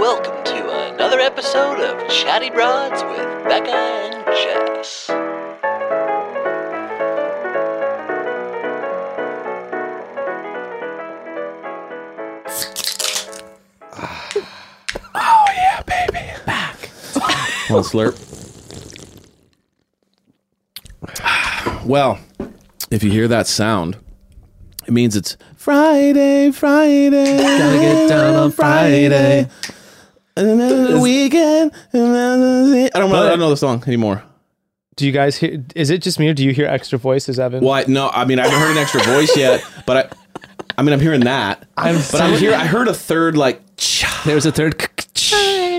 welcome 0.00 0.42
to 0.44 0.94
another 0.94 1.20
episode 1.20 1.78
of 1.78 2.08
Chatty 2.08 2.48
Broads 2.48 3.02
with 3.02 3.44
Becca 3.44 3.70
and 3.70 4.24
Jess. 4.34 5.10
Oh 15.12 15.44
yeah, 15.54 15.82
baby, 15.82 16.32
back. 16.46 16.76
One 17.68 17.82
slurp. 17.82 18.16
Well, 21.84 22.18
if 22.90 23.02
you 23.02 23.10
hear 23.10 23.28
that 23.28 23.46
sound, 23.46 23.98
it 24.86 24.92
means 24.92 25.14
it's 25.14 25.36
Friday, 25.56 26.52
Friday. 26.52 27.36
Gotta 27.36 27.78
get 27.78 28.08
down 28.08 28.36
on 28.36 28.50
Friday. 28.50 29.48
And 30.40 30.60
then 30.60 30.92
the 30.92 31.00
weekend. 31.00 31.72
and 31.92 32.14
then 32.14 32.70
the- 32.72 32.90
I 32.94 32.98
don't 32.98 33.10
know. 33.10 33.22
I 33.26 33.28
don't 33.28 33.38
know 33.38 33.50
the 33.50 33.56
song 33.56 33.82
anymore. 33.86 34.22
Do 34.96 35.06
you 35.06 35.12
guys 35.12 35.36
hear? 35.36 35.62
Is 35.74 35.90
it 35.90 36.02
just 36.02 36.18
me, 36.18 36.28
or 36.28 36.34
do 36.34 36.44
you 36.44 36.52
hear 36.52 36.66
extra 36.66 36.98
voices, 36.98 37.38
Evan? 37.38 37.62
Well, 37.64 37.72
I, 37.74 37.84
no, 37.86 38.10
I 38.12 38.24
mean 38.24 38.38
I 38.38 38.44
haven't 38.46 38.60
heard 38.60 38.70
an 38.72 38.78
extra 38.78 39.02
voice 39.02 39.34
yet, 39.36 39.64
but 39.86 39.96
I, 39.96 40.42
I 40.76 40.82
mean 40.82 40.92
I'm 40.92 41.00
hearing 41.00 41.20
that. 41.22 41.66
I'm 41.76 41.96
but 42.12 42.20
I'm 42.20 42.38
here. 42.38 42.52
I 42.54 42.66
heard 42.66 42.88
a 42.88 42.94
third 42.94 43.36
like, 43.36 43.60
There's 44.24 44.46
a 44.46 44.52
third. 44.52 44.74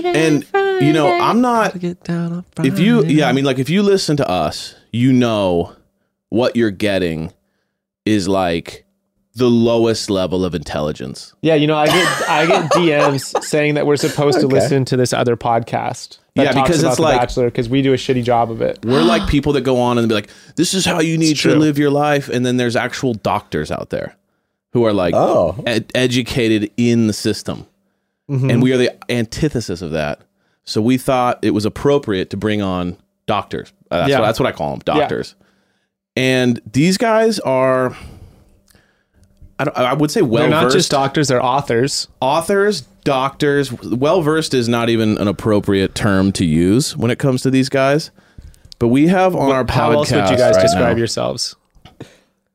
and 0.04 0.44
you 0.80 0.92
know 0.92 1.08
I'm 1.20 1.40
not. 1.40 1.78
Get 1.78 2.02
down 2.04 2.32
on 2.32 2.66
If 2.66 2.78
you, 2.78 3.04
yeah, 3.04 3.28
I 3.28 3.32
mean 3.32 3.44
like 3.44 3.58
if 3.58 3.70
you 3.70 3.82
listen 3.82 4.16
to 4.16 4.28
us, 4.28 4.74
you 4.92 5.12
know 5.12 5.76
what 6.30 6.56
you're 6.56 6.70
getting 6.70 7.32
is 8.04 8.26
like 8.26 8.81
the 9.34 9.48
lowest 9.48 10.10
level 10.10 10.44
of 10.44 10.54
intelligence. 10.54 11.32
Yeah, 11.40 11.54
you 11.54 11.66
know, 11.66 11.76
I 11.76 11.86
get 11.86 12.28
I 12.28 12.46
get 12.46 12.70
DMs 12.72 13.42
saying 13.42 13.74
that 13.74 13.86
we're 13.86 13.96
supposed 13.96 14.40
to 14.40 14.46
listen 14.46 14.84
to 14.86 14.96
this 14.96 15.12
other 15.12 15.36
podcast. 15.36 16.18
That 16.34 16.44
Yeah, 16.44 16.52
talks 16.52 16.68
because 16.68 16.82
about 16.82 16.90
it's 16.92 17.00
like- 17.00 17.20
Bachelor 17.20 17.46
because 17.46 17.68
we 17.68 17.82
do 17.82 17.92
a 17.92 17.96
shitty 17.96 18.24
job 18.24 18.50
of 18.50 18.60
it. 18.62 18.84
We're 18.84 19.02
like 19.02 19.28
people 19.28 19.52
that 19.54 19.62
go 19.62 19.78
on 19.80 19.98
and 19.98 20.08
be 20.08 20.14
like, 20.14 20.30
"This 20.56 20.74
is 20.74 20.84
how 20.84 21.00
you 21.00 21.16
need 21.18 21.36
to 21.38 21.54
live 21.56 21.78
your 21.78 21.90
life," 21.90 22.28
and 22.28 22.44
then 22.44 22.56
there's 22.58 22.76
actual 22.76 23.14
doctors 23.14 23.70
out 23.70 23.90
there 23.90 24.16
who 24.72 24.84
are 24.84 24.92
like 24.92 25.14
Oh. 25.14 25.62
ed- 25.66 25.90
educated 25.94 26.70
in 26.76 27.06
the 27.06 27.12
system, 27.12 27.66
and 28.28 28.62
we 28.62 28.72
are 28.72 28.78
the 28.78 28.94
antithesis 29.10 29.82
of 29.82 29.90
that. 29.92 30.20
So 30.64 30.80
we 30.80 30.96
thought 30.96 31.38
it 31.42 31.50
was 31.50 31.64
appropriate 31.66 32.30
to 32.30 32.36
bring 32.36 32.62
on 32.62 32.96
doctors. 33.26 33.72
Uh, 33.90 33.98
that's, 33.98 34.10
Yeah. 34.10 34.20
what, 34.20 34.26
that's 34.26 34.40
what 34.40 34.46
I 34.48 34.52
call 34.52 34.70
them, 34.70 34.80
doctors. 34.84 35.34
And 36.16 36.60
these 36.70 36.96
guys 36.98 37.38
are, 37.40 37.96
I, 39.62 39.64
don't, 39.64 39.76
I 39.78 39.94
would 39.94 40.10
say, 40.10 40.22
well 40.22 40.42
They're 40.42 40.50
not 40.50 40.72
just 40.72 40.90
doctors; 40.90 41.28
they're 41.28 41.42
authors. 41.42 42.08
authors, 42.20 42.80
doctors. 43.04 43.72
Well 43.72 44.20
versed 44.22 44.54
is 44.54 44.68
not 44.68 44.88
even 44.88 45.18
an 45.18 45.28
appropriate 45.28 45.94
term 45.94 46.32
to 46.32 46.44
use 46.44 46.96
when 46.96 47.10
it 47.12 47.18
comes 47.20 47.42
to 47.42 47.50
these 47.50 47.68
guys. 47.68 48.10
But 48.80 48.88
we 48.88 49.06
have 49.06 49.36
on 49.36 49.52
our 49.52 49.64
podcast. 49.64 49.70
How 49.74 49.92
else 49.92 50.10
would 50.12 50.30
you 50.30 50.36
guys 50.36 50.56
right 50.56 50.62
describe 50.62 50.96
now- 50.96 50.98
yourselves? 50.98 51.54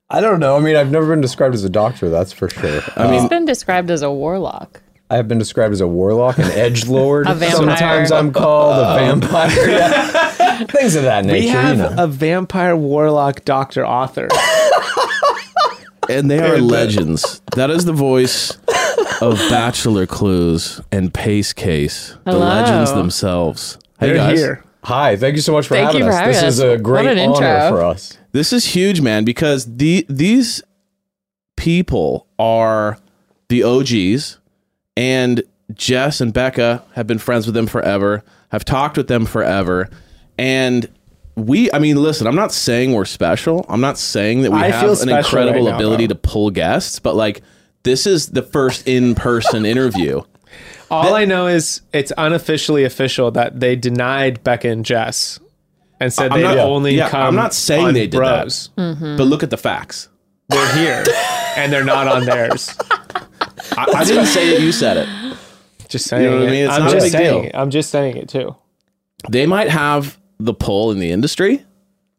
I 0.09 0.21
don't 0.21 0.39
know. 0.39 0.55
I 0.55 0.59
mean, 0.59 0.75
I've 0.75 0.91
never 0.91 1.07
been 1.07 1.21
described 1.21 1.53
as 1.53 1.63
a 1.65 1.69
doctor, 1.69 2.09
that's 2.09 2.31
for 2.31 2.49
sure. 2.49 2.81
I 2.95 3.09
mean, 3.09 3.19
He's 3.19 3.29
been 3.29 3.43
described 3.45 3.91
as 3.91 4.01
a 4.01 4.11
warlock. 4.11 4.81
I 5.09 5.15
have 5.15 5.27
been 5.27 5.37
described 5.37 5.73
as 5.73 5.81
a 5.81 5.87
warlock, 5.87 6.37
an 6.37 6.51
edge 6.51 6.87
lord. 6.87 7.27
Sometimes 7.51 8.11
I'm 8.11 8.33
called 8.33 8.77
a 8.77 8.87
uh, 8.87 8.95
vampire. 8.97 9.69
Yeah. 9.69 10.63
Things 10.65 10.95
of 10.95 11.03
that 11.03 11.23
nature. 11.25 11.39
We 11.39 11.47
have 11.47 11.77
you 11.77 11.83
know. 11.83 12.03
a 12.03 12.07
vampire 12.07 12.75
warlock 12.75 13.45
doctor 13.45 13.85
author. 13.85 14.27
And 16.09 16.29
they 16.29 16.39
are 16.39 16.57
legends. 16.59 17.41
That 17.55 17.69
is 17.69 17.85
the 17.85 17.93
voice 17.93 18.57
of 19.21 19.37
Bachelor 19.49 20.05
Clues 20.05 20.81
and 20.91 21.13
Pace 21.13 21.53
Case, 21.53 22.15
the 22.25 22.37
legends 22.37 22.91
themselves. 22.93 23.77
Hey 23.99 24.07
They're 24.07 24.15
guys, 24.15 24.39
here. 24.39 24.63
Hi, 24.83 25.15
thank 25.17 25.35
you 25.35 25.41
so 25.41 25.51
much 25.53 25.67
for 25.67 25.73
Thank 25.75 25.87
having 25.87 26.01
you 26.01 26.05
for 26.05 26.11
us. 26.11 26.19
having 26.19 26.33
this 26.33 26.43
us. 26.43 26.53
is 26.55 26.59
a 26.59 26.77
great 26.77 27.07
honor 27.07 27.19
intro. 27.19 27.69
for 27.69 27.83
us. 27.83 28.17
this 28.31 28.53
is 28.53 28.65
huge, 28.67 29.01
man, 29.01 29.25
because 29.25 29.65
the 29.77 30.05
these 30.07 30.61
people 31.55 32.27
are 32.39 32.97
the 33.49 33.63
OGs, 33.63 34.37
and 34.95 35.43
Jess 35.73 36.21
and 36.21 36.31
Becca 36.33 36.83
have 36.93 37.07
been 37.07 37.17
friends 37.19 37.45
with 37.45 37.55
them 37.55 37.67
forever. 37.67 38.23
Have 38.51 38.63
talked 38.63 38.95
with 38.95 39.07
them 39.09 39.25
forever, 39.25 39.89
and 40.37 40.87
we. 41.37 41.71
I 41.71 41.79
mean, 41.79 41.95
listen, 41.95 42.27
I'm 42.27 42.35
not 42.35 42.51
saying 42.51 42.93
we're 42.93 43.05
special. 43.05 43.65
I'm 43.69 43.81
not 43.81 43.97
saying 43.97 44.41
that 44.41 44.51
we 44.51 44.57
I 44.57 44.71
have 44.71 45.01
an 45.01 45.09
incredible 45.09 45.65
right 45.65 45.71
now, 45.71 45.75
ability 45.77 46.07
though. 46.07 46.15
to 46.15 46.19
pull 46.19 46.51
guests, 46.51 46.99
but 46.99 47.15
like. 47.15 47.41
This 47.83 48.05
is 48.05 48.27
the 48.31 48.41
first 48.41 48.85
in-person 48.85 49.65
interview. 49.73 50.21
All 50.91 51.15
I 51.15 51.23
know 51.23 51.47
is 51.47 51.81
it's 51.93 52.11
unofficially 52.17 52.83
official 52.83 53.31
that 53.31 53.61
they 53.61 53.77
denied 53.77 54.43
Becca 54.43 54.67
and 54.67 54.83
Jess 54.83 55.39
and 55.99 56.11
said 56.11 56.31
I'm 56.31 56.41
they 56.41 56.43
not- 56.43 56.57
only 56.57 56.95
yeah, 56.95 57.09
come. 57.09 57.21
I'm 57.21 57.35
not 57.35 57.53
saying 57.53 57.93
they 57.93 58.07
did 58.07 58.17
bros. 58.17 58.69
that. 58.75 58.99
But 58.99 59.05
mm-hmm. 59.05 59.21
look 59.23 59.43
at 59.43 59.49
the 59.49 59.57
facts. 59.57 60.09
They're 60.49 60.75
here 60.75 61.03
and 61.57 61.71
they're 61.71 61.83
not 61.83 62.07
on 62.07 62.25
theirs. 62.25 62.75
I, 63.77 63.85
I 63.95 64.03
didn't 64.03 64.27
say 64.27 64.55
it. 64.55 64.61
You 64.61 64.71
said 64.71 64.97
it. 64.97 65.37
Just 65.89 66.07
saying. 66.07 66.23
know 66.23 66.39
what 66.39 66.49
i 66.49 66.51
mean 66.51 66.65
it's 66.65 66.73
I'm 66.73 66.81
not 66.81 66.89
a 66.89 66.93
just 66.93 67.05
big 67.05 67.11
saying. 67.13 67.41
deal. 67.43 67.51
I'm 67.53 67.69
just 67.69 67.89
saying 67.89 68.17
it 68.17 68.27
too. 68.27 68.55
They 69.29 69.45
might 69.45 69.69
have 69.69 70.17
the 70.39 70.53
pull 70.53 70.91
in 70.91 70.99
the 70.99 71.11
industry, 71.11 71.63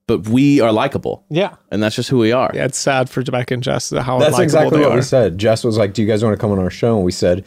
but 0.07 0.29
we 0.29 0.61
are 0.61 0.73
likable, 0.73 1.25
Yeah. 1.31 1.55
and 1.71 1.83
that's 1.83 1.95
just 1.97 2.09
who 2.09 2.19
we 2.19 2.33
are. 2.33 2.51
Yeah, 2.55 2.65
it's 2.65 2.79
sad 2.79 3.09
for 3.11 3.23
Becca 3.23 3.55
and 3.55 3.63
Jess 3.63 3.91
how 3.91 4.19
That's 4.19 4.39
exactly 4.39 4.79
they 4.79 4.85
what 4.85 4.93
are. 4.93 4.97
we 4.97 5.03
said. 5.03 5.39
Jess 5.39 5.65
was 5.65 5.77
like, 5.79 5.93
"Do 5.95 6.03
you 6.03 6.09
guys 6.09 6.25
want 6.25 6.35
to 6.35 6.41
come 6.41 6.51
on 6.51 6.59
our 6.59 6.71
show?" 6.71 6.97
And 6.97 7.05
we 7.05 7.13
said, 7.13 7.45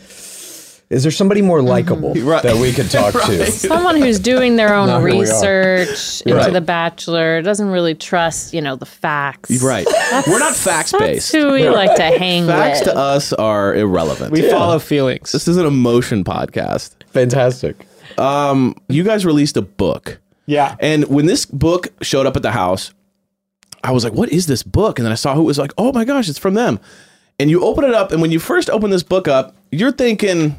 "Is 0.90 1.04
there 1.04 1.12
somebody 1.12 1.42
more 1.42 1.62
likable 1.62 2.14
mm-hmm. 2.14 2.28
Right. 2.34 2.44
that 2.44 2.58
we 2.58 2.72
could 2.72 2.90
talk 2.92 3.14
to?" 3.14 3.46
Someone 3.52 3.96
who's 4.00 4.20
doing 4.20 4.58
their 4.58 4.74
own 4.76 4.90
here 4.90 5.00
we 5.02 5.18
are. 5.18 5.22
research 5.22 6.22
into 6.22 6.36
Right. 6.38 6.54
The 6.54 6.62
Bachelor 6.62 7.42
doesn't 7.42 7.68
really 7.70 7.96
trust, 7.96 8.54
you 8.54 8.62
know, 8.62 8.76
the 8.76 8.86
facts. 8.86 9.64
Right. 9.64 9.88
We're 10.28 10.40
not 10.40 10.56
facts 10.56 10.92
That's 10.92 11.04
based. 11.04 11.32
who 11.32 11.52
we 11.54 11.68
like 11.70 11.96
to 11.96 12.04
hang 12.04 12.46
Facts 12.46 12.82
with. 12.82 12.90
to 12.90 12.96
us 12.98 13.34
are 13.34 13.74
irrelevant. 13.76 14.32
We 14.32 14.50
follow 14.50 14.80
feelings. 14.80 15.32
this 15.32 15.48
is 15.48 15.58
an 15.58 15.66
emotion 15.66 16.24
podcast. 16.24 16.92
Fantastic. 17.08 17.76
Um, 18.18 18.76
you 18.90 19.04
guys 19.04 19.26
released 19.26 19.58
a 19.58 19.62
book. 19.62 20.20
Yeah. 20.52 20.76
And 20.80 21.06
when 21.08 21.26
this 21.26 21.46
book 21.46 21.88
showed 22.02 22.26
up 22.26 22.36
at 22.36 22.42
the 22.42 22.52
house, 22.52 22.94
I 23.84 23.92
was 23.92 24.04
like, 24.04 24.14
what 24.14 24.30
is 24.30 24.46
this 24.48 24.64
book? 24.64 25.00
And 25.00 25.06
then 25.06 25.12
I 25.12 25.16
saw 25.16 25.34
who 25.34 25.44
was 25.44 25.58
like, 25.58 25.72
oh 25.78 25.92
my 25.92 26.04
gosh, 26.06 26.30
it's 26.30 26.38
from 26.40 26.54
them. 26.54 26.80
And 27.40 27.50
you 27.50 27.64
open 27.64 27.84
it 27.86 27.94
up, 27.94 28.12
and 28.12 28.22
when 28.22 28.32
you 28.32 28.40
first 28.40 28.70
open 28.70 28.92
this 28.92 29.02
book 29.04 29.28
up, 29.28 29.56
you're 29.72 29.92
thinking, 29.92 30.56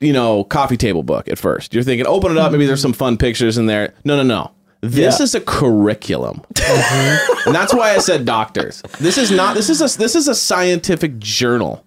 you 0.00 0.12
know, 0.12 0.44
coffee 0.44 0.76
table 0.76 1.02
book 1.02 1.28
at 1.28 1.38
first. 1.38 1.74
You're 1.74 1.82
thinking, 1.82 2.06
open 2.06 2.30
it 2.32 2.38
up, 2.38 2.52
maybe 2.52 2.66
there's 2.66 2.82
some 2.82 2.92
fun 2.92 3.16
pictures 3.16 3.58
in 3.58 3.66
there. 3.66 3.94
No, 4.04 4.16
no, 4.16 4.22
no. 4.22 4.50
This 4.82 5.18
Yeah. 5.18 5.24
is 5.24 5.34
a 5.34 5.40
curriculum. 5.40 6.42
Mm-hmm. 6.54 7.46
and 7.48 7.54
that's 7.54 7.72
why 7.74 7.94
I 7.94 7.98
said 7.98 8.24
doctors. 8.24 8.82
This 9.00 9.16
is 9.18 9.30
not 9.30 9.54
this 9.54 9.70
is 9.70 9.80
a 9.80 9.98
this 9.98 10.14
is 10.16 10.26
a 10.28 10.34
scientific 10.34 11.18
journal. 11.18 11.84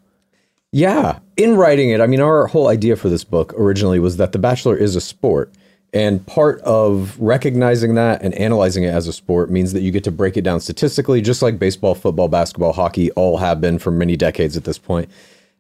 Yeah. 0.72 1.20
In 1.38 1.56
writing 1.56 1.90
it, 1.92 2.00
I 2.02 2.08
mean, 2.08 2.20
our 2.22 2.48
whole 2.48 2.68
idea 2.68 2.96
for 2.96 3.10
this 3.10 3.24
book 3.24 3.54
originally 3.58 4.00
was 4.00 4.18
that 4.18 4.32
The 4.34 4.40
Bachelor 4.40 4.76
is 4.78 4.96
a 4.96 5.02
sport. 5.02 5.54
And 5.96 6.24
part 6.28 6.60
of 6.62 7.18
recognizing 7.20 7.96
that 7.96 8.22
and 8.22 8.34
analyzing 8.36 8.84
it 8.84 8.90
as 8.90 9.08
a 9.08 9.14
sport 9.14 9.50
means 9.50 9.72
that 9.72 9.82
you 9.82 9.92
get 9.92 10.04
to 10.04 10.12
break 10.12 10.36
it 10.36 10.42
down 10.42 10.60
statistically, 10.60 11.22
just 11.22 11.42
like 11.42 11.58
baseball, 11.58 11.96
football, 11.96 12.28
basketball, 12.28 12.74
hockey 12.74 13.10
all 13.12 13.38
have 13.38 13.62
been 13.62 13.80
for 13.80 13.92
many 13.92 14.18
decades 14.18 14.58
at 14.58 14.66
this 14.66 14.78
point. 14.78 15.10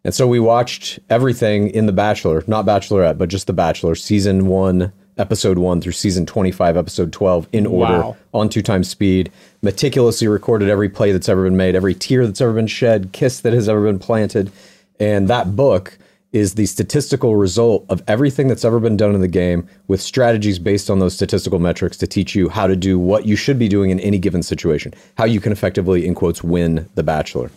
And 0.04 0.14
so 0.14 0.28
we 0.28 0.40
watched 0.42 1.00
everything 1.10 1.70
in 1.70 1.86
The 1.86 1.94
Bachelor, 1.94 2.44
not 2.48 2.66
Bachelorette, 2.66 3.18
but 3.18 3.30
just 3.30 3.48
The 3.48 3.54
Bachelor, 3.54 3.96
season 3.96 4.46
one, 4.48 4.92
episode 5.18 5.58
one 5.58 5.80
through 5.80 5.94
season 5.94 6.26
25, 6.26 6.76
episode 6.76 7.14
12 7.14 7.48
in 7.54 7.66
order 7.66 7.94
Wow. 8.00 8.18
on 8.34 8.50
two 8.50 8.62
times 8.62 8.90
speed. 8.90 9.32
Meticulously 9.62 10.28
recorded 10.28 10.70
every 10.70 10.90
play 10.90 11.14
that's 11.14 11.30
ever 11.30 11.46
been 11.46 11.56
made, 11.58 11.76
every 11.76 11.96
tear 11.96 12.28
that's 12.28 12.42
ever 12.42 12.52
been 12.52 12.68
shed, 12.68 13.14
kiss 13.14 13.40
that 13.40 13.54
has 13.54 13.70
ever 13.70 13.82
been 13.86 14.00
planted. 14.00 14.52
And 15.00 15.30
that 15.30 15.56
book 15.56 15.98
is 16.32 16.56
the 16.56 16.66
statistical 16.66 17.36
result 17.36 17.86
of 17.90 18.04
everything 18.08 18.48
that's 18.48 18.66
ever 18.66 18.80
been 18.80 18.98
done 18.98 19.16
in 19.16 19.22
the 19.22 19.28
game 19.28 19.68
with 19.88 20.02
strategies 20.02 20.60
based 20.60 20.90
on 20.90 21.00
those 21.00 21.14
statistical 21.14 21.60
metrics 21.60 21.96
to 21.98 22.08
teach 22.08 22.36
you 22.36 22.50
how 22.50 22.68
to 22.68 22.76
do 22.76 23.00
what 23.00 23.26
you 23.26 23.36
should 23.38 23.58
be 23.58 23.68
doing 23.70 23.90
in 23.90 24.00
any 24.02 24.18
given 24.18 24.44
situation, 24.44 24.94
how 25.18 25.24
you 25.26 25.40
can 25.40 25.52
effectively, 25.54 26.06
in 26.06 26.14
quotes, 26.14 26.44
win 26.44 26.90
the 26.96 27.04
Bachelor. 27.04 27.50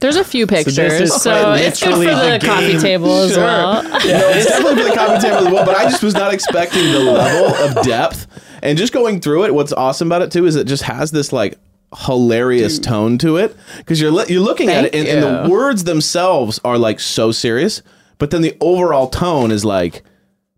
There's 0.00 0.16
a 0.16 0.24
few 0.24 0.46
pictures, 0.46 0.76
so, 0.76 0.90
is 0.90 1.22
quite 1.22 1.60
it's 1.60 1.82
good 1.82 1.92
for 1.94 1.98
the, 2.00 2.38
the 2.38 2.40
coffee 2.44 2.78
table 2.78 3.12
as 3.22 3.32
Sure. 3.32 3.42
well. 3.44 3.82
No, 3.82 3.98
it's 4.02 4.46
definitely 4.48 4.82
for 4.82 4.88
the 4.90 4.94
coffee 4.94 5.20
table 5.22 5.46
as 5.46 5.52
well. 5.52 5.64
But 5.64 5.76
I 5.76 5.84
just 5.84 6.02
was 6.02 6.12
not 6.14 6.34
expecting 6.34 6.82
the 6.92 6.98
level 6.98 7.54
of 7.78 7.84
depth. 7.84 8.26
And 8.62 8.76
just 8.76 8.92
going 8.92 9.20
through 9.20 9.44
it, 9.44 9.54
what's 9.54 9.72
awesome 9.72 10.08
about 10.08 10.22
it 10.22 10.32
too 10.32 10.44
is 10.46 10.56
it 10.56 10.66
just 10.66 10.82
has 10.82 11.12
this 11.12 11.32
like 11.32 11.58
hilarious 11.96 12.78
tone 12.78 13.16
to 13.18 13.36
it 13.36 13.56
because 13.78 14.00
you're 14.00 14.10
li- 14.10 14.26
you're 14.28 14.42
looking 14.42 14.68
at 14.68 14.84
it 14.86 14.94
and, 14.94 15.06
and 15.06 15.22
the 15.22 15.50
words 15.50 15.84
themselves 15.84 16.60
are 16.64 16.76
like 16.76 17.00
so 17.00 17.32
serious, 17.32 17.80
but 18.18 18.30
then 18.30 18.42
the 18.42 18.56
overall 18.60 19.08
tone 19.08 19.50
is 19.50 19.64
like 19.64 20.02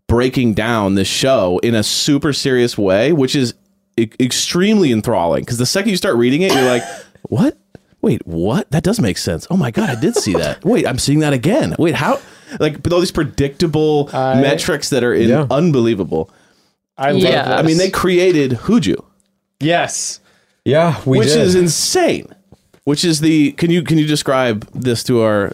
breaking 0.07 0.53
down 0.53 0.95
this 0.95 1.07
show 1.07 1.59
in 1.59 1.75
a 1.75 1.83
super 1.83 2.33
serious 2.33 2.77
way, 2.77 3.11
which 3.11 3.35
is 3.35 3.53
e- 3.97 4.09
extremely 4.19 4.91
enthralling. 4.91 5.43
Because 5.43 5.57
the 5.57 5.65
second 5.65 5.91
you 5.91 5.97
start 5.97 6.15
reading 6.15 6.41
it, 6.41 6.51
you're 6.53 6.63
like, 6.63 6.83
what? 7.23 7.57
Wait, 8.01 8.25
what? 8.25 8.71
That 8.71 8.83
does 8.83 8.99
make 9.01 9.17
sense. 9.17 9.45
Oh 9.51 9.57
my 9.57 9.71
god, 9.71 9.89
I 9.89 9.99
did 9.99 10.15
see 10.15 10.33
that. 10.33 10.63
Wait, 10.63 10.87
I'm 10.87 10.97
seeing 10.97 11.19
that 11.19 11.33
again. 11.33 11.75
Wait, 11.77 11.95
how? 11.95 12.19
Like, 12.59 12.81
but 12.81 12.93
all 12.93 12.99
these 12.99 13.11
predictable 13.11 14.09
metrics 14.13 14.89
that 14.89 15.03
are 15.03 15.13
in 15.13 15.29
Yeah. 15.29 15.45
unbelievable. 15.51 16.31
I 16.97 17.11
love 17.11 17.21
Yeah. 17.21 17.55
I 17.57 17.61
mean, 17.61 17.77
they 17.77 17.89
created 17.89 18.51
Huju, 18.51 18.95
yes. 19.59 20.19
Yeah, 20.65 20.99
we 21.05 21.19
which 21.19 21.27
did. 21.29 21.39
is 21.41 21.55
insane. 21.55 22.27
Which 22.83 23.03
is 23.05 23.21
the? 23.21 23.51
Can 23.53 23.69
you 23.71 23.83
can 23.83 23.97
you 23.97 24.05
describe 24.07 24.67
this 24.73 25.03
to 25.05 25.21
our 25.21 25.51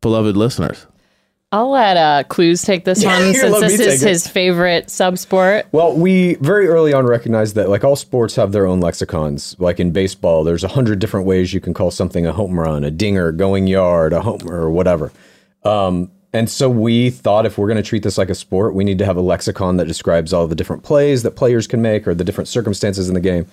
beloved 0.00 0.36
listeners? 0.36 0.86
I'll 1.52 1.70
let 1.70 1.98
uh, 1.98 2.24
Clues 2.28 2.62
take 2.62 2.86
this 2.86 3.04
one 3.04 3.34
since 3.34 3.60
this 3.60 3.78
is 3.78 4.00
his 4.00 4.26
favorite 4.26 4.88
sub 4.88 5.18
sport. 5.18 5.66
Well, 5.70 5.94
we 5.94 6.36
very 6.36 6.66
early 6.66 6.94
on 6.94 7.04
recognized 7.04 7.56
that 7.56 7.68
like 7.68 7.84
all 7.84 7.94
sports 7.94 8.34
have 8.36 8.52
their 8.52 8.66
own 8.66 8.80
lexicons. 8.80 9.54
Like 9.58 9.78
in 9.78 9.90
baseball, 9.90 10.44
there's 10.44 10.64
a 10.64 10.68
hundred 10.68 10.98
different 10.98 11.26
ways 11.26 11.52
you 11.52 11.60
can 11.60 11.74
call 11.74 11.90
something 11.90 12.26
a 12.26 12.32
home 12.32 12.58
run, 12.58 12.84
a 12.84 12.90
dinger, 12.90 13.32
going 13.32 13.66
yard, 13.66 14.14
a 14.14 14.22
homer, 14.22 14.62
or 14.62 14.70
whatever. 14.70 15.12
Um, 15.62 16.10
and 16.32 16.48
so 16.48 16.70
we 16.70 17.10
thought 17.10 17.44
if 17.44 17.58
we're 17.58 17.66
going 17.66 17.76
to 17.76 17.82
treat 17.82 18.02
this 18.02 18.16
like 18.16 18.30
a 18.30 18.34
sport, 18.34 18.74
we 18.74 18.84
need 18.84 18.96
to 18.98 19.04
have 19.04 19.18
a 19.18 19.20
lexicon 19.20 19.76
that 19.76 19.86
describes 19.86 20.32
all 20.32 20.46
the 20.46 20.54
different 20.54 20.82
plays 20.82 21.22
that 21.22 21.32
players 21.32 21.66
can 21.66 21.82
make 21.82 22.08
or 22.08 22.14
the 22.14 22.24
different 22.24 22.48
circumstances 22.48 23.08
in 23.08 23.14
the 23.14 23.20
game. 23.20 23.46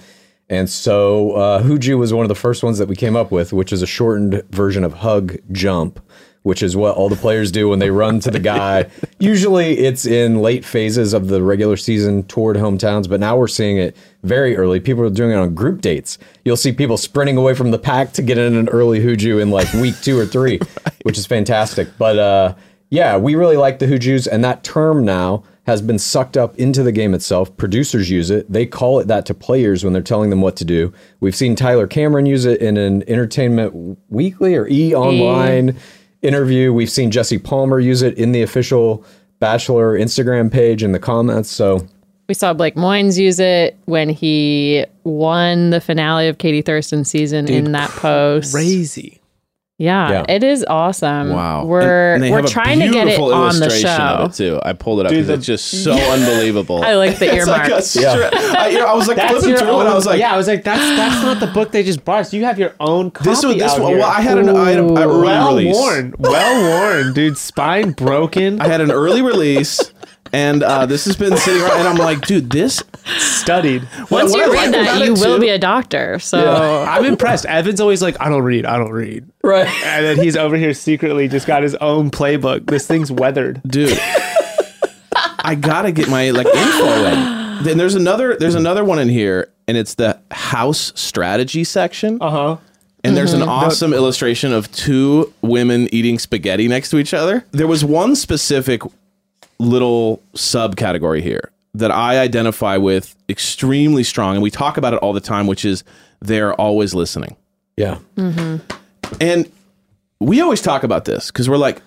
And 0.50 0.70
so 0.70 1.34
uh, 1.34 1.62
Huju 1.62 2.00
was 2.00 2.14
one 2.14 2.24
of 2.24 2.30
the 2.30 2.36
first 2.36 2.64
ones 2.64 2.78
that 2.78 2.88
we 2.88 2.96
came 2.96 3.18
up 3.18 3.30
with, 3.32 3.52
which 3.52 3.74
is 3.74 3.82
a 3.82 3.88
shortened 3.88 4.42
version 4.50 4.86
of 4.86 4.94
hug 4.94 5.38
jump, 5.52 6.00
which 6.44 6.64
is 6.64 6.76
what 6.76 6.96
all 6.96 7.10
the 7.10 7.16
players 7.16 7.52
do 7.52 7.68
when 7.70 7.80
they 7.80 7.90
run 7.90 8.20
to 8.22 8.32
the 8.32 8.40
guy. 8.40 8.90
Usually 9.20 9.78
it's 9.80 10.06
in 10.06 10.42
late 10.42 10.64
phases 10.64 11.14
of 11.14 11.28
the 11.28 11.44
regular 11.44 11.78
season 11.78 12.24
toward 12.24 12.56
hometowns, 12.56 13.10
but 13.10 13.20
now 13.20 13.38
we're 13.38 13.48
seeing 13.48 13.78
it 13.78 13.96
very 14.24 14.56
early. 14.56 14.80
People 14.80 15.04
are 15.04 15.10
doing 15.10 15.32
it 15.32 15.36
on 15.36 15.54
group 15.54 15.82
dates. 15.82 16.18
You'll 16.46 16.58
see 16.58 16.72
people 16.72 16.98
sprinting 16.98 17.38
away 17.38 17.54
from 17.54 17.72
the 17.72 17.80
pack 17.80 18.14
to 18.14 18.22
get 18.22 18.38
in 18.38 18.56
an 18.56 18.70
early 18.70 19.00
Huju 19.00 19.42
in 19.42 19.52
like 19.52 19.72
week 19.74 20.00
two 20.02 20.18
or 20.18 20.26
three, 20.26 20.60
which 21.04 21.18
is 21.18 21.26
fantastic. 21.26 21.90
But 21.98 22.18
uh, 22.18 22.56
yeah, 22.90 23.18
we 23.18 23.36
really 23.36 23.58
like 23.58 23.80
the 23.80 23.86
Hujus, 23.86 24.28
and 24.28 24.44
that 24.44 24.64
term 24.64 25.04
now 25.06 25.44
has 25.70 25.84
been 25.84 26.00
sucked 26.00 26.36
up 26.36 26.58
into 26.58 26.82
the 26.82 26.92
game 26.92 27.14
itself. 27.14 27.56
Producers 27.56 28.10
use 28.10 28.32
it. 28.32 28.52
They 28.52 28.66
call 28.66 29.00
it 29.00 29.08
that 29.08 29.28
to 29.28 29.36
players 29.36 29.84
when 29.84 29.94
they're 29.94 30.02
telling 30.02 30.32
them 30.32 30.42
what 30.42 30.56
to 30.56 30.66
do. 30.66 30.92
We've 31.20 31.36
seen 31.36 31.56
Tyler 31.56 31.86
Cameron 31.86 32.26
use 32.26 32.46
it 32.46 32.60
in 32.60 32.76
an 32.76 33.08
Entertainment 33.08 34.00
Weekly 34.10 34.56
or 34.56 34.68
E 34.68 34.96
Online 34.96 35.78
interview. 36.22 36.74
We've 36.74 36.90
seen 36.90 37.12
Jesse 37.12 37.38
Palmer 37.38 37.80
use 37.80 38.02
it 38.02 38.18
in 38.18 38.32
the 38.32 38.42
official 38.42 39.06
Bachelor 39.40 39.98
Instagram 39.98 40.52
page 40.52 40.84
in 40.84 40.92
the 40.92 41.00
comments. 41.00 41.50
So 41.50 41.88
We 42.28 42.34
saw 42.34 42.54
Blake 42.54 42.76
Moynes 42.76 43.18
use 43.18 43.40
it 43.40 43.78
when 43.86 44.10
he 44.10 44.86
won 45.04 45.70
the 45.70 45.80
finale 45.80 46.28
of 46.28 46.38
Katie 46.38 46.62
Thurston's 46.62 47.10
season 47.10 47.48
in 47.48 47.72
that 47.72 47.90
post. 47.92 48.54
Crazy. 48.54 49.19
Yeah, 49.82 50.12
Yeah. 50.12 50.26
it 50.28 50.44
is 50.44 50.66
awesome. 50.68 51.30
Wow, 51.32 51.64
We're 51.64 52.16
And- 52.16 52.26
and 52.26 52.34
we're 52.34 52.42
trying 52.42 52.80
to 52.82 52.90
get 52.90 53.08
it 53.08 53.18
on 53.18 53.30
the 53.30 53.36
illustration 53.66 53.88
show. 53.88 54.04
Of 54.04 54.32
it 54.32 54.36
too. 54.36 54.60
I 54.62 54.74
pulled 54.74 55.00
it 55.00 55.06
up 55.06 55.12
because 55.12 55.28
the- 55.28 55.34
it's 55.36 55.46
just 55.46 55.84
so 55.86 55.94
unbelievable. 55.94 56.84
I 56.84 56.96
like 56.96 57.18
the 57.18 57.34
earmarks. 57.34 57.48
like 57.96 58.06
a 58.06 58.12
earmark. 58.12 58.34
stra- 58.34 58.60
I, 58.60 58.68
you 58.68 58.78
know, 58.80 58.86
I 58.88 58.94
was 58.94 59.08
like 59.08 59.18
flipping 59.18 59.56
through 59.56 59.68
it. 59.78 59.80
and 59.80 59.88
I 59.88 59.94
was 59.96 60.06
like, 60.06 60.20
yeah, 60.20 60.34
I 60.34 60.38
was 60.38 60.48
like, 60.48 60.66
that's 60.66 60.82
that's 60.98 61.24
not 61.24 61.40
the 61.40 61.48
book 61.48 61.72
they 61.72 61.84
just 61.84 62.04
bought. 62.04 62.20
us. 62.20 62.34
You 62.34 62.44
have 62.44 62.60
your 62.60 62.74
own 62.82 63.10
copy 63.12 63.30
this 63.30 63.44
was 63.46 63.56
this 63.56 63.72
out 63.72 63.80
one. 63.80 63.92
here. 63.94 64.00
Well, 64.02 64.10
I 64.12 64.20
had 64.20 64.38
an 64.38 64.50
I 64.50 64.70
had 64.72 64.80
a, 64.80 64.84
a 64.86 65.08
early 65.08 65.24
well 65.24 65.48
release. 65.56 65.76
worn, 65.78 66.14
well 66.20 66.92
worn, 67.02 67.14
dude. 67.14 67.38
Spine 67.38 67.92
broken, 67.92 68.60
I 68.60 68.68
had 68.68 68.82
an 68.82 68.92
early 68.92 69.22
release, 69.22 69.94
and 70.34 70.62
uh, 70.62 70.86
this 70.88 71.06
has 71.06 71.16
been 71.16 71.38
sitting 71.38 71.62
around. 71.62 71.80
And 71.80 71.88
I'm 71.88 71.96
like, 71.96 72.28
dude, 72.28 72.50
this. 72.50 72.84
studied. 73.18 73.88
Once 74.12 74.32
what 74.34 74.40
you 74.40 74.44
I 74.44 74.48
read 74.54 74.72
like 74.72 74.72
that, 74.72 75.06
you 75.06 75.14
will 75.14 75.36
too- 75.36 75.40
be 75.40 75.50
a 75.50 75.58
doctor. 75.58 76.20
So 76.20 76.84
I'm 76.88 77.06
impressed. 77.06 77.46
Evan's 77.46 77.80
always 77.82 78.02
like, 78.02 78.18
I 78.20 78.30
don't 78.30 78.44
read, 78.44 78.66
I 78.66 78.78
don't 78.78 78.92
read, 78.92 79.26
right. 79.50 79.68
and 79.86 80.06
then 80.06 80.18
he's 80.18 80.38
over 80.38 80.56
here 80.58 80.74
secretly 80.74 81.28
just 81.28 81.48
got 81.48 81.64
his 81.64 81.76
own 81.76 82.10
playbook. 82.12 82.66
This 82.68 82.86
thing's 82.88 83.12
weathered. 83.12 83.62
dude 83.68 83.98
i 85.42 85.56
gotta 85.56 85.92
get 85.92 86.10
my 86.10 86.30
like 86.32 86.46
info 86.48 86.86
in 87.06 87.64
then 87.64 87.78
there's 87.78 87.96
another 87.96 88.36
there's 88.38 88.56
another 88.56 88.84
one 88.84 89.00
in 89.00 89.10
here 89.10 89.50
and 89.68 89.78
it's 89.78 89.96
the 89.96 90.20
house 90.32 90.92
strategy 90.96 91.64
section 91.64 92.18
Uh 92.22 92.30
huh. 92.30 92.58
and 93.04 93.16
there's 93.18 93.34
Mm-hmm. 93.34 93.44
an 93.44 93.50
awesome 93.50 93.94
illustration 93.94 94.54
of 94.54 94.72
two 94.72 95.34
women 95.42 95.88
eating 95.94 96.20
spaghetti 96.20 96.68
next 96.68 96.90
to 96.92 96.98
each 96.98 97.14
other 97.14 97.46
there 97.52 97.68
was 97.68 97.84
one 97.84 98.16
specific 98.16 98.82
little 99.60 100.22
subcategory 100.36 101.22
here 101.22 101.52
that 101.74 101.92
i 101.92 102.20
identify 102.20 102.78
with 102.78 103.16
extremely 103.30 104.04
strong 104.04 104.36
and 104.36 104.44
we 104.44 104.52
talk 104.52 104.78
about 104.78 104.94
it 104.94 104.98
all 104.98 105.14
the 105.14 105.20
time 105.22 105.48
which 105.48 105.66
is 105.66 105.84
they're 106.22 106.54
always 106.56 106.94
listening 106.94 107.36
Yeah. 107.78 107.98
And 109.20 109.52
we 110.20 110.42
always 110.42 110.62
talk 110.62 110.84
about 110.84 111.06
this 111.06 111.28
because 111.32 111.50
we're 111.50 111.58
like, 111.58 111.82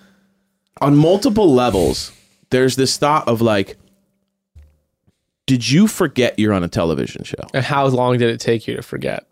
on 0.81 0.95
multiple 0.95 1.53
levels, 1.53 2.11
there's 2.49 2.75
this 2.75 2.97
thought 2.97 3.27
of 3.27 3.41
like, 3.41 3.77
did 5.45 5.69
you 5.69 5.87
forget 5.87 6.39
you're 6.39 6.53
on 6.53 6.63
a 6.63 6.67
television 6.67 7.23
show? 7.23 7.43
And 7.53 7.63
how 7.65 7.85
long 7.87 8.17
did 8.17 8.29
it 8.29 8.39
take 8.39 8.67
you 8.67 8.75
to 8.75 8.81
forget? 8.81 9.25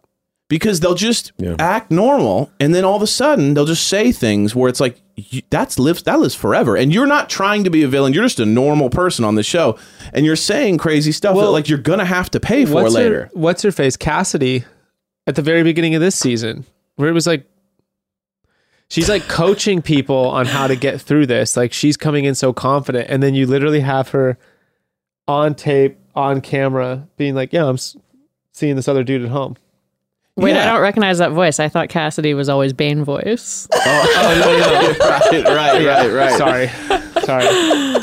Because 0.49 0.81
they'll 0.81 0.95
just 0.95 1.31
Yeah. 1.37 1.55
act 1.59 1.91
normal, 1.91 2.51
and 2.59 2.75
then 2.75 2.83
all 2.83 2.97
of 2.97 3.01
a 3.01 3.07
sudden 3.07 3.53
they'll 3.53 3.65
just 3.65 3.87
say 3.87 4.11
things 4.11 4.53
where 4.53 4.67
it's 4.69 4.81
like, 4.81 5.01
that's 5.49 5.79
lives 5.79 6.03
that 6.03 6.19
lives 6.19 6.35
forever, 6.35 6.75
and 6.75 6.93
you're 6.93 7.05
not 7.07 7.29
trying 7.29 7.63
to 7.63 7.69
be 7.69 7.83
a 7.83 7.87
villain. 7.87 8.11
You're 8.11 8.23
just 8.25 8.39
a 8.41 8.45
normal 8.45 8.89
person 8.89 9.23
on 9.23 9.35
the 9.35 9.43
show, 9.43 9.77
and 10.13 10.25
you're 10.25 10.35
saying 10.35 10.77
crazy 10.77 11.13
stuff 11.13 11.37
that 11.37 11.49
like 11.51 11.69
you're 11.69 11.77
gonna 11.77 12.03
have 12.05 12.29
to 12.31 12.39
pay 12.41 12.65
for 12.65 12.73
what's 12.83 12.93
later. 12.93 13.23
Her, 13.25 13.29
what's 13.33 13.61
her 13.61 13.71
face? 13.71 13.95
Cassidy 13.95 14.65
at 15.25 15.35
the 15.35 15.41
very 15.41 15.63
beginning 15.63 15.95
of 15.95 16.01
this 16.01 16.15
season, 16.17 16.65
where 16.97 17.07
it 17.07 17.13
was 17.13 17.27
like 17.27 17.45
she's 18.91 19.07
like 19.07 19.27
coaching 19.29 19.81
people 19.81 20.27
on 20.27 20.45
how 20.45 20.67
to 20.67 20.75
get 20.75 21.01
through 21.01 21.25
this. 21.25 21.55
Like 21.55 21.71
she's 21.73 21.97
coming 21.97 22.25
in 22.25 22.35
so 22.35 22.53
confident, 22.53 23.09
and 23.09 23.23
then 23.23 23.33
you 23.33 23.47
literally 23.47 23.79
have 23.79 24.09
her 24.09 24.37
on 25.27 25.55
tape, 25.55 25.97
on 26.13 26.41
camera, 26.41 27.07
being 27.17 27.33
like, 27.33 27.53
"Yeah, 27.53 27.65
I'm 27.65 27.77
seeing 28.51 28.75
this 28.75 28.87
other 28.87 29.03
dude 29.03 29.23
at 29.23 29.29
home." 29.29 29.55
Wait, 30.37 30.51
Yeah. 30.53 30.63
I 30.63 30.73
don't 30.73 30.81
recognize 30.81 31.17
that 31.19 31.31
voice. 31.31 31.59
I 31.59 31.67
thought 31.69 31.89
Cassidy 31.89 32.33
was 32.33 32.49
always 32.49 32.73
Bane 32.73 33.03
voice. 33.03 33.67
Oh, 33.73 33.79
oh 34.17 35.31
no, 35.31 35.39
no. 35.39 35.51
Right, 35.55 35.85
right, 35.85 35.85
right, 35.85 36.11
right. 36.11 36.37
Sorry, 36.37 36.67
sorry. 37.25 37.45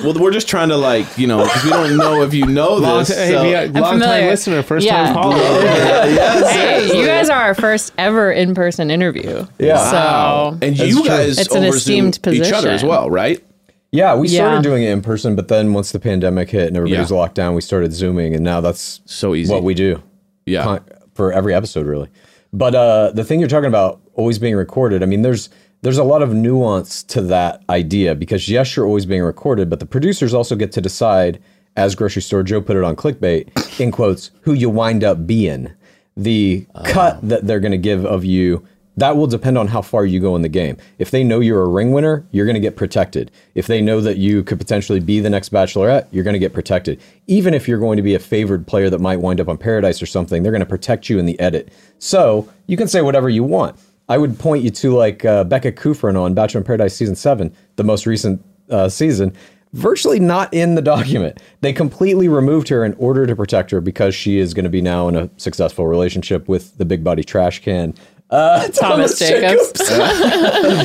Well, 0.05 0.15
we're 0.15 0.31
just 0.33 0.49
trying 0.49 0.69
to 0.69 0.77
like, 0.77 1.07
you 1.19 1.27
know, 1.27 1.43
because 1.45 1.65
we 1.65 1.71
don't 1.71 1.97
know 1.97 2.23
if 2.23 2.33
you 2.35 2.47
know 2.47 2.75
Long, 2.77 3.01
this. 3.01 3.09
hey, 3.17 3.31
so- 3.33 3.43
be 3.43 3.53
a 3.53 3.67
long 3.81 3.99
time 4.01 4.27
listener, 4.27 4.63
first 4.63 4.87
Yeah. 4.87 5.07
time 5.07 5.15
caller. 5.15 5.37
Yeah, 5.37 6.05
yes, 6.05 6.53
Hey, 6.53 6.87
yes. 6.87 6.95
you 6.95 7.07
guys 7.07 7.29
are 7.31 7.41
our 7.43 7.55
first 7.55 7.93
ever 7.99 8.31
in 8.33 8.55
person 8.55 8.91
interview. 8.91 9.47
Yeah. 9.59 9.91
So 9.91 10.59
And 10.63 10.79
you 10.79 11.05
guys 11.05 11.39
It's 11.39 11.55
an 11.55 11.65
esteemed 11.65 12.19
Zoom 12.25 12.35
each 12.35 12.53
other 12.53 12.71
as 12.71 12.85
well, 12.85 13.11
right? 13.11 13.43
Yeah, 13.91 14.15
we 14.17 14.29
started 14.29 14.63
doing 14.63 14.83
it 14.83 14.91
in 14.91 15.01
person, 15.03 15.35
but 15.35 15.49
then 15.49 15.73
once 15.73 15.93
the 15.93 15.99
pandemic 15.99 16.51
hit 16.51 16.69
and 16.69 16.77
everybody 16.77 17.01
was 17.01 17.11
locked 17.11 17.35
down, 17.35 17.55
we 17.55 17.63
started 17.63 17.93
zooming, 17.93 18.35
and 18.35 18.45
now 18.45 18.61
that's 18.61 19.01
So 19.07 19.35
easy. 19.35 19.53
what 19.53 19.63
we 19.63 19.73
do 19.75 20.03
Yeah. 20.47 20.63
con- 20.63 20.85
for 21.19 21.33
every 21.33 21.53
episode, 21.53 21.85
really. 21.85 22.09
But 22.53 22.77
uh, 22.77 23.11
the 23.11 23.25
thing 23.25 23.41
you're 23.41 23.49
talking 23.49 23.67
about 23.67 24.01
always 24.15 24.39
being 24.39 24.55
recorded, 24.55 25.03
I 25.03 25.07
mean, 25.07 25.23
there's 25.23 25.51
there's 25.83 25.99
a 25.99 26.05
lot 26.05 26.23
of 26.23 26.33
nuance 26.33 27.03
to 27.05 27.21
that 27.23 27.63
idea 27.69 28.15
because 28.15 28.49
yes, 28.49 28.77
you're 28.77 28.87
always 28.87 29.05
being 29.05 29.23
recorded, 29.23 29.69
but 29.69 29.81
the 29.81 29.87
producers 29.87 30.33
also 30.33 30.55
get 30.55 30.71
to 30.73 30.81
decide, 30.81 31.43
as 31.77 31.97
grocery 31.97 32.23
store 32.23 32.45
Joe 32.45 32.61
put 32.61 32.77
it 32.77 32.85
on 32.85 32.95
clickbait, 32.95 33.81
in 33.81 33.91
quotes, 33.91 34.31
who 34.43 34.53
you 34.53 34.71
wind 34.71 35.03
up 35.03 35.27
being. 35.27 35.73
The 36.17 36.67
cut 36.85 37.21
that 37.29 37.47
they're 37.47 37.61
going 37.61 37.73
to 37.73 37.79
give 37.79 38.07
of 38.07 38.25
you 38.25 38.67
that 39.01 39.17
will 39.17 39.27
depend 39.27 39.59
on 39.59 39.69
how 39.69 39.83
far 39.83 40.05
you 40.05 40.21
go 40.21 40.35
in 40.37 40.43
the 40.43 40.49
game. 40.49 40.77
If 40.99 41.11
they 41.11 41.23
know 41.23 41.41
you're 41.41 41.63
a 41.63 41.69
ring 41.69 41.93
winner, 41.93 42.27
you're 42.31 42.47
going 42.47 42.55
to 42.55 42.61
get 42.61 42.77
protected. 42.77 43.31
If 43.55 43.67
they 43.67 43.81
know 43.81 44.01
that 44.01 44.17
you 44.17 44.43
could 44.43 44.59
potentially 44.59 45.01
be 45.01 45.21
the 45.21 45.31
next 45.31 45.53
bachelorette, 45.53 46.07
you're 46.11 46.25
going 46.25 46.35
to 46.35 46.41
get 46.41 46.53
protected. 46.53 47.01
Even 47.27 47.55
if 47.55 47.69
you're 47.69 47.79
going 47.79 47.97
to 47.97 48.03
be 48.03 48.15
a 48.15 48.19
favored 48.19 48.67
player 48.67 48.91
that 48.91 49.01
might 49.01 49.21
wind 49.21 49.41
up 49.41 49.49
on 49.49 49.59
Paradise 49.59 50.03
or 50.03 50.07
something, 50.07 50.43
they're 50.43 50.53
going 50.53 50.61
to 50.61 50.67
protect 50.67 51.09
you 51.09 51.19
in 51.19 51.27
the 51.27 51.39
edit. 51.39 51.73
So 51.99 52.49
you 52.67 52.77
can 52.77 52.89
say 52.89 53.03
whatever 53.03 53.29
you 53.29 53.45
want. 53.45 53.79
I 54.09 54.17
would 54.17 54.39
point 54.39 54.65
you 54.65 54.71
to 54.71 54.97
like 54.97 55.25
uh, 55.25 55.45
Becca 55.45 55.73
Kufrin 55.73 56.19
on 56.19 56.35
Bachelor 56.35 56.61
in 56.61 56.65
Paradise 56.65 56.97
season 56.97 57.15
seven, 57.15 57.55
the 57.77 57.85
most 57.85 58.07
recent 58.07 58.43
uh, 58.71 58.89
season, 58.89 59.35
virtually 59.75 60.19
not 60.19 60.53
in 60.55 60.75
the 60.75 60.83
document. 60.97 61.41
They 61.61 61.73
completely 61.73 62.29
removed 62.29 62.69
her 62.69 62.85
in 62.85 62.95
order 62.95 63.27
to 63.27 63.37
protect 63.37 63.71
her 63.71 63.81
because 63.81 64.15
she 64.15 64.39
is 64.39 64.55
going 64.55 64.65
to 64.65 64.71
be 64.71 64.81
now 64.81 65.09
in 65.09 65.17
a 65.17 65.31
successful 65.37 65.87
relationship 65.87 66.49
with 66.49 66.77
the 66.79 66.85
big 66.85 67.05
body 67.05 67.23
trash 67.23 67.61
can. 67.61 67.95
Uh, 68.31 68.69
Thomas 68.75 69.19
Jacobs. 69.19 69.73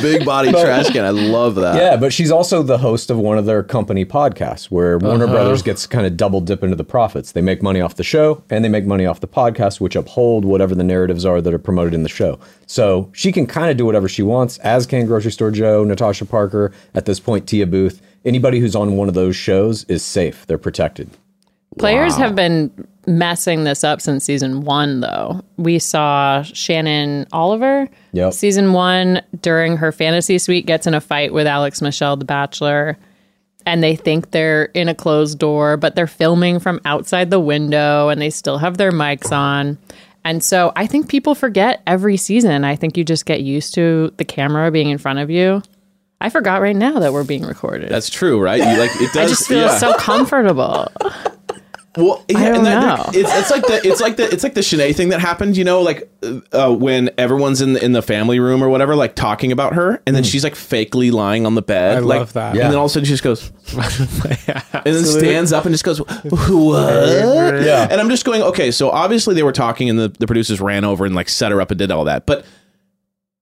Big 0.01 0.25
body 0.25 0.49
trash 0.51 0.89
can. 0.91 1.03
I 1.03 1.09
love 1.09 1.55
that. 1.55 1.75
Yeah, 1.75 1.97
but 1.97 2.13
she's 2.13 2.31
also 2.31 2.63
the 2.63 2.77
host 2.77 3.09
of 3.09 3.17
one 3.17 3.37
of 3.37 3.45
their 3.45 3.63
company 3.63 4.05
podcasts 4.05 4.65
where 4.65 4.97
Warner 4.97 5.27
Brothers 5.27 5.61
gets 5.61 5.85
kind 5.85 6.05
of 6.05 6.15
double 6.15 6.39
dip 6.39 6.63
into 6.63 6.75
the 6.77 6.85
profits. 6.85 7.33
They 7.33 7.41
make 7.41 7.61
money 7.61 7.81
off 7.81 7.95
the 7.95 8.03
show 8.03 8.43
and 8.49 8.63
they 8.63 8.69
make 8.69 8.85
money 8.85 9.05
off 9.05 9.19
the 9.19 9.27
podcast, 9.27 9.81
which 9.81 9.95
uphold 9.95 10.45
whatever 10.45 10.73
the 10.73 10.83
narratives 10.85 11.25
are 11.25 11.41
that 11.41 11.53
are 11.53 11.59
promoted 11.59 11.93
in 11.93 12.03
the 12.03 12.09
show. 12.09 12.39
So 12.65 13.09
she 13.13 13.31
can 13.33 13.45
kind 13.45 13.69
of 13.69 13.75
do 13.75 13.85
whatever 13.85 14.07
she 14.07 14.23
wants, 14.23 14.57
as 14.59 14.85
can 14.85 15.05
Grocery 15.05 15.31
Store 15.31 15.51
Joe, 15.51 15.83
Natasha 15.83 16.25
Parker, 16.25 16.71
at 16.95 17.05
this 17.05 17.19
point, 17.19 17.47
Tia 17.47 17.67
Booth. 17.67 18.01
Anybody 18.23 18.59
who's 18.61 18.75
on 18.75 18.95
one 18.95 19.09
of 19.09 19.15
those 19.15 19.35
shows 19.35 19.83
is 19.85 20.01
safe. 20.01 20.47
They're 20.47 20.57
protected. 20.57 21.09
Players 21.77 22.15
have 22.15 22.35
been 22.35 22.71
messing 23.05 23.63
this 23.63 23.83
up 23.83 24.01
since 24.01 24.23
season 24.25 24.61
one, 24.61 24.99
though. 25.01 25.41
We 25.57 25.79
saw 25.79 26.41
Shannon 26.43 27.27
Oliver, 27.31 27.89
Yep. 28.13 28.33
season 28.33 28.73
one, 28.73 29.21
during 29.41 29.77
her 29.77 29.91
fantasy 29.91 30.37
suite, 30.37 30.65
gets 30.65 30.87
in 30.87 30.93
a 30.93 31.01
fight 31.01 31.33
with 31.33 31.47
Alex 31.47 31.81
Michel, 31.81 32.15
the 32.15 32.25
Bachelor, 32.25 32.97
and 33.65 33.81
they 33.83 33.95
think 33.95 34.31
they're 34.31 34.65
in 34.73 34.89
a 34.89 34.95
closed 34.95 35.39
door, 35.39 35.77
but 35.77 35.95
they're 35.95 36.07
filming 36.07 36.59
from 36.59 36.79
outside 36.85 37.29
the 37.29 37.39
window 37.39 38.09
and 38.09 38.21
they 38.21 38.29
still 38.29 38.57
have 38.57 38.77
their 38.77 38.91
mics 38.91 39.31
on. 39.31 39.77
And 40.25 40.43
so 40.43 40.71
I 40.75 40.87
think 40.87 41.09
people 41.09 41.35
forget 41.35 41.81
every 41.87 42.17
season. 42.17 42.63
I 42.63 42.75
think 42.75 42.97
you 42.97 43.03
just 43.03 43.25
get 43.25 43.41
used 43.41 43.73
to 43.75 44.13
the 44.17 44.25
camera 44.25 44.71
being 44.71 44.89
in 44.89 44.97
front 44.97 45.19
of 45.19 45.29
you. 45.29 45.61
I 46.21 46.29
forgot 46.29 46.61
right 46.61 46.75
now 46.75 46.99
that 46.99 47.11
we're 47.11 47.25
being 47.25 47.43
recorded. 47.43 47.89
That's 47.89 48.09
true, 48.09 48.41
right? 48.41 48.59
You 48.59 48.79
like 48.79 48.91
it 48.95 49.11
does. 49.13 49.17
I 49.17 49.27
just 49.27 49.47
feel 49.47 49.57
yeah. 49.65 49.77
so 49.77 49.93
comfortable. 49.95 50.87
Well, 51.95 52.25
yeah, 52.27 52.39
don't 52.39 52.55
and 52.57 52.65
that, 52.65 52.97
know. 52.97 53.05
It's, 53.13 53.29
it's 53.31 53.51
like 53.51 53.61
the 53.67 53.87
it's 53.87 54.01
like 54.01 54.15
the 54.15 54.23
it's 54.23 54.43
like 54.43 54.55
the 54.55 54.61
Shanae 54.61 54.95
thing 54.95 55.09
that 55.09 55.19
happened. 55.19 55.55
You 55.55 55.63
know, 55.63 55.81
like 55.81 56.09
uh, 56.51 56.73
when 56.73 57.11
everyone's 57.19 57.61
in 57.61 57.73
the, 57.73 57.85
in 57.85 57.91
the 57.91 58.01
family 58.01 58.39
room 58.39 58.63
or 58.63 58.69
whatever, 58.69 58.95
like 58.95 59.13
talking 59.13 59.51
about 59.51 59.73
her, 59.73 60.01
and 60.07 60.15
then 60.15 60.23
she's 60.23 60.43
like 60.43 60.55
fakely 60.55 61.11
lying 61.11 61.45
on 61.45 61.53
the 61.53 61.61
bed. 61.61 61.97
I 61.97 61.99
like, 61.99 62.19
love 62.19 62.33
that. 62.33 62.55
Yeah. 62.55 62.63
And 62.63 62.71
then 62.71 62.79
all 62.79 62.85
of 62.85 62.91
a 62.91 62.93
sudden 62.93 63.05
she 63.05 63.11
just 63.11 63.23
goes, 63.23 63.51
and 64.73 64.83
then 64.85 65.03
stands 65.05 65.53
up 65.53 65.65
and 65.65 65.73
just 65.73 65.83
goes, 65.83 65.99
"What?" 65.99 67.61
Yeah. 67.63 67.87
And 67.89 68.01
I'm 68.01 68.09
just 68.09 68.25
going, 68.25 68.41
okay. 68.41 68.71
So 68.71 68.89
obviously 68.89 69.35
they 69.35 69.43
were 69.43 69.51
talking, 69.51 69.89
and 69.89 69.99
the, 69.99 70.09
the 70.09 70.25
producers 70.25 70.59
ran 70.59 70.85
over 70.85 71.05
and 71.05 71.13
like 71.13 71.29
set 71.29 71.51
her 71.51 71.61
up 71.61 71.69
and 71.71 71.77
did 71.77 71.91
all 71.91 72.05
that, 72.05 72.25
but 72.25 72.45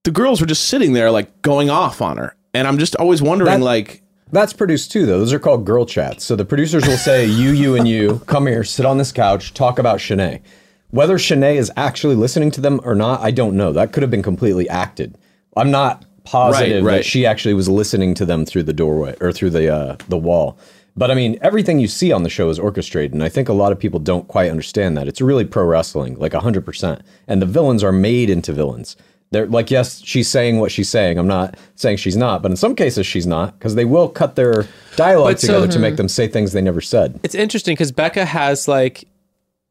the 0.03 0.11
girls 0.11 0.41
were 0.41 0.47
just 0.47 0.65
sitting 0.65 0.93
there 0.93 1.11
like 1.11 1.41
going 1.41 1.69
off 1.69 2.01
on 2.01 2.17
her, 2.17 2.35
and 2.53 2.67
I'm 2.67 2.79
just 2.79 2.95
always 2.97 3.21
wondering, 3.21 3.59
That- 3.59 3.65
like, 3.65 4.00
That's 4.31 4.53
produced 4.53 4.91
too, 4.91 5.05
though. 5.05 5.19
Those 5.19 5.33
are 5.33 5.39
called 5.39 5.65
girl 5.65 5.85
chats. 5.85 6.23
So 6.25 6.35
the 6.35 6.45
producers 6.45 6.87
will 6.87 6.97
say, 6.97 7.25
you, 7.25 7.51
you, 7.51 7.75
and 7.75 7.87
you, 7.87 8.19
come 8.27 8.47
here, 8.47 8.63
sit 8.63 8.85
on 8.85 8.97
this 8.97 9.11
couch, 9.11 9.53
talk 9.53 9.77
about 9.77 9.99
Shanae. 9.99 10.41
Whether 10.89 11.17
Shanae 11.17 11.55
is 11.55 11.71
actually 11.75 12.15
listening 12.15 12.51
to 12.51 12.61
them 12.61 12.79
or 12.83 12.95
not, 12.95 13.21
I 13.21 13.31
don't 13.31 13.55
know. 13.55 13.71
That 13.73 13.93
could 13.93 14.03
have 14.03 14.11
been 14.11 14.23
completely 14.23 14.67
acted. 14.69 15.17
I'm 15.55 15.71
not 15.71 16.05
positive 16.23 16.83
Right, 16.83 16.91
right. 16.91 16.97
that 16.97 17.05
she 17.05 17.25
actually 17.25 17.53
was 17.53 17.67
listening 17.67 18.13
to 18.15 18.25
them 18.25 18.45
through 18.45 18.63
the 18.63 18.73
doorway 18.73 19.15
or 19.19 19.31
through 19.31 19.49
the 19.51 19.73
uh, 19.73 19.95
the 20.07 20.17
wall. 20.17 20.57
But 20.95 21.09
I 21.09 21.13
mean, 21.15 21.37
everything 21.41 21.79
you 21.79 21.87
see 21.87 22.11
on 22.11 22.23
the 22.23 22.29
show 22.29 22.49
is 22.49 22.59
orchestrated, 22.59 23.13
and 23.13 23.23
I 23.23 23.29
think 23.29 23.47
a 23.47 23.53
lot 23.53 23.71
of 23.71 23.79
people 23.79 23.99
don't 23.99 24.27
quite 24.27 24.51
understand 24.51 24.97
that. 24.97 25.07
It's 25.07 25.21
really 25.21 25.45
pro 25.45 25.65
wrestling, 25.65 26.19
like 26.19 26.33
100%. 26.33 27.01
And 27.27 27.41
the 27.41 27.45
villains 27.45 27.83
are 27.83 27.93
made 27.93 28.29
into 28.29 28.51
villains. 28.51 28.97
They're 29.31 29.47
like, 29.47 29.71
yes, 29.71 30.01
she's 30.03 30.27
saying 30.29 30.59
what 30.59 30.71
she's 30.73 30.89
saying. 30.89 31.17
I'm 31.17 31.27
not 31.27 31.55
saying 31.75 31.97
she's 31.97 32.17
not, 32.17 32.41
but 32.41 32.51
in 32.51 32.57
some 32.57 32.75
cases 32.75 33.05
she's 33.05 33.25
not, 33.25 33.57
because 33.57 33.75
they 33.75 33.85
will 33.85 34.09
cut 34.09 34.35
their 34.35 34.67
dialogue 34.97 35.31
But 35.33 35.39
so- 35.39 35.47
together 35.47 35.71
to 35.71 35.79
make 35.79 35.95
them 35.95 36.09
say 36.09 36.27
things 36.27 36.51
they 36.51 36.61
never 36.61 36.81
said. 36.81 37.19
It's 37.23 37.35
interesting 37.35 37.73
because 37.75 37.91
Becca 37.91 38.25
has 38.25 38.67
like 38.67 39.05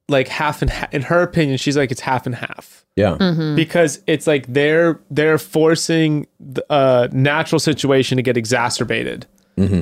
like 0.09 0.27
half 0.29 0.61
and 0.63 0.71
ha- 0.73 0.89
in 0.91 1.03
her 1.03 1.23
opinion, 1.23 1.57
she's 1.59 1.77
like 1.77 1.91
it's 1.93 2.01
half 2.01 2.27
and 2.27 2.35
half 2.35 2.85
Yeah. 2.97 3.53
because 3.55 4.03
it's 4.09 4.27
like 4.27 4.47
they're 4.53 4.99
they're 5.11 5.39
forcing 5.39 6.27
the 6.41 6.65
uh, 6.73 7.09
natural 7.13 7.61
situation 7.61 8.17
to 8.17 8.23
get 8.23 8.37
exacerbated. 8.37 9.27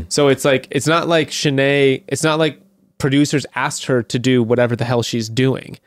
So 0.08 0.26
it's 0.26 0.44
like 0.44 0.66
it's 0.72 0.88
not 0.88 1.06
like 1.06 1.30
Shanae. 1.30 2.02
It's 2.08 2.24
not 2.24 2.40
like 2.40 2.60
producers 2.98 3.46
asked 3.54 3.84
her 3.86 4.02
to 4.02 4.18
do 4.18 4.42
whatever 4.42 4.74
the 4.74 4.84
hell 4.84 5.02
she's 5.04 5.28
doing. 5.28 5.78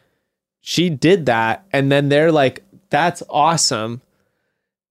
She 0.62 0.90
did 0.90 1.26
that, 1.26 1.66
and 1.74 1.92
then 1.92 2.08
they're 2.08 2.32
like, 2.32 2.64
"That's 2.92 3.24
awesome." 3.30 4.02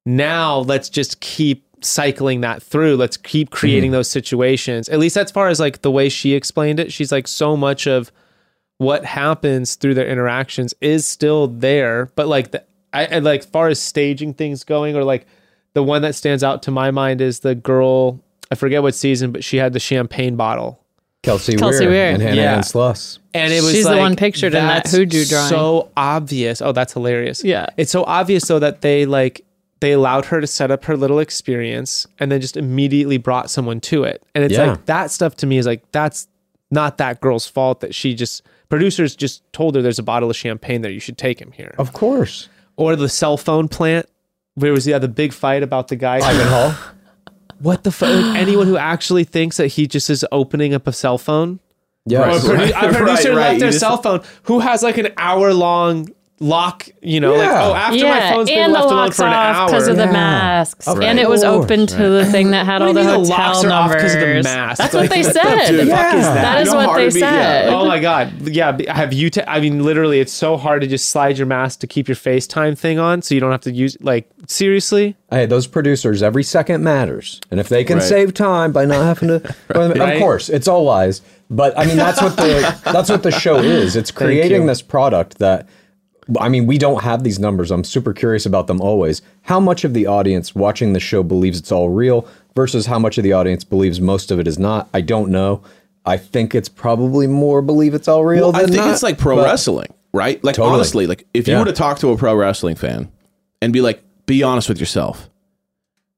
Now 0.04 0.58
let's 0.58 0.88
just 0.88 1.20
keep 1.20 1.64
cycling 1.82 2.40
that 2.40 2.62
through. 2.62 2.96
Let's 2.96 3.16
keep 3.16 3.48
mm-hmm. 3.48 3.56
creating 3.56 3.90
those 3.92 4.10
situations. 4.10 4.88
At 4.88 4.98
least 4.98 5.16
as 5.16 5.30
far 5.30 5.48
as 5.48 5.60
like 5.60 5.82
the 5.82 5.90
way 5.90 6.08
she 6.08 6.34
explained 6.34 6.80
it, 6.80 6.92
she's 6.92 7.12
like 7.12 7.28
so 7.28 7.56
much 7.56 7.86
of 7.86 8.10
what 8.78 9.04
happens 9.04 9.74
through 9.74 9.94
their 9.94 10.08
interactions 10.08 10.74
is 10.80 11.06
still 11.06 11.46
there, 11.46 12.10
but 12.16 12.26
like 12.26 12.50
the 12.50 12.64
I, 12.92 13.06
I 13.06 13.18
like 13.18 13.44
far 13.44 13.68
as 13.68 13.80
staging 13.80 14.34
things 14.34 14.64
going, 14.64 14.96
or 14.96 15.04
like 15.04 15.26
the 15.74 15.82
one 15.82 16.02
that 16.02 16.14
stands 16.14 16.42
out 16.42 16.62
to 16.64 16.70
my 16.70 16.90
mind 16.90 17.20
is 17.20 17.40
the 17.40 17.54
girl. 17.54 18.20
I 18.50 18.54
forget 18.56 18.82
what 18.82 18.94
season, 18.94 19.32
but 19.32 19.44
she 19.44 19.58
had 19.58 19.74
the 19.74 19.80
champagne 19.80 20.34
bottle, 20.34 20.82
Kelsey, 21.22 21.56
Kelsey 21.56 21.86
Weir, 21.86 21.90
Weir. 21.90 22.10
and 22.14 22.22
Hannah 22.22 22.36
Yeah. 22.36 22.54
Ann 22.56 22.62
Sluss. 22.62 23.18
and 23.34 23.52
it 23.52 23.62
was 23.62 23.72
She's 23.72 23.84
the 23.84 23.90
like, 23.90 24.00
one 24.00 24.16
pictured 24.16 24.54
in 24.54 24.64
that 24.64 24.84
that's 24.84 24.96
Huju 24.96 25.28
drawing. 25.28 25.48
So 25.48 25.90
obvious. 25.96 26.62
Oh, 26.62 26.72
that's 26.72 26.92
hilarious. 26.94 27.44
Yeah. 27.44 27.66
it's 27.76 27.90
so 27.92 28.04
obvious 28.04 28.44
though 28.46 28.58
that 28.58 28.80
they 28.80 29.04
like 29.06 29.44
they 29.80 29.92
allowed 29.92 30.26
her 30.26 30.40
to 30.40 30.46
set 30.46 30.70
up 30.70 30.84
her 30.84 30.96
little 30.96 31.18
experience 31.18 32.06
and 32.18 32.30
then 32.32 32.40
just 32.40 32.56
immediately 32.56 33.16
brought 33.18 33.50
someone 33.50 33.80
to 33.80 34.04
it. 34.04 34.22
And 34.34 34.44
it's 34.44 34.54
Yeah. 34.54 34.64
like 34.72 34.86
that 34.86 35.10
stuff 35.10 35.36
to 35.36 35.46
me 35.46 35.58
is 35.58 35.66
like 35.66 35.82
that's 35.92 36.26
not 36.70 36.98
that 36.98 37.20
girl's 37.20 37.46
fault 37.46 37.80
that 37.80 37.94
she 37.94 38.14
just 38.14 38.42
producers 38.70 39.14
just 39.16 39.42
told 39.52 39.74
her 39.74 39.82
there's 39.82 39.98
a 39.98 40.02
bottle 40.02 40.30
of 40.30 40.36
champagne 40.36 40.80
there 40.82 40.90
you 40.90 41.00
should 41.00 41.18
take 41.18 41.38
him 41.40 41.52
here. 41.52 41.74
Of 41.78 41.92
course. 41.92 42.48
Or 42.76 42.96
the 42.96 43.08
cell 43.10 43.36
phone 43.36 43.68
plant 43.68 44.06
where 44.54 44.72
was 44.72 44.86
yeah 44.86 44.98
the 44.98 45.08
big 45.08 45.32
fight 45.34 45.62
about 45.62 45.88
the 45.88 45.96
guy 45.96 46.16
Ivan 46.16 46.46
Hall. 46.46 46.74
what 47.60 47.84
the 47.84 47.92
fuck 47.92 48.08
like, 48.08 48.36
anyone 48.38 48.66
who 48.66 48.76
actually 48.76 49.24
thinks 49.24 49.56
that 49.58 49.68
he 49.68 49.86
just 49.86 50.10
is 50.10 50.24
opening 50.32 50.74
up 50.74 50.86
a 50.86 50.92
cell 50.92 51.18
phone 51.18 51.60
Yeah. 52.06 52.20
or 52.20 52.30
a, 52.30 52.40
produ- 52.40 52.72
Right, 52.72 52.84
a 52.94 52.96
producer 52.96 53.28
right, 53.30 53.36
right. 53.36 53.36
left 53.36 53.52
You 53.54 53.60
their 53.60 53.68
just- 53.70 53.80
cell 53.80 54.02
phone 54.02 54.22
who 54.44 54.60
has 54.60 54.82
like 54.82 54.98
an 54.98 55.08
hour 55.16 55.52
long 55.54 56.08
lock, 56.42 56.88
you 57.02 57.20
know, 57.20 57.34
like 57.34 57.50
oh 57.50 57.74
after 57.74 57.98
my 57.98 58.02
yeah, 58.18 58.32
phone's 58.32 58.48
been 58.48 58.58
and 58.60 58.74
the 58.74 58.78
left 58.78 58.90
alone 58.90 59.12
for 59.12 59.24
an 59.26 59.32
off 59.34 59.56
hour. 59.56 59.66
because 59.66 59.88
of 59.88 59.96
the 59.96 60.04
Yeah. 60.04 60.10
masks, 60.12 60.88
Of 60.88 61.00
and 61.02 61.18
it 61.18 61.28
was 61.28 61.44
open 61.44 61.86
to 61.86 62.08
the 62.08 62.24
thing 62.24 62.52
that 62.52 62.64
had 62.64 62.80
all 62.80 62.88
What 62.88 62.94
the 62.94 63.02
do 63.02 63.08
you 63.08 63.14
mean 63.18 63.22
the 63.28 63.34
hotel 63.34 63.46
locks 63.52 63.64
are 63.64 63.70
off 63.70 63.90
numbers. 63.90 64.02
'cause 64.02 64.14
of 64.14 64.20
the 64.20 64.42
masks? 64.42 64.78
That's 64.78 64.94
Like, 64.94 65.02
what 65.02 65.10
they 65.10 65.22
what 65.22 65.34
the 65.34 65.40
said. 65.40 65.66
Dude, 65.68 65.86
Yeah. 65.88 65.96
fuck 66.10 66.14
is 66.18 66.24
that? 66.24 66.34
That 66.34 66.58
You 66.64 66.64
know 66.72 66.76
what 66.86 66.96
they 66.96 67.02
it'd 67.02 67.14
be- 67.14 67.20
yeah. 67.20 67.30
said. 67.64 67.68
Oh 67.74 67.84
my 67.86 67.98
god! 67.98 68.32
Yeah, 68.48 68.78
have 68.92 69.12
you? 69.12 69.28
ta- 69.28 69.44
I 69.46 69.60
mean, 69.60 69.84
literally, 69.84 70.18
it's 70.20 70.32
so 70.32 70.56
hard 70.56 70.80
to 70.80 70.86
just 70.86 71.10
slide 71.10 71.36
your 71.36 71.46
mask 71.46 71.80
to 71.80 71.86
keep 71.86 72.08
your 72.08 72.16
FaceTime 72.16 72.78
thing 72.78 72.98
on, 72.98 73.20
so 73.20 73.34
you 73.34 73.40
don't 73.42 73.52
have 73.52 73.60
to 73.62 73.72
use. 73.72 73.98
Like, 74.00 74.26
seriously, 74.46 75.16
Hey, 75.30 75.44
those 75.46 75.66
producers, 75.66 76.22
every 76.22 76.42
second 76.42 76.82
matters. 76.82 77.38
And 77.50 77.60
if 77.60 77.68
they 77.68 77.84
can 77.84 77.98
Right. 77.98 78.02
save 78.04 78.32
time 78.34 78.72
by 78.72 78.84
not 78.86 79.04
having 79.04 79.28
to, 79.28 79.42
well, 79.74 79.90
Right. 79.90 80.14
of 80.14 80.18
course, 80.18 80.48
it's 80.48 80.66
all 80.66 80.84
lies. 80.84 81.20
But 81.50 81.78
I 81.78 81.84
mean, 81.84 81.96
that's 81.98 82.22
what 82.22 82.36
the 82.36 82.74
that's 82.92 83.10
what 83.10 83.22
the 83.24 83.30
show 83.30 83.56
is. 83.58 83.94
It's 83.94 84.10
creating 84.10 84.66
this 84.66 84.80
product 84.82 85.38
that, 85.38 85.66
I 86.38 86.48
mean, 86.48 86.66
we 86.66 86.78
don't 86.78 87.02
have 87.02 87.24
these 87.24 87.38
numbers. 87.38 87.70
I'm 87.70 87.84
super 87.84 88.12
curious 88.12 88.46
about 88.46 88.66
them 88.66 88.80
always. 88.80 89.22
How 89.42 89.58
much 89.58 89.84
of 89.84 89.94
the 89.94 90.06
audience 90.06 90.54
watching 90.54 90.92
the 90.92 91.00
show 91.00 91.22
believes 91.22 91.58
it's 91.58 91.72
all 91.72 91.88
real 91.88 92.28
versus 92.54 92.86
how 92.86 92.98
much 92.98 93.16
of 93.18 93.24
the 93.24 93.32
audience 93.32 93.64
believes 93.64 94.00
most 94.00 94.30
of 94.30 94.38
it 94.38 94.46
is 94.46 94.58
not? 94.58 94.88
I 94.94 95.00
don't 95.00 95.30
know. 95.30 95.62
I 96.06 96.16
think 96.16 96.54
it's 96.54 96.68
probably 96.68 97.26
more 97.26 97.62
believe 97.62 97.94
it's 97.94 98.08
all 98.08 98.24
real. 98.24 98.52
Well, 98.52 98.56
I 98.62 98.64
think 98.66 98.76
not, 98.76 98.90
it's 98.90 99.02
like 99.02 99.18
pro 99.18 99.42
wrestling, 99.42 99.92
right? 100.12 100.42
Like 100.44 100.56
Totally. 100.56 100.74
honestly, 100.74 101.06
like 101.06 101.26
if 101.34 101.46
you 101.48 101.54
Yeah. 101.54 101.60
were 101.60 101.66
to 101.66 101.72
talk 101.72 101.98
to 102.00 102.10
a 102.10 102.16
pro 102.16 102.34
wrestling 102.34 102.76
fan 102.76 103.10
and 103.60 103.72
be 103.72 103.80
like, 103.80 104.02
"Be 104.26 104.42
honest 104.42 104.68
with 104.68 104.80
yourself," 104.80 105.28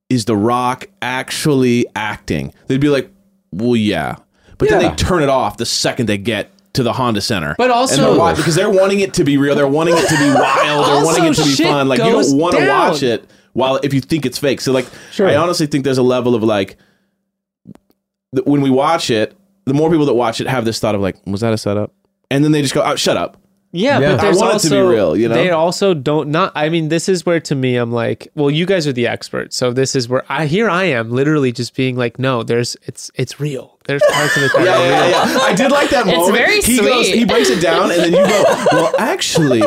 is 0.09 0.25
The 0.27 0.37
Rock 0.37 0.87
actually 1.01 1.87
acting? 1.97 2.53
They'd 2.69 2.81
be 2.81 2.89
like, 2.91 3.11
"Well, 3.51 3.75
yeah," 3.77 4.17
but 4.59 4.69
then 4.69 4.79
they 4.79 4.91
turn 4.95 5.23
it 5.23 5.29
off 5.29 5.57
the 5.57 5.67
second 5.67 6.07
they 6.07 6.19
get 6.19 6.51
to 6.75 6.83
the 6.83 6.93
Honda 6.93 7.21
Center. 7.21 7.55
But 7.59 7.71
also- 7.71 8.13
And 8.13 8.21
they're 8.21 8.35
because 8.37 8.55
they're 8.55 8.71
wanting 8.71 9.01
it 9.01 9.15
to 9.15 9.25
be 9.25 9.37
real, 9.37 9.55
they're 9.55 9.67
wanting 9.67 9.95
it 9.97 10.09
to 10.09 10.17
be 10.17 10.31
wild, 10.35 10.87
they're 10.87 11.05
wanting 11.05 11.25
it 11.25 11.35
to 11.35 11.45
be 11.45 11.55
fun. 11.65 11.89
Like 11.89 11.99
you 11.99 12.11
don't 12.11 12.37
want 12.39 12.57
to 12.57 12.67
watch 12.69 13.03
it 13.03 13.29
while 13.53 13.77
if 13.83 13.93
you 13.93 14.01
think 14.01 14.25
it's 14.27 14.39
fake. 14.39 14.61
So 14.61 14.73
like, 14.73 14.87
Sure. 15.11 15.29
I 15.29 15.37
honestly 15.37 15.67
think 15.67 15.85
there's 15.85 15.99
a 15.99 16.03
level 16.03 16.35
of 16.35 16.43
like 16.43 16.77
th- 18.35 18.47
when 18.47 18.61
we 18.63 18.71
watch 18.71 19.11
it, 19.11 19.37
the 19.65 19.75
more 19.75 19.91
people 19.91 20.07
that 20.07 20.15
watch 20.15 20.41
it 20.41 20.47
have 20.49 20.65
this 20.65 20.81
thought 20.81 20.95
of 20.95 21.01
like, 21.01 21.17
was 21.27 21.41
that 21.41 21.53
a 21.53 21.59
setup? 21.59 21.93
And 22.31 22.43
then 22.45 22.53
they 22.53 22.63
just 22.63 22.75
go, 22.75 22.83
oh, 22.83 22.97
shut 22.97 23.17
up. 23.17 23.37
yeah, 23.73 23.99
Yeah. 23.99 24.11
but 24.13 24.21
I 24.21 24.23
there's 24.25 24.37
want 24.39 24.51
it 24.51 24.53
also 24.55 24.69
to 24.71 24.75
be 24.75 24.81
real, 24.81 25.17
you 25.17 25.29
know? 25.29 25.35
they 25.35 25.51
also 25.51 25.93
don't 25.95 26.31
not. 26.31 26.53
I 26.55 26.69
mean, 26.71 26.89
this 26.89 27.09
is 27.09 27.25
where 27.27 27.41
to 27.41 27.55
me, 27.55 27.77
I'm 27.77 27.93
like, 27.93 28.29
well, 28.35 28.51
you 28.51 28.65
guys 28.67 28.87
are 28.87 28.93
the 28.93 29.07
experts, 29.07 29.55
so 29.57 29.73
this 29.73 29.95
is 29.95 30.09
where 30.09 30.25
I 30.31 30.47
here 30.47 30.69
I 30.71 30.85
am, 30.85 31.11
literally 31.11 31.53
just 31.53 31.75
being 31.77 31.97
like, 31.97 32.19
no, 32.19 32.43
there's 32.43 32.77
it's 32.83 33.11
it's 33.15 33.39
real. 33.39 33.79
There's 33.85 34.03
parts 34.13 34.37
of 34.37 34.45
it 34.45 34.53
that 34.55 34.65
Yeah, 34.65 34.77
are 34.77 34.87
yeah, 34.87 35.01
real. 35.27 35.37
yeah. 35.39 35.43
I 35.43 35.55
did 35.55 35.71
like 35.73 35.91
that 35.91 36.07
moment. 36.07 36.37
very 36.37 36.61
he 36.61 36.79
goes, 36.79 37.07
sweet. 37.09 37.19
he 37.19 37.25
breaks 37.25 37.51
it 37.51 37.61
down, 37.61 37.91
and 37.91 38.01
then 38.01 38.13
you 38.13 38.19
go, 38.19 38.45
well, 38.73 38.95
actually, 38.99 39.61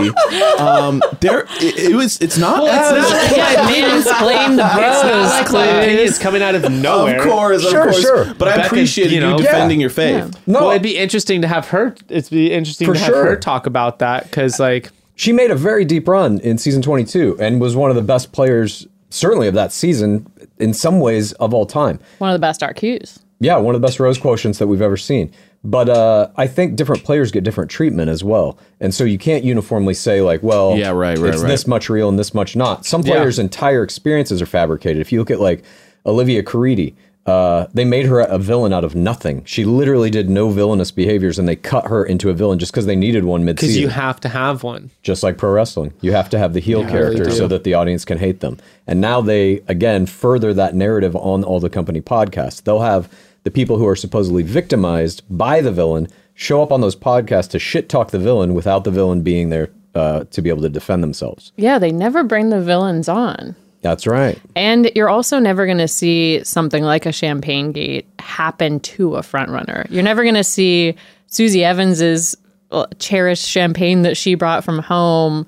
um, 0.58 1.02
there 1.20 1.42
it, 1.60 1.92
it 1.92 1.96
was. 1.96 2.20
It's 2.22 2.38
not. 2.38 2.64
Well, 2.64 2.68
it's 2.96 3.12
as- 3.12 3.12
not- 3.32 3.38
Yeah, 3.38 4.22
Blame 4.22 4.56
the 4.56 4.64
bros, 4.64 5.30
like 5.32 5.52
my 5.52 5.66
opinions 5.66 6.18
coming 6.18 6.42
out 6.42 6.56
of 6.56 6.70
nowhere. 6.72 7.18
Of 7.20 7.24
course, 7.28 7.64
of 7.66 7.72
Sure, 7.72 7.84
course. 7.84 8.02
sure. 8.02 8.34
But 8.36 8.48
I 8.48 8.56
Becca, 8.58 8.68
appreciate 8.68 9.08
you 9.10 9.16
you, 9.16 9.20
know- 9.20 9.38
defending 9.38 9.80
Yeah. 9.80 9.84
your 9.84 9.90
faith. 9.90 10.36
No, 10.48 10.62
Well, 10.62 10.70
it'd 10.72 10.82
be 10.84 10.98
interesting 10.98 11.42
to 11.42 11.48
have 11.48 11.68
her. 11.70 11.96
It'd 12.10 12.30
be 12.30 12.52
interesting 12.54 12.88
For 12.88 12.94
to 12.94 13.00
have 13.00 13.08
sure. 13.08 13.26
her 13.26 13.36
talk 13.36 13.66
about 13.66 14.00
that 14.00 14.24
because, 14.24 14.60
like, 14.60 14.92
she 15.16 15.32
made 15.34 15.52
a 15.52 15.56
very 15.56 15.86
deep 15.86 16.08
run 16.08 16.40
in 16.40 16.58
season 16.58 16.82
22 16.82 17.38
and 17.40 17.60
was 17.60 17.76
one 17.76 17.90
of 17.90 17.96
the 17.96 18.02
best 18.02 18.32
players, 18.32 18.88
certainly 19.10 19.48
of 19.48 19.54
that 19.56 19.72
season, 19.72 20.26
in 20.58 20.74
some 20.74 21.00
ways 21.00 21.32
of 21.34 21.54
all 21.54 21.66
time. 21.66 22.00
One 22.20 22.30
of 22.30 22.34
the 22.36 22.40
best 22.40 22.62
RQs. 22.62 23.20
Yeah, 23.46 23.58
one 23.58 23.76
of 23.76 23.82
the 23.82 23.86
best 23.88 24.00
rose 24.00 24.18
quotients 24.18 24.58
that 24.60 24.68
we've 24.68 24.82
ever 24.82 24.98
seen. 24.98 25.32
But 25.64 25.90
uh, 25.90 26.28
I 26.36 26.48
think 26.48 26.76
different 26.76 27.04
players 27.04 27.32
get 27.32 27.44
different 27.44 27.72
treatment 27.72 28.10
as 28.10 28.24
well, 28.24 28.58
and 28.80 28.94
so 28.94 29.04
you 29.04 29.18
can't 29.18 29.44
uniformly 29.44 29.94
say 29.96 30.22
like, 30.22 30.44
well, 30.44 30.76
Yeah, 30.78 30.90
right, 30.92 31.18
right, 31.18 31.34
it's 31.34 31.42
right. 31.42 31.48
this 31.50 31.66
much 31.66 31.90
real 31.90 32.08
and 32.10 32.20
this 32.20 32.34
much 32.34 32.56
not. 32.56 32.86
Some 32.86 33.02
Yeah. 33.02 33.14
players' 33.16 33.40
entire 33.40 33.82
experiences 33.84 34.42
are 34.42 34.46
fabricated. 34.46 35.00
If 35.02 35.12
you 35.12 35.20
look 35.20 35.32
at 35.32 35.40
like 35.40 35.64
Olivia 36.06 36.44
Caridi, 36.44 36.94
uh, 37.26 37.66
they 37.74 37.84
made 37.86 38.06
her 38.06 38.20
a 38.20 38.38
villain 38.38 38.72
out 38.72 38.84
of 38.84 38.94
nothing. 38.94 39.42
She 39.46 39.66
literally 39.66 40.12
did 40.12 40.30
no 40.30 40.50
villainous 40.50 40.92
behaviors, 40.92 41.40
and 41.40 41.48
they 41.48 41.56
cut 41.56 41.88
her 41.88 42.06
into 42.06 42.30
a 42.30 42.34
villain 42.34 42.60
just 42.60 42.72
because 42.72 42.86
they 42.86 42.96
needed 42.96 43.24
one 43.24 43.44
mid-season. 43.44 43.74
Because 43.74 43.82
you 43.82 43.88
have 43.90 44.20
to 44.20 44.30
have 44.30 44.62
one. 44.62 44.92
just 45.02 45.24
like 45.24 45.36
pro 45.40 45.50
wrestling. 45.50 45.92
You 46.02 46.12
have 46.12 46.30
to 46.30 46.38
have 46.38 46.54
the 46.54 46.60
heel 46.60 46.82
really 46.82 46.92
character 46.92 47.24
do. 47.26 47.32
so 47.32 47.48
that 47.48 47.64
the 47.64 47.74
audience 47.74 48.06
can 48.06 48.20
hate 48.20 48.42
them. 48.42 48.60
And 48.86 49.02
now 49.02 49.22
they 49.22 49.64
again 49.68 50.06
further 50.06 50.54
that 50.54 50.76
narrative 50.76 51.16
on 51.16 51.44
all 51.44 51.60
the 51.60 51.72
company 51.72 52.02
podcasts. 52.02 52.62
They'll 52.64 52.82
have 52.82 53.10
the 53.46 53.52
people 53.52 53.78
who 53.78 53.88
are 53.88 53.96
supposedly 53.96 54.44
victimized 54.44 55.22
by 55.30 55.62
the 55.62 55.72
villain 55.72 56.08
show 56.34 56.62
up 56.62 56.72
on 56.72 56.82
those 56.82 56.96
podcasts 56.96 57.50
to 57.52 57.60
shit 57.60 57.88
talk 57.88 58.12
the 58.12 58.20
villain 58.20 58.54
without 58.54 58.84
the 58.84 58.92
villain 58.92 59.22
being 59.22 59.50
there 59.50 59.70
uh, 59.96 60.26
to 60.32 60.42
be 60.42 60.50
able 60.50 60.62
to 60.62 60.68
defend 60.70 61.02
themselves. 61.02 61.54
Yeah, 61.56 61.80
they 61.80 61.92
never 61.94 62.24
bring 62.24 62.50
the 62.50 62.60
villains 62.62 63.08
on. 63.08 63.56
That's 63.82 64.06
right. 64.08 64.38
And 64.56 64.92
you're 64.96 65.10
also 65.10 65.40
never 65.40 65.66
going 65.66 65.78
to 65.78 65.88
see 65.88 66.44
something 66.44 66.84
like 66.84 67.06
a 67.06 67.12
champagne 67.14 67.72
gate 67.72 68.06
happen 68.20 68.80
to 68.82 69.16
a 69.16 69.24
front 69.24 69.50
runner. 69.52 69.86
You're 69.90 70.04
never 70.04 70.24
going 70.24 70.36
to 70.36 70.44
see 70.44 70.96
Susie 71.28 71.64
Evans's 71.64 72.36
uh, 72.72 72.88
cherished 73.00 73.48
champagne 73.48 74.02
that 74.02 74.18
she 74.18 74.34
brought 74.36 74.64
from 74.66 74.80
home 74.80 75.46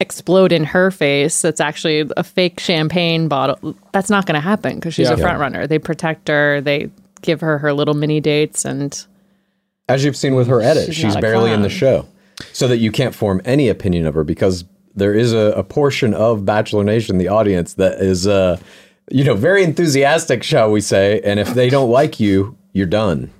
explode 0.00 0.50
in 0.50 0.64
her 0.64 0.90
face. 0.90 1.40
That's 1.42 1.60
actually 1.60 2.10
a 2.16 2.24
fake 2.24 2.58
champagne 2.58 3.28
bottle. 3.28 3.76
That's 3.92 4.10
not 4.10 4.26
going 4.26 4.34
to 4.34 4.40
happen 4.40 4.74
because 4.74 4.92
she's 4.94 5.08
Yeah. 5.08 5.14
a 5.14 5.18
front 5.18 5.38
runner. 5.38 5.66
They 5.68 5.78
protect 5.78 6.26
her. 6.28 6.60
They 6.60 6.90
give 7.22 7.40
her 7.40 7.58
her 7.58 7.72
little 7.72 7.94
mini 7.94 8.20
dates 8.20 8.64
and 8.64 9.06
As 9.88 10.04
you've 10.04 10.16
seen 10.16 10.34
with 10.34 10.48
her 10.48 10.60
edit, 10.60 10.86
She's 10.86 10.96
she's, 10.96 11.16
barely 11.16 11.52
in 11.52 11.62
the 11.62 11.70
show. 11.70 12.06
So 12.52 12.68
that 12.68 12.78
you 12.78 12.90
can't 12.90 13.14
form 13.14 13.40
any 13.44 13.68
opinion 13.68 14.06
of 14.06 14.14
her 14.14 14.24
because 14.24 14.64
there 14.94 15.14
is 15.14 15.32
a, 15.32 15.52
a 15.56 15.62
portion 15.62 16.12
of 16.12 16.44
Bachelor 16.44 16.84
Nation, 16.84 17.18
the 17.18 17.28
audience, 17.28 17.74
that 17.74 18.00
is, 18.00 18.26
uh, 18.26 18.58
you 19.10 19.24
know, 19.24 19.34
very 19.34 19.62
enthusiastic, 19.62 20.42
shall 20.42 20.70
we 20.70 20.80
say. 20.80 21.20
And 21.24 21.38
if 21.38 21.54
they 21.54 21.70
don't 21.70 21.90
like 21.90 22.20
you, 22.20 22.56
you're 22.72 22.86
done. 22.86 23.30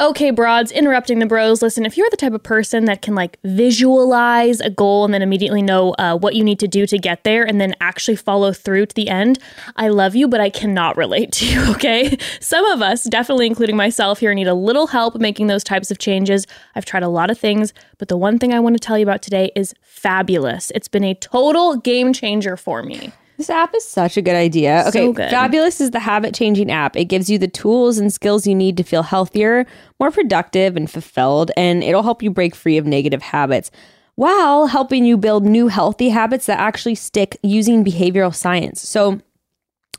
Okay, 0.00 0.30
broads, 0.30 0.70
interrupting 0.70 1.18
the 1.18 1.26
bros. 1.26 1.60
Listen, 1.60 1.84
if 1.84 1.96
you're 1.96 2.06
the 2.08 2.16
type 2.16 2.32
of 2.32 2.44
person 2.44 2.84
that 2.84 3.02
can 3.02 3.16
like 3.16 3.36
visualize 3.42 4.60
a 4.60 4.70
goal 4.70 5.04
and 5.04 5.12
then 5.12 5.22
immediately 5.22 5.60
know 5.60 5.90
uh, 5.98 6.16
what 6.16 6.36
you 6.36 6.44
need 6.44 6.60
to 6.60 6.68
do 6.68 6.86
to 6.86 6.98
get 6.98 7.24
there 7.24 7.42
and 7.42 7.60
then 7.60 7.74
actually 7.80 8.14
follow 8.14 8.52
through 8.52 8.86
to 8.86 8.94
the 8.94 9.08
end, 9.08 9.40
I 9.74 9.88
love 9.88 10.14
you, 10.14 10.28
but 10.28 10.40
I 10.40 10.50
cannot 10.50 10.96
relate 10.96 11.32
to 11.32 11.46
you, 11.46 11.70
okay? 11.72 12.16
Some 12.38 12.64
of 12.66 12.80
us, 12.80 13.02
definitely 13.02 13.48
including 13.48 13.74
myself 13.74 14.20
here, 14.20 14.32
need 14.34 14.46
a 14.46 14.54
little 14.54 14.86
help 14.86 15.16
making 15.16 15.48
those 15.48 15.64
types 15.64 15.90
of 15.90 15.98
changes. 15.98 16.46
I've 16.76 16.84
tried 16.84 17.02
a 17.02 17.08
lot 17.08 17.28
of 17.28 17.36
things, 17.36 17.74
but 17.98 18.06
the 18.06 18.16
one 18.16 18.38
thing 18.38 18.54
I 18.54 18.60
want 18.60 18.76
to 18.76 18.80
tell 18.80 18.98
you 18.98 19.02
about 19.02 19.20
today 19.20 19.50
is 19.56 19.74
fabulous. 19.82 20.70
It's 20.76 20.86
been 20.86 21.02
a 21.02 21.14
total 21.14 21.76
game 21.76 22.12
changer 22.12 22.56
for 22.56 22.84
me. 22.84 23.10
This 23.38 23.50
app 23.50 23.72
is 23.74 23.84
such 23.84 24.16
a 24.16 24.22
good 24.22 24.34
idea. 24.34 24.80
Okay, 24.88 24.90
So 25.06 25.12
good. 25.12 25.30
Fabulous 25.30 25.80
is 25.80 25.92
the 25.92 26.00
habit 26.00 26.34
changing 26.34 26.72
app. 26.72 26.96
It 26.96 27.04
gives 27.04 27.30
you 27.30 27.38
the 27.38 27.46
tools 27.46 27.96
and 27.96 28.12
skills 28.12 28.48
you 28.48 28.54
need 28.54 28.76
to 28.76 28.82
feel 28.82 29.04
healthier, 29.04 29.64
more 30.00 30.10
productive, 30.10 30.76
and 30.76 30.90
fulfilled, 30.90 31.52
and 31.56 31.84
it'll 31.84 32.02
help 32.02 32.20
you 32.20 32.30
break 32.30 32.56
free 32.56 32.76
of 32.76 32.84
negative 32.84 33.22
habits 33.22 33.70
while 34.16 34.66
helping 34.66 35.04
you 35.04 35.16
build 35.16 35.44
new 35.44 35.68
healthy 35.68 36.08
habits 36.08 36.46
that 36.46 36.58
actually 36.58 36.96
stick 36.96 37.38
using 37.44 37.84
behavioral 37.84 38.34
science. 38.34 38.86
So, 38.86 39.20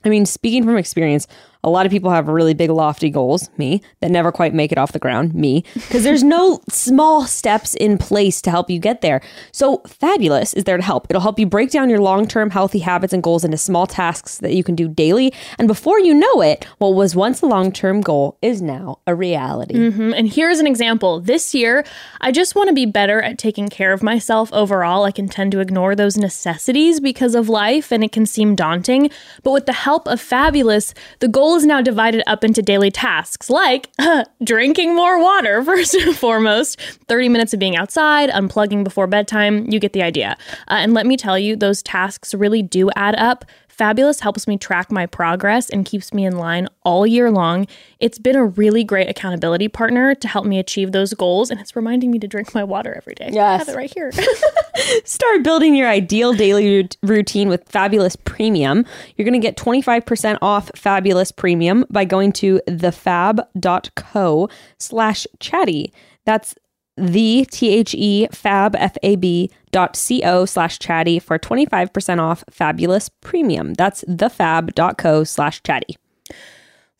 I 0.04 0.10
mean, 0.10 0.26
speaking 0.26 0.66
from 0.66 0.76
experience, 0.76 1.26
a 1.64 1.70
lot 1.70 1.86
of 1.86 1.92
people 1.92 2.10
have 2.12 2.28
really 2.28 2.54
big, 2.54 2.70
lofty 2.70 3.10
goals, 3.10 3.50
me, 3.58 3.82
that 4.00 4.12
never 4.12 4.32
quite 4.32 4.54
make 4.54 4.72
it 4.72 4.78
off 4.78 4.94
the 4.94 5.00
ground, 5.00 5.34
me, 5.34 5.64
because 5.74 6.04
there's 6.04 6.24
no 6.24 6.62
small 6.70 7.26
steps 7.26 7.76
in 7.76 7.98
place 7.98 8.42
to 8.42 8.50
help 8.50 8.70
you 8.70 8.80
get 8.80 9.02
there. 9.02 9.22
So, 9.52 9.82
Fabulous 9.88 10.54
is 10.54 10.64
there 10.64 10.78
to 10.78 10.84
help. 10.84 11.08
It'll 11.10 11.22
help 11.22 11.38
you 11.40 11.46
break 11.46 11.72
down 11.72 11.90
your 11.90 12.00
long 12.00 12.28
term 12.28 12.50
healthy 12.50 12.80
habits 12.80 13.12
and 13.14 13.22
goals 13.22 13.44
into 13.44 13.58
small 13.58 13.88
tasks 13.88 14.38
that 14.38 14.54
you 14.54 14.64
can 14.64 14.76
do 14.76 14.88
daily. 14.88 15.34
And 15.58 15.68
before 15.68 16.00
you 16.00 16.14
know 16.14 16.42
it, 16.42 16.66
what 16.78 16.94
was 16.96 17.16
once 17.16 17.42
a 17.42 17.46
long 17.46 17.72
term 17.72 18.02
goal 18.02 18.38
is 18.42 18.62
now 18.62 19.00
a 19.06 19.14
reality. 19.14 19.76
Mhm. 19.76 20.14
And 20.18 20.30
here's 20.32 20.60
an 20.60 20.68
example. 20.68 21.20
This 21.20 21.54
year, 21.54 21.84
I 22.22 22.32
just 22.32 22.56
want 22.56 22.70
to 22.70 22.74
be 22.74 22.86
better 22.86 23.22
at 23.22 23.38
taking 23.38 23.68
care 23.68 23.92
of 23.92 24.02
myself 24.02 24.52
overall. 24.54 25.04
I 25.04 25.12
can 25.12 25.28
tend 25.28 25.52
to 25.52 25.60
ignore 25.60 25.96
those 25.96 26.18
necessities 26.18 27.00
because 27.00 27.36
of 27.36 27.50
life 27.50 27.92
and 27.92 28.04
it 28.04 28.12
can 28.12 28.26
seem 28.26 28.56
daunting. 28.56 29.10
But 29.44 29.52
with 29.52 29.66
the 29.66 29.74
help 29.74 30.08
of 30.08 30.22
Fabulous, 30.22 30.94
the 31.20 31.28
goal 31.28 31.49
is 31.56 31.66
now 31.66 31.82
divided 31.82 32.24
up 32.28 32.44
into 32.44 32.62
daily 32.62 32.92
tasks 32.92 33.50
like 33.50 33.90
drinking 34.44 34.96
more 34.96 35.22
water, 35.22 35.64
first 35.66 35.94
and 35.94 36.16
foremost, 36.16 36.80
30 37.08 37.30
minutes 37.30 37.54
of 37.54 37.60
being 37.60 37.76
outside, 37.76 38.30
unplugging 38.30 38.84
before 38.84 39.08
bedtime. 39.08 39.70
You 39.70 39.80
get 39.80 39.94
the 39.94 40.04
idea. 40.04 40.38
Uh, 40.68 40.76
and 40.76 40.94
let 40.94 41.06
me 41.06 41.18
tell 41.18 41.38
you, 41.38 41.56
those 41.56 41.82
tasks 41.82 42.34
really 42.34 42.62
do 42.62 42.90
add 42.96 43.16
up. 43.18 43.46
Fabulous 43.80 44.20
helps 44.20 44.46
me 44.46 44.58
track 44.58 44.92
my 44.92 45.06
progress 45.06 45.70
and 45.70 45.86
keeps 45.86 46.14
me 46.14 46.26
in 46.26 46.38
line 46.38 46.68
all 46.84 47.08
year 47.08 47.32
long. 47.32 47.66
It's 48.02 48.20
been 48.20 48.36
a 48.36 48.44
really 48.44 48.84
great 48.84 49.10
accountability 49.10 49.70
partner 49.70 50.14
to 50.16 50.28
help 50.28 50.46
me 50.46 50.60
achieve 50.60 50.92
those 50.92 51.14
goals, 51.14 51.50
and 51.50 51.62
it's 51.62 51.78
reminding 51.78 52.12
me 52.12 52.20
to 52.20 52.28
drink 52.28 52.54
my 52.54 52.62
water 52.62 52.94
every 52.94 53.16
day. 53.16 53.28
I 53.28 53.32
Yes. 53.32 53.60
have 53.60 53.70
it 53.74 53.78
right 53.78 53.94
here. 53.94 54.12
Start 55.06 55.44
building 55.44 55.76
your 55.76 55.88
ideal 55.88 56.34
daily 56.34 56.90
routine 57.04 57.48
with 57.48 57.64
Fabulous 57.70 58.18
Premium. 58.18 58.86
You're 59.16 59.24
going 59.24 59.40
to 59.40 59.48
get 59.48 59.56
25% 59.56 60.40
off 60.42 60.70
Fabulous 60.76 61.32
Premium 61.32 61.86
by 61.90 62.04
going 62.04 62.34
to 62.34 62.60
thefab.co 62.68 64.50
slash 64.78 65.26
chatty. 65.40 65.94
That's 66.26 66.54
the 66.98 67.48
T-H-E 67.50 68.28
fab, 68.34 68.76
F-A-B 68.76 69.50
dot 69.50 69.59
C-O 69.94 70.46
slash 70.46 70.80
chatty 70.80 71.20
for 71.20 71.40
25% 71.40 72.20
off 72.20 72.44
Fabulous 72.50 73.10
Premium. 73.10 73.74
That's 73.74 74.04
thefab.co 74.04 75.24
slash 75.24 75.64
chatty. 75.64 75.98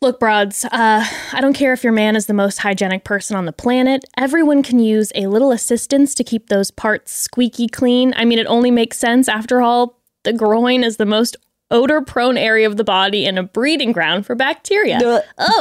Look, 0.02 0.18
broads, 0.18 0.64
uh, 0.64 1.06
I 1.34 1.42
don't 1.42 1.54
care 1.54 1.74
if 1.74 1.84
your 1.84 1.92
man 1.92 2.16
is 2.16 2.28
the 2.28 2.34
most 2.34 2.60
hygienic 2.60 3.04
person 3.04 3.36
on 3.36 3.46
the 3.46 3.52
planet. 3.52 4.06
Everyone 4.16 4.64
can 4.64 4.80
use 4.80 5.12
a 5.14 5.28
little 5.28 5.52
assistance 5.52 6.16
to 6.16 6.24
keep 6.24 6.48
those 6.48 6.72
parts 6.72 7.12
squeaky 7.12 7.68
clean. 7.68 8.14
I 8.16 8.24
mean, 8.24 8.40
it 8.40 8.48
only 8.48 8.72
makes 8.72 8.98
sense. 8.98 9.28
After 9.28 9.62
all, 9.62 10.00
the 10.24 10.32
groin 10.32 10.86
is 10.86 10.96
the 10.96 11.06
most 11.06 11.36
odor 11.72 12.02
prone 12.02 12.38
area 12.38 12.68
of 12.68 12.78
the 12.78 12.84
body 12.84 13.26
and 13.26 13.38
a 13.38 13.44
breeding 13.44 13.92
ground 13.92 14.26
for 14.26 14.36
bacteria. 14.36 15.00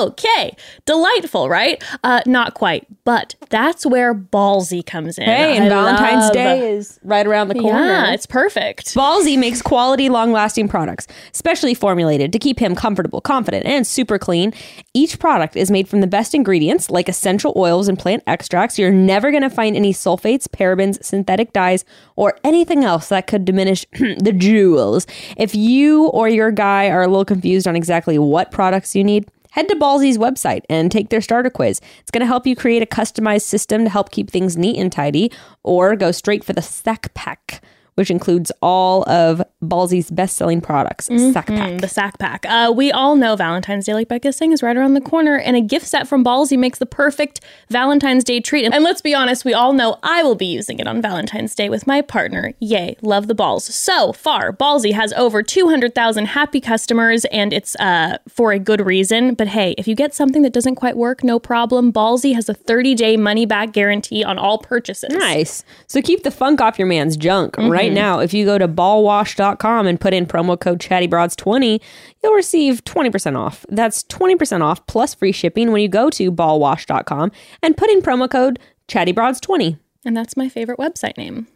Okay, 0.01 0.57
delightful, 0.87 1.49
right? 1.49 1.83
Uh, 2.05 2.21
not 2.27 2.55
quite, 2.55 2.87
but 3.05 3.35
that's 3.51 3.85
where 3.85 4.15
ballsy 4.15 4.85
comes 4.85 5.19
in. 5.19 5.25
Hey, 5.25 5.57
and 5.57 5.67
I 5.67 5.69
Valentine's 5.69 6.25
love- 6.25 6.33
Day 6.33 6.73
is 6.73 6.99
right 7.03 7.27
around 7.27 7.49
the 7.49 7.55
corner. 7.55 7.85
Yeah, 7.85 8.13
it's 8.13 8.27
perfect. 8.27 8.95
Ballsy 8.95 9.39
makes 9.39 9.63
quality, 9.63 10.09
long 10.09 10.33
lasting 10.33 10.69
products, 10.69 11.07
specially 11.33 11.75
formulated 11.75 12.33
to 12.33 12.39
keep 12.39 12.59
him 12.59 12.75
comfortable, 12.75 13.21
confident, 13.21 13.67
and 13.67 13.87
super 13.87 14.19
clean. 14.19 14.53
Each 14.95 15.19
product 15.19 15.57
is 15.57 15.71
made 15.71 15.89
from 15.89 16.01
the 16.01 16.07
best 16.07 16.35
ingredients, 16.35 16.91
like 16.91 17.09
essential 17.09 17.53
oils 17.57 17.89
and 17.89 17.99
plant 17.99 18.23
extracts. 18.27 18.79
You're 18.79 18.91
never 18.93 19.31
going 19.31 19.43
to 19.43 19.51
find 19.51 19.77
any 19.77 19.93
sulfates, 19.93 20.47
parabens, 20.49 21.03
synthetic 21.05 21.53
dyes, 21.53 21.85
or 22.17 22.39
anything 22.45 22.85
else 22.85 23.09
that 23.09 23.27
could 23.27 23.45
diminish 23.45 23.85
the 23.93 24.33
jewels. 24.37 25.07
If 25.37 25.55
you 25.55 25.98
or 26.07 26.29
your 26.29 26.51
guy 26.51 26.89
are 26.89 27.03
a 27.03 27.09
little 27.09 27.25
confused 27.25 27.69
on 27.69 27.77
exactly 27.77 28.19
what 28.19 28.51
products 28.51 28.95
you 28.97 29.05
need, 29.05 29.29
Head 29.51 29.69
to 29.69 29.77
Ballsy's 29.77 30.19
website 30.19 30.63
and 30.69 30.93
take 30.93 31.09
their 31.09 31.21
starter 31.21 31.51
quiz. 31.51 31.81
It's 32.01 32.11
going 32.11 32.21
to 32.21 32.27
help 32.27 32.47
you 32.47 32.55
create 32.55 32.83
a 32.83 32.87
customized 32.87 33.43
system 33.43 33.83
to 33.85 33.91
help 33.91 34.11
keep 34.11 34.31
things 34.31 34.57
neat 34.57 34.79
and 34.79 34.93
tidy, 34.93 35.33
or 35.63 35.97
go 35.97 36.13
straight 36.13 36.45
for 36.45 36.53
the 36.53 36.63
Sack 36.63 37.13
Pack, 37.15 37.63
which 37.99 38.11
includes 38.11 38.53
all 38.63 39.03
of 39.11 39.43
Ballsy's 39.63 40.09
best 40.11 40.37
selling 40.37 40.61
products. 40.61 41.07
Sack 41.07 41.49
Pack. 41.49 41.81
The 41.81 41.89
sack 41.89 42.19
pack. 42.19 42.47
Uh, 42.47 42.73
we 42.75 42.93
all 42.93 43.17
know 43.17 43.35
Valentine's 43.35 43.87
Day, 43.87 43.95
like 43.95 44.09
Becca's 44.09 44.37
saying, 44.37 44.53
is 44.53 44.63
right 44.63 44.77
around 44.77 44.95
the 44.95 45.01
corner, 45.01 45.37
and 45.37 45.57
a 45.57 45.61
gift 45.61 45.87
set 45.87 46.07
from 46.07 46.25
Ballsy 46.25 46.57
makes 46.57 46.79
the 46.79 46.87
perfect 46.87 47.41
Valentine's 47.69 48.23
Day 48.23 48.39
treat. 48.39 48.65
And 48.65 48.85
let's 48.85 49.01
be 49.01 49.15
honest, 49.15 49.45
we 49.45 49.53
all 49.53 49.73
know 49.73 49.99
I 50.03 50.23
will 50.23 50.37
be 50.37 50.47
using 50.47 50.79
it 50.79 50.87
on 50.87 51.03
Valentine's 51.03 51.57
Day 51.57 51.69
with 51.69 51.89
my 51.89 52.01
partner. 52.01 52.53
Yay, 52.61 52.97
love 53.03 53.27
the 53.27 53.35
balls. 53.35 53.65
So 53.65 54.13
far, 54.13 54.53
Ballsy 54.53 54.93
has 54.93 55.13
over 55.15 55.43
200,000 55.43 56.27
happy 56.27 56.61
customers, 56.61 57.25
and 57.27 57.53
it's 57.53 57.75
uh, 57.77 58.19
for 58.29 58.53
a 58.53 58.61
good 58.61 58.87
reason. 58.87 59.35
But 59.35 59.49
hey, 59.49 59.75
if 59.77 59.89
you 59.89 59.97
get 59.97 60.15
something 60.15 60.43
that 60.43 60.53
doesn't 60.53 60.77
quite 60.77 60.97
work, 60.97 61.25
no 61.25 61.41
problem. 61.41 61.93
Ballsy 61.93 62.35
has 62.35 62.49
a 62.49 62.55
30 62.55 62.95
day 62.95 63.17
money 63.17 63.45
back 63.45 63.73
guarantee 63.73 64.23
on 64.23 64.39
all 64.39 64.59
purchases. 64.59 65.11
Nice. 65.11 65.65
So 65.89 66.01
keep 66.01 66.23
the 66.23 66.31
funk 66.31 66.61
off 66.61 66.79
your 66.79 66.87
man's 66.87 67.17
junk 67.17 67.57
right 67.59 67.88
right 67.89 67.97
mm-hmm. 67.97 68.17
now. 68.17 68.19
If 68.21 68.33
you 68.33 68.45
go 68.45 68.59
to 68.59 68.69
ballwash.com 68.69 69.87
and 69.87 70.01
put 70.01 70.15
in 70.15 70.27
promo 70.27 70.59
code 70.59 70.81
chattybroads20, 70.81 71.81
you'll 72.23 72.35
receive 72.35 72.85
20% 72.85 73.37
off. 73.37 73.65
That's 73.69 74.05
20% 74.05 74.63
off 74.63 74.87
plus 74.87 75.15
free 75.15 75.33
shipping 75.33 75.73
when 75.73 75.83
you 75.83 75.89
go 75.89 76.11
to 76.11 76.31
ballwash.com 76.31 77.33
and 77.63 77.77
put 77.77 77.91
in 77.91 78.01
promo 78.01 78.31
code 78.31 78.59
chattybroads20. 78.89 79.79
And 80.05 80.17
that's 80.17 80.37
my 80.37 80.49
favorite 80.49 80.79
website 80.79 81.17
name. 81.17 81.47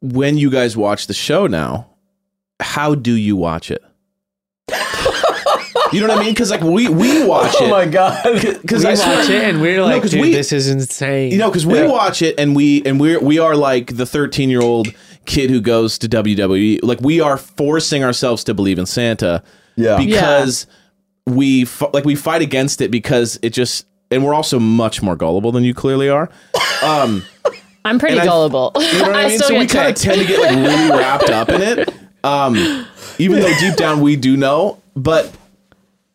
When 0.00 0.36
you 0.36 0.50
guys 0.50 0.76
watch 0.76 1.06
the 1.06 1.14
show 1.14 1.46
now, 1.46 1.90
how 2.60 2.94
do 2.94 3.12
you 3.12 3.36
watch 3.36 3.70
it? 3.70 3.82
You 5.92 6.00
know 6.00 6.08
what 6.08 6.18
I 6.18 6.20
mean? 6.22 6.32
Because 6.32 6.50
like 6.50 6.60
we 6.62 6.88
we 6.88 7.24
watch 7.24 7.54
it. 7.60 7.62
Oh 7.62 7.68
my 7.70 7.86
god. 7.86 8.22
Because 8.62 8.84
we 8.84 8.90
I 8.90 8.94
swear- 8.94 9.16
watch 9.18 9.28
it 9.30 9.44
and 9.44 9.60
we're 9.60 9.76
No, 9.76 10.00
dude, 10.00 10.20
we- 10.20 10.32
this 10.32 10.52
is 10.52 10.68
insane. 10.68 11.32
You 11.32 11.38
know, 11.38 11.48
because 11.50 11.66
we 11.66 11.86
watch 11.86 12.22
it 12.22 12.34
and 12.38 12.54
we 12.56 12.82
and 12.84 12.98
we 13.00 13.16
we 13.18 13.38
are 13.38 13.54
like 13.56 13.96
the 13.96 14.06
thirteen 14.06 14.50
year 14.50 14.62
old 14.62 14.88
kid 15.26 15.50
who 15.50 15.60
goes 15.60 15.98
to 15.98 16.08
WWE. 16.08 16.80
Like 16.82 17.00
we 17.00 17.20
are 17.20 17.36
forcing 17.36 18.04
ourselves 18.04 18.44
to 18.44 18.54
believe 18.54 18.78
in 18.78 18.86
Santa. 18.86 19.42
Yeah. 19.76 19.96
Because 19.98 20.66
we 21.26 21.66
like 21.92 22.04
we 22.04 22.14
fight 22.14 22.42
against 22.42 22.80
it 22.80 22.90
because 22.90 23.38
it 23.42 23.50
just 23.50 23.86
and 24.10 24.24
we're 24.24 24.34
also 24.34 24.58
much 24.60 25.02
more 25.02 25.16
gullible 25.16 25.50
than 25.52 25.64
you 25.64 25.74
clearly 25.74 26.08
are. 26.08 26.30
Um, 26.82 27.22
I'm 27.84 27.98
pretty 27.98 28.14
And 28.14 28.22
I- 28.22 28.26
gullible. 28.26 28.72
you 28.76 28.92
know 29.00 29.02
what 29.08 29.16
I 29.16 29.28
mean? 29.28 29.38
So 29.38 29.58
we 29.58 29.66
kind 29.66 29.88
of 29.88 29.94
tend 29.96 30.20
to 30.20 30.26
get 30.26 30.40
like 30.40 30.50
really 30.56 30.90
wrapped 30.90 31.30
up 31.30 31.48
in 31.48 31.60
it. 31.62 31.94
Um, 32.24 32.86
even 33.18 33.40
though 33.40 33.52
deep 33.60 33.76
down 33.76 34.00
we 34.00 34.16
do 34.16 34.36
know, 34.36 34.80
but 34.96 35.32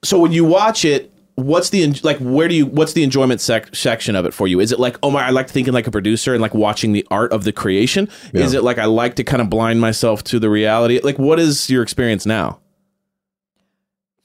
so 0.03 0.19
when 0.19 0.31
you 0.31 0.45
watch 0.45 0.83
it, 0.85 1.11
what's 1.35 1.69
the 1.69 1.83
en- 1.83 1.95
like? 2.03 2.17
Where 2.17 2.47
do 2.47 2.55
you? 2.55 2.65
What's 2.65 2.93
the 2.93 3.03
enjoyment 3.03 3.41
sec- 3.41 3.75
section 3.75 4.15
of 4.15 4.25
it 4.25 4.33
for 4.33 4.47
you? 4.47 4.59
Is 4.59 4.71
it 4.71 4.79
like, 4.79 4.97
oh 5.03 5.11
my, 5.11 5.25
I 5.25 5.29
like 5.29 5.49
thinking 5.49 5.73
like 5.73 5.87
a 5.87 5.91
producer 5.91 6.33
and 6.33 6.41
like 6.41 6.53
watching 6.53 6.93
the 6.93 7.05
art 7.11 7.31
of 7.31 7.43
the 7.43 7.51
creation? 7.51 8.09
Is 8.33 8.53
it 8.53 8.63
like 8.63 8.77
I 8.77 8.85
like 8.85 9.15
to 9.15 9.23
kind 9.23 9.41
of 9.41 9.49
blind 9.49 9.81
myself 9.81 10.23
to 10.25 10.39
the 10.39 10.49
reality? 10.49 10.99
Like, 11.03 11.19
what 11.19 11.39
is 11.39 11.69
your 11.69 11.83
experience 11.83 12.25
now? 12.25 12.59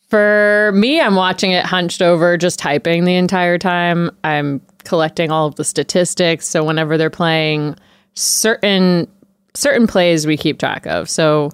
For 0.09 0.71
me, 0.75 1.01
I'm 1.01 1.17
watching 1.17 1.51
it 1.51 1.65
hunched 1.65 2.01
over, 2.01 2.37
just 2.37 2.59
typing 2.61 3.05
the 3.05 3.17
entire 3.17 3.59
time. 3.59 4.11
I'm 4.23 4.61
collecting 4.85 5.33
all 5.33 5.49
of 5.49 5.57
the 5.57 5.65
statistics. 5.65 6.47
So 6.47 6.63
whenever 6.63 6.97
they're 6.97 7.11
playing 7.11 7.77
certain 8.15 9.09
certain 9.55 9.87
plays, 9.87 10.27
we 10.27 10.37
keep 10.37 10.59
track 10.59 10.87
of. 10.87 11.11
So 11.11 11.51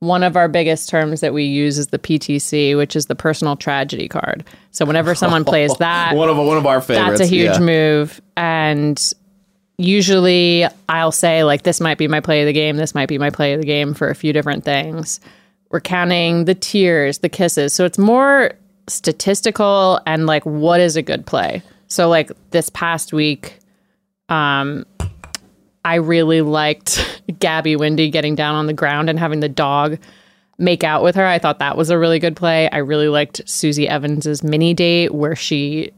one 0.00 0.22
of 0.22 0.34
our 0.34 0.48
biggest 0.48 0.88
terms 0.88 1.20
that 1.20 1.32
we 1.34 1.44
use 1.44 1.78
is 1.78 1.88
the 1.88 1.98
PTC, 1.98 2.76
which 2.76 2.96
is 2.96 3.06
the 3.06 3.14
personal 3.14 3.54
tragedy 3.54 4.08
card. 4.08 4.44
So 4.70 4.84
whenever 4.84 5.14
someone 5.14 5.44
plays 5.44 5.72
that, 5.78 6.16
one 6.16 6.28
of 6.28 6.36
one 6.38 6.56
of 6.56 6.66
our 6.66 6.80
favorites. 6.80 7.18
that's 7.18 7.30
a 7.30 7.32
huge 7.32 7.52
yeah. 7.52 7.58
move. 7.60 8.20
And 8.36 9.12
usually 9.76 10.66
I'll 10.88 11.12
say, 11.12 11.44
like, 11.44 11.62
this 11.62 11.80
might 11.80 11.98
be 11.98 12.08
my 12.08 12.20
play 12.20 12.40
of 12.40 12.46
the 12.46 12.52
game. 12.54 12.78
This 12.78 12.94
might 12.94 13.08
be 13.08 13.18
my 13.18 13.30
play 13.30 13.52
of 13.52 13.60
the 13.60 13.66
game 13.66 13.92
for 13.92 14.08
a 14.08 14.14
few 14.14 14.32
different 14.32 14.64
things. 14.64 15.20
We're 15.70 15.80
counting 15.80 16.46
the 16.46 16.54
tears, 16.54 17.18
the 17.18 17.28
kisses. 17.28 17.74
So 17.74 17.84
it's 17.84 17.98
more 17.98 18.52
statistical 18.88 20.00
and 20.06 20.26
like, 20.26 20.44
what 20.46 20.80
is 20.80 20.96
a 20.96 21.02
good 21.02 21.26
play? 21.26 21.62
So, 21.88 22.08
like, 22.08 22.30
this 22.50 22.70
past 22.70 23.12
week, 23.12 23.58
um, 24.28 24.86
I 25.84 25.96
really 25.96 26.42
liked 26.42 27.22
Gabby 27.38 27.76
Windey 27.76 28.10
getting 28.10 28.34
down 28.34 28.54
on 28.54 28.66
the 28.66 28.72
ground 28.72 29.08
and 29.08 29.18
having 29.18 29.40
the 29.40 29.48
dog 29.48 29.98
make 30.58 30.84
out 30.84 31.02
with 31.02 31.14
her. 31.14 31.26
I 31.26 31.38
thought 31.38 31.58
that 31.58 31.76
was 31.76 31.90
a 31.90 31.98
really 31.98 32.18
good 32.18 32.36
play. 32.36 32.68
I 32.70 32.78
really 32.78 33.08
liked 33.08 33.40
Susie 33.46 33.88
Evans's 33.88 34.42
mini 34.42 34.74
date 34.74 35.14
where 35.14 35.34
she 35.34 35.90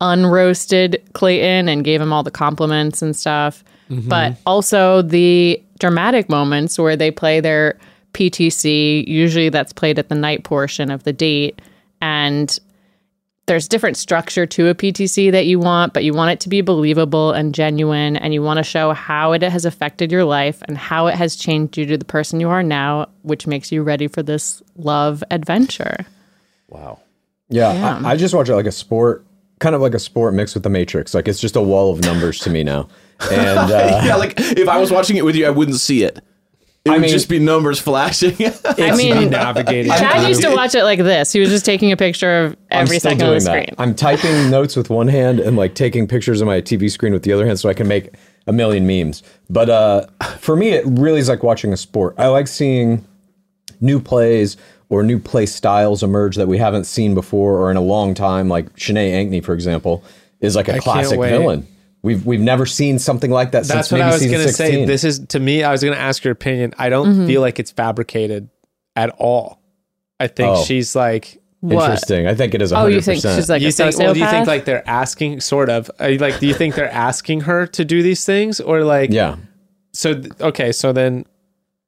unroasted 0.00 1.00
Clayton 1.12 1.68
and 1.68 1.84
gave 1.84 2.00
him 2.00 2.12
all 2.12 2.22
the 2.22 2.30
compliments 2.30 3.02
and 3.02 3.14
stuff. 3.14 3.62
But 3.88 4.32
mm-hmm. 4.32 4.42
also 4.46 5.02
the 5.02 5.62
dramatic 5.80 6.28
moments 6.28 6.78
where 6.78 6.96
they 6.96 7.10
play 7.10 7.40
their 7.40 7.76
PTC. 8.12 9.06
Usually 9.06 9.48
that's 9.48 9.72
played 9.72 9.98
at 9.98 10.08
the 10.08 10.14
night 10.14 10.44
portion 10.44 10.90
of 10.90 11.02
the 11.04 11.12
date. 11.12 11.60
And 12.00 12.56
there's 13.50 13.66
different 13.66 13.96
structure 13.96 14.46
to 14.46 14.68
a 14.68 14.76
PTC 14.76 15.32
that 15.32 15.44
you 15.44 15.58
want, 15.58 15.92
but 15.92 16.04
you 16.04 16.14
want 16.14 16.30
it 16.30 16.38
to 16.38 16.48
be 16.48 16.60
believable 16.60 17.32
and 17.32 17.52
genuine. 17.52 18.16
And 18.16 18.32
you 18.32 18.44
want 18.44 18.58
to 18.58 18.62
show 18.62 18.92
how 18.92 19.32
it 19.32 19.42
has 19.42 19.64
affected 19.64 20.12
your 20.12 20.22
life 20.22 20.62
and 20.68 20.78
how 20.78 21.08
it 21.08 21.16
has 21.16 21.34
changed 21.34 21.76
you 21.76 21.84
to 21.86 21.98
the 21.98 22.04
person 22.04 22.38
you 22.38 22.48
are 22.48 22.62
now, 22.62 23.08
which 23.22 23.48
makes 23.48 23.72
you 23.72 23.82
ready 23.82 24.06
for 24.06 24.22
this 24.22 24.62
love 24.76 25.24
adventure. 25.32 26.06
Wow. 26.68 27.00
Yeah, 27.48 27.98
I, 28.04 28.10
I 28.10 28.16
just 28.16 28.36
watch 28.36 28.48
it 28.48 28.54
like 28.54 28.66
a 28.66 28.72
sport, 28.72 29.26
kind 29.58 29.74
of 29.74 29.80
like 29.80 29.94
a 29.94 29.98
sport 29.98 30.32
mixed 30.32 30.54
with 30.54 30.62
the 30.62 30.70
Matrix. 30.70 31.12
Like 31.12 31.26
it's 31.26 31.40
just 31.40 31.56
a 31.56 31.60
wall 31.60 31.92
of 31.92 32.02
numbers 32.02 32.38
to 32.40 32.50
me 32.50 32.62
now. 32.62 32.86
And 33.30 33.58
uh, 33.58 34.00
yeah, 34.02 34.16
like 34.16 34.34
if 34.38 34.66
I 34.66 34.78
was 34.78 34.90
watching 34.90 35.16
it 35.16 35.24
with 35.26 35.36
you, 35.36 35.46
I 35.46 35.50
wouldn't 35.50 35.78
see 35.78 36.04
it. 36.04 36.20
It 36.84 36.90
I 36.90 36.92
would 36.94 37.02
mean- 37.02 37.10
just 37.10 37.28
be 37.28 37.38
numbers 37.38 37.78
flashing. 37.78 38.34
I 38.64 38.96
mean, 38.96 39.28
navigating. 39.30 39.92
Chad 39.92 40.26
used 40.26 40.40
to 40.42 40.50
watch 40.54 40.74
it 40.74 40.82
like 40.84 40.98
this. 40.98 41.30
He 41.32 41.38
was 41.40 41.50
just 41.50 41.64
taking 41.66 41.92
a 41.92 41.96
picture 41.96 42.44
of 42.46 42.52
I'm 42.70 42.82
every 42.84 42.98
still 42.98 43.10
second 43.10 43.26
on 43.26 43.34
the 43.34 43.44
that. 43.44 43.64
screen. 43.64 43.74
I'm 43.78 43.94
typing 43.94 44.50
notes 44.50 44.76
with 44.76 44.88
one 44.88 45.08
hand 45.08 45.40
and 45.40 45.56
like 45.58 45.74
taking 45.74 46.08
pictures 46.08 46.40
of 46.40 46.46
my 46.46 46.62
TV 46.62 46.90
screen 46.90 47.12
with 47.12 47.22
the 47.22 47.32
other 47.34 47.44
hand 47.46 47.58
so 47.60 47.68
I 47.68 47.74
can 47.74 47.86
make 47.86 48.14
a 48.46 48.52
million 48.52 48.86
memes. 48.86 49.22
But 49.50 49.68
uh, 49.68 50.06
for 50.38 50.56
me, 50.56 50.70
it 50.70 50.84
really 50.86 51.20
is 51.20 51.28
like 51.28 51.42
watching 51.42 51.72
a 51.74 51.76
sport. 51.76 52.14
I 52.16 52.28
like 52.28 52.48
seeing 52.48 53.04
new 53.82 54.00
plays 54.00 54.56
or 54.88 55.02
new 55.02 55.18
play 55.18 55.44
styles 55.44 56.02
emerge 56.02 56.36
that 56.36 56.48
we 56.48 56.56
haven't 56.56 56.84
seen 56.84 57.14
before 57.14 57.58
or 57.58 57.70
in 57.70 57.76
a 57.76 57.82
long 57.82 58.14
time. 58.14 58.48
Like 58.48 58.74
Shanae 58.76 59.12
Ankney, 59.12 59.44
for 59.44 59.52
example, 59.52 60.02
is 60.40 60.56
like 60.56 60.68
a 60.68 60.78
classic 60.80 61.20
villain. 61.20 61.66
We've 62.02 62.24
we've 62.24 62.40
never 62.40 62.64
seen 62.64 62.98
something 62.98 63.30
like 63.30 63.50
that 63.52 63.64
That's 63.64 63.88
since 63.88 63.92
what 63.92 63.98
maybe 63.98 64.08
I 64.08 64.12
was 64.12 64.22
season 64.22 64.38
gonna 64.38 64.48
16. 64.48 64.66
say. 64.66 64.84
This 64.86 65.04
is 65.04 65.18
to 65.28 65.38
me. 65.38 65.62
I 65.62 65.70
was 65.70 65.84
gonna 65.84 65.96
ask 65.96 66.24
your 66.24 66.32
opinion. 66.32 66.72
I 66.78 66.88
don't 66.88 67.08
mm-hmm. 67.08 67.26
feel 67.26 67.40
like 67.42 67.58
it's 67.58 67.70
fabricated 67.70 68.48
at 68.96 69.10
all. 69.10 69.60
I 70.18 70.26
think 70.28 70.56
Oh. 70.56 70.64
she's 70.64 70.94
like. 70.94 71.36
What? 71.60 71.84
Interesting. 71.84 72.26
I 72.26 72.34
think 72.34 72.54
it 72.54 72.62
is 72.62 72.72
100%. 72.72 72.76
Oh, 72.78 72.86
you 72.86 73.02
think 73.02 73.20
she's 73.20 73.50
like 73.50 73.60
you 73.60 73.68
a 73.68 73.72
think? 73.72 73.98
Well, 73.98 74.14
do 74.14 74.20
you 74.20 74.26
think 74.26 74.46
like 74.46 74.64
they're 74.64 74.88
asking? 74.88 75.42
Sort 75.42 75.68
of. 75.68 75.90
Are 76.00 76.08
you, 76.08 76.16
like, 76.16 76.40
do 76.40 76.46
you 76.46 76.54
think 76.54 76.74
they're 76.74 76.90
asking 76.90 77.42
her 77.42 77.66
to 77.66 77.84
do 77.84 78.02
these 78.02 78.24
things, 78.24 78.60
or 78.60 78.82
like? 78.82 79.10
yeah. 79.12 79.36
So 79.92 80.22
okay. 80.40 80.72
So 80.72 80.94
then, 80.94 81.26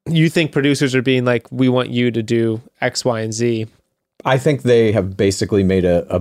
you 0.07 0.29
think 0.29 0.53
producers 0.53 0.95
are 0.95 1.01
being 1.01 1.25
like, 1.25 1.51
we 1.51 1.71
want 1.71 1.89
you 1.89 2.11
to 2.11 2.23
do 2.23 2.61
X, 2.83 3.03
Y, 3.03 3.21
and 3.21 3.33
Z. 3.33 3.67
I 4.27 4.37
think 4.37 4.61
they 4.61 4.93
have 4.93 5.17
basically 5.17 5.65
made 5.65 5.87
a, 5.87 6.07
a 6.15 6.21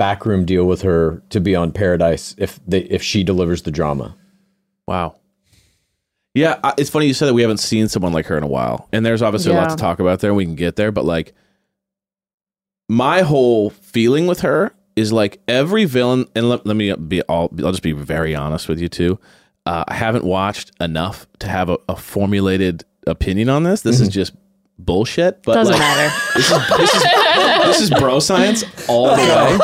backroom 0.00 0.46
deal 0.46 0.64
with 0.64 0.80
her 0.80 1.22
to 1.28 1.40
be 1.40 1.54
on 1.54 1.72
Paradise 1.72 2.34
if 2.38 2.58
they 2.66 2.80
if 2.80 3.02
she 3.02 3.22
delivers 3.22 3.62
the 3.62 3.70
drama. 3.70 4.16
Wow. 4.88 5.16
Yeah, 6.34 6.58
I- 6.64 6.72
it's 6.78 6.88
funny 6.88 7.06
you 7.06 7.12
said 7.14 7.26
that 7.26 7.34
we 7.34 7.42
haven't 7.42 7.58
seen 7.58 7.86
someone 7.88 8.12
like 8.14 8.24
her 8.26 8.36
in 8.38 8.42
a 8.42 8.46
while, 8.48 8.88
and 8.92 9.04
there's 9.04 9.20
obviously 9.20 9.52
a 9.52 9.56
lot 9.56 9.64
Yeah. 9.68 9.74
to 9.74 9.76
talk 9.76 10.00
about 10.00 10.20
there. 10.20 10.30
and 10.30 10.36
We 10.38 10.46
can 10.46 10.54
get 10.54 10.76
there, 10.76 10.90
but 10.90 11.04
like, 11.04 11.34
my 12.88 13.20
whole 13.20 13.70
feeling 13.70 14.26
with 14.26 14.40
her 14.40 14.72
is 14.96 15.12
like 15.12 15.40
every 15.46 15.84
villain, 15.84 16.26
and 16.34 16.48
let, 16.48 16.64
let 16.66 16.76
me 16.76 16.94
be 16.94 17.20
all. 17.22 17.50
I'll 17.62 17.70
just 17.72 17.82
be 17.82 17.92
very 17.92 18.34
honest 18.34 18.68
with 18.68 18.80
you 18.80 18.88
too. 18.88 19.18
Uh, 19.66 19.84
I 19.86 19.94
haven't 19.94 20.24
watched 20.24 20.72
enough 20.80 21.26
to 21.40 21.48
have 21.48 21.68
a, 21.68 21.78
a 21.88 21.96
formulated 21.96 22.84
opinion 23.06 23.48
on 23.50 23.62
this. 23.64 23.82
This 23.82 24.00
is 24.00 24.08
just 24.08 24.32
bullshit. 24.84 25.42
But 25.42 25.54
Doesn't 25.54 25.72
like, 25.72 25.80
matter. 25.80 26.14
This 26.34 26.50
is 26.50 26.68
this 26.78 26.94
is 26.94 27.02
this 27.66 27.80
is 27.82 27.90
bro 27.90 28.18
science 28.20 28.64
all 28.88 29.08
the 29.14 29.22
way. 29.22 29.58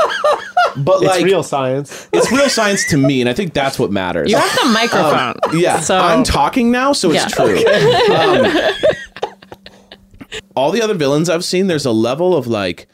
But 0.78 0.96
It's 1.02 1.06
like, 1.06 1.24
real 1.24 1.42
science. 1.42 2.06
it's 2.12 2.30
real 2.30 2.50
science 2.50 2.84
to 2.90 2.98
me, 2.98 3.20
and 3.22 3.30
I 3.30 3.32
think 3.32 3.54
that's 3.54 3.78
what 3.78 3.90
matters. 3.90 4.30
You 4.30 4.36
have 4.36 4.58
the 4.62 4.68
microphone. 4.68 5.34
Yeah, 5.58 5.80
So- 5.80 5.96
I'm 5.96 6.22
talking 6.22 6.70
now, 6.70 6.92
so 6.92 7.10
it's 7.12 7.22
Yeah. 7.22 7.28
true. 7.28 7.64
Um, 8.14 8.74
all 10.54 10.70
the 10.70 10.82
other 10.82 10.94
villains 10.94 11.28
I've 11.30 11.44
seen, 11.44 11.66
there's 11.66 11.86
a 11.86 11.92
level 11.92 12.36
of 12.36 12.46
like 12.46 12.88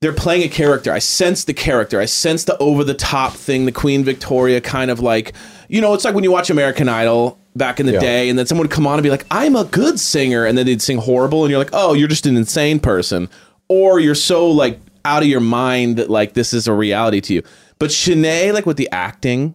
they're 0.00 0.12
playing 0.12 0.42
a 0.42 0.48
character. 0.48 0.92
I 0.92 0.98
sense 0.98 1.44
the 1.44 1.54
character. 1.54 2.00
I 2.00 2.06
sense 2.06 2.44
the 2.44 2.58
over 2.58 2.82
the 2.84 2.94
top 2.94 3.34
thing, 3.34 3.66
the 3.66 3.72
Queen 3.72 4.02
Victoria 4.04 4.60
kind 4.60 4.90
of 4.90 5.00
like, 5.00 5.32
you 5.68 5.80
know, 5.80 5.94
it's 5.94 6.04
like 6.04 6.14
when 6.14 6.24
you 6.24 6.30
watch 6.32 6.50
American 6.50 6.88
Idol 6.88 7.38
back 7.56 7.80
in 7.80 7.86
the 7.86 7.92
Yeah. 7.92 8.00
day, 8.00 8.28
and 8.28 8.38
then 8.38 8.46
someone 8.46 8.64
would 8.64 8.70
come 8.70 8.86
on 8.86 8.94
and 8.94 9.02
be 9.02 9.10
like, 9.10 9.26
"I'm 9.30 9.56
a 9.56 9.64
good 9.64 9.98
singer," 10.00 10.44
and 10.46 10.56
then 10.56 10.66
they'd 10.66 10.82
sing 10.82 10.98
horrible, 10.98 11.44
and 11.44 11.50
you're 11.50 11.58
like, 11.58 11.70
"Oh, 11.72 11.92
you're 11.94 12.08
just 12.08 12.26
an 12.26 12.36
insane 12.36 12.78
person," 12.80 13.28
or 13.68 14.00
you're 14.00 14.14
so 14.14 14.48
like 14.50 14.78
out 15.04 15.22
of 15.22 15.28
your 15.28 15.40
mind 15.40 15.96
that 15.96 16.08
like 16.10 16.34
this 16.34 16.52
is 16.54 16.66
a 16.66 16.72
reality 16.72 17.20
to 17.20 17.34
you. 17.34 17.42
But 17.78 17.90
Shanae, 17.90 18.52
like 18.52 18.66
with 18.66 18.76
the 18.76 18.88
acting 18.92 19.54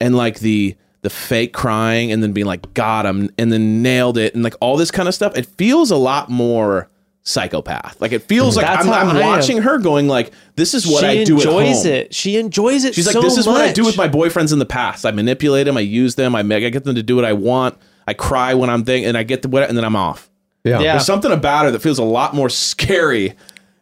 and 0.00 0.16
like 0.16 0.40
the 0.40 0.76
the 1.02 1.10
fake 1.10 1.52
crying 1.52 2.10
and 2.12 2.22
then 2.22 2.32
being 2.32 2.46
like 2.46 2.74
got 2.74 3.06
him 3.06 3.30
and 3.38 3.52
then 3.52 3.82
nailed 3.82 4.18
it 4.18 4.34
and 4.34 4.42
like 4.42 4.54
all 4.60 4.76
this 4.76 4.90
kind 4.90 5.08
of 5.08 5.14
stuff 5.14 5.32
it 5.38 5.46
feels 5.56 5.92
a 5.92 5.96
lot 5.96 6.28
more 6.28 6.88
psychopath. 7.28 8.00
Like 8.00 8.12
it 8.12 8.22
feels 8.22 8.56
like 8.56 8.66
i'm, 8.66 8.88
I'm 8.90 9.20
watching 9.20 9.58
her 9.58 9.78
going 9.78 10.08
like 10.08 10.32
this 10.56 10.72
is 10.72 10.86
what 10.86 11.00
she 11.00 11.06
i 11.06 11.24
do 11.24 11.38
She 11.38 11.46
enjoys 11.48 11.84
at 11.84 11.92
home. 11.92 12.00
it. 12.00 12.14
She 12.14 12.36
enjoys 12.38 12.84
it. 12.84 12.94
she's 12.94 13.06
like 13.06 13.22
this 13.22 13.36
is 13.36 13.46
what 13.46 13.60
i 13.60 13.72
do 13.72 13.84
with 13.84 13.96
my 13.96 14.08
boyfriends 14.08 14.52
in 14.52 14.58
the 14.58 14.66
past. 14.66 15.04
I 15.04 15.10
manipulate 15.10 15.66
them. 15.66 15.76
I 15.76 15.80
use 15.80 16.14
them. 16.14 16.34
I 16.34 16.42
make 16.42 16.64
i 16.64 16.70
get 16.70 16.84
them 16.84 16.94
to 16.94 17.02
do 17.02 17.16
what 17.16 17.24
i 17.24 17.32
want. 17.34 17.76
I 18.06 18.14
cry 18.14 18.54
when 18.54 18.70
i'm 18.70 18.84
thinking 18.84 19.08
and 19.08 19.16
i 19.16 19.22
get 19.22 19.42
the 19.42 19.48
what 19.48 19.68
and 19.68 19.76
then 19.76 19.84
i'm 19.84 19.96
off. 19.96 20.30
Yeah. 20.64 20.80
Yeah. 20.80 20.92
there's 20.94 21.06
something 21.06 21.30
about 21.32 21.66
her 21.66 21.70
that 21.70 21.80
feels 21.80 21.98
a 21.98 22.04
lot 22.04 22.34
more 22.34 22.48
scary 22.48 23.34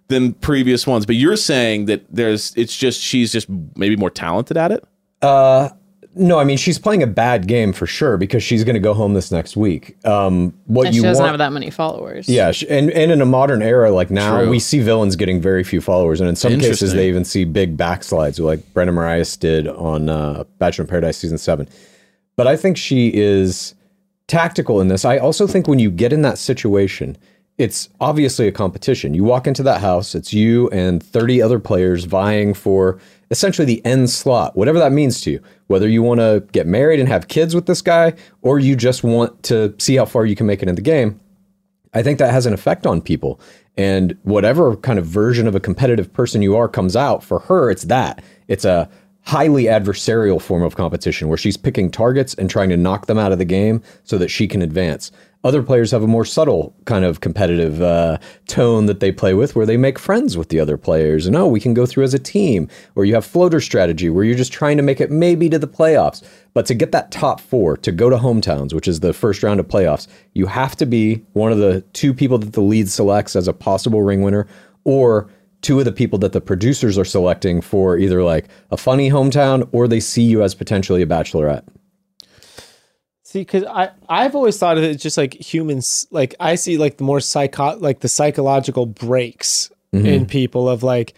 than 0.09 0.35
previous 0.35 0.87
ones. 0.87 1.07
But 1.07 1.17
you're 1.17 1.37
saying 1.37 1.87
that 1.87 2.05
there's 2.11 2.53
it's 2.57 2.77
just 2.77 3.01
she's 3.01 3.33
just 3.33 3.49
maybe 3.77 3.97
more 3.97 4.11
talented 4.11 4.57
at 4.57 4.73
it 4.73 4.85
uh, 5.23 5.71
No, 6.19 6.39
I 6.39 6.45
mean 6.45 6.57
she's 6.57 6.79
playing 6.79 7.03
a 7.03 7.07
bad 7.07 7.47
game 7.47 7.73
for 7.75 7.87
sure 7.87 8.17
because 8.17 8.43
she's 8.43 8.65
going 8.65 8.75
to 8.75 8.81
go 8.81 8.95
home 8.95 9.13
this 9.13 9.31
next 9.31 9.55
week. 9.57 9.97
Um, 10.07 10.55
what 10.67 10.87
And 10.87 10.97
you 10.97 11.03
she 11.03 11.07
doesn't 11.07 11.23
want, 11.23 11.31
have 11.33 11.39
that 11.39 11.53
many 11.53 11.69
followers. 11.71 12.27
yeah, 12.27 12.53
sh- 12.53 12.65
and 12.71 12.91
and 12.91 13.13
in 13.13 13.21
a 13.21 13.27
modern 13.27 13.61
era 13.61 13.91
like 13.91 14.11
now, 14.11 14.39
True. 14.41 14.49
we 14.51 14.59
see 14.59 14.81
villains 14.81 15.15
getting 15.15 15.41
very 15.43 15.63
few 15.63 15.83
followers, 15.83 16.21
and 16.21 16.29
in 16.29 16.35
some 16.35 16.59
cases 16.59 16.95
they 16.95 17.07
even 17.09 17.25
see 17.25 17.45
big 17.45 17.77
backslides, 17.77 18.41
like 18.43 18.61
Brendan 18.73 18.95
Morais 18.95 19.25
did 19.39 19.69
on 19.69 20.09
uh, 20.09 20.45
Bachelor 20.59 20.85
in 20.85 20.89
Paradise 20.89 21.19
season 21.19 21.37
seven. 21.39 21.69
But 22.35 22.47
I 22.47 22.57
think 22.57 22.77
she 22.79 23.13
is 23.15 23.75
tactical 24.27 24.81
in 24.81 24.89
this. 24.89 25.05
I 25.05 25.19
also 25.19 25.47
think 25.47 25.69
when 25.69 25.79
you 25.79 25.91
get 25.91 26.13
in 26.13 26.23
that 26.23 26.39
situation, 26.39 27.17
it's 27.59 27.89
obviously 28.01 28.49
a 28.49 28.53
competition. 28.53 29.15
You 29.15 29.25
walk 29.25 29.47
into 29.47 29.63
that 29.65 29.81
house, 29.81 30.15
it's 30.15 30.33
you 30.33 30.69
and 30.71 31.03
30 31.03 31.41
other 31.41 31.59
players 31.59 32.05
vying 32.05 32.53
for 32.55 32.99
essentially 33.31 33.65
the 33.65 33.85
end 33.85 34.11
slot, 34.11 34.57
whatever 34.57 34.79
that 34.79 34.93
means 34.93 35.21
to 35.23 35.31
you. 35.31 35.43
Whether 35.67 35.89
you 35.89 36.03
want 36.03 36.21
to 36.21 36.45
get 36.53 36.67
married 36.67 37.01
and 37.01 37.09
have 37.09 37.29
kids 37.29 37.55
with 37.55 37.67
this 37.67 37.83
guy, 37.83 38.15
or 38.43 38.59
you 38.59 38.77
just 38.77 39.03
want 39.03 39.43
to 39.45 39.75
see 39.79 39.97
how 39.97 40.05
far 40.05 40.27
you 40.27 40.37
can 40.37 40.47
make 40.47 40.63
it 40.63 40.69
in 40.69 40.75
the 40.75 40.83
game. 40.83 41.21
I 41.95 42.03
think 42.03 42.19
that 42.19 42.31
has 42.31 42.47
an 42.47 42.53
effect 42.53 42.87
on 42.87 43.01
people. 43.01 43.41
And 43.77 44.17
whatever 44.23 44.77
kind 44.77 44.99
of 44.99 45.07
version 45.07 45.47
of 45.47 45.55
a 45.55 45.61
competitive 45.61 46.13
person 46.13 46.43
you 46.43 46.57
are 46.57 46.69
comes 46.69 46.97
out, 46.97 47.23
for 47.25 47.41
her, 47.41 47.71
it's 47.71 47.85
that. 47.85 48.23
It's 48.49 48.65
a 48.65 48.89
highly 49.23 49.65
adversarial 49.65 50.41
form 50.41 50.63
of 50.63 50.77
competition 50.77 51.29
where 51.29 51.37
she's 51.37 51.57
picking 51.57 51.91
targets 51.91 52.33
and 52.35 52.49
trying 52.49 52.69
to 52.69 52.77
knock 52.77 53.07
them 53.07 53.19
out 53.19 53.33
of 53.33 53.39
the 53.39 53.45
game 53.45 53.83
so 54.05 54.19
that 54.19 54.29
she 54.29 54.47
can 54.47 54.63
advance. 54.63 55.11
Other 55.47 55.63
players 55.63 55.93
have 55.93 56.03
a 56.03 56.09
more 56.09 56.25
subtle 56.25 56.75
kind 56.87 57.05
of 57.05 57.21
competitive 57.21 57.81
uh, 57.81 58.19
tone 58.49 58.87
that 58.87 58.99
they 58.99 59.13
play 59.13 59.33
with 59.33 59.55
where 59.55 59.65
they 59.65 59.77
make 59.77 59.97
friends 59.97 60.37
with 60.37 60.49
the 60.49 60.59
other 60.59 60.77
players 60.77 61.25
and, 61.25 61.37
oh, 61.37 61.47
we 61.47 61.61
can 61.61 61.73
go 61.73 61.87
through 61.87 62.03
as 62.03 62.15
a 62.15 62.19
team. 62.19 62.69
Or 62.97 63.05
you 63.05 63.15
have 63.15 63.25
floater 63.25 63.61
strategy 63.61 64.11
where 64.11 64.25
you're 64.25 64.35
just 64.37 64.53
trying 64.53 64.77
to 64.77 64.83
make 64.83 65.01
it 65.01 65.09
maybe 65.09 65.49
to 65.51 65.59
the 65.61 65.69
playoffs. 65.69 66.27
But 66.53 66.67
to 66.67 66.75
get 66.75 66.91
that 66.91 67.13
top 67.13 67.41
four, 67.41 67.77
to 67.77 67.93
go 67.93 68.11
to 68.11 68.17
hometowns, 68.17 68.73
which 68.73 68.89
is 68.89 68.99
the 68.99 69.13
first 69.13 69.45
round 69.45 69.61
of 69.61 69.69
playoffs, 69.69 70.09
you 70.35 70.47
have 70.47 70.75
to 70.79 70.85
be 70.85 71.25
one 71.35 71.53
of 71.53 71.59
the 71.59 71.83
two 71.93 72.13
people 72.13 72.39
that 72.39 72.53
the 72.53 72.61
lead 72.61 72.89
selects 72.89 73.37
as 73.37 73.47
a 73.47 73.53
possible 73.53 74.03
ring 74.03 74.23
winner 74.23 74.49
or 74.83 75.31
two 75.63 75.79
of 75.79 75.85
the 75.85 75.93
people 75.93 76.19
that 76.19 76.33
the 76.33 76.41
producers 76.41 76.99
are 76.99 77.05
selecting 77.05 77.61
for 77.61 77.97
either 77.97 78.25
like 78.25 78.49
a 78.73 78.77
funny 78.77 79.11
hometown 79.11 79.69
or 79.71 79.87
they 79.87 80.01
see 80.01 80.25
you 80.25 80.43
as 80.43 80.57
potentially 80.57 81.03
a 81.03 81.07
bachelorette. 81.07 81.63
See, 83.37 83.43
because 83.43 83.65
I 83.65 83.91
I've 84.09 84.35
always 84.35 84.57
thought 84.57 84.79
of 84.79 84.85
it 84.85 84.95
just 84.95 85.19
like 85.19 85.35
humans. 85.35 86.07
Like 86.11 86.35
I 86.41 86.55
see 86.55 86.79
like 86.79 86.97
the 86.97 87.05
more 87.05 87.21
psycho 87.21 87.77
like 87.77 88.01
the 88.01 88.09
psychological 88.09 88.87
breaks 88.87 89.71
mm-hmm. 89.93 90.07
in 90.07 90.25
people 90.25 90.71
of 90.71 90.83
like 90.83 91.13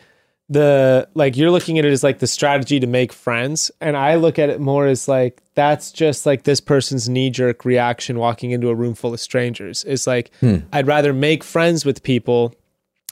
the 0.49 1.09
like 1.15 1.37
you're 1.37 1.53
looking 1.53 1.79
at 1.79 1.85
it 1.85 1.93
as 1.93 2.03
like 2.03 2.19
the 2.19 2.27
strategy 2.27 2.81
to 2.81 2.89
make 2.89 3.13
friends, 3.13 3.71
and 3.81 3.97
I 3.97 4.17
look 4.17 4.37
at 4.37 4.51
it 4.51 4.61
more 4.61 4.89
as 4.89 5.07
like 5.07 5.41
that's 5.55 5.93
just 5.93 6.27
like 6.27 6.43
this 6.43 6.61
person's 6.61 7.09
knee 7.09 7.31
jerk 7.31 7.65
reaction 7.65 8.19
walking 8.19 8.51
into 8.51 8.69
a 8.69 8.75
room 8.75 8.95
full 8.97 9.15
of 9.15 9.21
strangers. 9.21 9.85
Is 9.85 10.09
like 10.09 10.33
hmm. 10.41 10.57
I'd 10.73 10.89
rather 10.89 11.13
make 11.13 11.45
friends 11.45 11.85
with 11.85 12.03
people 12.03 12.53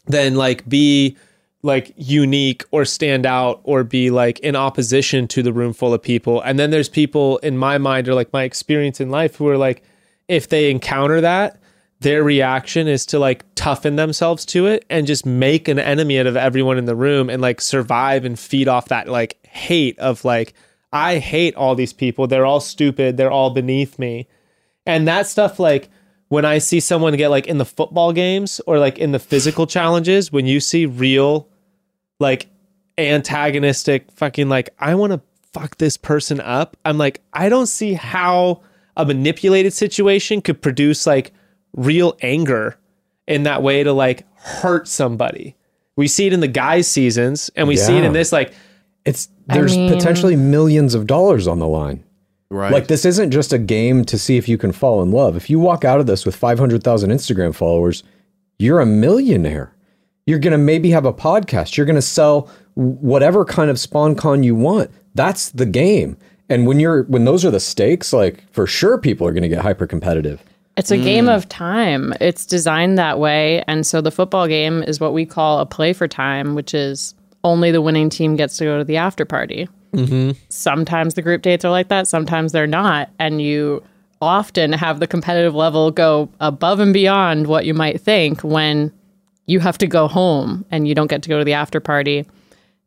than 0.09 0.35
like 0.35 0.69
be 0.69 1.17
like 1.63 1.93
unique 1.97 2.65
or 2.71 2.85
stand 2.85 3.27
out 3.27 3.61
or 3.65 3.83
be 3.83 4.11
like 4.11 4.39
in 4.41 4.55
opposition 4.55 5.27
to 5.29 5.43
the 5.43 5.53
room 5.53 5.73
full 5.73 5.93
of 5.93 6.03
people. 6.03 6.41
And 6.43 6.59
then 6.59 6.71
there's 6.71 6.89
people 6.89 7.39
in 7.39 7.59
my 7.59 7.79
mind 7.79 8.09
or 8.09 8.15
like 8.15 8.33
my 8.33 8.45
experience 8.45 9.01
in 9.01 9.11
life 9.11 9.37
who 9.37 9.49
are 9.49 9.59
like, 9.59 9.83
if 10.29 10.49
they 10.49 10.71
encounter 10.71 11.21
that, 11.21 11.61
their 12.01 12.23
reaction 12.23 12.89
is 12.89 13.07
to 13.07 13.19
like 13.19 13.45
toughen 13.55 13.97
themselves 13.97 14.45
to 14.47 14.67
it 14.67 14.85
and 14.91 15.07
just 15.07 15.25
make 15.25 15.67
an 15.67 15.79
enemy 15.79 16.19
out 16.21 16.27
of 16.27 16.37
everyone 16.37 16.79
in 16.79 16.85
the 16.85 16.95
room 16.95 17.31
and 17.31 17.41
like 17.41 17.61
survive 17.61 18.25
and 18.25 18.39
feed 18.39 18.69
off 18.69 18.89
that 18.89 19.09
like 19.09 19.39
hate 19.47 19.99
of 19.99 20.25
like, 20.25 20.53
I 20.93 21.19
hate 21.19 21.55
all 21.57 21.75
these 21.75 21.93
people. 21.93 22.27
They're 22.27 22.47
all 22.47 22.61
stupid. 22.61 23.17
They're 23.17 23.31
all 23.31 23.51
beneath 23.51 23.99
me. 23.99 24.29
And 24.85 25.09
that 25.09 25.27
stuff, 25.27 25.59
like 25.59 25.89
when 26.29 26.45
I 26.45 26.59
see 26.59 26.81
someone 26.81 27.15
get 27.17 27.29
like 27.29 27.47
in 27.47 27.59
the 27.59 27.65
football 27.65 28.13
games 28.13 28.61
or 28.67 28.79
like 28.79 28.99
in 28.99 29.13
the 29.13 29.19
physical 29.19 29.67
challenges, 29.77 30.33
when 30.33 30.47
you 30.47 30.61
see 30.61 30.87
real, 30.87 31.49
like 32.19 32.49
antagonistic, 32.99 34.11
fucking 34.13 34.49
like, 34.49 34.71
I 34.79 34.95
want 34.95 35.13
to 35.13 35.21
fuck 35.53 35.77
this 35.79 35.97
person 35.97 36.41
up, 36.41 36.77
I'm 36.85 36.99
like, 36.99 37.23
I 37.33 37.49
don't 37.49 37.67
see 37.67 37.95
how 37.95 38.63
a 38.97 39.05
manipulated 39.05 39.73
situation 39.73 40.41
could 40.41 40.61
produce 40.63 41.07
like 41.07 41.33
real 41.75 42.17
anger 42.23 42.79
in 43.27 43.43
that 43.45 43.63
way 43.63 43.83
to 43.83 43.93
like 43.93 44.27
hurt 44.37 44.89
somebody. 44.89 45.55
We 45.97 46.09
see 46.09 46.27
it 46.27 46.33
in 46.33 46.41
the 46.41 46.49
guys' 46.49 46.89
seasons 46.89 47.51
and 47.57 47.69
we 47.69 47.77
see 47.77 47.97
it 47.97 48.05
in 48.05 48.13
this 48.13 48.33
like 48.33 48.53
It's 49.05 49.29
there's 49.47 49.77
mean- 49.77 49.93
potentially 49.93 50.37
millions 50.37 50.95
of 50.95 51.07
dollars 51.07 51.47
on 51.47 51.59
the 51.59 51.69
line. 51.69 52.05
Right. 52.51 52.73
Like 52.73 52.87
this 52.87 53.05
isn't 53.05 53.33
just 53.33 53.53
a 53.53 53.59
game 53.59 54.05
to 54.05 54.19
see 54.19 54.37
if 54.37 54.49
you 54.49 54.57
can 54.57 54.73
fall 54.73 55.03
in 55.03 55.11
love. 55.11 55.37
If 55.37 55.51
you 55.51 55.59
walk 55.59 55.85
out 55.85 55.99
of 55.99 56.07
this 56.07 56.25
with 56.25 56.37
500,000 56.37 57.11
Instagram 57.11 57.55
followers, 57.55 58.05
you're 58.59 58.81
a 58.81 58.87
millionaire. 58.87 59.73
You're 60.27 60.39
going 60.39 60.53
to 60.53 60.59
maybe 60.59 60.91
have 60.91 61.05
a 61.05 61.13
podcast. 61.13 61.77
You're 61.77 61.87
going 61.87 61.97
to 61.97 62.03
sell 62.03 62.49
whatever 62.75 63.45
kind 63.45 63.71
of 63.71 63.77
sponcon 63.77 64.45
you 64.45 64.55
want. 64.55 64.91
That's 65.15 65.51
the 65.51 65.67
game. 65.67 66.17
And 66.49 66.67
when 66.67 66.79
you're 66.79 67.03
when 67.05 67.25
those 67.25 67.45
are 67.45 67.51
the 67.51 67.61
stakes, 67.61 68.13
like 68.13 68.45
for 68.53 68.67
sure 68.67 68.99
people 68.99 69.27
are 69.27 69.33
going 69.33 69.43
to 69.43 69.49
get 69.49 69.63
hyper 69.63 69.87
competitive. 69.87 70.43
It's 70.77 70.91
a 70.91 70.99
game 70.99 71.25
mm. 71.25 71.35
of 71.35 71.49
time. 71.49 72.13
It's 72.21 72.45
designed 72.45 72.99
that 72.99 73.19
way. 73.19 73.65
And 73.67 73.87
so 73.87 74.01
the 74.03 74.11
football 74.11 74.47
game 74.47 74.83
is 74.83 75.01
what 75.01 75.15
we 75.15 75.25
call 75.25 75.59
a 75.61 75.67
play 75.67 75.95
for 75.95 76.07
time, 76.07 76.55
which 76.55 76.75
is 76.75 77.15
only 77.45 77.71
the 77.71 77.81
winning 77.81 78.11
team 78.11 78.37
gets 78.37 78.59
to 78.59 78.65
go 78.65 78.79
to 78.79 78.85
the 78.85 78.99
after 78.99 79.25
party. 79.25 79.69
Mm-hmm. 79.93 80.33
Sometimes 80.49 81.15
the 81.15 81.23
group 81.23 81.43
dates 81.43 81.65
are 81.65 81.71
like 81.71 81.89
that, 81.89 82.09
sometimes 82.09 82.53
they're 82.53 82.67
not. 82.67 83.11
And 83.19 83.41
you 83.41 83.83
often 84.21 84.73
have 84.73 85.01
the 85.01 85.07
competitive 85.07 85.55
level 85.55 85.91
go 85.91 86.31
above 86.41 86.81
and 86.81 86.93
beyond 86.93 87.47
what 87.47 87.67
you 87.67 87.75
might 87.75 88.01
think 88.01 88.43
when 88.43 88.93
you 89.47 89.61
have 89.61 89.79
to 89.79 89.87
go 89.87 90.09
home 90.09 90.65
and 90.71 90.89
you 90.89 90.95
don't 90.95 91.09
get 91.09 91.23
to 91.23 91.29
go 91.29 91.39
to 91.39 91.45
the 91.45 91.53
after 91.53 91.81
party 91.81 92.27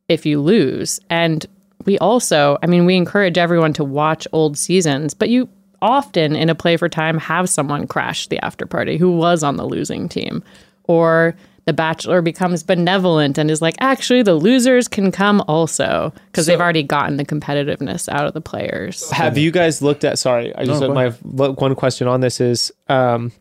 if 0.07 0.25
you 0.25 0.41
lose. 0.41 0.99
And 1.09 1.45
we 1.85 1.97
also, 1.99 2.57
I 2.61 2.67
mean, 2.67 2.85
we 2.85 2.95
encourage 2.95 3.37
everyone 3.37 3.73
to 3.73 3.83
watch 3.83 4.27
old 4.33 4.57
seasons, 4.57 5.13
but 5.13 5.29
you 5.29 5.47
often 5.81 6.35
in 6.35 6.49
a 6.49 6.55
play 6.55 6.75
for 6.75 6.89
time 6.89 7.17
have 7.17 7.49
someone 7.49 7.87
crash 7.87 8.27
the 8.27 8.39
after 8.43 8.65
party 8.65 8.97
who 8.97 9.15
was 9.15 9.43
on 9.43 9.55
the 9.55 9.65
losing 9.65 10.09
team. 10.09 10.43
Or 10.83 11.35
the 11.69 11.73
bachelor 11.73 12.23
becomes 12.23 12.63
benevolent 12.63 13.37
and 13.37 13.51
is 13.51 13.61
like, 13.61 13.75
actually, 13.79 14.23
the 14.23 14.33
losers 14.33 14.87
can 14.87 15.11
come 15.11 15.39
also 15.47 16.11
because 16.25 16.47
they've 16.47 16.59
already 16.59 16.81
gotten 16.81 17.17
the 17.17 17.23
competitiveness 17.23 18.09
out 18.09 18.25
of 18.25 18.33
the 18.33 18.41
players. 18.41 19.07
Have 19.11 19.37
you 19.37 19.51
guys 19.51 19.79
looked 19.79 20.03
at? 20.03 20.17
Sorry, 20.17 20.51
I 20.55 20.65
just 20.65 20.81
go 20.81 20.91
my 20.91 21.09
one 21.11 21.75
question 21.75 22.07
on 22.07 22.21
this 22.21 22.41
is, 22.41 22.71
um, 22.87 23.31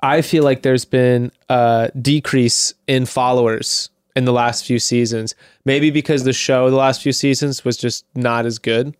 I 0.00 0.22
feel 0.22 0.42
like 0.42 0.62
there's 0.62 0.86
been 0.86 1.32
a 1.50 1.92
decrease 2.00 2.72
in 2.86 3.04
followers 3.04 3.90
in 4.16 4.24
the 4.24 4.32
last 4.32 4.64
few 4.64 4.78
seasons. 4.78 5.34
Maybe 5.66 5.90
because 5.90 6.24
the 6.24 6.32
show 6.32 6.70
the 6.70 6.76
last 6.76 7.02
few 7.02 7.12
seasons 7.12 7.62
was 7.62 7.76
just 7.76 8.06
not 8.14 8.46
as 8.46 8.58
good 8.58 8.96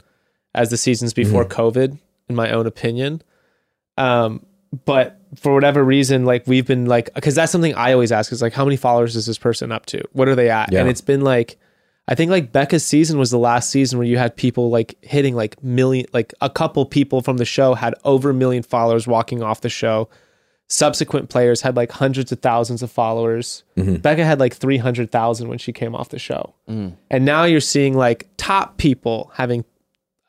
as 0.55 0.69
the 0.69 0.77
seasons 0.77 1.15
before 1.15 1.47
COVID, 1.47 1.99
in 2.29 2.35
my 2.35 2.51
own 2.51 2.67
opinion. 2.67 3.23
Um, 3.97 4.45
but 4.85 5.19
for 5.37 5.55
whatever 5.55 5.83
reason, 5.85 6.25
like 6.25 6.47
we've 6.47 6.67
been 6.67 6.87
like, 6.87 7.13
because 7.15 7.35
that's 7.35 7.53
something 7.53 7.75
I 7.75 7.93
always 7.93 8.13
ask 8.13 8.33
is 8.33 8.43
like, 8.43 8.53
how 8.53 8.65
many 8.65 8.77
followers 8.77 9.17
is 9.17 9.27
this 9.27 9.39
person 9.39 9.73
up 9.73 9.87
to? 9.87 10.03
What 10.13 10.29
are 10.29 10.35
they 10.35 10.51
at? 10.51 10.73
Yeah. 10.73 10.81
And 10.81 10.89
it's 10.89 11.01
been 11.01 11.23
like, 11.23 11.59
I 12.07 12.15
think 12.15 12.31
like 12.31 12.53
Becca's 12.53 12.85
season 12.85 13.19
was 13.19 13.31
the 13.31 13.39
last 13.39 13.71
season 13.71 13.99
where 13.99 14.07
you 14.07 14.19
had 14.19 14.37
people 14.37 14.71
like 14.71 14.97
hitting 15.03 15.35
like 15.35 15.63
million, 15.63 16.07
like 16.13 16.35
a 16.41 16.51
couple 16.51 16.85
people 16.85 17.23
from 17.23 17.39
the 17.39 17.45
show 17.45 17.75
had 17.75 17.95
over 18.05 18.31
a 18.31 18.35
million 18.35 18.63
followers 18.63 19.07
walking 19.07 19.43
off 19.43 19.63
the 19.63 19.71
show. 19.71 20.09
Subsequent 20.67 21.31
players 21.31 21.61
had 21.63 21.77
like 21.77 21.93
hundreds 21.93 22.33
of 22.33 22.41
thousands 22.41 22.83
of 22.83 22.91
followers. 22.91 23.65
Mm-hmm. 23.77 23.97
Becca 23.97 24.25
had 24.25 24.41
like 24.41 24.55
300,000 24.55 25.49
when 25.49 25.59
she 25.59 25.73
came 25.73 25.95
off 25.95 26.11
the 26.11 26.19
show. 26.19 26.55
Mm. 26.69 26.95
And 27.11 27.25
now 27.25 27.45
you're 27.45 27.61
seeing 27.61 27.95
like 27.95 28.29
top 28.37 28.77
people 28.77 29.31
having 29.35 29.65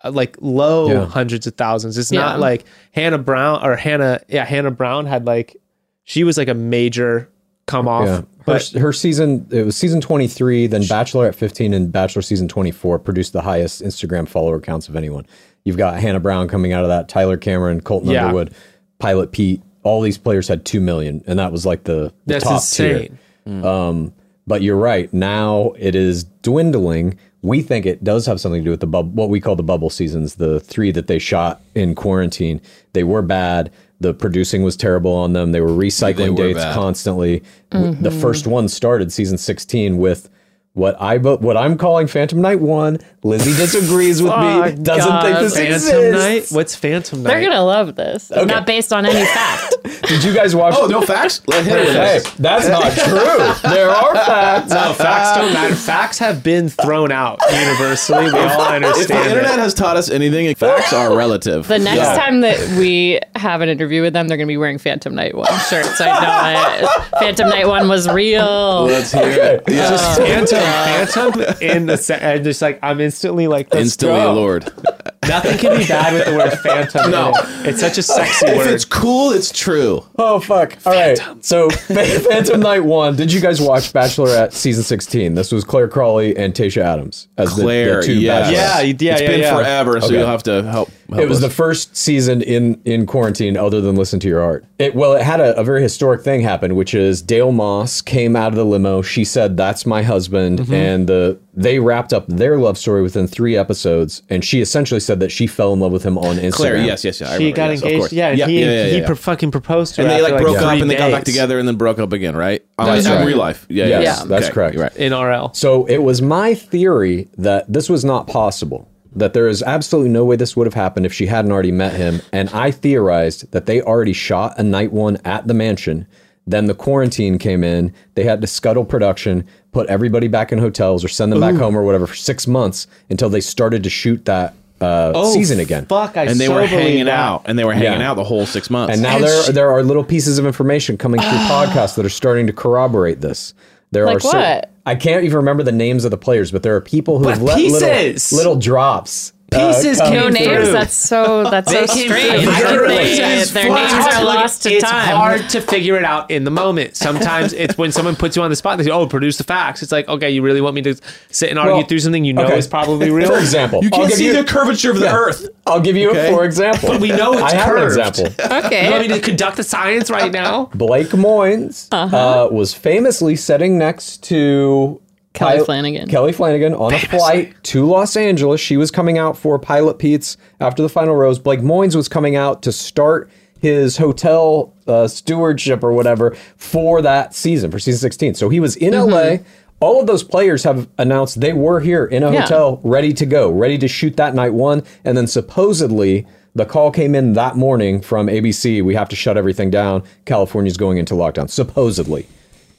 like 0.10 0.38
low 0.42 0.88
Yeah. 0.92 1.06
hundreds 1.06 1.48
of 1.48 1.56
thousands. 1.56 1.98
It's 1.98 2.12
Yeah. 2.12 2.22
not 2.22 2.40
like 2.40 2.66
Hannah 2.92 3.18
Brown 3.18 3.64
or 3.66 3.76
Hannah, 3.76 4.20
yeah, 4.28 4.46
Hannah 4.46 4.72
Brown 4.72 5.06
had 5.06 5.26
like, 5.26 5.56
she 6.04 6.24
was 6.24 6.38
like 6.38 6.48
a 6.48 6.54
major 6.54 7.30
come 7.66 7.88
off. 7.88 8.06
Yeah. 8.06 8.16
Her, 8.18 8.26
But 8.46 8.68
her 8.80 8.94
season, 8.94 9.48
it 9.50 9.66
was 9.66 9.76
season 9.76 10.00
23, 10.02 10.68
then 10.68 10.84
Bachelorette 10.84 11.34
15 11.34 11.74
and 11.74 11.92
Bachelor 11.92 12.22
season 12.22 12.48
24 12.48 13.00
produced 13.00 13.34
the 13.34 13.42
highest 13.42 13.82
Instagram 13.84 14.28
follower 14.28 14.60
counts 14.60 14.88
of 14.88 14.96
anyone. 14.96 15.26
You've 15.64 15.78
got 15.78 16.00
Hannah 16.00 16.20
Brown 16.20 16.48
coming 16.48 16.74
out 16.74 16.84
of 16.84 16.90
that, 16.90 17.10
Tyler 17.10 17.38
Cameron, 17.38 17.82
Colton 17.82 18.12
Yeah. 18.12 18.26
Underwood, 18.26 18.52
Pilot 19.00 19.32
Pete. 19.32 19.64
All 19.82 20.02
these 20.02 20.18
players 20.20 20.48
had 20.48 20.64
2 20.64 20.80
million, 20.80 21.24
and 21.26 21.40
that 21.40 21.52
was 21.52 21.66
like 21.66 21.84
the, 21.86 22.12
the 22.26 22.34
that's 22.34 22.44
top 22.44 22.54
insane. 22.54 23.18
tier. 23.48 23.66
Um, 23.66 24.14
but 24.48 24.62
you're 24.62 24.78
right. 24.78 25.12
Now 25.12 25.74
it 25.80 25.96
is 25.96 26.24
dwindling. 26.44 27.18
We 27.46 27.62
think 27.62 27.86
it 27.86 28.04
does 28.04 28.26
have 28.26 28.42
something 28.42 28.62
to 28.62 28.66
do 28.66 28.72
with 28.72 28.80
the 28.80 28.88
bub- 28.88 29.16
what 29.16 29.30
we 29.30 29.40
call 29.40 29.56
the 29.56 29.64
bubble 29.64 29.90
seasons, 29.90 30.36
the 30.36 30.60
three 30.60 30.92
that 30.92 31.08
they 31.08 31.20
shot 31.20 31.62
in 31.76 31.94
quarantine. 31.96 32.60
They 32.94 33.04
were 33.04 33.22
bad. 33.22 33.72
The 34.02 34.14
producing 34.14 34.64
was 34.64 34.76
terrible 34.76 35.14
on 35.14 35.34
them. 35.34 35.52
They 35.52 35.62
were 35.62 35.70
recycling 35.70 36.16
They 36.18 36.30
were 36.32 36.36
dates 36.38 36.60
bad. 36.60 36.74
constantly. 36.74 37.44
W- 37.72 37.94
The 37.94 38.10
mm-hmm. 38.10 38.20
first 38.22 38.48
one 38.48 38.68
started 38.68 39.12
season 39.14 39.38
16 39.38 39.98
with 39.98 40.30
What 40.76 41.02
I 41.02 41.18
vo- 41.20 41.38
what 41.38 41.56
I'm 41.56 41.78
calling 41.78 42.06
Phantom 42.08 42.42
Night 42.42 42.60
One. 42.60 43.00
Lizzie 43.24 43.56
disagrees 43.56 44.22
with 44.22 44.32
Oh, 44.36 44.62
me. 44.66 44.72
Doesn't 44.76 45.10
God. 45.10 45.24
think 45.24 45.40
this 45.40 45.54
Phantom 45.56 45.74
exists. 45.74 46.52
Night? 46.52 46.56
What's 46.56 46.76
Phantom 46.76 47.24
Night? 47.24 47.30
They're 47.30 47.42
gonna 47.50 47.64
love 47.66 47.96
this. 47.96 48.30
It's 48.30 48.46
Not 48.46 48.68
based 48.68 48.92
on 48.94 49.06
any 49.06 49.26
fact. 49.26 49.74
Did 50.08 50.24
you 50.24 50.34
guys 50.34 50.54
watch? 50.56 50.76
Oh, 50.78 50.86
no 50.88 51.02
facts? 51.02 51.42
Let 51.48 51.66
hit 51.66 51.78
it 51.78 51.88
with 51.88 51.96
Hey, 51.96 52.20
that's 52.40 52.68
not 52.68 52.92
true. 52.92 53.70
There 53.72 53.90
are 53.90 54.14
facts. 54.16 54.70
No, 54.70 54.94
facts 54.94 55.38
don't 55.40 55.54
matter. 55.54 55.76
Facts 55.76 56.20
have 56.20 56.44
been 56.44 56.70
thrown 56.70 57.12
out 57.12 57.40
universally. 57.52 58.26
We 58.26 58.32
all 58.38 58.62
understand. 58.62 58.84
If 58.84 58.92
understand. 58.94 59.20
the 59.26 59.30
internet 59.30 59.54
it. 59.54 59.60
has 59.62 59.74
taught 59.74 59.98
us 59.98 60.10
anything, 60.10 60.54
facts 60.56 60.92
are 60.94 61.16
relative. 61.16 61.68
The 61.68 61.80
next 61.80 61.98
Yeah. 61.98 62.18
time 62.18 62.42
that 62.42 62.60
we 62.78 63.20
have 63.36 63.62
an 63.62 63.70
interview 63.70 64.02
with 64.04 64.14
them, 64.14 64.28
they're 64.28 64.38
gonna 64.38 64.46
be 64.46 64.58
wearing 64.58 64.78
Phantom 64.78 65.16
Night 65.16 65.34
One 65.36 65.48
shirts. 65.70 66.00
I 66.02 66.80
know 66.82 66.86
it. 66.88 66.90
Phantom 67.20 67.50
Night 67.50 67.68
One 67.68 67.88
was 67.88 68.08
real. 68.10 68.84
Let's 68.84 69.12
hear 69.14 69.24
it. 69.24 69.64
Yeah. 69.68 69.90
Just 69.90 70.18
phantom, 70.20 70.60
Uh, 70.66 71.06
phantom 71.06 71.42
in 71.62 71.86
the 71.86 71.98
se- 71.98 72.20
and 72.22 72.44
just 72.44 72.62
like 72.62 72.80
I'm 72.82 73.00
instantly 73.00 73.48
like 73.48 73.74
let's 73.74 73.86
Instantly 73.86 74.20
go. 74.20 74.32
allured. 74.34 74.72
Nothing 75.28 75.58
can 75.58 75.78
be 75.80 75.88
bad 75.88 76.14
with 76.14 76.26
the 76.28 76.36
word 76.38 76.54
phantom. 76.60 77.10
No. 77.10 77.30
it. 77.36 77.70
it's 77.70 77.80
such 77.80 77.98
a 77.98 78.04
sexy 78.04 78.46
If 78.46 78.58
word. 78.58 78.68
it's 78.68 78.86
cool, 78.86 79.32
it's 79.32 79.52
true. 79.52 80.06
Oh 80.20 80.40
fuck! 80.40 80.78
All 80.86 80.94
right, 80.94 81.20
so 81.42 81.70
Phantom 81.72 82.60
Night 82.60 82.82
One. 82.84 83.16
Did 83.16 83.34
you 83.34 83.42
guys 83.42 83.60
watch 83.60 83.92
Bachelorette 83.92 84.52
season 84.54 84.84
sixteen? 84.84 85.34
This 85.34 85.52
was 85.52 85.64
Clare 85.64 85.88
Crawley 85.88 86.38
and 86.38 86.54
Tayshia 86.54 86.84
Adams 86.84 87.28
as 87.38 87.54
Clare, 87.54 88.02
the, 88.02 88.08
two 88.08 88.14
yes. 88.20 88.48
bachelorettes. 88.50 88.52
Yeah, 88.54 88.82
yeah, 88.82 89.14
It's 89.14 89.22
yeah, 89.22 89.28
been 89.28 89.40
yeah. 89.40 89.56
forever, 89.58 90.00
so 90.00 90.08
Okay. 90.08 90.18
you'll 90.20 90.28
have 90.28 90.44
to 90.44 90.62
help. 90.64 90.90
Help 91.10 91.22
It 91.22 91.30
was 91.30 91.38
us. 91.38 91.44
the 91.44 91.50
first 91.52 91.96
season 91.96 92.42
in 92.42 92.82
in 92.86 93.06
quarantine, 93.06 93.58
other 93.58 93.80
than 93.80 93.96
Listen 93.96 94.20
to 94.22 94.28
Your 94.28 94.42
Heart. 94.42 94.66
It 94.80 94.96
well, 94.96 95.14
it 95.14 95.22
had 95.22 95.40
a, 95.40 95.56
a 95.60 95.64
very 95.64 95.82
historic 95.82 96.22
thing 96.24 96.42
happen, 96.42 96.76
which 96.76 96.94
is 96.96 97.22
Dale 97.22 97.52
Moss 97.52 98.02
came 98.02 98.36
out 98.36 98.50
of 98.50 98.56
the 98.56 98.66
limo. 98.66 99.02
She 99.02 99.24
said, 99.24 99.56
"That's 99.56 99.86
my 99.86 100.02
husband," 100.04 100.60
Mm-hmm. 100.60 100.74
and 100.74 101.08
the 101.08 101.38
they 101.58 101.80
wrapped 101.80 102.12
up 102.12 102.26
their 102.28 102.58
love 102.58 102.78
story 102.78 103.02
within 103.02 103.28
three 103.28 103.56
episodes. 103.56 104.24
And 104.30 104.44
she 104.44 104.60
essentially 104.62 105.00
said 105.00 105.20
that 105.22 105.32
she 105.32 105.48
fell 105.48 105.72
in 105.74 105.80
love 105.80 105.92
with 105.94 106.04
him 106.04 106.18
on 106.18 106.36
Instagram. 106.38 106.52
Clare. 106.54 106.78
Yes, 106.78 107.06
yes, 107.06 107.22
yes. 107.22 107.30
I 107.30 107.38
She 107.38 107.52
remember, 107.54 107.56
got 107.56 107.70
yes, 107.70 107.82
engaged. 107.84 108.14
Yeah, 108.14 108.28
and 108.30 108.38
yeah, 108.40 108.48
he 108.48 108.60
yeah, 108.60 108.66
yeah, 108.66 108.86
he 108.88 108.98
yeah. 109.00 109.06
pro- 109.06 109.16
fucking 109.16 109.52
proposed 109.52 109.96
to 109.96 110.02
her. 110.02 110.08
and 110.08 110.12
her 110.12 110.18
they 110.18 110.24
like 110.24 110.34
after, 110.34 110.44
broke 110.44 110.58
up 110.58 110.70
three 110.72 110.82
and 110.82 110.90
they 110.92 110.98
got 110.98 111.12
back 111.12 111.24
together 111.24 111.58
and 111.60 111.66
then 111.68 111.76
broke 111.78 112.00
up 112.00 112.12
again, 112.12 112.36
right? 112.36 112.66
On 112.78 112.88
That's 112.88 113.06
in 113.06 113.14
right. 113.14 113.26
real 113.26 113.38
life. 113.38 113.66
Yeah, 113.70 113.86
Yes, 113.86 114.04
yeah. 114.20 114.26
that's 114.26 114.46
Okay, 114.48 114.54
correct. 114.54 114.76
right. 114.78 114.96
in 114.98 115.14
RL. 115.14 115.54
So 115.54 115.86
it 115.86 116.00
was 116.00 116.22
my 116.22 116.56
theory 116.56 117.30
that 117.38 117.72
this 117.72 117.90
was 117.90 118.04
not 118.04 118.28
possible. 118.28 118.90
That 119.16 119.34
there 119.34 119.48
is 119.48 119.64
absolutely 119.64 120.12
no 120.12 120.26
way 120.26 120.36
this 120.36 120.58
would 120.58 120.68
have 120.68 120.74
happened 120.74 121.06
if 121.06 121.14
she 121.14 121.28
hadn't 121.28 121.52
already 121.52 121.72
met 121.72 121.94
him. 121.94 122.22
And 122.34 122.50
I 122.50 122.72
theorized 122.72 123.50
that 123.52 123.66
they 123.66 123.82
already 123.82 124.12
shot 124.14 124.56
a 124.60 124.64
night 124.64 124.92
one 124.92 125.18
at 125.24 125.48
the 125.48 125.54
mansion. 125.54 126.06
Then 126.46 126.66
the 126.66 126.76
quarantine 126.76 127.40
came 127.40 127.64
in. 127.64 127.94
They 128.16 128.24
had 128.26 128.42
to 128.42 128.48
scuttle 128.48 128.84
production, 128.86 129.48
put 129.72 129.88
everybody 129.88 130.28
back 130.28 130.52
in 130.52 130.60
hotels 130.60 131.04
or 131.04 131.08
send 131.08 131.32
them 131.32 131.40
back 131.40 131.56
home 131.56 131.76
or 131.78 131.84
whatever 131.84 132.06
for 132.08 132.16
six 132.16 132.46
months 132.46 132.88
until 133.10 133.30
they 133.30 133.42
started 133.42 133.84
to 133.84 133.90
shoot 133.90 134.26
that 134.26 134.54
uh, 134.82 135.24
season 135.32 135.60
again. 135.62 135.86
Fuck, 135.86 136.18
I 136.18 136.26
And 136.26 136.38
they 136.40 136.48
so 136.48 136.54
were 136.56 136.66
hanging 136.68 137.06
that. 137.06 137.18
out, 137.18 137.44
and 137.46 137.58
they 137.58 137.64
were 137.64 137.74
hanging 137.74 138.02
Yeah. 138.02 138.12
out 138.12 138.16
the 138.16 138.24
whole 138.26 138.46
six 138.46 138.70
months. 138.70 138.94
And 138.94 139.02
now 139.02 139.18
there 139.20 139.44
there 139.54 139.72
are 139.72 139.82
little 139.82 140.04
pieces 140.04 140.38
of 140.38 140.46
information 140.46 140.98
coming 140.98 141.22
through 141.22 141.30
podcasts 141.32 141.96
that 141.96 142.06
are 142.06 142.10
starting 142.10 142.46
to 142.48 142.54
corroborate 142.54 143.22
this. 143.22 143.54
There 143.96 144.06
Like 144.06 144.18
are 144.18 144.20
certain- 144.20 144.62
I 144.86 144.96
can't 144.96 145.24
even 145.24 145.38
remember 145.38 145.64
the 145.64 145.72
names 145.72 146.04
of 146.04 146.12
the 146.12 146.18
players, 146.18 146.52
but 146.52 146.64
there 146.64 146.76
are 146.76 146.82
people 146.82 147.18
who 147.18 147.24
But 147.24 147.36
have 147.36 147.42
let 147.42 147.58
little, 147.58 148.38
little 148.38 148.56
drops. 148.58 149.32
Uh, 149.54 149.68
Pieces 149.74 150.00
come 150.00 150.08
came 150.12 150.20
No 150.22 150.30
names. 150.30 150.48
through. 150.48 150.72
That's 150.74 150.94
so. 150.94 151.44
That's 151.50 151.72
so 151.72 151.82
They 151.82 151.88
came 151.88 152.08
through. 152.10 152.18
strange. 152.20 152.48
I 152.48 152.62
can 152.62 152.68
They- 152.74 152.78
relate. 152.78 153.16
their 153.18 153.40
It's 153.42 153.54
names 153.54 153.68
hard 153.92 154.14
are 154.14 154.20
to- 154.20 154.26
lost 154.26 154.64
to 154.64 154.74
it's 154.74 154.84
time. 154.90 155.16
hard 155.16 155.50
to 155.50 155.62
figure 155.62 155.96
it 155.98 156.04
out 156.04 156.30
in 156.32 156.44
the 156.44 156.52
moment. 156.52 156.96
Sometimes 156.98 157.54
it's 157.54 157.78
when 157.78 157.92
someone 157.92 158.16
puts 158.16 158.36
you 158.36 158.42
on 158.44 158.50
the 158.50 158.56
spot. 158.56 158.78
They 158.80 158.86
say, 158.86 158.90
"Oh, 158.92 159.06
produce 159.08 159.38
the 159.38 159.44
facts." 159.44 159.82
It's 159.84 159.92
like, 159.92 160.08
okay, 160.10 160.30
you 160.32 160.42
really 160.42 160.62
want 160.62 160.76
me 160.76 160.82
to 160.82 160.96
sit 161.30 161.50
and 161.52 161.60
argue 161.60 161.76
Well, 161.76 161.84
through 161.86 162.00
something 162.00 162.26
you 162.26 162.34
know 162.34 162.44
okay. 162.46 162.58
is 162.58 162.68
probably 162.68 163.12
real? 163.12 163.28
For 163.30 163.38
example, 163.38 163.82
you 163.84 163.90
can't 163.92 164.12
see 164.12 164.26
you, 164.26 164.34
the 164.34 164.44
curvature 164.44 164.92
of 164.92 165.00
the 165.00 165.06
Yeah. 165.06 165.16
Earth. 165.16 165.48
I'll 165.68 165.80
give 165.80 165.96
you 165.96 166.10
Okay. 166.12 166.30
a 166.30 166.34
for 166.34 166.44
example. 166.44 166.90
But 166.90 167.00
we 167.02 167.10
know 167.10 167.34
it's 167.34 167.54
I 167.54 167.56
have 167.56 167.76
an 167.76 167.84
example. 167.84 168.24
You 168.26 168.92
want 168.92 169.08
me 169.08 169.08
to 169.10 169.20
conduct 169.20 169.58
the 169.58 169.64
science 169.64 170.10
right 170.10 170.32
now? 170.32 170.70
Blake 170.76 171.10
Moynes 171.10 171.88
Uh-huh. 171.92 172.18
uh, 172.18 172.48
was 172.52 172.74
famously 172.74 173.36
sitting 173.36 173.78
next 173.78 174.24
to 174.24 175.00
Kelly 175.36 175.58
Pil- 175.58 175.66
Flanagan. 175.66 176.08
Kelly 176.10 176.32
Flanagan 176.34 176.74
on 176.74 176.94
a 176.94 177.00
flight 177.10 177.54
to 177.64 177.86
Los 177.86 178.16
Angeles. 178.18 178.60
She 178.62 178.78
was 178.78 178.90
coming 178.92 179.18
out 179.18 179.38
for 179.38 179.60
Pilot 179.60 180.00
Pete's 180.00 180.38
after 180.60 180.82
the 180.82 180.90
final 180.90 181.16
rose. 181.16 181.38
Blake 181.40 181.60
Moynes 181.62 181.96
was 181.96 182.08
coming 182.10 182.36
out 182.36 182.62
to 182.64 182.72
start 182.72 183.30
his 183.60 183.98
hotel 183.98 184.74
uh, 184.88 185.08
stewardship 185.08 185.84
or 185.84 185.92
whatever 185.94 186.36
for 186.58 187.02
that 187.02 187.34
season, 187.34 187.72
for 187.72 187.80
season 187.80 188.00
16. 188.00 188.36
So 188.36 188.50
he 188.50 188.60
was 188.60 188.76
in 188.76 188.94
LA. 188.94 189.38
All 189.82 190.00
of 190.00 190.08
those 190.08 190.24
players 190.24 190.64
have 190.64 190.88
announced 190.98 191.42
they 191.42 191.52
were 191.54 191.80
here 191.82 192.06
in 192.06 192.24
a 192.24 192.32
Yeah. 192.32 192.42
hotel, 192.44 192.80
ready 192.84 193.12
to 193.14 193.26
go, 193.26 193.52
ready 193.52 193.78
to 193.80 193.88
shoot 193.88 194.16
that 194.18 194.34
night 194.34 194.54
one. 194.54 194.84
And 195.04 195.18
then 195.18 195.28
supposedly 195.28 196.26
the 196.54 196.66
call 196.66 196.92
came 196.92 197.14
in 197.16 197.34
that 197.34 197.58
morning 197.58 198.00
from 198.02 198.28
ABC. 198.28 198.82
We 198.82 198.96
have 198.96 199.10
to 199.10 199.16
shut 199.18 199.36
everything 199.38 199.70
down. 199.70 200.04
California's 200.26 200.78
going 200.78 200.98
into 200.98 201.14
lockdown. 201.14 201.50
Supposedly. 201.50 202.26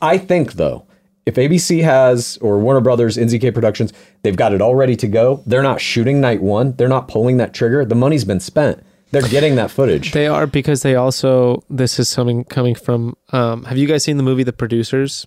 I 0.01 0.17
think 0.19 0.55
though, 0.55 0.86
if 1.27 1.35
ABC 1.35 1.83
has 1.83 2.39
or 2.41 2.59
Warner 2.59 2.81
Brothers, 2.81 3.17
NZK 3.17 3.53
Productions, 3.53 3.93
they've 4.23 4.37
got 4.37 4.53
it 4.53 4.63
all 4.63 4.75
ready 4.77 4.97
to 4.97 5.09
go. 5.09 5.43
They're 5.47 5.63
not 5.63 5.81
shooting 5.81 6.21
night 6.21 6.41
one. 6.41 6.73
They're 6.77 6.89
not 6.89 7.09
pulling 7.09 7.37
that 7.39 7.53
trigger. 7.53 7.85
The 7.85 7.95
money's 7.97 8.25
been 8.25 8.41
spent. 8.41 8.83
They're 9.11 9.23
getting 9.29 9.55
that 9.57 9.71
footage. 9.71 10.13
They 10.13 10.27
are 10.27 10.47
because 10.47 10.83
they 10.83 10.95
also. 10.95 11.63
This 11.71 11.99
is 11.99 12.09
something 12.09 12.45
coming 12.45 12.75
from. 12.75 13.17
Um, 13.31 13.65
have 13.65 13.77
you 13.79 13.87
guys 13.87 14.03
seen 14.05 14.17
the 14.17 14.23
movie 14.23 14.43
The 14.45 14.53
Producers? 14.53 15.27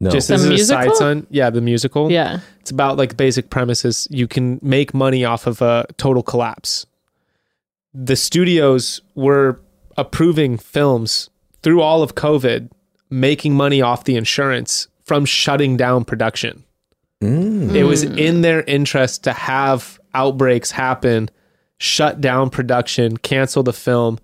no. 0.00 0.10
Just 0.10 0.28
The 0.28 0.34
as 0.34 0.44
a 0.44 0.48
musical? 0.48 0.82
side 0.82 0.96
son, 0.96 1.26
yeah, 1.30 1.48
the 1.50 1.60
musical. 1.60 2.10
Yeah. 2.10 2.40
It's 2.60 2.70
about 2.72 2.96
like 2.96 3.16
basic 3.16 3.50
premises. 3.50 4.08
You 4.10 4.26
can 4.26 4.58
make 4.62 4.94
money 4.94 5.24
off 5.24 5.46
of 5.46 5.62
a 5.62 5.86
total 5.96 6.22
collapse. 6.24 6.86
The 7.94 8.16
studios 8.16 9.00
were 9.14 9.60
approving 9.96 10.58
films 10.58 11.30
through 11.62 11.82
all 11.82 12.02
of 12.02 12.14
COVID, 12.16 12.70
making 13.10 13.54
money 13.54 13.80
off 13.80 14.02
the 14.04 14.16
insurance 14.16 14.88
from 15.04 15.24
shutting 15.24 15.76
down 15.76 16.04
production. 16.04 16.64
It 17.76 17.84
was 17.84 18.02
in 18.02 18.40
their 18.42 18.62
interest 18.62 19.24
to 19.24 19.32
have 19.32 20.00
outbreaks 20.14 20.70
happen, 20.72 21.30
shut 21.78 22.20
down 22.20 22.50
production, 22.50 23.16
cancel 23.16 23.62
the 23.62 23.72
film, 23.72 24.18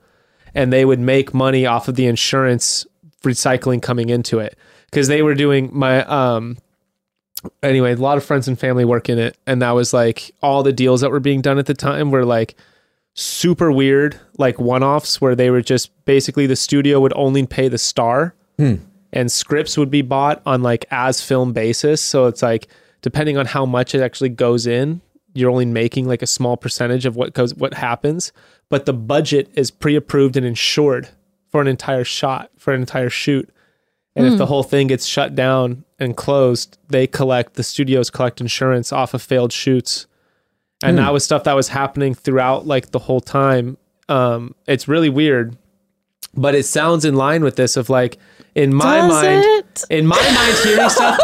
and 0.54 0.72
they 0.72 0.84
would 0.84 0.98
make 1.00 1.32
money 1.32 1.64
off 1.66 1.88
of 1.88 1.94
the 1.94 2.06
insurance 2.06 2.86
recycling 3.22 3.80
coming 3.82 4.08
into 4.10 4.38
it. 4.40 4.56
Because 4.90 5.06
they 5.08 5.22
were 5.22 5.34
doing 5.34 5.70
my 5.72 6.04
um 6.04 6.56
anyway, 7.62 7.92
a 7.92 7.96
lot 7.96 8.16
of 8.16 8.24
friends 8.24 8.48
and 8.48 8.58
family 8.58 8.84
work 8.84 9.08
in 9.08 9.18
it, 9.18 9.36
and 9.46 9.62
that 9.62 9.72
was 9.72 9.92
like 9.92 10.32
all 10.42 10.62
the 10.62 10.72
deals 10.72 11.00
that 11.02 11.10
were 11.10 11.20
being 11.20 11.40
done 11.40 11.58
at 11.58 11.66
the 11.66 11.74
time 11.74 12.10
were 12.10 12.24
like 12.24 12.56
super 13.14 13.70
weird, 13.70 14.18
like 14.38 14.58
one 14.58 14.82
offs 14.82 15.20
where 15.20 15.34
they 15.36 15.50
were 15.50 15.62
just 15.62 15.90
basically 16.04 16.46
the 16.46 16.56
studio 16.56 17.00
would 17.00 17.12
only 17.16 17.46
pay 17.46 17.68
the 17.68 17.78
star 17.78 18.34
and 19.12 19.30
scripts 19.32 19.78
would 19.78 19.90
be 19.90 20.02
bought 20.02 20.42
on 20.44 20.62
like 20.62 20.84
as 20.90 21.22
film 21.22 21.52
basis. 21.52 22.00
So 22.02 22.26
it's 22.26 22.42
like 22.42 22.68
depending 23.02 23.36
on 23.36 23.46
how 23.46 23.64
much 23.64 23.94
it 23.94 24.02
actually 24.02 24.30
goes 24.30 24.66
in, 24.66 25.00
you're 25.34 25.50
only 25.50 25.66
making 25.66 26.06
like 26.06 26.22
a 26.22 26.26
small 26.26 26.56
percentage 26.56 27.06
of 27.06 27.16
what 27.16 27.32
goes 27.32 27.54
what 27.54 27.74
happens, 27.74 28.32
but 28.68 28.86
the 28.86 28.92
budget 28.92 29.50
is 29.54 29.70
pre-approved 29.70 30.36
and 30.36 30.44
insured 30.44 31.08
for 31.50 31.60
an 31.60 31.68
entire 31.68 32.04
shot, 32.04 32.50
for 32.58 32.74
an 32.74 32.80
entire 32.80 33.10
shoot. 33.10 33.48
And 34.16 34.26
if 34.26 34.36
the 34.36 34.46
whole 34.46 34.64
thing 34.64 34.88
gets 34.88 35.06
shut 35.06 35.36
down 35.36 35.84
and 36.00 36.16
closed, 36.16 36.76
they 36.88 37.06
collect 37.06 37.54
the 37.54 37.62
studios 37.62 38.10
collect 38.10 38.40
insurance 38.40 38.92
off 38.92 39.14
of 39.14 39.22
failed 39.22 39.52
shoots. 39.52 40.08
And 40.82 40.98
that 40.98 41.12
was 41.12 41.24
stuff 41.24 41.44
that 41.44 41.54
was 41.54 41.68
happening 41.68 42.14
throughout 42.14 42.66
like 42.66 42.90
the 42.90 42.98
whole 42.98 43.20
time. 43.20 43.76
Um, 44.08 44.56
it's 44.66 44.88
really 44.88 45.08
weird, 45.08 45.56
but 46.34 46.56
it 46.56 46.64
sounds 46.64 47.04
in 47.04 47.14
line 47.14 47.44
with 47.44 47.54
this 47.54 47.76
of 47.76 47.88
like 47.90 48.18
in 48.62 48.74
my 48.74 48.96
Does 48.96 49.10
mind, 49.12 49.44
it? 49.44 49.84
in 49.90 50.06
my 50.06 50.16
mind, 50.16 50.56
hearing 50.64 50.88
stuff 50.98 51.18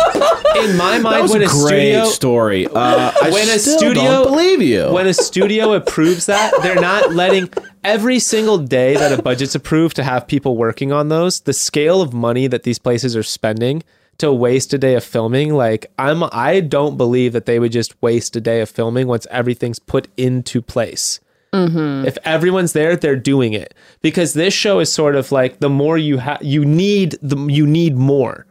in 0.57 0.77
my 0.77 0.93
That 0.99 1.03
mind 1.03 1.23
was 1.23 1.33
when 1.33 1.43
a 1.43 1.47
a 1.47 1.49
great 1.49 1.93
studio 1.93 2.05
story. 2.07 2.67
Uh, 2.69 3.13
when 3.33 3.49
a 3.49 3.59
still 3.59 3.79
studio 3.79 4.03
don't 4.03 4.29
believe 4.33 4.63
you. 4.63 4.93
when 4.93 5.07
a 5.07 5.15
studio 5.15 5.73
approves 5.73 6.27
that 6.27 6.53
they're 6.63 6.81
not 6.81 7.13
letting 7.13 7.51
every 7.83 8.19
single 8.19 8.59
day 8.59 8.95
that 8.95 9.19
a 9.19 9.23
budget's 9.23 9.55
approved 9.55 9.97
to 9.97 10.03
have 10.05 10.27
people 10.27 10.57
working 10.57 10.93
on 10.93 11.09
those 11.09 11.41
the 11.41 11.53
scale 11.53 12.01
of 12.01 12.13
money 12.15 12.47
that 12.47 12.63
these 12.63 12.79
places 12.79 13.17
are 13.17 13.23
spending 13.23 13.83
to 14.19 14.33
waste 14.33 14.73
a 14.73 14.79
day 14.79 14.95
of 14.95 15.03
filming 15.05 15.53
like 15.53 15.87
i'm 15.99 16.23
i 16.33 16.61
don't 16.61 16.97
believe 16.97 17.33
that 17.33 17.47
they 17.47 17.59
would 17.59 17.73
just 17.73 18.01
waste 18.01 18.37
a 18.37 18.41
day 18.41 18.61
of 18.61 18.71
filming 18.71 19.07
once 19.09 19.27
everything's 19.31 19.79
put 19.81 20.07
into 20.17 20.63
place 20.63 21.21
Mm-hmm. 21.55 22.07
if 22.07 22.19
everyone's 22.25 22.73
there 22.73 22.97
they're 22.97 23.15
doing 23.17 23.53
it 23.53 23.75
because 24.03 24.35
this 24.35 24.53
show 24.53 24.81
is 24.81 24.91
sort 24.93 25.15
of 25.15 25.31
like 25.31 25.61
the 25.61 25.69
more 25.71 25.97
you 25.97 26.19
have 26.19 26.43
you 26.43 26.65
need 26.65 27.17
the 27.23 27.37
you 27.47 27.65
need 27.67 27.97
more 27.97 28.47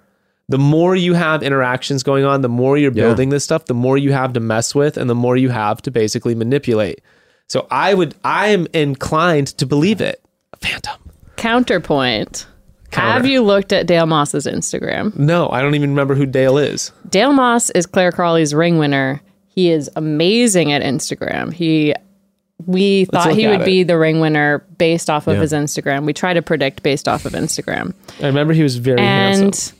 the 0.49 0.57
more 0.57 0.95
you 0.95 1.13
have 1.13 1.43
interactions 1.43 2.01
going 2.03 2.23
on 2.25 2.41
the 2.41 2.49
more 2.49 2.77
you're 2.77 2.91
Yeah. 2.93 3.03
building 3.07 3.29
this 3.29 3.43
stuff 3.43 3.65
the 3.65 3.73
more 3.73 3.97
you 3.97 4.13
have 4.13 4.31
to 4.33 4.39
mess 4.39 4.73
with 4.73 4.95
and 4.97 5.09
the 5.09 5.15
more 5.15 5.35
you 5.37 5.49
have 5.49 5.81
to 5.81 5.91
basically 5.91 6.33
manipulate 6.35 7.01
so 7.47 7.67
i 7.69 7.93
would 7.93 8.15
i 8.23 8.47
am 8.47 8.67
inclined 8.73 9.47
to 9.57 9.65
believe 9.65 9.99
it 9.99 10.23
phantom 10.61 10.97
Counterpoint. 11.35 12.45
counter. 12.91 13.11
Have 13.13 13.25
you 13.27 13.41
looked 13.41 13.73
at 13.73 13.85
Dale 13.85 14.05
Moss's 14.05 14.45
Instagram? 14.47 15.15
No, 15.17 15.49
I 15.49 15.61
don't 15.61 15.75
even 15.75 15.89
remember 15.89 16.15
who 16.15 16.25
Dale 16.25 16.57
is. 16.57 16.91
Dale 17.09 17.33
Moss 17.33 17.69
is 17.71 17.85
Clare 17.85 18.11
Crawley's 18.11 18.53
ring 18.55 18.77
winner. 18.77 19.21
He 19.49 19.69
is 19.69 19.89
amazing 19.95 20.71
at 20.71 20.81
Instagram. 20.81 21.53
He 21.53 21.93
we 22.65 23.05
thought 23.05 23.33
he 23.33 23.47
would 23.47 23.61
it. 23.61 23.65
be 23.65 23.83
the 23.83 23.97
ring 23.97 24.19
winner 24.19 24.59
based 24.77 25.09
off 25.09 25.27
of 25.27 25.37
his 25.37 25.53
Instagram. 25.53 26.05
We 26.05 26.13
try 26.13 26.33
to 26.33 26.41
predict 26.41 26.83
based 26.83 27.07
off 27.07 27.25
of 27.25 27.33
Instagram. 27.33 27.93
I 28.21 28.27
remember 28.27 28.53
he 28.53 28.63
was 28.63 28.77
very 28.77 28.99
handsome. 28.99 29.77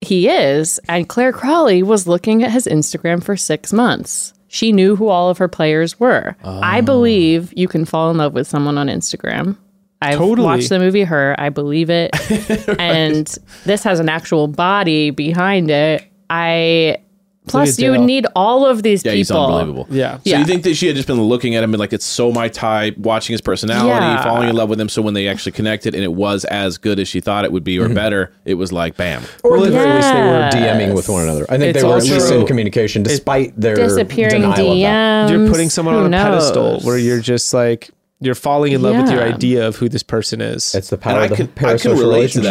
He 0.00 0.28
is. 0.28 0.78
And 0.88 1.08
Clare 1.08 1.32
Crawley 1.32 1.82
was 1.82 2.06
looking 2.06 2.42
at 2.42 2.52
his 2.52 2.66
Instagram 2.66 3.22
for 3.22 3.36
six 3.36 3.72
months. 3.72 4.34
She 4.48 4.72
knew 4.72 4.96
who 4.96 5.08
all 5.08 5.28
of 5.28 5.38
her 5.38 5.48
players 5.48 5.98
were. 5.98 6.36
I 6.44 6.78
oh. 6.78 6.82
believe 6.82 7.52
you 7.56 7.68
can 7.68 7.84
fall 7.84 8.10
in 8.10 8.16
love 8.16 8.32
with 8.32 8.46
someone 8.46 8.78
on 8.78 8.86
Instagram. 8.88 9.56
I've 10.00 10.18
Totally. 10.18 10.44
watched 10.44 10.68
the 10.68 10.78
movie 10.78 11.04
Her. 11.04 11.34
I 11.38 11.48
believe 11.48 11.90
it. 11.90 12.10
And 12.78 13.26
this 13.64 13.82
has 13.84 13.98
an 13.98 14.08
actual 14.08 14.46
body 14.46 15.10
behind 15.10 15.70
it. 15.70 16.04
I 16.28 16.98
plus 17.46 17.78
you 17.78 17.90
would 17.92 18.00
need 18.00 18.26
all 18.34 18.66
of 18.66 18.82
these 18.82 19.04
Yeah, 19.04 19.12
he's 19.12 19.28
people. 19.28 19.44
unbelievable. 19.46 19.86
Yeah. 19.90 20.16
So 20.16 20.20
Yeah. 20.24 20.38
you 20.40 20.44
think 20.44 20.62
that 20.64 20.74
she 20.74 20.86
had 20.86 20.96
just 20.96 21.08
been 21.08 21.20
looking 21.22 21.54
at 21.54 21.62
him 21.64 21.72
and 21.72 21.78
like 21.80 21.92
it's 21.92 22.04
so 22.04 22.30
my 22.32 22.48
type, 22.48 22.96
watching 22.98 23.34
his 23.34 23.40
personality, 23.40 23.88
Yeah. 23.88 24.22
falling 24.22 24.48
in 24.48 24.56
love 24.56 24.68
with 24.68 24.80
him. 24.80 24.88
So 24.88 25.02
when 25.02 25.14
they 25.14 25.28
actually 25.28 25.52
connected 25.52 25.94
and 25.94 26.02
it 26.04 26.12
was 26.12 26.44
as 26.46 26.78
good 26.78 26.98
as 26.98 27.08
she 27.08 27.20
thought 27.20 27.44
it 27.44 27.52
would 27.52 27.64
be 27.64 27.78
or 27.78 27.84
mm-hmm. 27.86 27.94
better, 27.94 28.32
it 28.44 28.54
was 28.54 28.72
like 28.72 28.96
bam. 28.96 29.22
Or 29.44 29.58
at 29.58 29.64
the 29.64 29.70
very 29.70 29.94
least, 29.94 30.12
they 30.12 30.20
were 30.20 30.48
DMing 30.52 30.94
with 30.94 31.08
one 31.08 31.22
another. 31.22 31.46
I 31.48 31.58
think 31.58 31.70
It's 31.74 31.82
they 31.82 31.84
were 31.88 31.94
at 31.94 32.02
also- 32.02 32.14
least 32.14 32.32
in 32.32 32.46
communication, 32.46 33.02
despite 33.02 33.58
their 33.60 33.76
Disappearing 33.76 34.42
denial 34.42 34.72
of 34.72 34.78
that. 34.78 35.28
DMs. 35.28 35.30
You're 35.30 35.48
putting 35.50 35.70
someone 35.70 35.94
Who 35.94 36.00
on 36.04 36.14
a 36.14 36.16
pedestal 36.16 36.72
knows? 36.74 36.84
where 36.84 36.98
you're 36.98 37.20
just 37.20 37.52
like 37.54 37.90
you're 38.20 38.34
falling 38.34 38.72
in 38.72 38.80
love 38.80 38.96
with 38.96 39.10
your 39.10 39.20
Yeah. 39.26 39.34
idea 39.34 39.68
of 39.68 39.76
who 39.76 39.90
this 39.90 40.02
person 40.02 40.40
is. 40.40 40.74
It's 40.74 40.88
the 40.88 40.96
And 40.96 41.02
power 41.02 41.18
I 41.20 41.24
of 41.24 41.30
the 41.30 41.36
can 41.36 41.48
I 41.48 41.48
can 41.48 41.68
parasocial 41.92 41.98
relate 42.00 42.30
to 42.32 42.40
relationship. 42.40 42.42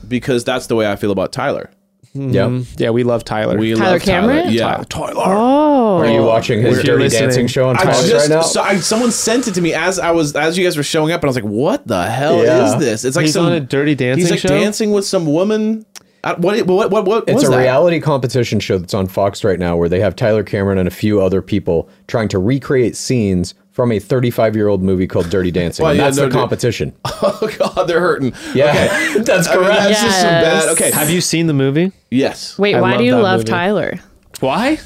that 0.00 0.08
because 0.08 0.44
that's 0.44 0.66
the 0.66 0.76
way 0.76 0.86
I 0.90 0.96
feel 0.96 1.10
about 1.10 1.32
Tyler. 1.32 1.70
Yep. 2.16 2.48
Mm-hmm. 2.48 2.74
yeah, 2.82 2.90
we 2.90 3.02
love 3.02 3.24
Tyler. 3.24 3.58
We 3.58 3.74
Tyler 3.74 3.92
love 3.94 4.02
Cameron? 4.02 4.36
Tyler. 4.44 4.50
Yeah, 4.52 4.84
Tyler. 4.88 5.14
Oh. 5.26 5.98
Are 5.98 6.06
you 6.10 6.22
watching 6.22 6.62
his 6.62 6.78
If 6.78 6.84
you're 6.84 6.94
Dirty 6.96 7.04
listening- 7.06 7.22
Dancing 7.28 7.46
show 7.48 7.68
on 7.68 7.76
I 7.76 7.82
Fox 7.84 8.12
right 8.12 8.28
now? 8.28 8.42
so 8.42 8.62
I, 8.62 8.76
someone 8.76 9.10
sent 9.10 9.48
it 9.48 9.54
to 9.54 9.60
me 9.60 9.74
as 9.74 9.98
I 9.98 10.12
was 10.12 10.36
as 10.36 10.56
you 10.56 10.62
guys 10.64 10.76
were 10.76 10.84
showing 10.84 11.10
up, 11.12 11.20
and 11.22 11.24
I 11.24 11.30
was 11.30 11.36
like, 11.36 11.44
"What 11.44 11.86
the 11.88 12.04
hell 12.08 12.44
Yeah. 12.44 12.66
is 12.72 12.78
this?" 12.78 13.04
It's 13.04 13.16
like 13.16 13.24
He's 13.24 13.34
some 13.34 13.46
on 13.46 13.52
a 13.52 13.58
Dirty 13.60 13.96
Dancing 13.96 14.22
He's 14.22 14.30
like 14.30 14.38
show? 14.40 14.48
dancing 14.48 14.92
with 14.92 15.04
some 15.04 15.26
woman. 15.26 15.84
I, 16.22 16.34
what, 16.34 16.64
what 16.66 16.90
what 16.90 17.04
what 17.04 17.24
It's 17.26 17.44
a 17.44 17.48
that? 17.50 17.58
reality 17.58 18.00
competition 18.00 18.60
show 18.60 18.78
that's 18.78 18.94
on 18.94 19.08
Fox 19.08 19.42
right 19.44 19.58
now 19.58 19.76
where 19.76 19.88
they 19.88 20.00
have 20.00 20.14
Tyler 20.16 20.42
Cameron 20.44 20.78
and 20.78 20.86
a 20.88 20.92
few 20.92 21.20
other 21.20 21.42
people 21.42 21.88
trying 22.06 22.28
to 22.28 22.38
recreate 22.38 22.96
scenes 22.96 23.54
from 23.74 23.90
a 23.92 23.98
35 23.98 24.54
year 24.56 24.68
old 24.68 24.82
movie 24.82 25.06
called 25.06 25.28
Dirty 25.28 25.50
Dancing. 25.50 25.82
Well, 25.82 25.90
and 25.90 25.98
yeah, 25.98 26.04
that's 26.04 26.16
no, 26.16 26.26
the 26.26 26.30
competition. 26.30 26.94
Oh 27.26 27.50
god, 27.58 27.84
they're 27.84 28.00
hurting. 28.00 28.32
Yeah, 28.54 28.70
Okay. 28.70 29.22
that's 29.24 29.48
I 29.48 29.54
mean, 29.56 29.64
correct. 29.64 29.80
that's 29.82 30.00
just 30.02 30.20
some 30.20 30.30
bad. 30.30 30.68
Okay, 30.70 30.90
Have 30.92 31.10
you 31.10 31.20
seen 31.20 31.46
the 31.46 31.52
movie? 31.54 31.90
yes. 32.10 32.58
Wait, 32.58 32.74
I 32.74 32.80
why 32.80 32.96
do 32.96 33.04
you 33.04 33.16
love 33.16 33.40
movie. 33.40 33.50
Tyler? 33.50 33.98
Why? 34.40 34.78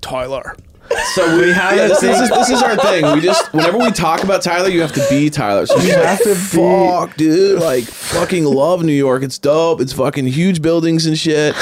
Tyler. 0.00 0.56
So 1.14 1.38
we 1.38 1.52
have 1.52 1.76
this, 1.76 2.00
this 2.00 2.20
is 2.20 2.28
this 2.30 2.50
is 2.50 2.62
our 2.62 2.76
thing. 2.76 3.10
We 3.12 3.20
just 3.20 3.52
whenever 3.52 3.78
we 3.78 3.90
talk 3.90 4.22
about 4.24 4.42
Tyler, 4.42 4.68
you 4.68 4.80
have 4.82 4.92
to 4.92 5.06
be 5.08 5.30
Tyler. 5.30 5.66
So 5.66 5.78
you 5.78 5.92
have 5.94 6.22
to 6.22 6.34
fuck, 6.34 7.16
dude. 7.16 7.60
Like 7.60 7.84
fucking 7.84 8.44
love 8.44 8.82
New 8.84 8.92
York. 8.92 9.22
It's 9.22 9.38
dope. 9.38 9.80
It's 9.80 9.92
fucking 9.92 10.26
huge 10.26 10.62
buildings 10.62 11.06
and 11.06 11.18
shit. 11.18 11.54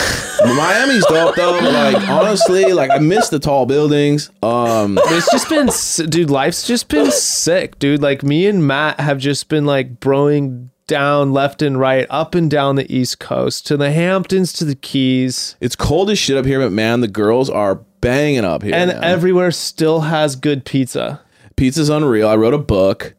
Miami's 0.44 1.04
dope 1.06 1.36
though. 1.36 1.58
Like 1.58 2.08
honestly, 2.08 2.72
like 2.72 2.90
I 2.90 2.98
miss 2.98 3.28
the 3.28 3.38
tall 3.38 3.66
buildings. 3.66 4.30
Um, 4.42 4.98
It's 5.04 5.30
just 5.30 5.48
been, 5.48 6.10
dude. 6.10 6.30
Life's 6.30 6.66
just 6.66 6.88
been 6.88 7.10
sick, 7.10 7.78
dude. 7.78 8.02
Like 8.02 8.22
me 8.22 8.46
and 8.46 8.66
Matt 8.66 9.00
have 9.00 9.18
just 9.18 9.48
been 9.48 9.66
like 9.66 10.00
broing 10.00 10.70
down 10.86 11.32
left 11.32 11.62
and 11.62 11.78
right, 11.78 12.06
up 12.10 12.34
and 12.34 12.50
down 12.50 12.76
the 12.76 12.94
East 12.94 13.18
Coast 13.18 13.66
to 13.66 13.76
the 13.76 13.90
Hamptons 13.90 14.52
to 14.54 14.64
the 14.64 14.74
Keys, 14.74 15.56
it's 15.60 15.76
cold 15.76 16.10
as 16.10 16.18
shit 16.18 16.36
up 16.36 16.44
here, 16.44 16.60
but 16.60 16.72
man, 16.72 17.00
the 17.00 17.08
girls 17.08 17.48
are 17.50 17.76
banging 18.00 18.44
up 18.44 18.62
here. 18.62 18.74
and 18.74 18.90
man. 18.90 19.02
everywhere 19.04 19.50
still 19.50 20.00
has 20.02 20.36
good 20.36 20.64
pizza. 20.64 21.20
Pizza's 21.56 21.88
unreal. 21.88 22.28
I 22.28 22.36
wrote 22.36 22.54
a 22.54 22.58
book, 22.58 23.14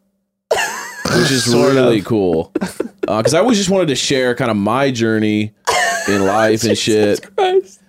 which 0.51 1.31
is 1.31 1.47
really 1.53 1.99
of. 1.99 2.05
cool. 2.05 2.51
Uh, 3.07 3.17
because 3.17 3.33
I 3.33 3.39
always 3.39 3.57
just 3.57 3.69
wanted 3.69 3.87
to 3.87 3.95
share 3.95 4.35
kind 4.35 4.51
of 4.51 4.57
my 4.57 4.91
journey 4.91 5.53
in 6.07 6.23
life 6.25 6.63
and 6.63 6.77
shit. 6.77 7.27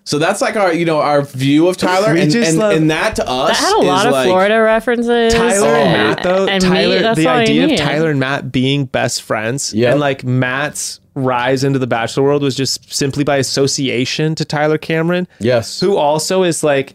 So 0.05 0.19
that's 0.21 0.41
like 0.41 0.55
our, 0.57 0.73
you 0.73 0.85
know, 0.85 1.01
our 1.01 1.23
view 1.23 1.67
of 1.67 1.77
Tyler, 1.77 2.15
We 2.15 2.23
and, 2.23 2.31
just 2.31 2.51
and, 2.51 2.59
love- 2.59 2.77
and 2.77 2.91
that 2.93 3.17
to 3.17 3.29
us 3.29 3.59
That 3.59 3.67
had 3.67 3.75
a 3.75 3.87
lot 3.87 4.01
is 4.01 4.07
of 4.07 4.13
like, 4.13 4.27
Florida 4.29 4.61
references. 4.63 5.35
Tyler 5.35 5.67
and 5.67 5.93
Matt, 5.93 6.23
though, 6.23 6.47
and 6.47 6.63
Tyler, 6.63 6.97
me, 6.97 7.03
that's 7.03 7.19
the 7.19 7.27
all 7.27 7.37
I 7.37 7.41
idea 7.43 7.65
of 7.65 7.71
need. 7.71 7.79
Tyler 7.79 8.11
and 8.11 8.21
Matt 8.21 8.53
being 8.53 8.85
best 8.85 9.23
friends, 9.23 9.75
Yep. 9.75 9.91
and 9.93 10.01
like 10.01 10.23
Matt's 10.23 11.01
rise 11.15 11.65
into 11.65 11.79
the 11.81 11.87
Bachelor 11.89 12.23
world 12.23 12.43
was 12.43 12.55
just 12.55 12.93
simply 12.95 13.25
by 13.25 13.37
association 13.39 14.35
to 14.37 14.45
Tyler 14.45 14.79
Cameron. 14.79 15.27
Yes. 15.41 15.81
who 15.81 15.97
also 15.97 16.45
is 16.45 16.63
like, 16.63 16.95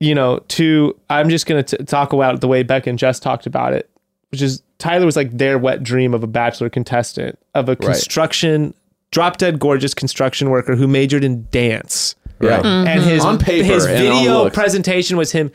you 0.00 0.14
know, 0.14 0.38
to 0.48 0.98
I'm 1.10 1.28
just 1.28 1.44
gonna 1.46 1.62
t- 1.64 1.76
talk 1.84 2.12
about 2.14 2.40
the 2.40 2.48
way 2.48 2.62
Beck 2.62 2.86
and 2.86 2.98
Jess 2.98 3.20
talked 3.20 3.46
about 3.46 3.72
it, 3.74 3.90
which 4.30 4.40
is 4.40 4.62
Tyler 4.78 5.04
was 5.04 5.16
like 5.16 5.30
their 5.36 5.58
wet 5.58 5.82
dream 5.82 6.14
of 6.14 6.22
a 6.22 6.26
bachelor 6.26 6.70
contestant 6.70 7.38
of 7.54 7.68
a 7.68 7.76
construction, 7.76 8.72
drop 9.12 9.36
dead 9.38 9.60
gorgeous 9.60 9.94
construction 9.94 10.50
worker 10.50 10.74
who 10.74 10.88
majored 10.88 11.22
in 11.22 11.46
dance. 11.52 12.16
Yeah. 12.40 12.58
Mm-hmm. 12.58 12.88
And 12.88 13.00
his 13.02 13.24
On 13.24 13.38
paper 13.38 13.64
his 13.64 13.86
video 13.86 14.42
looks. 14.44 14.54
presentation 14.56 15.16
was 15.16 15.30
him 15.30 15.52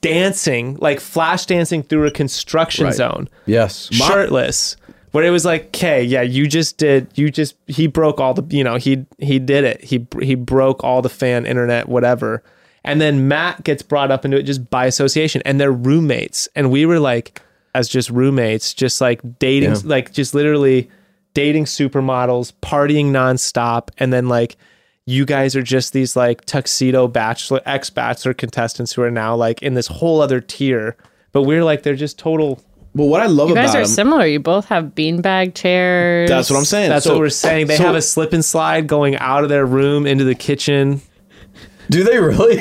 dancing, 0.00 0.76
like 0.80 1.00
flash 1.00 1.46
dancing 1.46 1.82
through 1.82 2.06
a 2.06 2.10
construction 2.10 2.86
Right. 2.86 2.94
zone 2.94 3.28
Yes. 3.46 3.88
shirtless 3.92 4.76
where 5.10 5.24
it 5.24 5.30
was 5.30 5.44
like 5.44 5.66
okay 5.66 6.02
yeah 6.02 6.22
you 6.22 6.46
just 6.48 6.78
did 6.78 7.06
you 7.16 7.30
just 7.30 7.54
he 7.66 7.86
broke 7.86 8.18
all 8.18 8.32
the 8.32 8.42
you 8.56 8.64
know 8.64 8.76
he 8.76 9.04
he 9.18 9.38
did 9.38 9.64
it 9.64 9.82
he 9.84 10.06
he 10.22 10.34
broke 10.34 10.82
all 10.82 11.02
the 11.02 11.08
fan 11.10 11.44
internet 11.44 11.86
whatever 11.88 12.42
and 12.82 12.98
then 13.00 13.28
matt 13.28 13.62
gets 13.62 13.82
brought 13.82 14.10
up 14.10 14.24
into 14.24 14.38
it 14.38 14.44
just 14.44 14.70
by 14.70 14.86
association 14.86 15.42
and 15.44 15.60
they're 15.60 15.70
roommates 15.72 16.48
and 16.56 16.70
we 16.70 16.86
were 16.86 16.98
like 16.98 17.42
as 17.74 17.88
just 17.90 18.08
roommates 18.08 18.72
just 18.72 19.00
like 19.02 19.20
dating 19.38 19.70
Yeah. 19.72 19.80
like 19.84 20.12
just 20.12 20.32
literally 20.34 20.88
dating 21.34 21.64
supermodels 21.64 22.52
partying 22.62 23.06
nonstop 23.06 23.88
and 23.98 24.12
then 24.12 24.28
like 24.28 24.56
you 25.06 25.24
guys 25.24 25.56
are 25.56 25.62
just 25.62 25.92
these 25.92 26.14
like 26.14 26.44
tuxedo 26.44 27.08
bachelor 27.08 27.60
ex 27.66 27.90
bachelor 27.90 28.32
contestants 28.34 28.92
who 28.92 29.02
are 29.02 29.10
now 29.10 29.34
like 29.34 29.62
in 29.62 29.74
this 29.74 29.86
whole 29.86 30.20
other 30.20 30.40
tier 30.40 30.96
but 31.32 31.42
we're 31.42 31.64
like 31.64 31.82
they're 31.82 31.96
just 31.96 32.18
total 32.18 32.60
Well, 32.94 33.08
what 33.08 33.22
I 33.22 33.26
love 33.26 33.48
You 33.48 33.54
guys 33.54 33.70
about 33.70 33.78
are 33.78 33.80
him, 33.82 33.86
similar. 33.86 34.26
You 34.26 34.38
both 34.38 34.66
have 34.66 34.94
beanbag 34.94 35.54
chairs. 35.54 36.28
that's 36.28 36.50
what 36.50 36.58
I'm 36.58 36.66
saying. 36.66 36.90
That's 36.90 37.04
So- 37.06 37.12
what 37.14 37.20
we're 37.20 37.30
saying. 37.30 37.66
They 37.68 37.76
so- 37.78 37.84
have 37.84 37.94
a 37.94 38.02
slip 38.02 38.34
and 38.34 38.44
slide 38.44 38.86
going 38.86 39.16
out 39.16 39.42
of 39.44 39.48
their 39.48 39.64
room 39.64 40.06
into 40.06 40.24
the 40.24 40.34
kitchen. 40.34 41.00
Do 41.88 42.04
they 42.04 42.18
really? 42.18 42.60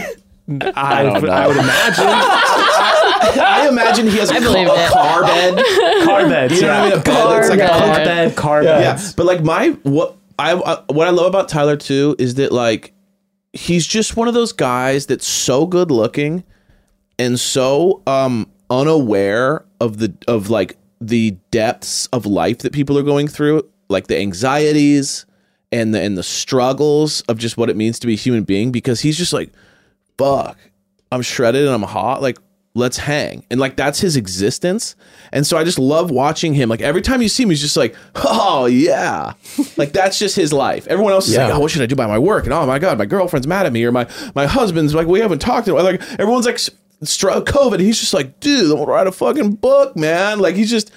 I, 0.73 1.03
don't 1.03 1.23
know. 1.23 1.29
I 1.31 1.47
would 1.47 1.57
imagine 1.57 2.05
I 3.21 3.67
imagine 3.69 4.07
he 4.07 4.17
has 4.17 4.31
a, 4.31 4.35
I 4.35 4.39
believe 4.39 4.67
ca- 4.67 4.85
a 4.85 4.89
car 4.89 5.21
bed. 5.23 5.55
car 6.05 6.27
beds. 6.27 6.55
You 6.55 6.61
know 6.61 6.67
what 6.67 6.77
I 6.77 6.89
mean? 6.89 6.99
A 6.99 7.01
bed 7.03 7.27
that's 7.29 7.49
like 7.49 7.59
a 7.59 7.63
bed. 7.63 7.69
Bunk 7.69 7.95
car 7.95 8.03
bed, 8.03 8.35
car 8.35 8.63
Yeah. 8.63 8.79
Yeah, 8.79 9.11
but 9.15 9.25
like 9.25 9.43
my 9.43 9.69
what 9.83 10.17
I 10.39 10.53
uh, 10.53 10.83
what 10.87 11.07
I 11.07 11.11
love 11.11 11.27
about 11.27 11.49
Tyler 11.49 11.77
too 11.77 12.15
is 12.19 12.35
that 12.35 12.51
like 12.51 12.93
he's 13.53 13.85
just 13.85 14.15
one 14.17 14.27
of 14.27 14.33
those 14.33 14.53
guys 14.53 15.05
that's 15.05 15.27
so 15.27 15.65
good 15.65 15.91
looking 15.91 16.43
and 17.19 17.39
so 17.39 18.01
um 18.07 18.49
unaware 18.69 19.65
of 19.79 19.97
the 19.99 20.13
of 20.27 20.49
like 20.49 20.77
the 20.99 21.31
depths 21.51 22.07
of 22.07 22.25
life 22.25 22.59
that 22.59 22.73
people 22.73 22.97
are 22.97 23.03
going 23.03 23.27
through, 23.27 23.67
like 23.89 24.07
the 24.07 24.17
anxieties 24.17 25.25
and 25.71 25.93
the 25.93 26.01
and 26.01 26.17
the 26.17 26.23
struggles 26.23 27.21
of 27.21 27.37
just 27.37 27.57
what 27.57 27.69
it 27.69 27.75
means 27.75 27.99
to 27.99 28.07
be 28.07 28.13
a 28.13 28.17
human 28.17 28.43
being 28.43 28.71
because 28.71 29.01
he's 29.01 29.17
just 29.17 29.33
like 29.33 29.51
fuck, 30.17 30.57
I'm 31.11 31.21
shredded 31.21 31.65
and 31.65 31.73
I'm 31.73 31.83
hot. 31.83 32.21
Like, 32.21 32.37
let's 32.73 32.97
hang. 32.97 33.43
And 33.49 33.59
like, 33.59 33.75
that's 33.75 33.99
his 33.99 34.15
existence. 34.15 34.95
And 35.31 35.45
so 35.45 35.57
I 35.57 35.63
just 35.63 35.79
love 35.79 36.11
watching 36.11 36.53
him. 36.53 36.69
Like, 36.69 36.81
every 36.81 37.01
time 37.01 37.21
you 37.21 37.29
see 37.29 37.43
him, 37.43 37.49
he's 37.49 37.61
just 37.61 37.77
like, 37.77 37.95
oh, 38.15 38.65
yeah. 38.65 39.33
like, 39.77 39.91
that's 39.91 40.17
just 40.17 40.35
his 40.35 40.53
life. 40.53 40.87
Everyone 40.87 41.13
else 41.13 41.27
is 41.27 41.35
like, 41.37 41.53
oh, 41.53 41.59
what 41.59 41.71
should 41.71 41.81
I 41.81 41.85
do 41.85 41.95
by 41.95 42.07
my 42.07 42.19
work? 42.19 42.45
And 42.45 42.53
oh 42.53 42.65
my 42.65 42.79
God, 42.79 42.97
my 42.97 43.05
girlfriend's 43.05 43.47
mad 43.47 43.65
at 43.65 43.73
me. 43.73 43.83
Or 43.83 43.91
my, 43.91 44.07
my 44.35 44.45
husband's 44.45 44.95
like, 44.95 45.07
we 45.07 45.19
haven't 45.19 45.39
talked 45.39 45.65
to 45.67 45.73
Like, 45.75 46.01
everyone's 46.19 46.45
like, 46.45 46.59
str- 46.59 46.75
COVID. 47.01 47.79
He's 47.79 47.99
just 47.99 48.13
like, 48.13 48.39
dude, 48.39 48.71
I'm 48.71 48.77
gonna 48.77 48.91
write 48.91 49.07
a 49.07 49.11
fucking 49.11 49.55
book, 49.55 49.95
man. 49.95 50.39
Like, 50.39 50.55
he's 50.55 50.69
just 50.69 50.91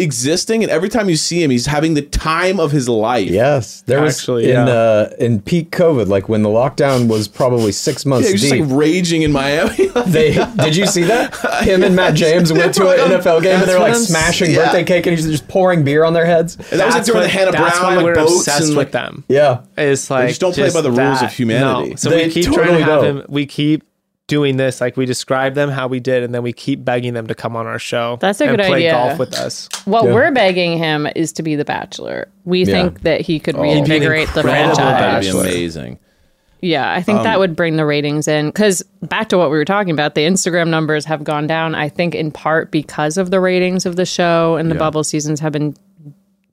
existing. 0.00 0.62
And 0.62 0.70
every 0.70 0.88
time 0.88 1.08
you 1.08 1.16
see 1.16 1.42
him, 1.42 1.50
he's 1.50 1.66
having 1.66 1.94
the 1.94 2.02
time 2.02 2.58
of 2.58 2.72
his 2.72 2.88
life. 2.88 3.28
Yes. 3.28 3.82
There 3.82 4.00
was 4.00 4.28
in 4.28 4.40
yeah. 4.48 4.64
uh, 4.64 5.10
in 5.18 5.40
peak 5.42 5.70
COVID, 5.70 6.08
like 6.08 6.28
when 6.28 6.42
the 6.42 6.48
lockdown 6.48 7.08
was 7.08 7.28
probably 7.28 7.72
six 7.72 8.04
months 8.06 8.26
Yeah, 8.28 8.32
he's 8.32 8.40
just 8.42 8.52
deep. 8.52 8.64
like 8.66 8.70
raging 8.78 9.22
in 9.22 9.32
Miami. 9.32 9.86
they 10.06 10.34
did 10.56 10.76
you 10.76 10.86
see 10.86 11.02
that? 11.04 11.34
Him 11.62 11.82
and 11.82 11.94
Matt 11.94 12.14
James 12.22 12.52
went 12.52 12.74
to 12.74 12.88
an 12.88 13.10
NFL 13.20 13.42
game 13.42 13.60
and 13.60 13.68
they're 13.68 13.78
like 13.78 13.94
I'm 13.94 14.00
smashing 14.00 14.50
yeah. 14.50 14.64
birthday 14.66 14.84
cake 14.84 15.06
and 15.06 15.16
he's 15.16 15.26
just 15.26 15.48
pouring 15.48 15.84
beer 15.84 16.04
on 16.04 16.12
their 16.12 16.26
heads. 16.26 16.56
and 16.56 16.80
that 16.80 16.86
was 16.86 16.94
like 16.94 17.04
during 17.04 17.22
the 17.22 17.28
Hannah 17.28 17.52
that's 17.52 17.78
Brown 17.78 17.82
why 17.90 17.96
like 17.96 18.04
we're 18.04 18.14
boats 18.14 18.38
obsessed 18.38 18.68
and 18.68 18.76
with 18.76 18.92
them. 18.92 19.24
Yeah. 19.28 19.62
It's 19.76 20.10
like 20.10 20.28
just 20.28 20.40
don't 20.40 20.54
play 20.54 20.70
by 20.72 20.80
the 20.80 20.90
rules 20.92 21.22
of 21.22 21.32
humanity. 21.32 21.90
No. 21.90 21.96
So 21.96 22.10
They 22.10 22.26
we 22.26 22.32
keep 22.32 22.44
totally 22.46 22.66
trying 22.66 22.78
to 22.78 22.84
have 22.84 23.02
don't. 23.02 23.16
him. 23.18 23.26
We 23.28 23.46
keep 23.46 23.84
doing 24.30 24.56
this. 24.56 24.80
Like 24.80 24.96
we 24.96 25.04
describe 25.04 25.54
them 25.54 25.68
how 25.68 25.86
we 25.88 26.00
did, 26.00 26.22
and 26.22 26.34
then 26.34 26.42
we 26.42 26.52
keep 26.54 26.82
begging 26.84 27.12
them 27.12 27.26
to 27.26 27.34
come 27.34 27.54
on 27.56 27.66
our 27.66 27.78
show. 27.78 28.16
That's 28.20 28.40
a 28.40 28.44
and 28.46 28.56
good 28.56 28.66
play 28.66 28.78
idea. 28.78 28.92
golf 28.92 29.18
with 29.18 29.34
us. 29.34 29.68
What 29.84 30.04
Yeah. 30.04 30.14
we're 30.14 30.30
begging 30.30 30.78
him 30.78 31.06
is 31.14 31.32
to 31.34 31.42
be 31.42 31.56
the 31.56 31.64
Bachelor. 31.66 32.28
We 32.44 32.60
Yeah. 32.64 32.72
think 32.72 33.02
that 33.02 33.20
he 33.20 33.38
could 33.38 33.56
Oh, 33.56 33.62
he'd 33.62 33.68
be 33.72 33.78
an 33.78 33.84
reinvigorate 33.84 34.28
the 34.32 34.40
incredible 34.40 34.76
That'd 34.76 34.98
franchise. 35.30 35.32
be 35.32 35.38
amazing. 35.38 35.98
Yeah, 36.62 36.92
I 36.92 37.00
think 37.02 37.22
that 37.22 37.34
um, 37.36 37.40
would 37.40 37.56
bring 37.56 37.76
the 37.76 37.86
ratings 37.86 38.28
in. 38.28 38.46
Because 38.48 38.82
back 39.02 39.30
to 39.30 39.38
what 39.38 39.50
we 39.50 39.56
were 39.56 39.64
talking 39.64 39.92
about, 39.92 40.14
the 40.14 40.26
Instagram 40.26 40.68
numbers 40.68 41.06
have 41.06 41.24
gone 41.24 41.46
down. 41.46 41.74
I 41.74 41.88
think 41.88 42.14
in 42.14 42.30
part 42.30 42.70
because 42.70 43.16
of 43.16 43.30
the 43.30 43.40
ratings 43.40 43.86
of 43.86 43.96
the 43.96 44.04
show 44.04 44.56
and 44.56 44.70
the 44.70 44.74
bubble 44.74 45.02
seasons 45.02 45.40
have 45.40 45.52
been 45.52 45.74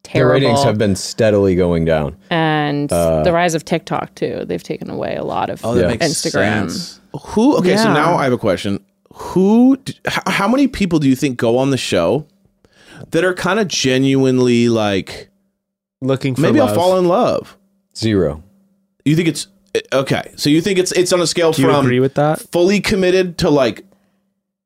The 0.03 0.09
terrible. 0.09 0.33
ratings 0.33 0.63
have 0.63 0.77
been 0.77 0.95
steadily 0.95 1.55
going 1.55 1.85
down. 1.85 2.15
and 2.29 2.91
uh, 2.93 3.23
the 3.23 3.33
rise 3.33 3.55
of 3.55 3.65
TikTok 3.65 4.15
too. 4.15 4.43
They've 4.45 4.63
taken 4.63 4.89
away 4.89 5.15
a 5.15 5.23
lot 5.23 5.49
of 5.49 5.63
Oh, 5.65 5.73
that 5.75 5.81
Yeah. 5.81 5.87
makes 5.87 6.05
Instagram. 6.05 6.69
sense. 6.71 7.01
Who? 7.23 7.57
Okay, 7.57 7.75
so 7.77 7.91
now 7.93 8.15
I 8.15 8.23
have 8.23 8.33
a 8.33 8.37
question. 8.37 8.79
Who? 9.13 9.77
How 10.27 10.47
many 10.47 10.67
people 10.67 10.99
do 10.99 11.09
you 11.09 11.15
think 11.15 11.37
go 11.37 11.57
on 11.57 11.71
the 11.71 11.77
show 11.77 12.25
that 13.11 13.23
are 13.23 13.33
kind 13.33 13.59
of 13.59 13.67
genuinely 13.67 14.69
like 14.69 15.29
Looking 16.01 16.35
for 16.35 16.41
maybe 16.41 16.59
love. 16.59 16.69
I'll 16.69 16.75
fall 16.75 16.97
in 16.99 17.07
love? 17.07 17.57
Zero. 17.95 18.43
You 19.05 19.15
think 19.15 19.27
it's 19.27 19.47
eh, 19.73 19.79
okay? 19.91 20.31
So 20.35 20.49
you 20.51 20.61
think 20.61 20.77
it's 20.77 20.91
it's 20.91 21.11
on 21.11 21.19
a 21.21 21.27
scale 21.27 21.51
Do 21.51 21.63
you 21.63 21.67
from 21.69 21.85
agree 21.85 21.99
with 21.99 22.13
that? 22.13 22.39
fully 22.51 22.79
committed 22.79 23.39
to 23.39 23.49
like 23.49 23.83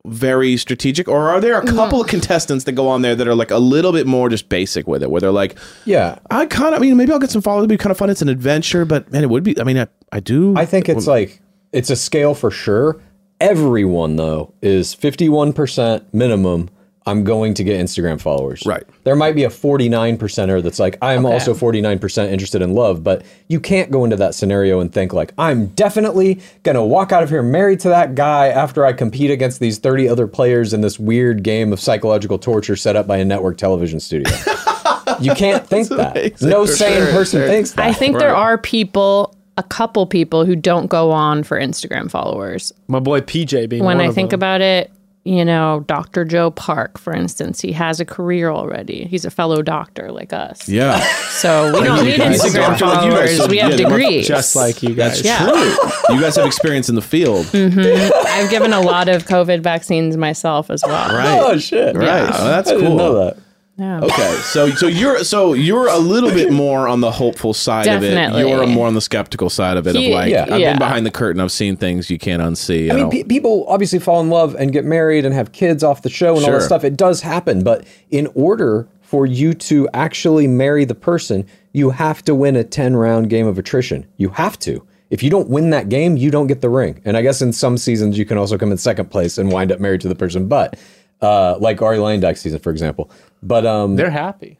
very 0.05 0.57
strategic, 0.57 1.07
or 1.07 1.29
are 1.29 1.39
there 1.39 1.57
a 1.59 1.63
mm-hmm. 1.63 1.75
couple 1.75 2.01
of 2.01 2.07
contestants 2.07 2.65
that 2.65 2.73
go 2.73 2.87
on 2.87 3.01
there 3.01 3.15
that 3.15 3.27
are 3.27 3.35
like 3.35 3.51
a 3.51 3.57
little 3.57 3.91
bit 3.91 4.07
more 4.07 4.29
just 4.29 4.49
basic 4.49 4.87
with 4.87 5.03
it, 5.03 5.11
where 5.11 5.21
they're 5.21 5.31
like, 5.31 5.57
Yeah. 5.85 6.19
I 6.29 6.45
kind 6.45 6.73
of, 6.73 6.81
I 6.81 6.85
mean, 6.85 6.97
maybe 6.97 7.11
I'll 7.11 7.19
get 7.19 7.31
some 7.31 7.41
followers. 7.41 7.63
It'd 7.63 7.69
be 7.69 7.77
kind 7.77 7.91
of 7.91 7.97
fun. 7.97 8.09
It's 8.09 8.21
an 8.21 8.29
adventure, 8.29 8.85
but 8.85 9.11
man, 9.11 9.23
it 9.23 9.29
would 9.29 9.43
be. 9.43 9.59
I 9.59 9.63
mean, 9.63 9.77
I, 9.77 9.87
I 10.11 10.19
do. 10.19 10.55
I 10.57 10.65
think 10.65 10.89
it's 10.89 11.07
like 11.07 11.41
it's 11.71 11.89
a 11.89 11.95
scale 11.95 12.33
for 12.33 12.51
sure. 12.51 13.01
Everyone 13.39 14.17
though 14.17 14.53
is 14.61 14.95
51% 14.95 16.13
minimum 16.13 16.69
I'm 17.07 17.23
going 17.23 17.55
to 17.55 17.63
get 17.63 17.79
Instagram 17.83 18.21
followers. 18.21 18.63
Right. 18.65 18.83
There 19.05 19.15
might 19.15 19.33
be 19.33 19.43
a 19.43 19.49
49 19.49 20.17
percenter 20.19 20.61
that's 20.61 20.77
like 20.77 20.97
I'm 21.01 21.25
also 21.25 21.53
49% 21.55 22.29
interested 22.31 22.61
in 22.61 22.73
love, 22.73 23.03
but 23.03 23.23
you 23.47 23.59
can't 23.59 23.89
go 23.89 24.03
into 24.03 24.15
that 24.17 24.35
scenario 24.35 24.79
and 24.79 24.93
think 24.93 25.11
like 25.11 25.33
I'm 25.37 25.67
definitely 25.67 26.39
going 26.61 26.75
to 26.75 26.83
walk 26.83 27.11
out 27.11 27.23
of 27.23 27.29
here 27.29 27.41
married 27.41 27.79
to 27.81 27.89
that 27.89 28.13
guy 28.13 28.49
after 28.49 28.85
I 28.85 28.93
compete 28.93 29.31
against 29.31 29.59
these 29.59 29.79
30 29.79 30.07
other 30.07 30.27
players 30.27 30.73
in 30.73 30.81
this 30.81 30.99
weird 30.99 31.41
game 31.41 31.73
of 31.73 31.79
psychological 31.79 32.37
torture 32.37 32.75
set 32.75 32.95
up 32.95 33.07
by 33.07 33.17
a 33.17 33.25
network 33.25 33.57
television 33.57 33.99
studio. 33.99 34.31
you 35.19 35.33
can't 35.33 35.65
think 35.65 35.89
that. 35.89 36.15
amazing, 36.17 36.49
No 36.49 36.67
for 36.67 36.71
sane 36.71 36.97
sure, 37.03 37.11
person 37.11 37.39
sure. 37.41 37.47
thinks 37.47 37.71
that. 37.71 37.85
I 37.85 37.93
think 37.93 38.19
there 38.19 38.35
are 38.35 38.59
people, 38.59 39.35
a 39.57 39.63
couple 39.63 40.05
people 40.05 40.45
who 40.45 40.55
don't 40.55 40.85
go 40.85 41.09
on 41.09 41.41
for 41.43 41.59
Instagram 41.59 42.11
followers. 42.11 42.71
My 42.87 42.99
boy 42.99 43.21
PJ 43.21 43.69
being 43.69 43.83
when 43.83 43.97
one 43.97 44.05
I 44.05 44.09
of 44.09 44.15
think 44.15 44.29
them. 44.29 44.37
about 44.37 44.61
it, 44.61 44.91
you 45.23 45.45
know, 45.45 45.83
Dr. 45.85 46.25
Joe 46.25 46.49
Park, 46.49 46.97
for 46.97 47.13
instance, 47.13 47.61
he 47.61 47.71
has 47.73 47.99
a 47.99 48.05
career 48.05 48.49
already. 48.49 49.05
He's 49.05 49.23
a 49.23 49.29
fellow 49.29 49.61
doctor 49.61 50.11
like 50.11 50.33
us. 50.33 50.67
yeah, 50.67 50.99
So 51.29 51.71
we 51.79 51.85
don't 51.85 52.03
need 52.03 52.17
guys- 52.17 52.41
Instagram 52.41 52.63
I 52.63 52.67
like 52.69 52.79
you 52.79 52.85
guys 52.85 52.99
followers. 53.11 53.35
should- 53.37 53.51
we 53.51 53.57
have 53.59 53.69
yeah, 53.71 53.77
they're 53.77 53.85
degrees. 53.89 54.27
just 54.27 54.55
like 54.55 54.81
you 54.81 54.95
guys. 54.95 55.21
that's 55.21 55.23
Yeah. 55.23 55.47
true. 55.47 56.15
You 56.15 56.21
guys 56.21 56.35
have 56.37 56.45
experience 56.47 56.89
in 56.89 56.95
the 56.95 57.01
field, 57.03 57.45
mm-hmm. 57.51 58.27
I've 58.27 58.49
given 58.49 58.73
a 58.73 58.81
lot 58.81 59.09
of 59.09 59.25
COVID 59.25 59.61
vaccines 59.61 60.17
myself 60.17 60.69
as 60.71 60.81
well. 60.85 61.15
right? 61.15 61.39
Oh 61.39 61.57
shit. 61.57 61.95
Right. 61.95 62.23
Oh, 62.33 62.45
that's 62.45 62.69
I 62.69 62.73
didn't 62.73 62.87
cool. 62.87 62.97
know 62.97 63.25
that. 63.25 63.37
Yeah. 63.81 63.99
Okay, 64.01 64.35
so 64.43 64.69
so 64.69 64.85
you're 64.85 65.23
so 65.23 65.53
you're 65.53 65.87
a 65.87 65.97
little 65.97 66.29
bit 66.29 66.51
more 66.53 66.87
on 66.87 67.01
the 67.01 67.09
hopeful 67.09 67.51
side 67.53 67.85
Definitely. 67.85 68.41
of 68.43 68.47
it. 68.47 68.49
You're 68.49 68.67
more 68.67 68.85
on 68.85 68.93
the 68.93 69.01
skeptical 69.01 69.49
side 69.49 69.75
of 69.75 69.87
it. 69.87 69.95
He- 69.95 70.11
of 70.11 70.13
like, 70.13 70.31
Yeah. 70.31 70.45
I've 70.51 70.59
yeah. 70.59 70.73
been 70.73 70.79
behind 70.79 71.05
the 71.05 71.11
curtain. 71.11 71.41
I've 71.41 71.51
seen 71.51 71.75
things 71.77 72.09
you 72.11 72.19
can't 72.19 72.43
unsee. 72.43 72.91
I 72.91 72.95
mean, 72.95 73.09
pe- 73.09 73.23
people 73.23 73.65
obviously 73.67 73.97
fall 73.97 74.21
in 74.21 74.29
love 74.29 74.55
and 74.55 74.71
get 74.71 74.85
married 74.85 75.25
and 75.25 75.33
have 75.33 75.51
kids 75.51 75.83
off 75.83 76.03
the 76.03 76.09
show 76.11 76.35
and 76.35 76.45
all 76.45 76.51
that 76.51 76.61
stuff. 76.61 76.83
It 76.83 76.95
does 76.95 77.21
happen, 77.21 77.63
but 77.63 77.83
in 78.11 78.27
order 78.35 78.87
for 79.01 79.25
you 79.25 79.53
to 79.55 79.89
actually 79.95 80.45
marry 80.45 80.85
the 80.85 80.95
person, 80.95 81.45
you 81.73 81.89
have 81.89 82.23
to 82.25 82.35
win 82.35 82.55
a 82.55 82.63
10 82.63 82.95
round 82.95 83.31
game 83.31 83.47
of 83.47 83.57
attrition. 83.57 84.05
You 84.17 84.29
have 84.29 84.59
to. 84.59 84.85
If 85.09 85.21
you 85.23 85.29
don't 85.29 85.49
win 85.49 85.71
that 85.71 85.89
game, 85.89 86.15
you 86.15 86.29
don't 86.31 86.47
get 86.47 86.61
the 86.61 86.69
ring. 86.69 87.01
And 87.03 87.17
I 87.17 87.21
guess 87.21 87.41
in 87.41 87.51
some 87.51 87.77
seasons 87.77 88.17
you 88.17 88.25
can 88.25 88.37
also 88.37 88.57
come 88.57 88.71
in 88.71 88.77
second 88.77 89.09
place 89.11 89.37
and 89.37 89.51
wind 89.51 89.71
up 89.71 89.79
married 89.81 90.01
to 90.01 90.07
the 90.07 90.15
person, 90.15 90.47
but 90.47 90.77
uh, 91.21 91.57
like 91.59 91.81
Arie 91.81 91.97
Luyendyk 91.97 92.37
season, 92.37 92.59
for 92.59 92.71
example. 92.71 93.11
But 93.43 93.65
um, 93.65 93.95
They're 93.95 94.09
happy. 94.09 94.57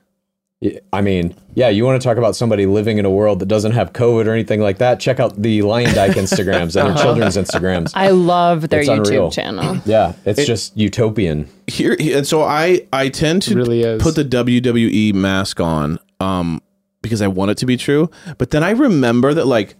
I 0.94 1.02
mean, 1.02 1.34
yeah, 1.56 1.70
you 1.70 1.84
want 1.86 2.00
to 2.00 2.08
talk 2.08 2.18
about 2.18 2.36
somebody 2.36 2.68
living 2.68 3.00
in 3.00 3.06
a 3.06 3.10
world 3.10 3.40
that 3.40 3.48
doesn't 3.48 3.72
have 3.72 3.94
COVID 3.94 4.28
or 4.28 4.32
anything 4.32 4.62
like 4.62 4.78
that? 4.78 5.00
Check 5.00 5.20
out 5.20 5.42
the 5.42 5.60
Luyendyk 5.62 6.10
Instagrams 6.12 6.80
and 6.80 6.96
her 6.96 7.02
children's 7.04 7.36
Instagrams. 7.36 7.94
I 7.96 8.10
love 8.10 8.70
their 8.70 8.82
It's 8.82 8.90
YouTube 8.90 9.06
unreal. 9.08 9.32
channel. 9.32 9.82
Yeah, 9.86 10.14
it's 10.24 10.46
just 10.46 10.78
utopian. 10.78 11.50
here 11.66 11.96
and 12.00 12.28
so 12.28 12.44
I 12.44 12.88
I 12.94 13.10
tend 13.10 13.42
to 13.44 13.56
really 13.56 13.98
put 13.98 14.14
the 14.14 14.24
WWE 14.24 15.16
mask 15.16 15.60
on 15.60 15.98
um 16.20 16.62
because 17.02 17.24
I 17.24 17.28
want 17.28 17.50
it 17.50 17.58
to 17.58 17.66
be 17.66 17.76
true, 17.76 18.12
but 18.38 18.52
then 18.52 18.64
I 18.64 18.70
remember 18.70 19.34
that 19.34 19.48
like 19.48 19.74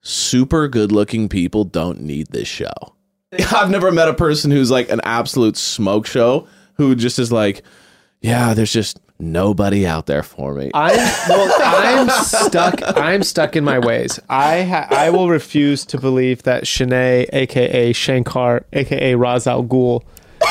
super 0.00 0.66
good 0.66 0.90
looking 0.90 1.28
people 1.28 1.62
don't 1.62 2.00
need 2.00 2.28
this 2.32 2.48
show. 2.48 2.72
I've 3.54 3.70
never 3.70 3.92
met 3.92 4.08
a 4.08 4.14
person 4.14 4.50
who's 4.50 4.70
like 4.70 4.88
an 4.90 5.00
absolute 5.04 5.56
smoke 5.56 6.06
show 6.06 6.46
who 6.74 6.94
just 6.94 7.18
is 7.18 7.30
like, 7.30 7.62
yeah, 8.20 8.54
there's 8.54 8.72
just 8.72 9.00
nobody 9.18 9.86
out 9.86 10.06
there 10.06 10.22
for 10.22 10.54
me. 10.54 10.70
I'm 10.74 10.96
well. 11.28 11.54
I'm 12.08 12.24
stuck. 12.24 12.80
I'm 12.96 13.22
stuck 13.22 13.56
in 13.56 13.64
my 13.64 13.78
ways. 13.78 14.18
I 14.28 14.62
ha- 14.62 14.88
I 14.90 15.10
will 15.10 15.28
refuse 15.28 15.84
to 15.86 15.98
believe 15.98 16.44
that 16.44 16.64
Shanae, 16.64 17.28
aka 17.32 17.92
Shankar, 17.92 18.64
aka 18.72 19.14
Ra's 19.14 19.46
al 19.46 19.64
Ghul, 19.64 20.02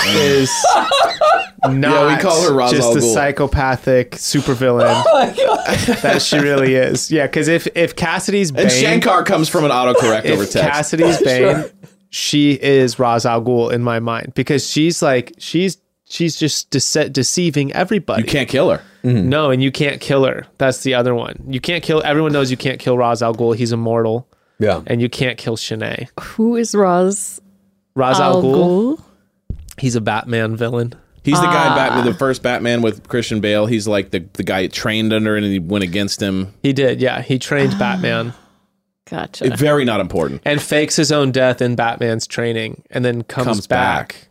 is 0.08 0.52
not. 1.68 2.22
call 2.22 2.44
her 2.44 2.54
Ra's 2.54 2.72
just 2.72 2.96
a 2.96 3.02
psychopathic 3.02 4.12
supervillain 4.12 5.04
oh 5.08 6.00
that 6.04 6.22
she 6.22 6.38
really 6.38 6.76
is. 6.76 7.10
Yeah, 7.10 7.26
because 7.26 7.48
if 7.48 7.68
if 7.76 7.96
Cassidy's 7.96 8.52
Bane, 8.52 8.64
and 8.64 8.72
Shankar 8.72 9.24
comes 9.24 9.50
from 9.50 9.66
an 9.66 9.72
autocorrect 9.72 10.30
over 10.30 10.46
text. 10.46 10.58
Cassidy's 10.58 11.22
Bane, 11.22 11.66
she 12.10 12.54
is 12.54 13.00
Ra's 13.00 13.26
al 13.26 13.42
Ghul 13.42 13.72
in 13.72 13.84
my 13.84 14.00
mind 14.00 14.34
because 14.36 14.70
she's 14.70 15.02
like 15.02 15.34
she's 15.38 15.78
she's 16.06 16.38
just 16.38 16.70
dece- 16.72 17.12
deceiving 17.12 17.74
everybody. 17.74 18.24
you 18.24 18.28
can't 18.28 18.50
kill 18.50 18.70
her. 18.70 18.82
Mm-hmm. 19.04 19.30
No, 19.30 19.52
and 19.52 19.64
you 19.64 19.72
can't 19.72 20.02
kill 20.02 20.26
her. 20.26 20.46
That's 20.58 20.84
the 20.84 20.94
other 20.94 21.16
one. 21.16 21.44
You 21.48 21.62
can't 21.62 21.84
kill. 21.84 22.02
Everyone 22.04 22.34
knows 22.34 22.52
you 22.52 22.58
can't 22.58 22.80
kill 22.80 22.98
Ra's 22.98 23.22
al 23.22 23.36
Ghul. 23.36 23.56
He's 23.56 23.72
immortal, 23.72 24.28
Yeah. 24.60 24.82
and 24.88 25.02
you 25.02 25.10
can't 25.10 25.38
kill 25.38 25.58
Shanae. 25.58 26.10
Who 26.20 26.56
is 26.56 26.76
Roz 26.76 27.42
Ra's 27.96 28.20
al 28.20 28.38
Al 28.38 28.44
Ghul. 28.44 28.98
Ghul? 28.98 29.04
He's 29.80 29.96
a 29.96 30.02
Batman 30.02 30.56
villain. 30.56 30.94
He's 31.24 31.40
the 31.42 31.46
guy 31.48 31.68
in 31.68 31.76
Batman, 31.76 32.06
the 32.06 32.12
ah. 32.12 32.18
first 32.18 32.42
Batman 32.42 32.82
with 32.82 33.08
Christian 33.10 33.42
Bale. 33.42 33.66
He's 33.66 33.86
like 33.86 34.12
the, 34.12 34.20
the 34.34 34.44
guy 34.44 34.66
trained 34.68 35.12
under 35.12 35.36
and 35.36 35.46
he 35.46 35.60
went 35.60 35.84
against 35.84 36.22
him. 36.22 36.54
He 36.64 36.72
did. 36.72 37.02
Yeah, 37.02 37.22
he 37.22 37.38
trained 37.38 37.74
ah. 37.76 37.80
Batman 37.80 38.34
Gotcha. 39.10 39.50
Very 39.56 39.86
not 39.86 40.00
important. 40.00 40.42
and 40.46 40.62
fakes 40.62 40.96
his 40.96 41.12
own 41.12 41.32
death 41.32 41.62
in 41.62 41.76
Batman's 41.76 42.28
training, 42.28 42.84
and 42.90 43.04
then 43.06 43.24
comes, 43.24 43.46
Comes 43.46 43.68
back. 43.68 44.08
back. 44.10 44.28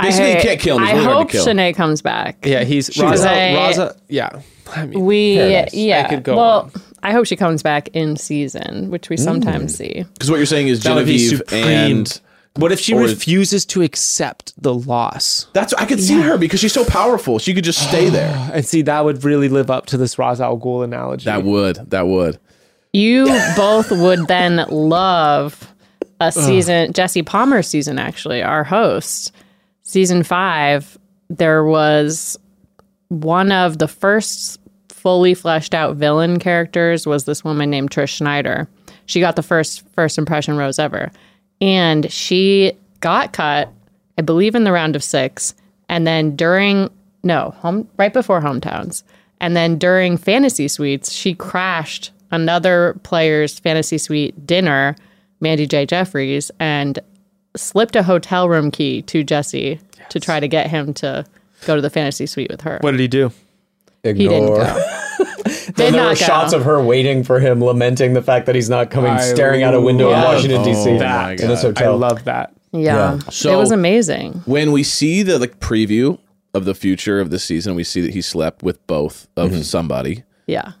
Basically, 0.00 0.32
you 0.32 0.40
can't 0.40 0.60
kill 0.60 0.76
him. 0.78 0.82
He's 0.84 0.90
I 0.90 0.94
really 0.94 1.04
hard 1.04 1.16
hope 1.18 1.26
to 1.28 1.32
kill. 1.32 1.46
Shanae 1.46 1.74
comes 1.74 2.00
back. 2.00 2.46
Yeah, 2.46 2.64
he's 2.64 2.90
She 2.90 3.02
Ra's 3.02 3.10
was 3.12 3.24
al, 3.24 3.34
a- 3.34 3.54
Ra's 3.68 3.78
al- 3.78 3.96
Yeah, 4.08 4.40
I 4.74 4.86
mean, 4.86 5.04
We 5.04 5.36
Paradise. 5.36 5.74
yeah. 5.74 6.04
I 6.06 6.08
could 6.08 6.22
go 6.22 6.36
well, 6.36 6.60
on. 6.74 6.82
I 7.02 7.12
hope 7.12 7.26
she 7.26 7.36
comes 7.36 7.62
back 7.62 7.88
in 7.88 8.16
season, 8.16 8.90
which 8.90 9.10
we 9.10 9.18
sometimes 9.18 9.74
mm. 9.74 9.76
see. 9.76 10.04
Because 10.14 10.30
what 10.30 10.38
you're 10.38 10.46
saying 10.46 10.68
is 10.68 10.82
that 10.82 10.88
Genevieve 10.90 11.38
supreme. 11.38 11.64
and 11.64 12.20
what 12.56 12.72
if 12.72 12.80
she 12.80 12.94
or- 12.94 13.02
refuses 13.02 13.66
to 13.66 13.82
accept 13.82 14.54
the 14.60 14.72
loss? 14.72 15.48
that's 15.52 15.74
I 15.74 15.84
could 15.84 16.00
see 16.00 16.18
her 16.20 16.38
because 16.38 16.60
she's 16.60 16.72
so 16.72 16.84
powerful. 16.86 17.38
She 17.38 17.52
could 17.52 17.64
just 17.64 17.86
stay 17.86 18.08
there. 18.10 18.50
And 18.54 18.64
see, 18.64 18.80
that 18.82 19.04
would 19.04 19.22
really 19.22 19.50
live 19.50 19.70
up 19.70 19.84
to 19.86 19.98
this 19.98 20.18
Ra's 20.18 20.40
al 20.40 20.58
Ghul 20.58 20.82
analogy. 20.82 21.26
That 21.26 21.42
would. 21.44 21.76
That 21.90 22.06
would. 22.06 22.38
You 22.92 23.26
both 23.56 23.90
would 23.90 24.26
then 24.26 24.64
love 24.68 25.72
a 26.20 26.30
season, 26.30 26.92
Jesse 26.92 27.22
Palmer 27.22 27.62
season, 27.62 27.98
actually, 27.98 28.42
our 28.42 28.64
host. 28.64 29.32
Season 29.82 30.22
five, 30.22 30.98
there 31.28 31.64
was 31.64 32.38
one 33.08 33.52
of 33.52 33.78
the 33.78 33.88
first 33.88 34.60
fully 34.88 35.34
fleshed 35.34 35.74
out 35.74 35.96
villain 35.96 36.38
characters 36.38 37.06
was 37.06 37.24
this 37.24 37.42
woman 37.42 37.70
named 37.70 37.90
Trish 37.90 38.10
Schneider. 38.10 38.68
She 39.06 39.20
got 39.20 39.34
the 39.36 39.42
first 39.42 39.82
first 39.94 40.18
impression 40.18 40.56
rose 40.56 40.78
ever. 40.78 41.10
And 41.60 42.10
she 42.12 42.72
got 43.00 43.32
cut, 43.32 43.72
I 44.18 44.22
believe 44.22 44.54
in 44.54 44.64
the 44.64 44.72
round 44.72 44.94
of 44.94 45.02
six. 45.02 45.54
And 45.88 46.06
then 46.06 46.36
during 46.36 46.90
no, 47.22 47.54
home 47.58 47.88
right 47.96 48.12
before 48.12 48.40
hometowns. 48.40 49.02
And 49.40 49.56
then 49.56 49.78
during 49.78 50.16
fantasy 50.16 50.68
suites, 50.68 51.12
she 51.12 51.34
crashed 51.34 52.12
another 52.30 52.98
player's 53.02 53.58
fantasy 53.58 53.98
suite 53.98 54.46
dinner, 54.46 54.96
Mandy 55.40 55.66
J. 55.66 55.86
Jeffreys, 55.86 56.50
and 56.60 56.98
slipped 57.56 57.96
a 57.96 58.02
hotel 58.02 58.48
room 58.48 58.70
key 58.70 59.02
to 59.02 59.24
Jesse 59.24 59.80
to 60.10 60.20
try 60.20 60.40
to 60.40 60.48
get 60.48 60.68
him 60.68 60.92
to 60.94 61.24
go 61.66 61.76
to 61.76 61.82
the 61.82 61.90
fantasy 61.90 62.26
suite 62.26 62.50
with 62.50 62.60
her. 62.62 62.78
What 62.82 62.92
did 62.92 63.00
he 63.00 63.08
do? 63.08 63.32
he 64.02 64.12
didn't 64.14 64.32
Ignore. 64.44 64.58
go. 64.64 64.86
Then 65.76 65.92
there 65.92 66.02
were 66.02 66.08
not 66.10 66.18
go. 66.18 66.24
shots 66.24 66.52
of 66.52 66.64
her 66.64 66.82
waiting 66.82 67.22
for 67.22 67.38
him, 67.40 67.62
lamenting 67.62 68.14
the 68.14 68.22
fact 68.22 68.46
that 68.46 68.54
he's 68.54 68.70
not 68.70 68.90
coming, 68.90 69.12
I 69.12 69.20
staring 69.20 69.62
out 69.62 69.74
a 69.74 69.80
window 69.80 70.06
in 70.12 70.18
Washington 70.20 70.62
D.C. 70.64 70.98
that. 70.98 71.40
in 71.40 71.48
this 71.48 71.62
hotel. 71.62 71.92
I 71.92 71.96
love 71.96 72.24
that. 72.24 72.54
Yeah. 72.72 73.18
So- 73.30 73.52
it 73.52 73.56
was 73.56 73.70
amazing. 73.70 74.34
when 74.46 74.72
we 74.72 74.82
see 74.82 75.22
the 75.22 75.38
like 75.38 75.60
preview 75.60 76.18
of 76.54 76.64
the 76.64 76.74
future 76.74 77.20
of 77.20 77.30
the 77.30 77.38
season, 77.38 77.74
we 77.74 77.84
see 77.84 78.00
that 78.00 78.12
he 78.12 78.22
slept 78.22 78.62
with 78.62 78.84
both 78.86 79.28
of 79.36 79.50
Mm-hmm. 79.50 79.62
somebody. 79.62 80.24
Yeah. 80.46 80.72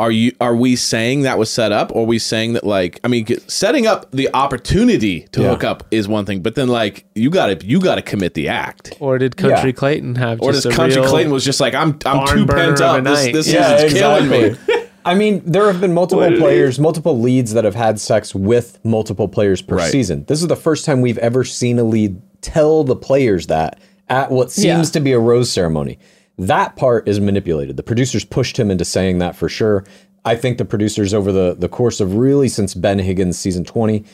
Are 0.00 0.10
you? 0.10 0.32
Are 0.40 0.56
we 0.56 0.76
saying 0.76 1.22
that 1.22 1.38
was 1.38 1.50
set 1.50 1.72
up, 1.72 1.92
or 1.94 2.02
are 2.02 2.06
we 2.06 2.18
saying 2.18 2.54
that 2.54 2.64
like? 2.64 2.98
I 3.04 3.08
mean, 3.08 3.26
setting 3.48 3.86
up 3.86 4.10
the 4.12 4.30
opportunity 4.34 5.28
to 5.32 5.42
Yeah. 5.42 5.50
hook 5.50 5.62
up 5.62 5.84
is 5.90 6.08
one 6.08 6.24
thing, 6.24 6.40
but 6.40 6.54
then 6.54 6.68
like 6.68 7.04
you 7.14 7.28
got 7.30 7.46
to 7.60 7.66
you 7.66 7.80
got 7.80 7.96
to 7.96 8.02
commit 8.02 8.34
the 8.34 8.48
act. 8.48 8.96
Or 8.98 9.18
did 9.18 9.36
Country 9.36 9.70
Yeah. 9.70 9.72
Clayton 9.76 10.14
have 10.16 10.40
Or 10.40 10.52
just 10.52 10.64
does 10.64 10.72
a 10.72 10.76
Country 10.76 11.00
real- 11.02 11.10
Clayton 11.10 11.32
was 11.32 11.44
just 11.44 11.60
like 11.60 11.74
I'm 11.74 11.98
I'm 12.06 12.26
too 12.26 12.46
burner 12.46 12.68
pent 12.76 12.80
up. 12.80 13.04
This, 13.04 13.32
this 13.46 13.52
yeah, 13.52 13.76
is 13.82 13.92
killing 13.92 14.28
me. 14.28 14.56
I 15.04 15.14
mean, 15.14 15.42
there 15.46 15.66
have 15.70 15.80
been 15.80 15.94
multiple 15.94 16.26
players, 16.38 16.78
multiple 16.78 17.18
leads 17.18 17.52
that 17.54 17.64
have 17.64 17.74
had 17.74 17.98
sex 18.00 18.34
with 18.34 18.78
multiple 18.84 19.28
players 19.28 19.62
per 19.62 19.76
Right. 19.76 19.90
season. 19.90 20.24
This 20.28 20.42
is 20.42 20.48
the 20.48 20.56
first 20.56 20.84
time 20.84 21.00
we've 21.00 21.16
ever 21.18 21.42
seen 21.44 21.78
a 21.78 21.84
lead 21.84 22.20
tell 22.42 22.84
the 22.84 22.96
players 22.96 23.46
that 23.46 23.78
at 24.10 24.30
what 24.30 24.50
seems 24.50 24.64
Yeah. 24.88 24.92
to 24.92 25.00
be 25.00 25.12
a 25.12 25.18
rose 25.18 25.50
ceremony. 25.50 25.98
That 26.46 26.76
part 26.76 27.08
is 27.08 27.20
manipulated. 27.20 27.76
The 27.76 27.82
producers 27.82 28.24
pushed 28.24 28.58
him 28.58 28.70
into 28.70 28.84
saying 28.84 29.18
that 29.18 29.36
for 29.36 29.48
sure. 29.48 29.84
I 30.24 30.36
think 30.36 30.58
the 30.58 30.64
producers 30.64 31.14
over 31.14 31.32
the 31.32 31.54
the 31.58 31.68
course 31.68 32.00
of 32.00 32.16
really 32.16 32.48
since 32.48 32.74
Ben 32.74 32.98
Higgins 32.98 33.38
season 33.38 33.64
20 33.64 34.04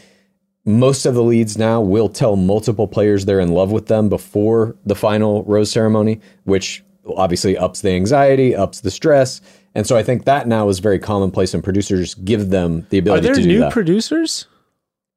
most 0.67 1.07
of 1.07 1.15
the 1.15 1.23
leads 1.23 1.57
now 1.57 1.81
will 1.81 2.09
tell 2.09 2.35
multiple 2.35 2.89
players 2.89 3.25
they're 3.25 3.41
in 3.41 3.53
love 3.53 3.71
with 3.71 3.87
them 3.87 4.09
before 4.09 4.77
the 4.85 4.97
final 4.97 5.45
rose 5.45 5.71
ceremony, 5.71 6.21
which 6.43 6.83
obviously 7.17 7.57
ups 7.57 7.81
the 7.83 7.91
anxiety, 7.91 8.55
ups 8.55 8.81
the 8.81 8.91
stress. 8.91 9.41
And 9.77 9.87
so 9.87 9.97
I 9.97 10.03
think 10.03 10.25
that 10.25 10.49
now 10.49 10.69
is 10.69 10.81
very 10.81 10.99
commonplace 10.99 11.55
and 11.55 11.63
producers 11.63 12.17
give 12.17 12.51
them 12.51 12.85
the 12.91 12.99
ability 12.99 13.23
there 13.23 13.35
to 13.35 13.43
do 13.43 13.47
that. 13.47 13.53
Are 13.53 13.61
there 13.61 13.67
new 13.69 13.73
producers? 13.73 14.47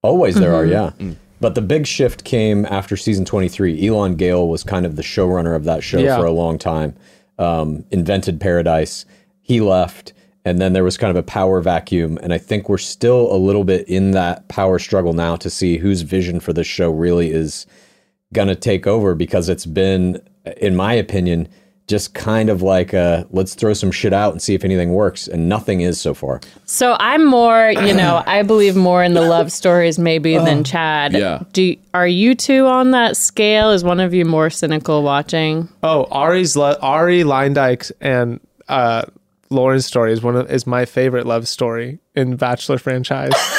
Always 0.03 0.35
there 0.35 0.53
are, 0.53 0.65
yeah. 0.65 0.91
Mm. 0.99 1.15
But 1.41 1.55
the 1.55 1.61
big 1.61 1.87
shift 1.87 2.23
came 2.23 2.65
after 2.65 2.97
season 2.97 3.25
23. 3.25 3.85
Elan 3.87 4.15
Gale 4.15 4.47
was 4.47 4.63
kind 4.63 4.85
of 4.85 4.95
the 4.95 5.01
showrunner 5.01 5.55
of 5.55 5.63
that 5.65 5.83
show 5.83 5.99
Yeah. 5.99 6.17
for 6.17 6.25
a 6.25 6.31
long 6.31 6.57
time. 6.57 6.95
Um, 7.37 7.85
invented 7.91 8.41
Paradise. 8.41 9.05
He 9.41 9.61
left, 9.61 10.11
and 10.43 10.59
then 10.59 10.73
there 10.73 10.83
was 10.83 10.97
kind 10.97 11.09
of 11.09 11.15
a 11.15 11.23
power 11.23 11.61
vacuum. 11.61 12.19
And 12.21 12.33
I 12.33 12.37
think 12.37 12.67
we're 12.67 12.77
still 12.77 13.31
a 13.33 13.37
little 13.37 13.63
bit 13.63 13.87
in 13.87 14.11
that 14.11 14.47
power 14.49 14.79
struggle 14.79 15.13
now 15.13 15.37
to 15.37 15.49
see 15.49 15.77
whose 15.77 16.01
vision 16.01 16.39
for 16.41 16.51
this 16.51 16.67
show 16.67 16.91
really 16.91 17.31
is 17.31 17.65
going 18.33 18.49
to 18.49 18.55
take 18.55 18.85
over 18.85 19.15
because 19.15 19.47
it's 19.49 19.65
been, 19.65 20.21
in 20.57 20.75
my 20.75 20.93
opinion, 20.93 21.47
just 21.89 22.13
kind 22.13 22.49
of 22.51 22.61
like 22.61 22.93
a 22.93 23.25
let's 23.31 23.55
throw 23.55 23.73
some 23.73 23.91
shit 23.91 24.13
out 24.13 24.31
and 24.31 24.41
see 24.41 24.53
if 24.53 24.63
anything 24.63 24.93
works. 24.93 25.27
And 25.27 25.49
nothing 25.49 25.81
is 25.81 25.99
so 25.99 26.13
far. 26.13 26.39
So 26.65 26.95
I'm 26.99 27.25
more, 27.25 27.71
you 27.71 27.93
know, 27.95 28.23
I 28.27 28.43
believe 28.43 28.75
more 28.75 29.03
in 29.03 29.15
the 29.15 29.21
love 29.21 29.51
stories 29.51 29.97
maybe 29.97 30.37
than 30.37 30.63
Chad. 30.63 31.13
yeah. 31.13 31.43
Do 31.51 31.75
are 31.95 32.07
you 32.07 32.35
two 32.35 32.67
on 32.67 32.91
that 32.91 33.17
scale? 33.17 33.71
Is 33.71 33.83
one 33.83 33.99
of 33.99 34.13
you 34.13 34.23
more 34.23 34.51
cynical 34.51 35.01
watching? 35.01 35.67
Oh, 35.81 36.05
Arie's 36.11 36.55
lo- 36.55 36.77
Arie 36.81 37.23
Luyendyk 37.23 37.91
and 37.99 38.39
uh, 38.67 39.05
Lauren's 39.49 39.87
story 39.87 40.13
is 40.13 40.21
one 40.21 40.35
of 40.35 40.49
is 40.51 40.67
my 40.67 40.85
favorite 40.85 41.25
love 41.25 41.47
story 41.47 41.97
in 42.15 42.35
Bachelor 42.35 42.77
franchise. 42.77 43.33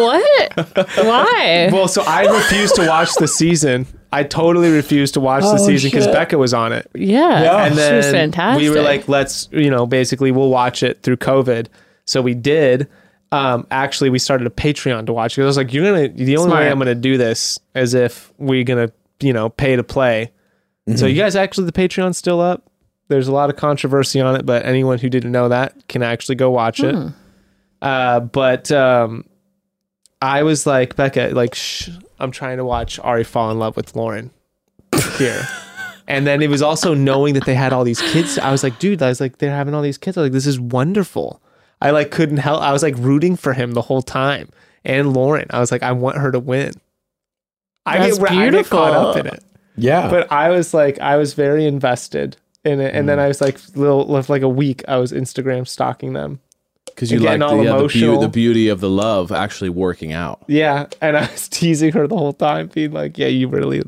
what? 0.00 0.86
Why? 1.04 1.68
well, 1.72 1.88
so 1.88 2.02
I 2.02 2.22
refused 2.24 2.74
to 2.76 2.86
watch 2.86 3.14
the 3.16 3.28
season. 3.28 3.86
I 4.12 4.24
totally 4.24 4.70
refused 4.70 5.14
to 5.14 5.20
watch 5.20 5.42
the 5.42 5.58
season 5.58 5.88
because 5.90 6.06
Becca 6.06 6.36
was 6.36 6.52
on 6.52 6.72
it. 6.72 6.90
yeah, 6.94 7.42
Yeah. 7.42 7.64
and 7.64 7.74
she 7.74 7.80
then 7.80 7.96
was 7.96 8.10
fantastic. 8.10 8.60
we 8.62 8.68
were 8.70 8.82
like, 8.82 9.08
let's, 9.08 9.48
you 9.52 9.70
know, 9.70 9.86
basically 9.86 10.30
we'll 10.32 10.50
watch 10.50 10.82
it 10.82 11.02
through 11.02 11.16
COVID. 11.16 11.68
So 12.04 12.20
we 12.20 12.34
did. 12.34 12.88
Um, 13.30 13.66
actually, 13.70 14.10
we 14.10 14.18
started 14.18 14.46
a 14.46 14.50
Patreon 14.50 15.06
to 15.06 15.12
watch 15.14 15.38
it. 15.38 15.42
I 15.42 15.46
was 15.46 15.56
like, 15.56 15.72
you're 15.72 15.84
gonna. 15.90 16.08
The 16.08 16.36
only 16.36 16.50
Smart. 16.50 16.64
way 16.64 16.70
I'm 16.70 16.78
gonna 16.78 16.94
do 16.94 17.16
this 17.16 17.58
is 17.74 17.94
if 17.94 18.30
we're 18.36 18.64
gonna, 18.64 18.92
you 19.20 19.32
know, 19.32 19.48
pay 19.48 19.76
to 19.76 19.82
play. 19.82 20.30
So 20.96 21.06
you 21.06 21.14
guys 21.16 21.34
actually 21.36 21.64
the 21.66 21.72
Patreon's 21.72 22.18
still 22.18 22.40
up. 22.40 22.68
There's 23.08 23.28
a 23.28 23.32
lot 23.32 23.48
of 23.50 23.56
controversy 23.56 24.20
on 24.20 24.36
it, 24.36 24.44
but 24.44 24.66
anyone 24.66 24.98
who 24.98 25.08
didn't 25.08 25.32
know 25.32 25.48
that 25.48 25.86
can 25.88 26.02
actually 26.02 26.34
go 26.34 26.50
watch 26.50 26.80
it. 26.80 26.94
Uh, 27.80 28.20
but 28.20 28.70
um, 28.72 29.24
I 30.22 30.44
was 30.44 30.66
like, 30.68 30.94
Becca, 30.94 31.30
like, 31.32 31.56
shh, 31.56 31.90
I'm 32.20 32.30
trying 32.30 32.58
to 32.58 32.64
watch 32.64 33.00
Arie 33.02 33.24
fall 33.24 33.50
in 33.50 33.58
love 33.58 33.76
with 33.76 33.96
Lauren 33.96 34.30
here. 35.18 35.46
and 36.06 36.24
then 36.24 36.40
it 36.40 36.48
was 36.48 36.62
also 36.62 36.94
knowing 36.94 37.34
that 37.34 37.44
they 37.44 37.56
had 37.56 37.72
all 37.72 37.82
these 37.82 38.00
kids. 38.00 38.38
I 38.38 38.52
was 38.52 38.62
like, 38.62 38.78
dude, 38.78 39.02
I 39.02 39.08
was 39.08 39.20
like, 39.20 39.38
they're 39.38 39.50
having 39.50 39.74
all 39.74 39.82
these 39.82 39.98
kids. 39.98 40.16
I 40.16 40.20
was 40.20 40.26
like, 40.26 40.32
this 40.32 40.46
is 40.46 40.60
wonderful. 40.60 41.42
I 41.80 41.90
like 41.90 42.12
couldn't 42.12 42.36
help. 42.36 42.62
I 42.62 42.72
was 42.72 42.84
like 42.84 42.94
rooting 42.98 43.34
for 43.34 43.52
him 43.52 43.72
the 43.72 43.82
whole 43.82 44.00
time. 44.00 44.48
And 44.84 45.12
Lauren, 45.12 45.48
I 45.50 45.58
was 45.58 45.72
like, 45.72 45.82
I 45.82 45.90
want 45.90 46.16
her 46.18 46.30
to 46.30 46.38
win. 46.38 46.74
I 47.84 47.98
That's 47.98 48.18
get, 48.18 48.30
I 48.30 48.50
get 48.50 48.66
caught 48.66 48.92
up 48.92 49.16
in 49.16 49.26
it. 49.26 49.42
Yeah. 49.76 50.08
But 50.08 50.30
I 50.30 50.50
was 50.50 50.72
like, 50.72 51.00
I 51.00 51.16
was 51.16 51.34
very 51.34 51.66
invested 51.66 52.36
in 52.64 52.80
it. 52.80 52.94
And 52.94 53.08
then 53.08 53.18
mm. 53.18 53.22
I 53.22 53.28
was 53.28 53.40
like, 53.40 53.58
little, 53.74 54.06
left 54.06 54.28
like 54.28 54.42
a 54.42 54.48
week, 54.48 54.84
I 54.86 54.98
was 54.98 55.10
Instagram 55.10 55.66
stalking 55.66 56.12
them. 56.12 56.38
Because 56.94 57.10
you 57.10 57.18
like 57.18 57.38
getting 57.40 57.56
the, 57.58 57.64
yeah, 57.64 57.70
the, 57.70 57.74
beau- 57.74 57.78
emotional. 57.80 58.20
the 58.20 58.28
beauty 58.28 58.68
of 58.68 58.80
the 58.80 58.88
love 58.90 59.32
actually 59.32 59.70
working 59.70 60.12
out. 60.12 60.42
Yeah, 60.48 60.86
and 61.00 61.16
I 61.16 61.30
was 61.30 61.48
teasing 61.50 61.92
her 61.92 62.06
the 62.06 62.16
whole 62.16 62.32
time, 62.32 62.68
being 62.68 62.92
like, 62.92 63.18
"Yeah, 63.18 63.28
you 63.28 63.48
really." 63.48 63.82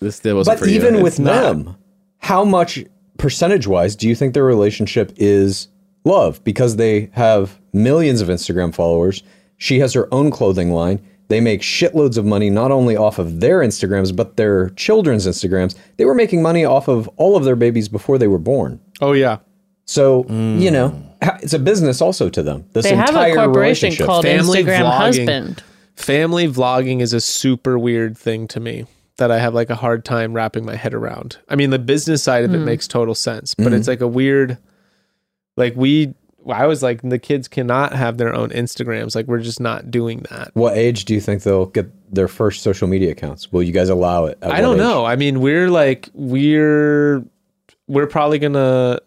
This 0.00 0.20
that 0.20 0.34
wasn't 0.34 0.56
But 0.58 0.64
for 0.64 0.68
you. 0.70 0.76
even 0.76 1.02
with 1.02 1.14
It's 1.14 1.18
not. 1.18 1.42
them, 1.42 1.76
how 2.18 2.44
much 2.44 2.84
percentage 3.18 3.66
wise 3.66 3.94
do 3.96 4.08
you 4.08 4.14
think 4.14 4.32
their 4.34 4.44
relationship 4.44 5.12
is 5.16 5.68
love? 6.04 6.42
Because 6.44 6.76
they 6.76 7.10
have 7.12 7.58
millions 7.72 8.20
of 8.20 8.28
Instagram 8.28 8.74
followers. 8.74 9.22
She 9.58 9.78
has 9.80 9.92
her 9.92 10.08
own 10.12 10.30
clothing 10.30 10.72
line. 10.72 11.00
They 11.28 11.40
make 11.40 11.60
shitloads 11.60 12.16
of 12.16 12.24
money 12.24 12.50
not 12.50 12.72
only 12.72 12.96
off 12.96 13.18
of 13.18 13.40
their 13.40 13.58
Instagrams, 13.60 14.16
but 14.16 14.36
their 14.36 14.70
children's 14.70 15.26
Instagrams. 15.28 15.76
They 15.96 16.04
were 16.06 16.14
making 16.14 16.42
money 16.42 16.64
off 16.64 16.88
of 16.88 17.06
all 17.18 17.36
of 17.36 17.44
their 17.44 17.54
babies 17.54 17.88
before 17.88 18.16
they 18.18 18.26
were 18.26 18.38
born. 18.38 18.80
Oh 19.02 19.12
yeah, 19.12 19.38
So, 19.84 20.24
you 20.28 20.70
know, 20.70 20.88
ha- 20.88 20.96
it's 21.20 21.52
a 21.52 21.58
business 21.58 22.00
also 22.00 22.28
to 22.30 22.42
them. 22.42 22.66
This 22.72 22.84
they 22.84 22.94
have 22.94 23.10
entire 23.10 23.32
a 23.32 23.34
corporation 23.34 23.86
relationship. 23.86 24.06
called 24.06 24.24
Family 24.24 24.62
Instagram 24.62 24.80
vlogging. 24.80 24.96
Husband. 24.96 25.62
family 25.96 26.48
vlogging 26.48 27.00
is 27.00 27.12
a 27.12 27.20
super 27.20 27.78
weird 27.78 28.16
thing 28.16 28.48
to 28.48 28.60
me 28.60 28.86
that 29.16 29.30
I 29.30 29.38
have 29.38 29.54
like 29.54 29.70
a 29.70 29.74
hard 29.74 30.04
time 30.04 30.32
wrapping 30.32 30.64
my 30.64 30.76
head 30.76 30.94
around. 30.94 31.38
I 31.48 31.56
mean, 31.56 31.70
the 31.70 31.78
business 31.78 32.22
side 32.22 32.44
of 32.44 32.54
it 32.54 32.58
hmm. 32.58 32.64
makes 32.64 32.88
total 32.88 33.14
sense, 33.14 33.54
but 33.54 33.66
mm-hmm. 33.66 33.74
it's 33.74 33.88
like 33.88 34.00
a 34.00 34.08
weird, 34.08 34.58
like 35.56 35.74
we. 35.76 36.14
I 36.48 36.64
was 36.66 36.82
like, 36.82 37.02
the 37.02 37.18
kids 37.18 37.48
cannot 37.48 37.92
have 37.92 38.16
their 38.16 38.34
own 38.34 38.48
Instagrams. 38.48 39.14
Like, 39.14 39.26
we're 39.26 39.40
just 39.40 39.60
not 39.60 39.90
doing 39.90 40.20
that. 40.30 40.50
What 40.54 40.74
age 40.74 41.04
do 41.04 41.12
you 41.12 41.20
think 41.20 41.42
they'll 41.42 41.66
get 41.66 41.90
their 42.12 42.28
first 42.28 42.62
social 42.62 42.88
media 42.88 43.10
accounts? 43.10 43.52
Will 43.52 43.62
you 43.62 43.74
guys 43.74 43.90
allow 43.90 44.24
it? 44.24 44.38
I 44.40 44.62
don't 44.62 44.76
age? 44.76 44.80
know. 44.80 45.04
I 45.04 45.16
mean, 45.16 45.42
we're 45.42 45.68
like, 45.68 46.08
we're 46.14 47.22
we're 47.88 48.06
probably 48.06 48.38
gonna 48.38 49.00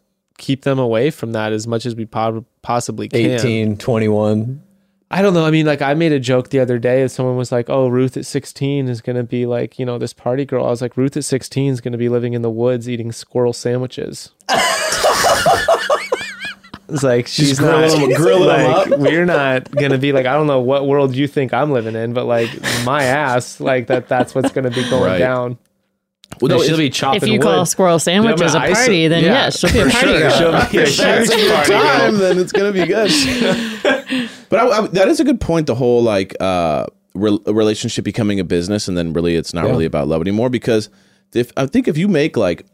keep 0.43 0.63
them 0.63 0.77
away 0.79 1.09
from 1.09 1.31
that 1.31 1.53
as 1.53 1.65
much 1.65 1.85
as 1.85 1.95
we 1.95 2.05
po- 2.05 2.45
possibly 2.61 3.07
can. 3.09 3.19
18, 3.31 3.77
21. 3.77 4.61
I 5.09 5.21
don't 5.21 5.33
know. 5.35 5.45
I 5.45 5.51
mean, 5.51 5.65
like 5.67 5.81
I 5.81 5.93
made 5.93 6.11
a 6.11 6.19
joke 6.19 6.49
the 6.49 6.59
other 6.59 6.79
day. 6.79 7.03
If 7.03 7.11
someone 7.11 7.37
was 7.37 7.51
like, 7.51 7.69
"Oh, 7.69 7.87
Ruth 7.87 8.17
at 8.17 8.25
16 8.25 8.87
is 8.89 8.99
going 8.99 9.15
to 9.15 9.23
be 9.23 9.45
like, 9.45 9.77
you 9.77 9.85
know, 9.85 9.97
this 9.99 10.11
party 10.11 10.43
girl." 10.43 10.65
I 10.65 10.69
was 10.69 10.81
like, 10.81 10.97
"Ruth 10.97 11.15
at 11.15 11.23
16 11.23 11.71
is 11.71 11.81
going 11.81 11.91
to 11.91 11.97
be 11.99 12.09
living 12.09 12.33
in 12.33 12.41
the 12.41 12.49
woods 12.49 12.89
eating 12.89 13.11
squirrel 13.11 13.53
sandwiches." 13.53 14.31
it's 16.89 17.03
like 17.03 17.27
she's 17.27 17.59
not 17.59 17.89
grilling 17.89 18.11
'em- 18.11 18.17
grilling 18.21 18.49
'em 18.49 18.71
like 18.71 18.91
up. 18.91 18.99
we're 18.99 19.25
not 19.25 19.71
going 19.71 19.91
to 19.91 19.97
be 19.97 20.11
like 20.11 20.25
I 20.25 20.33
don't 20.33 20.47
know 20.47 20.59
what 20.61 20.87
world 20.87 21.15
you 21.15 21.27
think 21.27 21.53
I'm 21.53 21.71
living 21.71 21.95
in, 21.95 22.13
but 22.13 22.25
like 22.25 22.49
my 22.83 23.03
ass, 23.03 23.59
like 23.59 23.87
that 23.87 24.07
that's 24.07 24.35
what's 24.35 24.51
going 24.51 24.65
to 24.65 24.71
be 24.71 24.87
going 24.89 25.03
Right. 25.03 25.17
down. 25.19 25.57
Well, 26.41 26.49
no, 26.57 26.63
she'll 26.63 26.77
be 26.77 26.89
chopping 26.89 27.21
If 27.23 27.29
you 27.29 27.39
call 27.39 27.65
squirrel 27.65 27.99
sandwiches 27.99 28.53
Yeah, 28.53 28.63
a 28.65 28.67
but 28.67 28.71
I- 28.71 28.73
party, 28.73 29.07
then 29.07 29.23
yeah, 29.23 29.31
yes, 29.33 29.59
she'll 29.59 29.71
be 29.71 29.79
a 29.79 29.83
party 29.83 30.07
sure. 30.07 30.19
girl. 30.19 30.31
She'll 30.37 30.71
be 30.71 30.77
a 30.77 30.81
If 30.83 30.97
that's 30.97 31.33
huge 31.33 31.41
your 31.43 31.53
party 31.55 31.69
girl. 31.71 31.83
time, 31.83 32.17
then 32.17 32.39
it's 32.39 32.51
gonna 32.51 32.71
be 32.71 32.85
good. 32.85 33.11
but 34.49 34.59
I, 34.59 34.67
I, 34.79 34.87
that 34.87 35.07
is 35.09 35.19
a 35.19 35.23
good 35.23 35.39
point. 35.39 35.67
The 35.67 35.75
whole 35.75 36.01
like 36.01 36.35
uh, 36.39 36.87
re- 37.13 37.39
relationship 37.45 38.03
becoming 38.03 38.39
a 38.39 38.43
business, 38.43 38.87
and 38.87 38.97
then 38.97 39.13
really 39.13 39.35
it's 39.35 39.53
not 39.53 39.65
really 39.65 39.85
about 39.85 40.07
love 40.07 40.21
anymore. 40.21 40.49
Because 40.49 40.89
if 41.33 41.51
I 41.55 41.65
think 41.67 41.87
if 41.87 41.97
you 41.97 42.07
make 42.07 42.35
like 42.35 42.65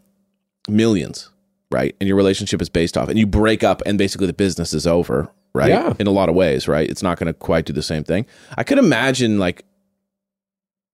millions, 0.70 1.30
right, 1.72 1.96
and 2.00 2.08
your 2.08 2.18
relationship 2.18 2.62
is 2.62 2.70
based 2.70 2.98
off, 2.98 3.10
and 3.10 3.20
you 3.20 3.28
break 3.28 3.64
up, 3.64 3.82
and 3.86 3.98
basically 3.98 4.28
the 4.28 4.34
business 4.34 4.74
is 4.74 4.88
over, 4.88 5.30
right? 5.54 5.70
Yeah. 5.70 5.94
In 6.00 6.08
a 6.08 6.12
lot 6.12 6.30
of 6.30 6.36
ways, 6.36 6.68
right? 6.68 6.90
It's 6.90 7.04
not 7.04 7.18
going 7.20 7.28
to 7.28 7.34
quite 7.34 7.66
do 7.66 7.74
the 7.74 7.84
same 7.84 8.04
thing. 8.04 8.26
I 8.58 8.64
could 8.64 8.78
imagine 8.78 9.38
like 9.40 9.66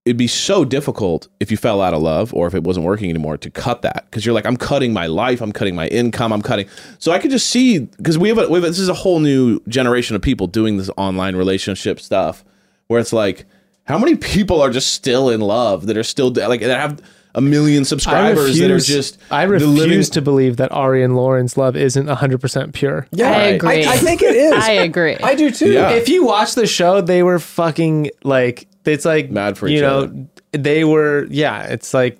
it'd 0.05 0.17
be 0.17 0.27
so 0.27 0.63
difficult 0.63 1.27
if 1.39 1.49
you 1.49 1.57
fell 1.57 1.81
out 1.81 1.93
of 1.95 2.01
love 2.01 2.31
or 2.33 2.45
if 2.45 2.53
it 2.53 2.63
wasn't 2.63 2.85
working 2.85 3.09
anymore 3.09 3.37
to 3.37 3.49
cut 3.49 3.81
that 3.81 4.05
because 4.09 4.23
you're 4.25 4.35
like 4.35 4.45
I'm 4.45 4.55
cutting 4.57 4.93
my 4.93 5.07
life, 5.07 5.41
I'm 5.41 5.51
cutting 5.51 5.75
my 5.75 5.87
income, 5.87 6.31
I'm 6.31 6.43
cutting. 6.43 6.67
So 6.99 7.11
I 7.11 7.19
could 7.19 7.31
just 7.31 7.49
see 7.49 7.79
because 7.79 8.17
we 8.17 8.29
have, 8.29 8.37
a, 8.37 8.47
we 8.47 8.55
have 8.55 8.63
a, 8.63 8.67
this 8.67 8.79
is 8.79 8.89
a 8.89 8.93
whole 8.93 9.19
new 9.19 9.59
generation 9.67 10.15
of 10.15 10.21
people 10.21 10.45
doing 10.47 10.77
this 10.77 10.89
online 10.95 11.35
relationship 11.35 11.99
stuff 11.99 12.45
where 12.87 12.99
it's 12.99 13.13
like 13.13 13.45
how 13.85 13.97
many 13.97 14.15
people 14.15 14.61
are 14.61 14.69
just 14.69 14.93
still 14.93 15.29
in 15.29 15.41
love 15.41 15.87
that 15.87 15.97
are 15.97 16.03
still 16.03 16.31
like 16.31 16.61
that 16.61 16.79
have 16.79 17.01
a 17.33 17.41
million 17.41 17.81
I 17.81 17.83
subscribers 17.83 18.57
that 18.59 18.71
are 18.71 18.79
just 18.79 19.17
I 19.31 19.45
the 19.45 19.53
refuse 19.53 19.77
living- 19.77 20.03
to 20.03 20.21
believe 20.21 20.57
that 20.57 20.71
Arie 20.71 21.03
and 21.03 21.15
Lauren's 21.15 21.57
love 21.57 21.75
isn't 21.75 22.05
100% 22.05 22.73
pure. 22.73 23.07
Yeah, 23.11 23.29
I 23.31 23.41
agree. 23.47 23.85
I, 23.85 23.93
I 23.93 23.97
think 23.97 24.21
it 24.21 24.35
is. 24.35 24.53
I 24.63 24.71
agree. 24.71 25.17
I 25.17 25.35
do 25.35 25.51
too. 25.51 25.71
Yeah. 25.71 25.89
If 25.91 26.07
you 26.09 26.23
watch 26.25 26.55
the 26.55 26.65
show, 26.67 27.01
they 27.01 27.23
were 27.23 27.39
fucking 27.39 28.11
like 28.23 28.67
it's 28.87 29.05
like 29.05 29.29
Mad 29.31 29.57
for 29.57 29.67
you 29.67 29.77
each 29.77 29.81
know 29.81 29.99
other. 30.03 30.25
they 30.51 30.83
were 30.83 31.27
yeah. 31.29 31.63
It's 31.63 31.93
like 31.93 32.17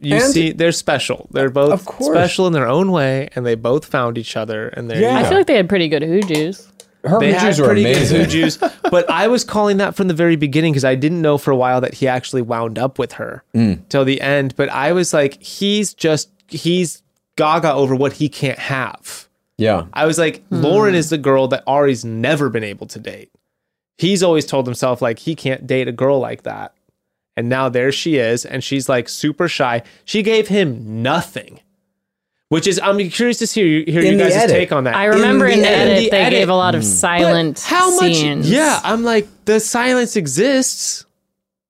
you 0.00 0.16
And- 0.16 0.24
see 0.24 0.52
they're 0.52 0.72
special. 0.72 1.28
They're 1.32 1.50
both 1.50 1.72
Of 1.72 1.84
course. 1.86 2.14
special 2.14 2.46
in 2.46 2.52
their 2.52 2.68
own 2.68 2.90
way, 2.92 3.28
and 3.34 3.44
they 3.46 3.54
both 3.54 3.84
found 3.86 4.18
each 4.18 4.36
other. 4.36 4.68
And 4.68 4.90
they're 4.90 5.00
Yeah. 5.00 5.18
I 5.18 5.24
feel 5.24 5.38
like 5.38 5.46
they 5.46 5.56
had 5.56 5.68
pretty 5.68 5.88
good 5.88 6.02
hujus. 6.02 6.66
Her 7.04 7.20
they 7.20 7.32
had 7.32 7.52
Hoojers 7.54 7.60
were 7.60 7.66
pretty 7.66 7.82
amazing. 7.84 8.18
good 8.22 8.30
hujus. 8.30 8.58
but 8.90 9.08
I 9.08 9.28
was 9.28 9.44
calling 9.44 9.76
that 9.76 9.94
from 9.94 10.08
the 10.08 10.14
very 10.14 10.34
beginning 10.36 10.72
because 10.72 10.84
I 10.84 10.96
didn't 10.96 11.22
know 11.22 11.38
for 11.38 11.52
a 11.52 11.56
while 11.56 11.80
that 11.80 11.94
he 11.94 12.08
actually 12.08 12.42
wound 12.42 12.78
up 12.80 12.98
with 12.98 13.12
her 13.12 13.44
Mm. 13.54 13.80
till 13.88 14.04
the 14.04 14.20
end. 14.20 14.54
But 14.56 14.68
I 14.70 14.92
was 14.92 15.14
like, 15.14 15.40
he's 15.42 15.94
just 15.94 16.30
he's 16.48 17.02
gaga 17.36 17.72
over 17.72 17.94
what 17.94 18.14
he 18.14 18.28
can't 18.28 18.58
have. 18.58 19.28
Yeah. 19.58 19.84
I 19.92 20.04
was 20.04 20.18
like, 20.18 20.42
Lauren 20.50 20.94
is 20.94 21.08
the 21.10 21.16
girl 21.18 21.48
that 21.48 21.62
Arie's 21.66 22.04
never 22.04 22.50
been 22.50 22.64
able 22.64 22.86
to 22.88 22.98
date. 22.98 23.30
He's 23.98 24.22
always 24.22 24.44
told 24.46 24.66
himself 24.66 25.00
like 25.00 25.18
he 25.20 25.34
can't 25.34 25.66
date 25.66 25.88
a 25.88 25.92
girl 25.92 26.18
like 26.20 26.42
that. 26.42 26.74
And 27.36 27.48
now 27.48 27.68
there 27.68 27.92
she 27.92 28.16
is, 28.16 28.44
and 28.46 28.64
she's 28.64 28.88
like 28.88 29.08
super 29.08 29.46
shy. 29.48 29.82
She 30.04 30.22
gave 30.22 30.48
him 30.48 31.02
nothing. 31.02 31.60
Which 32.48 32.66
is 32.68 32.78
I'm 32.82 32.96
curious 33.10 33.38
to 33.38 33.46
hear, 33.46 33.84
hear 33.84 34.02
In 34.02 34.12
you 34.12 34.18
guys' 34.18 34.32
edit. 34.34 34.50
take 34.56 34.72
on 34.72 34.84
that. 34.84 34.94
I 34.94 35.06
remember 35.06 35.46
the 35.48 35.54
in 35.54 35.60
the 35.62 35.68
edit- 35.68 35.88
edit, 35.92 36.04
the 36.04 36.10
they 36.10 36.22
edit- 36.22 36.38
gave 36.38 36.48
a 36.48 36.54
lot 36.54 36.74
of 36.76 36.82
But 36.82 36.86
silent 36.86 37.60
how 37.60 37.90
much 37.96 38.14
scenes. 38.14 38.48
Yeah, 38.50 38.80
I'm 38.84 39.02
like 39.02 39.26
the 39.46 39.58
silence 39.60 40.14
exists. 40.16 41.04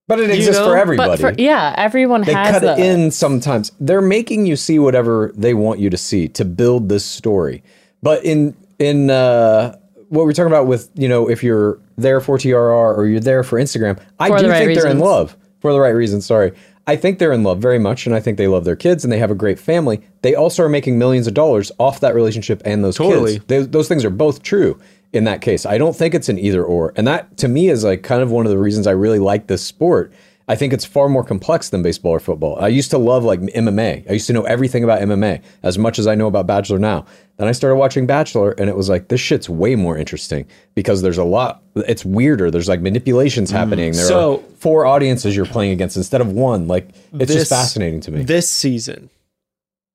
But 0.08 0.20
it 0.20 0.30
exists 0.30 0.60
know, 0.60 0.66
for 0.66 0.74
but 0.74 0.80
everybody. 0.80 1.22
But 1.22 1.34
for, 1.36 1.40
yeah, 1.42 1.74
everyone 1.76 2.22
they 2.22 2.32
has 2.34 2.50
cut 2.52 2.62
it 2.62 2.66
those. 2.66 2.78
in 2.78 3.10
sometimes. 3.10 3.72
They're 3.80 4.00
making 4.02 4.46
you 4.46 4.54
see 4.54 4.78
whatever 4.78 5.32
they 5.34 5.52
want 5.54 5.80
you 5.80 5.90
to 5.90 5.96
see 5.96 6.28
to 6.28 6.44
build 6.44 6.88
this 6.88 7.04
story. 7.04 7.64
But 8.02 8.24
in 8.24 8.54
in 8.78 9.10
uh, 9.10 9.76
what 10.10 10.26
we're 10.26 10.32
talking 10.32 10.52
about 10.52 10.66
with 10.68 10.90
you 10.94 11.08
know 11.08 11.28
if 11.28 11.42
you're 11.42 11.80
there 11.96 12.20
for 12.20 12.38
TRR 12.38 12.96
or 12.96 13.06
you're 13.06 13.20
there 13.20 13.42
for 13.42 13.58
Instagram, 13.60 13.98
I 14.18 14.28
For 14.28 14.38
do 14.38 14.44
the 14.44 14.48
right 14.50 14.66
think 14.66 14.80
they're 14.80 14.90
in 14.90 14.98
love 14.98 15.36
for 15.60 15.72
the 15.72 15.80
right 15.80 15.90
reasons. 15.90 16.26
Sorry. 16.26 16.52
I 16.88 16.94
think 16.94 17.18
they're 17.18 17.32
in 17.32 17.42
love 17.42 17.58
very 17.58 17.80
much, 17.80 18.06
and 18.06 18.14
I 18.14 18.20
think 18.20 18.38
they 18.38 18.46
love 18.46 18.64
their 18.64 18.76
kids, 18.76 19.02
and 19.02 19.12
they 19.12 19.18
have 19.18 19.32
a 19.32 19.34
great 19.34 19.58
family. 19.58 20.00
They 20.22 20.36
also 20.36 20.62
are 20.62 20.68
making 20.68 20.98
millions 20.98 21.26
of 21.26 21.34
dollars 21.34 21.72
off 21.78 21.98
that 22.00 22.14
relationship 22.14 22.62
and 22.64 22.84
those 22.84 22.96
Totally. 22.96 23.34
kids. 23.34 23.44
They, 23.46 23.62
those 23.62 23.88
things 23.88 24.04
are 24.04 24.10
both 24.10 24.42
true 24.42 24.78
in 25.12 25.24
that 25.24 25.40
case. 25.40 25.66
I 25.66 25.78
don't 25.78 25.96
think 25.96 26.14
it's 26.14 26.28
an 26.28 26.38
either 26.38 26.62
or, 26.62 26.92
and 26.96 27.06
that 27.06 27.36
to 27.38 27.48
me 27.48 27.68
is 27.70 27.82
like 27.82 28.02
kind 28.02 28.22
of 28.22 28.30
one 28.30 28.46
of 28.46 28.50
the 28.50 28.58
reasons 28.58 28.86
I 28.86 28.92
really 28.92 29.18
like 29.18 29.48
this 29.48 29.64
sport. 29.64 30.12
I 30.48 30.54
think 30.54 30.72
it's 30.72 30.84
far 30.84 31.08
more 31.08 31.24
complex 31.24 31.70
than 31.70 31.82
baseball 31.82 32.12
or 32.12 32.20
football. 32.20 32.56
I 32.60 32.68
used 32.68 32.90
to 32.92 32.98
love 32.98 33.24
like 33.24 33.40
MMA. 33.40 34.08
I 34.08 34.12
used 34.12 34.28
to 34.28 34.32
know 34.32 34.44
everything 34.44 34.84
about 34.84 35.00
MMA 35.00 35.42
as 35.64 35.76
much 35.76 35.98
as 35.98 36.06
I 36.06 36.14
know 36.14 36.28
about 36.28 36.46
Bachelor 36.46 36.78
now. 36.78 37.04
Then 37.36 37.48
I 37.48 37.52
started 37.52 37.76
watching 37.76 38.06
Bachelor 38.06 38.52
and 38.52 38.70
it 38.70 38.76
was 38.76 38.88
like 38.88 39.08
this 39.08 39.20
shit's 39.20 39.48
way 39.48 39.74
more 39.74 39.98
interesting 39.98 40.46
because 40.74 41.02
there's 41.02 41.18
a 41.18 41.24
lot 41.24 41.62
it's 41.74 42.04
weirder. 42.04 42.50
There's 42.52 42.68
like 42.68 42.80
manipulations 42.80 43.50
mm. 43.50 43.56
happening. 43.56 43.92
There 43.92 44.06
So- 44.06 44.36
are 44.36 44.42
four 44.58 44.86
audiences 44.86 45.34
you're 45.34 45.46
playing 45.46 45.72
against 45.72 45.96
instead 45.96 46.20
of 46.20 46.32
one. 46.32 46.68
Like 46.68 46.90
it's 47.12 47.26
This- 47.32 47.34
just 47.34 47.50
fascinating 47.50 48.00
to 48.02 48.12
me. 48.12 48.22
This 48.22 48.48
season, 48.48 49.10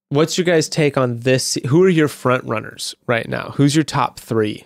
what's 0.09 0.37
your 0.37 0.45
guys' 0.45 0.67
take 0.67 0.97
on 0.97 1.19
this? 1.19 1.57
Who 1.67 1.81
are 1.83 1.89
your 1.89 2.09
front 2.09 2.43
runners 2.43 2.93
right 3.07 3.27
now? 3.27 3.53
Who's 3.55 3.73
your 3.73 3.85
top 3.85 4.19
three? 4.19 4.65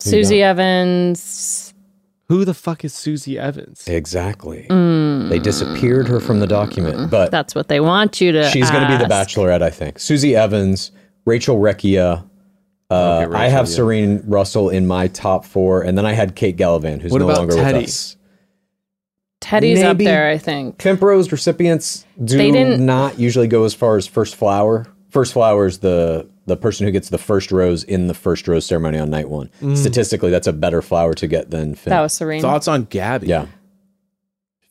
Susie 0.00 0.42
Evans. 0.42 1.71
Who 2.32 2.46
the 2.46 2.54
fuck 2.54 2.82
is 2.82 2.94
Susie 2.94 3.38
Evans? 3.38 3.86
exactly. 3.86 4.64
They 4.70 5.38
disappeared 5.38 6.08
her 6.08 6.18
from 6.18 6.40
the 6.40 6.46
document, 6.46 7.10
but 7.10 7.30
That's 7.30 7.54
what 7.54 7.68
they 7.68 7.78
want 7.78 8.22
you 8.22 8.32
to. 8.32 8.48
she's 8.48 8.70
going 8.70 8.82
to 8.82 8.88
be 8.88 8.96
the 8.96 9.04
bachelorette, 9.08 9.60
I 9.60 9.68
think. 9.68 9.98
Susie 9.98 10.34
Evans, 10.34 10.92
Rachel 11.26 11.56
Recchia. 11.58 12.24
Uh, 12.90 13.26
Okay, 13.26 13.36
I 13.36 13.48
have 13.48 13.66
yeah. 13.68 13.74
Serene 13.74 14.22
Russell 14.26 14.70
in 14.70 14.86
my 14.86 15.08
top 15.08 15.44
four, 15.44 15.82
and 15.82 15.98
then 15.98 16.06
I 16.06 16.12
had 16.14 16.34
Kate 16.34 16.56
Gallivan, 16.56 17.02
who's 17.02 17.12
What 17.12 17.18
no 17.20 17.26
longer 17.26 17.54
Teddi? 17.54 17.74
with 17.74 17.84
us. 17.84 18.16
Teddi's 19.42 19.82
up 19.82 19.98
Maybe- 19.98 20.06
there, 20.06 20.28
I 20.30 20.38
think. 20.38 20.78
Pimp 20.78 21.02
Rose 21.02 21.30
recipients 21.32 22.06
do 22.24 22.38
They 22.38 22.50
didn't- 22.50 22.84
not 22.86 23.18
usually 23.18 23.46
go 23.48 23.64
as 23.64 23.74
far 23.74 23.98
as 23.98 24.06
first 24.06 24.36
flower. 24.36 24.86
First 25.10 25.34
flower 25.34 25.66
is 25.66 25.78
the 25.80 26.26
the 26.46 26.56
person 26.56 26.86
who 26.86 26.92
gets 26.92 27.08
the 27.08 27.18
first 27.18 27.52
rose 27.52 27.84
in 27.84 28.08
the 28.08 28.14
first 28.14 28.48
rose 28.48 28.66
ceremony 28.66 28.98
on 28.98 29.10
night 29.10 29.28
one. 29.28 29.50
Mm. 29.60 29.76
Statistically, 29.76 30.30
that's 30.30 30.46
a 30.46 30.52
better 30.52 30.82
flower 30.82 31.14
to 31.14 31.26
get 31.26 31.50
than 31.50 31.74
Finn. 31.74 31.90
That 31.90 32.00
was 32.00 32.12
Serene. 32.12 32.42
Thoughts 32.42 32.66
on 32.68 32.84
Gabby? 32.84 33.28
yeah, 33.28 33.46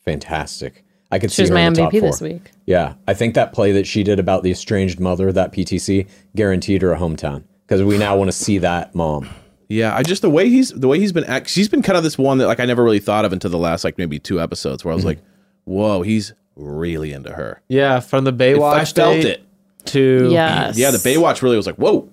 fantastic. 0.06 0.84
I 1.14 1.20
could 1.20 1.30
She 1.32 1.36
see 1.38 1.44
was 1.44 1.50
her 1.50 1.56
my 1.56 1.62
in 1.62 1.74
the 1.74 1.82
top 1.82 1.92
MVP 1.94 2.00
four. 2.00 2.10
this 2.10 2.22
week. 2.22 2.52
Yeah, 2.66 2.94
I 3.08 3.14
think 3.14 3.36
that 3.36 3.54
play 3.54 3.72
that 3.74 3.86
she 3.86 4.04
did 4.04 4.20
about 4.20 4.44
the 4.44 4.52
estranged 4.52 5.00
mother, 5.00 5.32
that 5.34 5.52
PTC, 5.52 6.08
guaranteed 6.36 6.82
her 6.82 6.94
a 6.94 6.98
hometown 6.98 7.44
because 7.68 7.84
we 7.84 7.98
now 7.98 8.16
want 8.18 8.30
to 8.30 8.32
see 8.38 8.58
that 8.60 8.96
mom. 8.96 9.28
Yeah, 9.68 9.96
I 9.96 10.04
just 10.04 10.22
the 10.22 10.30
way 10.30 10.50
he's 10.50 10.70
the 10.72 10.88
way 10.88 11.00
he's 11.00 11.12
been 11.12 11.24
act. 11.26 11.50
She's 11.50 11.70
been 11.70 11.82
kind 11.82 11.98
of 11.98 12.04
this 12.04 12.18
one 12.18 12.38
that 12.40 12.48
like 12.48 12.60
I 12.60 12.66
never 12.66 12.84
really 12.84 13.00
thought 13.00 13.26
of 13.26 13.34
until 13.34 13.50
the 13.52 13.58
last 13.58 13.84
like 13.84 13.98
maybe 13.98 14.20
two 14.20 14.40
episodes 14.42 14.84
where 14.86 14.92
I 14.92 14.96
was 14.96 15.06
like, 15.06 15.20
whoa, 15.66 16.02
he's 16.02 16.34
really 16.56 17.12
into 17.14 17.32
her. 17.34 17.62
Yeah, 17.68 18.00
from 18.00 18.24
the 18.24 18.34
Baywatch. 18.34 18.74
I 18.74 18.86
felt 18.86 19.16
date 19.16 19.26
it. 19.26 19.44
To 19.86 20.30
Yes. 20.32 20.78
Yeah, 20.78 20.92
the 20.92 20.98
Baywatch 20.98 21.42
really 21.42 21.58
was 21.58 21.66
like, 21.66 21.76
whoa, 21.76 22.08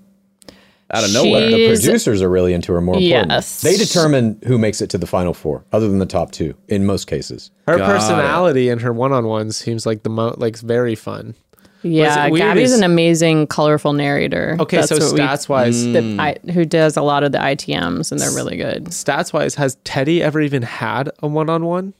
out 0.90 1.04
of 1.04 1.12
nowhere. 1.12 1.50
She- 1.50 1.56
The 1.56 1.66
producers 1.68 2.22
are 2.22 2.28
really 2.30 2.54
into 2.54 2.72
her 2.72 2.80
more 2.80 2.96
important. 2.96 3.30
Yes. 3.30 3.60
They 3.60 3.76
determine 3.76 4.40
who 4.46 4.56
makes 4.58 4.80
it 4.80 4.88
to 4.90 4.98
the 4.98 5.06
final 5.06 5.34
four, 5.34 5.64
other 5.72 5.88
than 5.88 5.98
the 5.98 6.06
top 6.06 6.30
two 6.32 6.54
in 6.68 6.86
most 6.86 7.06
cases. 7.06 7.50
her 7.66 7.76
Got 7.76 7.90
it. 7.90 7.92
personality 7.94 8.68
and 8.70 8.80
her 8.80 8.92
one-on-ones 8.92 9.56
seems 9.56 9.84
like 9.84 10.02
the 10.02 10.10
mo 10.10 10.34
like 10.38 10.56
very 10.58 10.94
fun. 10.94 11.34
Yeah, 11.82 12.26
it 12.26 12.32
weird 12.32 12.42
Gabby's 12.56 12.72
is- 12.72 12.78
an 12.78 12.84
amazing, 12.84 13.46
colorful 13.46 13.92
narrator. 13.92 14.56
Okay, 14.58 14.82
so 14.82 14.96
what 14.96 15.12
we- 15.12 15.20
stats 15.20 15.48
wise, 15.48 15.84
the, 15.84 16.16
I, 16.18 16.36
who 16.52 16.64
does 16.64 16.96
a 16.96 17.02
lot 17.02 17.22
of 17.22 17.30
the 17.32 17.38
ITMs, 17.38 18.10
and 18.10 18.20
they're 18.20 18.32
really 18.34 18.56
good. 18.56 18.86
stats 18.86 19.32
wise, 19.32 19.54
has 19.56 19.76
Teddi 19.84 20.20
ever 20.20 20.40
even 20.40 20.62
had 20.62 21.10
a 21.22 21.28
one-on-one, 21.28 21.94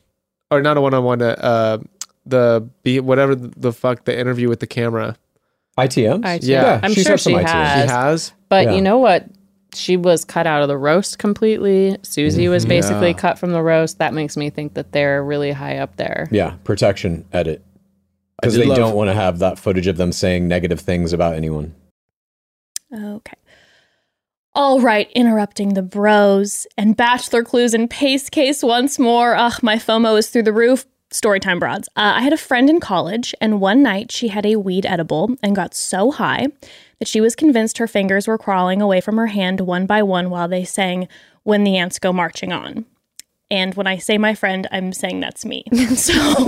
or 0.51 0.63
not 0.63 0.77
a 0.77 0.81
one-on-one? 0.81 1.23
Uh, 1.23 1.27
uh 1.27 1.79
the 2.27 2.69
be 2.83 3.01
whatever 3.01 3.35
the 3.35 3.73
fuck 3.73 4.05
the 4.05 4.19
interview 4.19 4.49
with 4.49 4.61
the 4.61 4.67
camera. 4.67 5.17
ITMs? 5.79 6.23
ITMs. 6.23 6.39
Yeah, 6.43 6.81
I'm 6.83 6.93
she's 6.93 7.05
sure 7.05 7.13
had 7.13 7.21
some 7.21 7.33
she 7.33 7.39
ITMs. 7.39 7.49
has. 7.49 7.89
She 7.89 7.95
has. 7.95 8.33
But 8.49 8.67
Yeah. 8.67 8.75
you 8.75 8.81
know 8.83 8.99
what? 8.99 9.27
She 9.75 9.97
was 9.97 10.25
cut 10.25 10.47
out 10.47 10.63
of 10.63 10.69
the 10.69 10.77
roast 10.79 11.19
completely. 11.19 11.97
Susie 12.03 12.49
was 12.49 12.63
mm-hmm. 12.65 12.71
basically 12.71 13.09
Yeah. 13.09 13.19
cut 13.19 13.39
from 13.39 13.53
the 13.53 13.63
roast. 13.63 13.99
That 13.99 14.15
makes 14.15 14.37
me 14.37 14.51
think 14.51 14.75
that 14.75 14.93
they're 14.93 15.23
really 15.23 15.53
high 15.53 15.79
up 15.79 15.97
there. 15.97 16.29
Yeah, 16.31 16.55
protection 16.65 17.25
edit. 17.33 17.63
Because 18.41 18.55
did 18.55 18.63
they 18.63 18.67
love- 18.69 18.79
don't 18.79 18.95
want 18.95 19.09
to 19.09 19.15
have 19.15 19.39
that 19.41 19.59
footage 19.59 19.87
of 19.87 19.97
them 19.97 20.13
saying 20.13 20.49
negative 20.49 20.81
things 20.81 21.13
about 21.13 21.35
anyone. 21.35 21.75
Okay. 22.95 23.35
All 24.55 24.81
right, 24.81 25.09
interrupting 25.15 25.75
the 25.75 25.83
bros 25.83 26.67
and 26.77 26.97
bachelor 26.97 27.45
clues 27.45 27.75
and 27.75 27.89
pace 27.89 28.29
case 28.31 28.63
once 28.63 28.99
more. 28.99 29.37
Ugh, 29.37 29.63
my 29.63 29.77
FOMO 29.77 30.19
is 30.19 30.31
through 30.31 30.45
the 30.45 30.53
roof. 30.53 30.87
Storytime 31.11 31.59
broads. 31.59 31.89
Uh, 31.97 32.13
I 32.17 32.23
had 32.23 32.33
a 32.33 32.39
friend 32.39 32.69
in 32.69 32.81
college, 32.81 33.35
and 33.41 33.61
one 33.61 33.83
night 33.83 34.13
she 34.13 34.29
had 34.29 34.45
a 34.45 34.57
weed 34.57 34.85
edible 34.85 35.37
and 35.43 35.57
got 35.57 35.75
so 35.75 36.11
high 36.11 36.49
that 36.99 37.09
she 37.09 37.21
was 37.21 37.35
convinced 37.35 37.79
her 37.79 37.87
fingers 37.87 38.29
were 38.29 38.39
crawling 38.39 38.83
away 38.83 39.01
from 39.01 39.17
her 39.17 39.29
hand 39.29 39.61
one 39.61 39.87
by 39.87 40.03
one 40.03 40.31
while 40.31 40.49
they 40.49 40.65
sang 40.65 41.09
When 41.45 41.65
the 41.65 41.77
Ants 41.77 41.99
Go 41.99 42.13
Marching 42.13 42.53
On. 42.53 42.85
And 43.51 43.75
when 43.75 43.87
I 43.87 43.97
say 43.97 44.19
my 44.19 44.35
friend, 44.35 44.67
I'm 44.71 44.93
saying 44.93 45.21
that's 45.21 45.45
me. 45.45 45.65
so. 45.95 46.47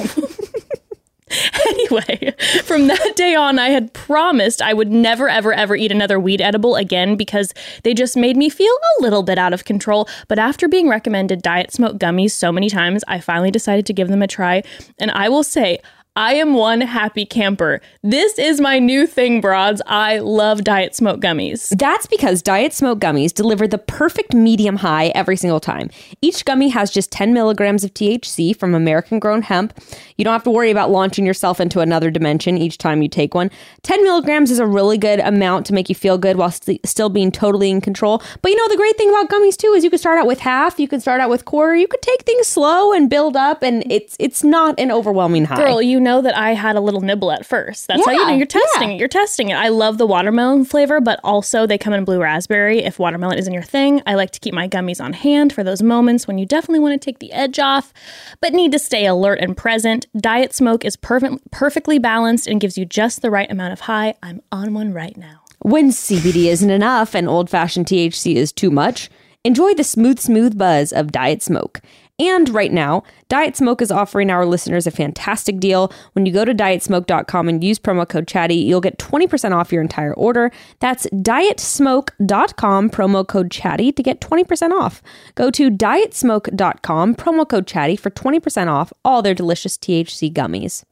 Anyway, 1.71 2.35
from 2.65 2.89
that 2.89 3.13
day 3.17 3.35
on, 3.35 3.59
I 3.59 3.69
had 3.69 3.93
promised 3.93 4.61
I 4.61 4.75
would 4.75 4.91
never, 4.91 5.29
ever, 5.29 5.53
ever 5.53 5.77
eat 5.77 5.93
another 5.93 6.19
weed 6.19 6.41
edible 6.41 6.75
again 6.77 7.17
because 7.17 7.55
they 7.85 7.95
just 7.95 8.17
made 8.17 8.37
me 8.37 8.49
feel 8.49 8.73
a 8.99 9.03
little 9.03 9.23
bit 9.23 9.39
out 9.39 9.53
of 9.53 9.65
control. 9.65 10.09
But 10.27 10.39
after 10.39 10.69
being 10.69 10.89
recommended 10.89 11.43
diet 11.43 11.73
smoke 11.73 11.99
gummies 11.99 12.33
so 12.33 12.51
many 12.51 12.69
times, 12.69 13.05
I 13.07 13.21
finally 13.21 13.51
decided 13.51 13.87
to 13.87 13.93
give 13.93 14.09
them 14.09 14.23
a 14.23 14.27
try. 14.27 14.63
And 14.99 15.11
I 15.13 15.29
will 15.29 15.45
say, 15.45 15.79
I 16.17 16.35
am 16.35 16.55
one 16.55 16.81
happy 16.81 17.25
camper. 17.25 17.81
This 18.03 18.37
is 18.37 18.61
my 18.61 18.81
new 18.81 19.07
thing, 19.07 19.41
broads. 19.41 19.81
I 19.87 20.19
love 20.19 20.65
diet 20.65 20.97
smoke 20.97 21.21
gummies. 21.21 21.69
That's 21.79 22.07
because 22.07 22.43
Diet 22.43 22.73
Smoke 22.73 22.99
gummies 22.99 23.33
deliver 23.33 23.69
the 23.69 23.79
perfect 23.79 24.35
medium 24.35 24.77
high 24.77 25.09
every 25.15 25.37
single 25.37 25.61
time. 25.61 25.89
Each 26.21 26.45
gummy 26.45 26.69
has 26.71 26.91
just 26.91 27.13
10 27.13 27.33
milligrams 27.33 27.85
of 27.85 27.95
THC 27.95 28.57
from 28.57 28.75
American 28.75 29.21
grown 29.21 29.43
hemp. 29.43 29.73
You 30.17 30.25
don't 30.25 30.33
have 30.33 30.43
to 30.45 30.51
worry 30.51 30.73
about 30.73 30.91
launching 30.91 31.25
yourself 31.25 31.61
into 31.61 31.79
another 31.79 32.11
dimension 32.11 32.59
each 32.59 32.77
time 32.77 33.03
you 33.03 33.09
take 33.09 33.33
one. 33.35 33.49
10 33.83 34.03
milligrams 34.03 34.51
is 34.51 34.59
a 34.59 34.67
really 34.67 34.99
good 34.99 35.21
amount 35.21 35.65
to 35.67 35.75
make 35.75 35.89
you 35.89 35.95
feel 35.95 36.19
good 36.19 36.37
while 36.37 36.51
st- 36.51 36.85
still 36.85 37.09
being 37.09 37.31
totally 37.31 37.71
in 37.71 37.81
control. 37.81 38.21
But 38.43 38.51
you 38.51 38.57
know, 38.57 38.69
the 38.69 38.77
great 38.77 38.97
thing 38.97 39.11
about 39.11 39.29
gummies 39.31 39.57
too 39.57 39.73
is 39.75 39.85
you 39.85 39.91
can 39.91 39.99
start 40.01 40.19
out 40.19 40.27
with 40.27 40.41
half, 40.41 40.81
you 40.81 40.89
can 40.89 41.01
start 41.01 41.21
out 41.21 41.31
with 41.31 41.45
quarter, 41.45 41.77
you 41.77 41.87
could 41.87 42.03
take 42.03 42.23
things 42.23 42.49
slow 42.49 42.93
and 42.93 43.09
build 43.09 43.37
up, 43.37 43.63
and 43.63 43.85
it's 43.91 44.17
it's 44.19 44.43
not 44.43 44.75
an 44.81 44.91
overwhelming 44.91 45.45
high. 45.45 45.57
Girl, 45.57 45.81
you 45.81 46.00
you 46.01 46.05
know 46.05 46.23
that 46.23 46.35
I 46.35 46.55
had 46.55 46.77
a 46.77 46.81
little 46.81 47.03
nibble 47.03 47.31
at 47.31 47.45
first. 47.45 47.87
That's 47.87 48.07
how 48.07 48.13
you 48.13 48.27
know 48.27 48.35
you're 48.35 48.47
testing 48.47 48.89
yeah. 48.89 48.95
it. 48.95 48.99
You're 48.99 49.09
testing 49.09 49.51
it. 49.51 49.55
I 49.55 49.69
love 49.69 49.99
the 49.99 50.07
watermelon 50.07 50.65
flavor, 50.65 50.99
but 50.99 51.21
also 51.23 51.67
they 51.67 51.77
come 51.77 51.93
in 51.93 52.07
blue 52.07 52.23
raspberry. 52.23 52.83
If 52.83 52.99
watermelon 52.99 53.37
isn't 53.37 53.53
your 53.53 53.63
thing, 53.63 54.01
I 54.07 54.15
like 54.15 54.31
to 54.31 54.41
keep 54.41 54.55
my 54.55 54.67
gummies 54.67 55.05
on 55.05 55.13
hand 55.13 55.53
for 55.53 55.63
those 55.63 55.83
moments 55.83 56.27
when 56.27 56.39
you 56.39 56.47
definitely 56.47 56.79
want 56.79 56.99
to 57.01 57.05
take 57.05 57.19
the 57.19 57.33
edge 57.33 57.59
off, 57.59 57.93
but 58.41 58.55
need 58.55 58.73
to 58.73 58.79
stay 58.79 59.05
alert 59.05 59.41
and 59.41 59.55
present. 59.55 60.07
Diet 60.17 60.55
Smoke 60.55 60.87
is 60.87 60.97
perfect, 60.97 61.51
perfectly 61.51 61.99
balanced 61.99 62.47
and 62.47 62.63
gives 62.63 62.79
you 62.79 62.87
just 62.87 63.21
the 63.21 63.31
right 63.31 63.51
amount 63.51 63.75
of 63.75 63.81
high. 63.81 64.15
I'm 64.23 64.41
on 64.51 64.73
one 64.73 64.95
right 64.95 65.19
now. 65.19 65.43
When 65.59 65.91
CBD 65.91 66.47
isn't 66.47 66.71
enough 66.71 67.15
and 67.15 67.29
old 67.29 67.51
fashioned 67.51 67.85
THC 67.85 68.37
is 68.37 68.53
too 68.53 68.71
much, 68.71 69.11
enjoy 69.45 69.75
the 69.75 69.85
smooth, 69.85 70.19
smooth 70.19 70.57
buzz 70.57 70.95
of 70.95 71.13
Diet 71.13 71.43
Smoke. 71.43 71.83
And 72.21 72.51
right 72.51 72.71
now, 72.71 73.03
Diet 73.31 73.57
Smoke 73.57 73.81
is 73.81 73.91
offering 73.91 74.31
our 74.31 74.45
listeners 74.45 74.87
a 74.87 74.91
fantastic 74.91 75.59
deal. 75.59 75.91
When 76.13 76.27
you 76.27 76.33
go 76.33 76.45
to 76.45 76.53
dietsmoke.com 76.55 77.49
and 77.49 77.65
use 77.65 77.79
promo 77.79 78.07
code 78.07 78.29
chatty, 78.29 78.57
you'll 78.57 78.83
get 78.83 78.99
20% 78.99 79.53
off 79.57 79.73
your 79.73 79.81
entire 79.81 80.13
order. 80.15 80.53
That's 80.81 81.07
dietsmoke.com, 81.07 82.91
promo 82.91 83.27
code 83.27 83.51
chatty 83.51 83.91
to 83.93 84.03
get 84.03 84.21
20% 84.21 84.71
off. 84.73 85.03
Go 85.35 85.51
to 85.51 85.71
dietsmoke.com, 85.71 87.15
promo 87.15 87.49
code 87.49 87.67
chatty 87.67 87.97
for 87.97 88.11
20% 88.11 88.69
off 88.69 88.93
all 89.05 89.23
their 89.23 89.35
delicious 89.35 89.77
THC 89.79 90.33
gummies. 90.33 90.85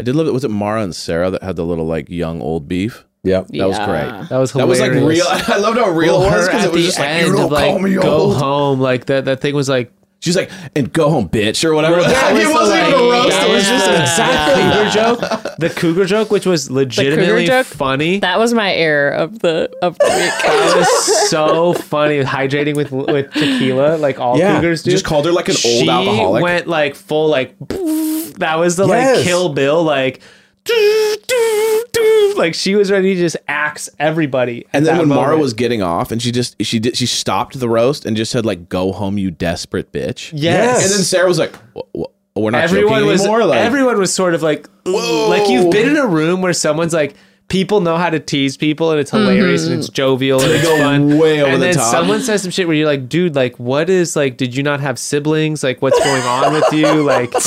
I 0.00 0.02
did 0.02 0.16
love 0.16 0.26
it. 0.26 0.32
Was 0.32 0.44
it 0.44 0.50
Mara 0.50 0.82
and 0.82 0.96
Sarah 0.96 1.30
that 1.30 1.42
had 1.42 1.56
the 1.56 1.64
little 1.64 1.86
like 1.86 2.08
young 2.08 2.40
old 2.40 2.66
beef? 2.68 3.04
Yep. 3.22 3.48
That 3.48 3.68
was 3.68 3.78
great. 3.78 4.28
That 4.28 4.38
was 4.38 4.52
That 4.52 4.66
was 4.68 4.80
like 4.80 4.92
hilarious. 4.92 5.20
real. 5.20 5.26
I 5.54 5.58
loved 5.58 5.78
how 5.78 5.90
real 5.90 6.20
Well, 6.20 6.32
it 6.32 6.36
was 6.36 6.46
her 6.46 6.52
because 6.52 6.64
at 6.64 6.68
it 6.68 6.72
was 6.72 6.82
the 6.82 6.86
just 6.88 6.98
like 6.98 7.08
end 7.08 7.26
you 7.28 7.32
don't 7.34 7.44
of, 7.46 7.52
like 7.52 7.70
call 7.70 7.78
me 7.78 7.94
go 7.94 8.02
old. 8.02 8.36
home. 8.36 8.80
Like 8.80 9.06
that 9.06 9.24
that 9.26 9.40
thing 9.40 9.54
was 9.54 9.68
like 9.68 9.92
She's 10.24 10.36
like, 10.36 10.50
and 10.74 10.90
go 10.90 11.10
home, 11.10 11.28
bitch, 11.28 11.64
or 11.66 11.74
whatever. 11.74 12.00
That 12.02 12.32
it 12.34 12.46
was 12.46 12.54
wasn't 12.54 12.80
the, 12.80 12.88
even 12.88 13.00
a 13.00 13.10
roast. 13.12 13.28
that 13.28 13.48
It 13.48 13.52
was 13.52 13.68
just 13.68 13.86
yeah. 13.86 14.00
exactly 14.00 14.62
the 14.64 14.72
cougar 14.72 14.90
joke. 14.90 15.56
The 15.58 15.68
cougar 15.70 16.04
joke, 16.06 16.30
which 16.30 16.46
was 16.46 16.70
legitimately 16.70 17.44
joke? 17.46 17.66
funny. 17.66 18.20
That 18.20 18.38
was 18.38 18.54
my 18.54 18.72
error 18.72 19.10
of 19.10 19.40
the 19.40 19.70
of 19.82 19.98
the 19.98 20.06
week. 20.06 20.42
That 20.42 20.74
was 20.78 21.28
so 21.30 21.74
funny. 21.74 22.22
Hydrating 22.22 22.74
with 22.74 22.90
with 22.90 23.32
tequila, 23.34 23.98
like 23.98 24.18
all 24.18 24.38
Yeah. 24.38 24.54
cougars 24.56 24.82
do. 24.82 24.90
Just 24.92 25.04
called 25.04 25.26
her 25.26 25.32
like 25.32 25.48
an 25.50 25.56
old 25.62 25.88
alcoholic. 25.90 26.42
went 26.42 26.66
like 26.68 26.94
full 26.94 27.28
like. 27.28 27.54
That 28.38 28.56
was 28.58 28.76
the 28.76 28.86
Yes. 28.86 29.16
like 29.18 29.24
Kill 29.26 29.50
Bill 29.50 29.82
like. 29.84 30.20
Doo, 30.64 31.16
doo, 31.26 31.84
doo, 31.92 32.34
Like 32.36 32.54
she 32.54 32.74
was 32.74 32.90
ready 32.90 33.14
to 33.14 33.20
just 33.20 33.36
axe 33.48 33.88
everybody. 33.98 34.66
And 34.72 34.86
then 34.86 34.98
when 34.98 35.08
Mara 35.08 35.36
was 35.36 35.54
getting 35.54 35.82
off, 35.82 36.10
and 36.10 36.20
she 36.20 36.32
just 36.32 36.56
she 36.62 36.78
did 36.78 36.96
she 36.96 37.06
stopped 37.06 37.58
the 37.58 37.68
roast 37.68 38.04
and 38.04 38.16
just 38.16 38.32
said 38.32 38.46
like, 38.46 38.68
"Go 38.68 38.92
home, 38.92 39.18
you 39.18 39.30
desperate 39.30 39.92
bitch." 39.92 40.32
yes, 40.34 40.82
And 40.82 40.92
then 40.92 41.00
Sarah 41.00 41.28
was 41.28 41.38
like, 41.38 41.54
"Wha- 41.74 41.82
wha- 41.92 42.06
"We're 42.34 42.50
not 42.50 42.62
everyone 42.62 42.94
joking 43.00 43.06
was 43.08 43.20
anymore." 43.22 43.44
Like, 43.44 43.58
everyone 43.60 43.98
was 43.98 44.12
sort 44.12 44.34
of 44.34 44.42
like 44.42 44.68
Whoa. 44.86 45.28
like 45.28 45.48
you've 45.48 45.70
been 45.70 45.88
in 45.88 45.96
a 45.96 46.06
room 46.06 46.40
where 46.42 46.52
someone's 46.52 46.92
like 46.94 47.14
people 47.48 47.80
know 47.80 47.96
how 47.96 48.08
to 48.10 48.18
tease 48.18 48.56
people 48.56 48.90
and 48.90 48.98
it's 48.98 49.10
mm-hmm. 49.10 49.28
hilarious 49.28 49.66
and 49.66 49.78
it's 49.78 49.88
jovial 49.88 50.40
and 50.40 50.50
They 50.50 50.60
it's 50.60 50.68
fun 50.68 51.18
way 51.18 51.42
over 51.42 51.52
and 51.52 51.62
the 51.62 51.66
then 51.66 51.74
top. 51.74 51.90
someone 51.90 52.22
says 52.22 52.42
some 52.42 52.50
shit 52.50 52.66
where 52.66 52.74
you're 52.76 52.86
like 52.86 53.08
dude 53.08 53.34
like 53.34 53.58
what 53.58 53.90
is 53.90 54.16
like 54.16 54.38
did 54.38 54.56
you 54.56 54.62
not 54.62 54.80
have 54.80 54.98
siblings 54.98 55.62
like 55.62 55.82
what's 55.82 55.98
going 55.98 56.22
on 56.22 56.54
with 56.54 56.72
you 56.72 57.02
like 57.02 57.32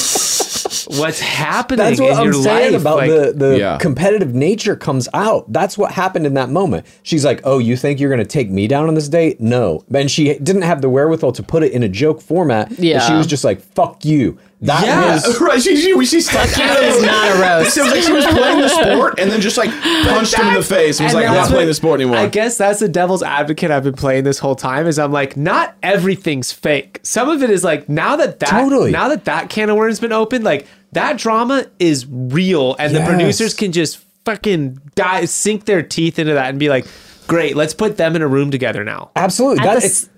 what's 0.88 1.20
happening 1.20 1.86
That's 1.86 2.00
what 2.00 2.12
in 2.12 2.18
I'm 2.18 2.24
your 2.26 2.34
saying 2.34 2.74
life 2.74 2.82
about 2.82 2.98
like, 2.98 3.10
the, 3.10 3.34
the 3.36 3.58
Yeah. 3.60 3.78
competitive 3.78 4.34
nature 4.34 4.76
comes 4.76 5.08
out. 5.14 5.52
That's 5.52 5.78
what 5.78 5.92
happened 5.92 6.26
in 6.26 6.34
that 6.36 6.50
moment. 6.50 6.86
She's 7.04 7.26
like, 7.26 7.42
"Oh, 7.44 7.60
you 7.60 7.76
think 7.78 8.00
you're 8.00 8.10
going 8.10 8.20
to 8.20 8.26
take 8.26 8.50
me 8.50 8.68
down 8.68 8.88
on 8.88 8.94
this 8.96 9.10
date? 9.10 9.40
No." 9.42 9.84
And 9.94 10.10
she 10.10 10.34
didn't 10.40 10.62
have 10.64 10.82
the 10.82 10.90
wherewithal 10.90 11.32
to 11.34 11.44
put 11.44 11.64
it 11.64 11.72
in 11.72 11.84
a 11.84 11.90
joke 11.90 12.22
format. 12.22 12.72
Yeah. 12.80 13.00
she 13.08 13.14
was 13.14 13.28
just 13.28 13.44
like, 13.44 13.60
"Fuck 13.62 14.06
you." 14.06 14.38
That 14.62 14.84
yeah, 14.88 15.14
was 15.14 15.40
right. 15.42 15.62
She 15.62 15.76
she, 15.76 16.06
she 16.06 16.20
stuck 16.20 16.50
That 16.56 16.82
is 16.82 17.04
not 17.04 17.36
a 17.36 17.40
roast. 17.40 17.78
It 17.78 17.84
was 17.84 17.92
like 17.92 18.02
she 18.02 18.12
was 18.12 18.26
playing 18.26 18.60
the 18.60 18.70
sport 18.70 19.20
and 19.20 19.30
then 19.30 19.40
just 19.40 19.56
like 19.56 19.70
punched 19.70 20.34
him 20.34 20.48
in 20.48 20.54
the 20.56 20.64
face 20.64 21.00
and 21.00 21.06
was 21.06 21.14
And 21.14 21.22
like, 21.22 21.28
"I'm 21.30 21.36
not 21.36 21.42
that's 21.42 21.52
playing 21.52 21.68
the 21.68 21.74
sport 21.76 22.02
anymore." 22.02 22.18
I 22.18 22.28
guess 22.28 22.58
that's 22.58 22.80
the 22.80 22.88
devil's 22.90 23.22
advocate 23.22 23.70
I've 23.70 23.84
been 23.84 23.94
playing 23.96 24.24
this 24.24 24.40
whole 24.40 24.56
time. 24.56 24.88
Is 24.88 24.98
I'm 24.98 25.12
like, 25.12 25.38
not 25.38 25.76
everything's 25.84 26.52
fake. 26.52 27.00
Some 27.04 27.30
of 27.30 27.44
it 27.44 27.52
is 27.52 27.64
like 27.64 27.88
now 27.88 28.16
that 28.16 28.40
that 28.40 28.50
Totally. 28.50 28.90
now 28.92 29.10
that 29.10 29.26
that 29.26 29.52
can 29.52 29.70
of 29.70 29.76
worms 29.78 30.00
been 30.00 30.12
opened, 30.12 30.44
like 30.44 30.66
that 30.94 31.18
drama 31.18 31.66
is 31.80 32.06
real, 32.10 32.76
and 32.80 32.96
the 32.96 33.04
producers 33.04 33.54
can 33.54 33.72
just 33.72 33.98
fucking 34.26 34.80
die, 34.96 35.26
sink 35.26 35.66
their 35.66 35.82
teeth 35.82 36.20
into 36.20 36.34
that, 36.34 36.50
and 36.50 36.60
be 36.60 36.70
like, 36.70 36.86
great, 37.28 37.56
let's 37.56 37.74
put 37.74 37.98
them 37.98 38.16
in 38.16 38.22
a 38.22 38.28
room 38.28 38.52
together 38.52 38.84
now. 38.84 39.12
absolutely 39.16 39.60
At 39.60 39.66
that. 39.74 39.80
the 39.82 39.86
It's 39.86 40.04
s- 40.06 40.10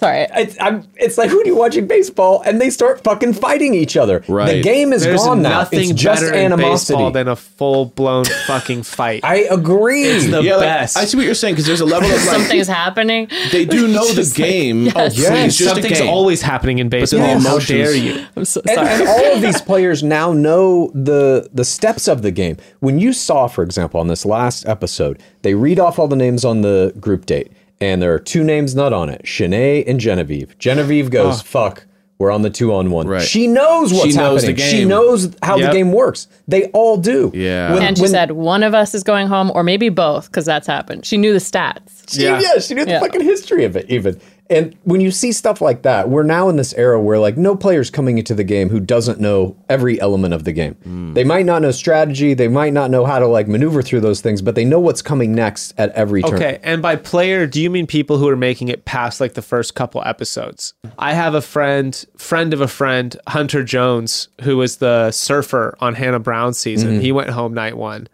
Sorry. 0.00 0.26
it's, 0.34 0.56
I'm, 0.60 0.86
it's 0.96 1.16
like 1.18 1.30
when 1.30 1.44
you're 1.46 1.56
watching 1.56 1.86
baseball 1.86 2.42
and 2.44 2.60
they 2.60 2.70
start 2.70 3.04
fucking 3.04 3.34
fighting 3.34 3.74
each 3.74 3.96
other. 3.96 4.20
The 4.20 4.60
game 4.62 4.92
is 4.92 5.02
There's 5.04 5.22
gone 5.22 5.42
now. 5.42 5.50
nothing 5.60 5.90
It's 5.90 5.92
just 5.92 6.22
animosity. 6.24 6.94
baseball 6.94 7.10
than 7.10 7.28
a 7.28 7.36
full 7.36 7.84
blown 7.86 8.24
fucking 8.46 8.82
fight. 8.84 9.22
I 9.24 9.40
agree. 9.50 10.04
It's 10.04 10.30
the 10.30 10.42
yeah, 10.42 10.56
like, 10.56 10.64
best. 10.66 10.96
I 10.96 11.04
see 11.04 11.16
what 11.18 11.26
you're 11.26 11.34
saying 11.34 11.54
because 11.54 11.66
there's 11.66 11.80
a 11.82 11.86
level 11.86 12.08
of 12.08 12.16
like 12.16 12.36
Something's 12.40 12.66
happening. 12.66 13.28
they 13.52 13.64
do 13.66 13.86
know 13.92 14.06
the 14.12 14.32
game. 14.34 14.88
Oh, 14.88 15.04
yes. 15.04 15.14
please, 15.14 15.20
Yes. 15.20 15.56
just 15.56 15.60
a 15.60 15.74
Something's 15.74 15.98
game. 16.00 16.08
always 16.08 16.42
happening 16.42 16.78
in 16.78 16.88
then 16.88 17.00
baseball. 17.02 17.20
the 17.38 17.48
How 17.48 17.58
dare 17.58 17.94
you? 17.94 18.26
I'm 18.36 18.44
so 18.44 18.60
and, 18.66 18.74
sorry. 18.74 18.88
and 18.88 19.08
all 19.08 19.34
of 19.36 19.42
these 19.42 19.60
players 19.70 20.02
now 20.02 20.32
know 20.32 20.90
the 20.94 21.48
the 21.52 21.64
steps 21.64 22.08
of 22.08 22.22
the 22.22 22.30
game. 22.30 22.56
When 22.80 22.98
you 22.98 23.12
saw, 23.12 23.48
for 23.48 23.62
example, 23.62 24.00
on 24.00 24.08
this 24.08 24.24
last 24.24 24.66
episode, 24.66 25.20
they 25.42 25.54
read 25.54 25.78
off 25.78 25.98
all 25.98 26.08
the 26.08 26.16
names 26.16 26.44
on 26.44 26.62
the 26.62 26.94
group 27.00 27.26
date, 27.26 27.52
and 27.80 28.00
there 28.02 28.12
are 28.14 28.18
two 28.18 28.44
names 28.44 28.74
not 28.74 28.92
on 28.92 29.08
it: 29.08 29.22
Shanae 29.24 29.84
and 29.86 29.98
Genevieve. 30.00 30.56
Genevieve 30.58 31.10
goes, 31.10 31.42
"Fuck." 31.42 31.86
We're 32.18 32.30
on 32.32 32.42
the 32.42 32.50
two 32.50 32.74
on 32.74 32.90
one. 32.90 33.06
Right. 33.08 33.22
She 33.22 33.46
knows 33.46 33.94
what's 33.94 34.10
She 34.12 34.18
knows 34.18 34.42
the 34.42 34.48
happening. 34.48 34.66
She 34.70 34.84
knows 34.84 35.34
how 35.42 35.56
Yep. 35.56 35.70
the 35.70 35.78
game 35.78 35.90
works. 35.90 36.28
They 36.46 36.64
all 36.74 36.98
do. 36.98 37.32
Yeah. 37.34 37.72
When- 37.72 37.82
and 37.82 37.96
she 37.96 38.02
when- 38.02 38.10
said 38.10 38.32
one 38.32 38.62
of 38.62 38.74
us 38.74 38.94
is 38.94 39.02
going 39.02 39.26
home, 39.28 39.50
or 39.54 39.62
maybe 39.62 39.88
both, 39.88 40.26
because 40.26 40.44
that's 40.44 40.66
happened. 40.66 41.06
She 41.06 41.16
knew 41.16 41.32
the 41.32 41.38
stats. 41.38 41.78
She, 42.10 42.24
Yeah. 42.24 42.38
yeah. 42.38 42.58
she 42.60 42.74
knew 42.74 42.84
the 42.84 42.90
Yeah. 42.90 43.00
fucking 43.00 43.22
history 43.22 43.64
of 43.64 43.74
it, 43.74 43.86
even. 43.88 44.20
And 44.50 44.76
when 44.82 45.00
you 45.00 45.12
see 45.12 45.30
stuff 45.30 45.60
like 45.60 45.82
that, 45.82 46.08
we're 46.08 46.24
now 46.24 46.48
in 46.48 46.56
this 46.56 46.74
era 46.74 47.00
where 47.00 47.20
like 47.20 47.36
no 47.36 47.54
player's 47.54 47.88
coming 47.88 48.18
into 48.18 48.34
the 48.34 48.42
game 48.42 48.68
who 48.68 48.80
doesn't 48.80 49.20
know 49.20 49.56
every 49.68 50.00
element 50.00 50.34
of 50.34 50.42
the 50.42 50.52
game. 50.52 50.74
Hmm. 50.82 51.14
They 51.14 51.22
might 51.22 51.46
not 51.46 51.62
know 51.62 51.70
strategy, 51.70 52.34
they 52.34 52.48
might 52.48 52.72
not 52.72 52.90
know 52.90 53.06
how 53.06 53.20
to 53.20 53.28
like 53.28 53.46
maneuver 53.46 53.80
through 53.80 54.00
those 54.00 54.20
things, 54.20 54.42
but 54.42 54.56
they 54.56 54.64
know 54.64 54.80
what's 54.80 55.02
coming 55.02 55.34
next 55.34 55.72
at 55.78 55.92
every 55.92 56.22
turn. 56.22 56.34
Okay, 56.34 56.58
and 56.64 56.82
by 56.82 56.96
player, 56.96 57.46
do 57.46 57.62
you 57.62 57.70
mean 57.70 57.86
people 57.86 58.18
who 58.18 58.28
are 58.28 58.36
making 58.36 58.68
it 58.68 58.84
past 58.84 59.20
like 59.20 59.34
the 59.34 59.42
first 59.42 59.76
couple 59.76 60.02
episodes? 60.04 60.74
I 60.98 61.14
have 61.14 61.34
a 61.34 61.42
friend, 61.42 62.04
friend 62.16 62.52
of 62.52 62.60
a 62.60 62.68
friend, 62.68 63.16
Hunter 63.28 63.62
Jones, 63.62 64.28
who 64.42 64.56
was 64.56 64.78
the 64.78 65.12
surfer 65.12 65.76
on 65.80 65.94
Hannah 65.94 66.18
Brown's 66.18 66.58
season. 66.58 66.94
Mm-hmm. 66.94 67.00
He 67.00 67.12
went 67.12 67.30
home 67.30 67.54
night 67.54 67.76
one. 67.76 68.08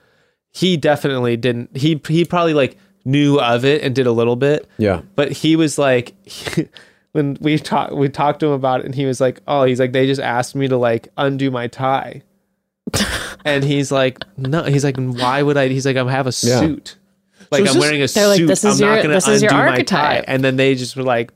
He 0.51 0.76
definitely 0.76 1.37
didn't. 1.37 1.76
He 1.76 2.01
he 2.09 2.24
probably 2.26 2.55
like 2.55 2.76
knew 3.07 3.39
of 3.41 3.65
it 3.65 3.83
and 3.83 3.95
did 3.95 4.07
a 4.07 4.13
little 4.13 4.37
bit. 4.37 4.69
Yeah. 4.77 5.01
but 5.15 5.33
he 5.33 5.57
was 5.57 5.79
like. 5.79 6.13
When 7.13 7.39
we 7.41 7.59
talked, 7.59 7.95
we 7.95 8.11
talked 8.11 8.41
to 8.41 8.47
him 8.49 8.53
about 8.53 8.81
it, 8.81 8.85
and 8.85 8.95
he 8.95 9.07
was 9.07 9.23
like, 9.23 9.41
"Oh, 9.49 9.65
he's 9.65 9.81
like, 9.81 9.93
they 9.93 10.07
just 10.07 10.21
asked 10.21 10.55
me 10.55 10.69
to 10.69 10.77
like 10.77 11.09
undo 11.17 11.51
my 11.51 11.67
tie," 11.67 12.21
and 13.47 13.65
he's 13.65 13.91
like, 13.91 14.19
"No," 14.37 14.65
he's 14.65 14.85
like, 14.85 14.97
"Why 14.99 15.43
would 15.43 15.57
I?" 15.57 15.69
He's 15.69 15.87
like, 15.87 15.97
"I 15.97 16.11
have 16.11 16.27
a 16.27 16.33
Yeah. 16.43 16.61
suit." 16.61 16.97
Like 17.51 17.63
is 17.63 17.69
I'm 17.71 17.75
this- 17.75 17.81
wearing 17.81 18.03
a 18.03 18.07
They're 18.07 18.29
like, 18.29 18.37
suit. 18.37 18.47
"This 18.49 18.65
is 18.65 18.81
I'm 18.83 18.87
your- 18.87 18.97
not 18.97 19.03
going 19.03 19.21
to 19.21 19.31
is 19.31 19.43
your 19.43 19.51
undo 19.53 19.71
my 19.71 19.83
tie. 19.83 20.25
And 20.27 20.45
then 20.45 20.57
they 20.57 20.75
just 20.75 20.95
were 20.95 21.05
like, 21.05 21.33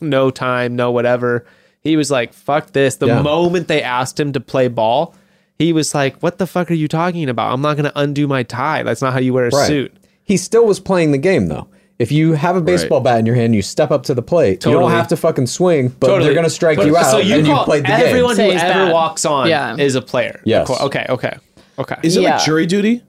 no 0.00 0.30
time, 0.30 0.76
no 0.76 0.92
whatever. 0.92 1.44
He 1.80 1.96
was 1.96 2.12
like, 2.12 2.32
fuck 2.32 2.70
this. 2.72 2.94
The 2.96 3.06
Yeah. 3.08 3.22
moment 3.22 3.66
they 3.66 3.82
asked 3.82 4.20
him 4.20 4.32
to 4.34 4.40
play 4.40 4.68
ball, 4.68 5.16
he 5.58 5.72
was 5.72 5.94
like, 5.96 6.16
what 6.22 6.38
the 6.38 6.46
fuck 6.46 6.70
are 6.70 6.74
you 6.74 6.86
talking 6.86 7.28
about? 7.28 7.52
I'm 7.52 7.60
not 7.60 7.76
going 7.76 7.90
to 7.90 7.98
undo 7.98 8.28
my 8.28 8.42
tie. 8.44 8.82
That's 8.84 9.02
not 9.02 9.12
how 9.14 9.18
you 9.18 9.32
wear 9.32 9.46
a 9.46 9.50
Right. 9.50 9.66
suit. 9.66 9.92
He 10.24 10.36
still 10.36 10.66
was 10.66 10.80
playing 10.80 11.12
the 11.12 11.18
game 11.18 11.46
though. 11.46 11.68
If 11.98 12.10
you 12.10 12.32
have 12.32 12.56
a 12.56 12.60
baseball 12.60 13.00
bat 13.00 13.20
in 13.20 13.26
your 13.26 13.36
hand, 13.36 13.54
you 13.54 13.62
step 13.62 13.92
up 13.92 14.02
to 14.04 14.14
the 14.14 14.22
plate. 14.22 14.64
You 14.66 14.72
don't 14.72 14.90
have 14.90 15.06
to 15.08 15.16
fucking 15.16 15.46
swing, 15.46 15.88
but 16.00 16.18
they're 16.20 16.32
going 16.34 16.42
to 16.44 16.50
strike 16.50 16.76
But- 16.78 16.86
you 16.86 16.96
out, 16.96 17.08
So 17.10 17.18
you 17.18 17.36
and 17.36 17.46
call 17.46 17.58
you 17.60 17.64
played 17.64 17.84
the 17.84 17.90
everyone 17.92 18.36
game. 18.36 18.50
who 18.50 18.56
ever 18.58 18.86
bad. 18.86 18.92
walks 18.92 19.24
on 19.24 19.48
Yeah. 19.48 19.76
is 19.76 19.94
a 19.94 20.02
player. 20.02 20.40
Yes. 20.44 20.68
Okay. 20.68 21.06
Okay. 21.08 21.36
Okay. 21.78 21.94
Is 22.02 22.16
it 22.16 22.22
Yeah. 22.22 22.34
like 22.36 22.44
jury 22.44 22.66
duty? 22.66 23.02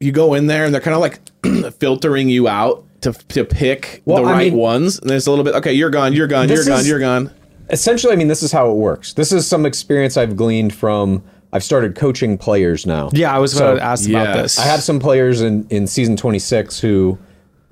You 0.00 0.10
go 0.10 0.34
in 0.34 0.46
there 0.48 0.64
and 0.64 0.74
they're 0.74 0.80
kind 0.80 0.94
of 0.96 1.00
like 1.00 1.20
filtering 1.78 2.28
you 2.28 2.48
out 2.48 2.82
to 3.02 3.12
to 3.28 3.44
pick 3.44 4.02
Well, 4.04 4.24
the 4.24 4.28
I 4.28 4.32
right 4.32 4.52
mean- 4.52 4.60
ones. 4.60 4.98
And 4.98 5.08
there's 5.08 5.26
a 5.26 5.30
little 5.30 5.44
bit. 5.44 5.54
Okay, 5.54 5.72
you're 5.72 5.90
gone. 5.90 6.12
You're 6.12 6.26
gone. 6.26 6.48
You're 6.48 6.64
gone. 6.64 6.84
You're 6.84 6.98
gone. 6.98 7.30
essentially, 7.70 8.12
I 8.12 8.16
mean, 8.16 8.28
this 8.28 8.42
is 8.42 8.50
how 8.52 8.70
it 8.70 8.74
works. 8.74 9.12
This 9.12 9.30
is 9.32 9.46
some 9.46 9.64
experience 9.66 10.16
I've 10.16 10.36
gleaned 10.36 10.74
from. 10.74 11.22
I've 11.56 11.64
started 11.64 11.94
coaching 11.94 12.36
players 12.36 12.84
now. 12.86 13.08
yeah, 13.14 13.34
I 13.34 13.38
was 13.38 13.52
So, 13.52 13.64
about 13.72 13.78
to 13.78 13.82
ask 13.82 14.08
about 14.10 14.36
this. 14.36 14.58
I 14.58 14.64
have 14.64 14.82
some 14.82 15.00
players 15.00 15.40
in 15.40 15.66
in 15.70 15.86
season 15.86 16.14
26 16.16 16.78
who 16.80 17.18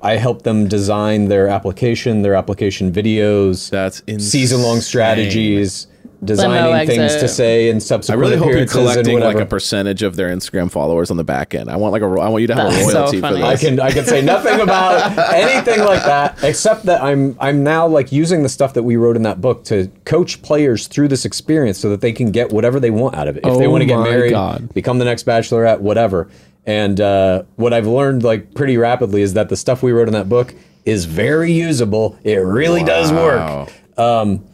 I 0.03 0.17
help 0.17 0.43
them 0.43 0.69
design 0.69 1.29
their 1.29 1.49
application, 1.49 2.23
their 2.23 2.35
application 2.35 2.91
videos, 2.91 3.69
That's 3.71 4.01
insane. 4.07 4.21
season 4.21 4.63
long 4.63 4.81
strategies. 4.81 5.87
Designing 6.25 6.87
things 6.87 7.01
exit. 7.01 7.21
to 7.21 7.29
say 7.29 7.69
in 7.69 7.81
I 8.11 8.15
really 8.15 8.37
hope 8.37 8.49
you're 8.51 8.67
collecting 8.67 9.21
like 9.21 9.37
a 9.39 9.47
percentage 9.47 10.03
of 10.03 10.17
their 10.17 10.29
Instagram 10.29 10.71
followers 10.71 11.11
on 11.11 11.17
the 11.17 11.25
back 11.25 11.55
end. 11.55 11.71
I 11.71 11.77
want 11.77 11.93
like 11.93 12.03
a 12.03 12.09
ro- 12.09 12.21
I 12.23 12.29
want 12.29 12.43
you 12.43 12.47
to 12.49 12.55
have 12.55 12.73
That's 12.73 12.87
a 12.89 12.91
so 12.91 12.99
royalty 13.01 13.17
for 13.19 13.21
funny. 13.23 13.41
this. 13.41 13.45
I 13.45 13.57
can 13.69 13.81
I 13.81 13.91
can 13.91 14.05
say 14.05 14.23
nothing 14.23 14.61
about 14.61 15.19
anything 15.35 15.81
like 15.81 16.03
that 16.05 16.43
except 16.43 16.85
that 16.85 17.03
I'm 17.03 17.37
I'm 17.41 17.63
now 17.63 17.87
like 17.87 18.13
using 18.13 18.43
the 18.43 18.49
stuff 18.49 18.75
that 18.75 18.83
we 18.83 18.97
wrote 18.97 19.17
in 19.17 19.23
that 19.23 19.41
book 19.41 19.65
to 19.65 19.91
coach 20.05 20.43
players 20.43 20.87
through 20.87 21.09
this 21.09 21.25
experience 21.25 21.79
so 21.79 21.91
that 21.91 22.01
they 22.01 22.13
can 22.13 22.31
get 22.31 22.53
whatever 22.53 22.81
they 22.81 22.91
want 22.91 23.15
out 23.15 23.29
of 23.29 23.37
it. 23.37 23.45
If 23.47 23.59
they 23.59 23.67
Oh 23.67 23.71
want 23.71 23.83
to 23.83 23.87
get 23.87 23.99
married, 23.99 24.31
God. 24.31 24.73
become 24.75 24.99
the 24.99 25.05
next 25.05 25.27
bachelorette, 25.27 25.81
whatever. 25.81 26.29
And 26.67 27.01
uh, 27.01 27.43
what 27.57 27.73
I've 27.75 27.87
learned 27.87 28.23
like 28.25 28.55
pretty 28.55 28.77
rapidly 28.79 29.23
is 29.23 29.35
that 29.35 29.49
the 29.51 29.57
stuff 29.57 29.83
we 29.83 29.93
wrote 29.93 30.09
in 30.09 30.15
that 30.15 30.29
book 30.29 30.55
is 30.85 31.05
very 31.05 31.53
usable. 31.53 32.19
It 32.25 32.37
really 32.37 32.83
does 32.85 33.13
work. 33.13 33.71
Um, 33.99 34.45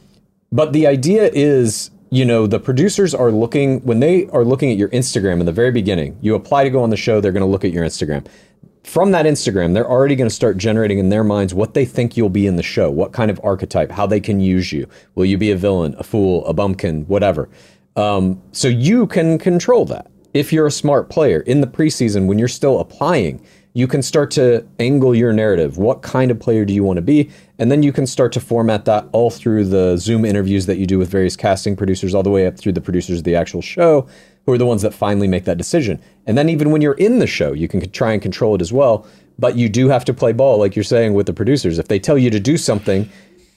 but 0.53 0.72
the 0.72 0.86
idea 0.86 1.30
is, 1.32 1.90
you 2.11 2.24
know, 2.24 2.46
the 2.46 2.59
producers 2.59 3.14
are 3.14 3.30
looking 3.30 3.80
when 3.80 4.01
they 4.01 4.26
are 4.28 4.44
looking 4.44 4.70
at 4.70 4.76
your 4.76 4.88
Instagram 4.88 5.40
in 5.40 5.46
the 5.46 5.53
very 5.53 5.70
beginning. 5.70 6.18
You 6.20 6.34
apply 6.34 6.64
to 6.64 6.70
go 6.70 6.82
on 6.82 6.90
the 6.90 6.96
show, 6.96 7.20
they're 7.20 7.32
going 7.32 7.44
to 7.44 7.51
look 7.51 7.64
at 7.64 7.72
your 7.72 7.84
Instagram. 7.84 8.26
From 8.82 9.12
that 9.12 9.26
Instagram, 9.26 9.74
they're 9.74 9.88
already 9.88 10.16
going 10.16 10.28
to 10.28 10.34
start 10.34 10.57
generating 10.57 10.98
in 10.98 11.11
their 11.11 11.22
minds 11.22 11.55
what 11.55 11.74
they 11.74 11.84
think 11.84 12.16
you'll 12.16 12.30
be 12.30 12.46
in 12.46 12.57
the 12.57 12.62
show, 12.62 12.90
what 12.90 13.12
kind 13.12 13.30
of 13.30 13.38
archetype, 13.44 13.90
how 13.90 14.07
they 14.07 14.20
can 14.20 14.40
use 14.40 14.72
you. 14.72 14.88
Will 15.14 15.26
you 15.26 15.38
be 15.38 15.51
a 15.51 15.57
villain, 15.57 15.94
a 15.98 16.03
fool, 16.03 16.44
a 16.46 16.55
bumpkin, 16.55 17.03
whatever? 17.07 17.48
Um, 17.94 18.42
so 18.53 18.68
you 18.68 19.07
can 19.07 19.38
control 19.38 19.84
that. 19.86 20.11
If 20.32 20.53
you're 20.53 20.66
a 20.66 20.72
smart 20.72 21.11
player 21.11 21.40
in 21.40 21.61
the 21.61 21.66
preseason, 21.66 22.26
when 22.26 22.38
you're 22.38 22.48
still 22.48 22.80
applying, 22.80 23.44
you 23.72 23.86
can 23.86 24.02
start 24.02 24.30
to 24.32 24.66
angle 24.78 25.14
your 25.14 25.32
narrative. 25.32 25.78
What 25.78 26.02
kind 26.02 26.30
of 26.30 26.40
player 26.40 26.64
do 26.64 26.72
you 26.72 26.82
want 26.82 26.96
to 26.96 27.02
be? 27.02 27.30
And 27.58 27.70
then 27.70 27.82
you 27.82 27.92
can 27.92 28.06
start 28.06 28.32
to 28.32 28.40
format 28.40 28.84
that 28.86 29.06
all 29.12 29.30
through 29.30 29.66
the 29.66 29.96
Zoom 29.96 30.24
interviews 30.24 30.66
that 30.66 30.78
you 30.78 30.86
do 30.86 30.98
with 30.98 31.08
various 31.08 31.36
casting 31.36 31.76
producers, 31.76 32.14
all 32.14 32.22
the 32.22 32.30
way 32.30 32.46
up 32.46 32.58
through 32.58 32.72
the 32.72 32.80
producers 32.80 33.18
of 33.18 33.24
the 33.24 33.36
actual 33.36 33.62
show, 33.62 34.08
who 34.44 34.52
are 34.52 34.58
the 34.58 34.66
ones 34.66 34.82
that 34.82 34.92
finally 34.92 35.28
make 35.28 35.44
that 35.44 35.58
decision. 35.58 36.00
And 36.26 36.36
then 36.36 36.48
even 36.48 36.70
when 36.70 36.82
you're 36.82 36.94
in 36.94 37.20
the 37.20 37.26
show, 37.26 37.52
you 37.52 37.68
can 37.68 37.88
try 37.90 38.12
and 38.12 38.20
control 38.20 38.56
it 38.56 38.60
as 38.60 38.72
well. 38.72 39.06
But 39.38 39.56
you 39.56 39.68
do 39.68 39.88
have 39.88 40.04
to 40.06 40.14
play 40.14 40.32
ball, 40.32 40.58
like 40.58 40.74
you're 40.74 40.82
saying 40.82 41.14
with 41.14 41.26
the 41.26 41.32
producers. 41.32 41.78
If 41.78 41.88
they 41.88 41.98
tell 41.98 42.18
you 42.18 42.30
to 42.30 42.40
do 42.40 42.56
something, 42.56 43.08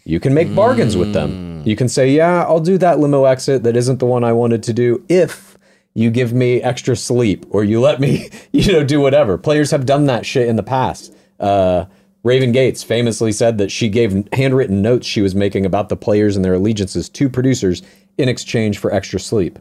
you 0.06 0.20
can 0.20 0.34
make 0.34 0.54
bargains 0.54 0.96
with 0.96 1.14
them. 1.14 1.64
You 1.66 1.76
can 1.76 1.90
say, 1.90 2.10
yeah, 2.12 2.44
I'll 2.44 2.60
do 2.60 2.78
that 2.78 3.00
limo 3.00 3.26
exit 3.26 3.64
that 3.64 3.76
isn't 3.76 4.00
the 4.00 4.06
one 4.06 4.24
I 4.24 4.34
wanted 4.34 4.62
to 4.64 4.74
do 4.74 5.04
if 5.10 5.53
you 5.94 6.10
give 6.12 6.34
me 6.34 6.62
extra 6.62 6.96
sleep 6.96 7.46
or 7.50 7.64
you 7.64 7.80
let 7.80 8.00
me, 8.00 8.30
you 8.52 8.72
know, 8.72 8.84
do 8.84 9.00
whatever. 9.00 9.38
Players 9.38 9.72
have 9.72 9.86
done 9.86 10.06
that 10.08 10.26
shit 10.26 10.48
in 10.48 10.56
the 10.56 10.64
past. 10.64 11.14
Uh, 11.40 11.86
Raven 12.24 12.52
Gates 12.52 12.84
famously 12.84 13.32
said 13.32 13.58
that 13.58 13.70
she 13.70 13.90
gave 13.90 14.28
handwritten 14.34 14.82
notes 14.82 15.06
she 15.06 15.22
was 15.22 15.36
making 15.36 15.66
about 15.66 15.90
the 15.90 15.98
players 15.98 16.36
and 16.36 16.44
their 16.46 16.54
allegiances 16.54 17.10
to 17.10 17.28
producers 17.30 17.82
in 18.18 18.30
exchange 18.30 18.78
for 18.78 18.94
extra 18.94 19.20
sleep. 19.20 19.60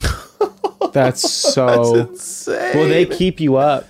That's 0.92 1.30
so. 1.30 2.08
well, 2.46 2.88
they 2.88 3.06
keep 3.06 3.40
you 3.40 3.56
up. 3.56 3.86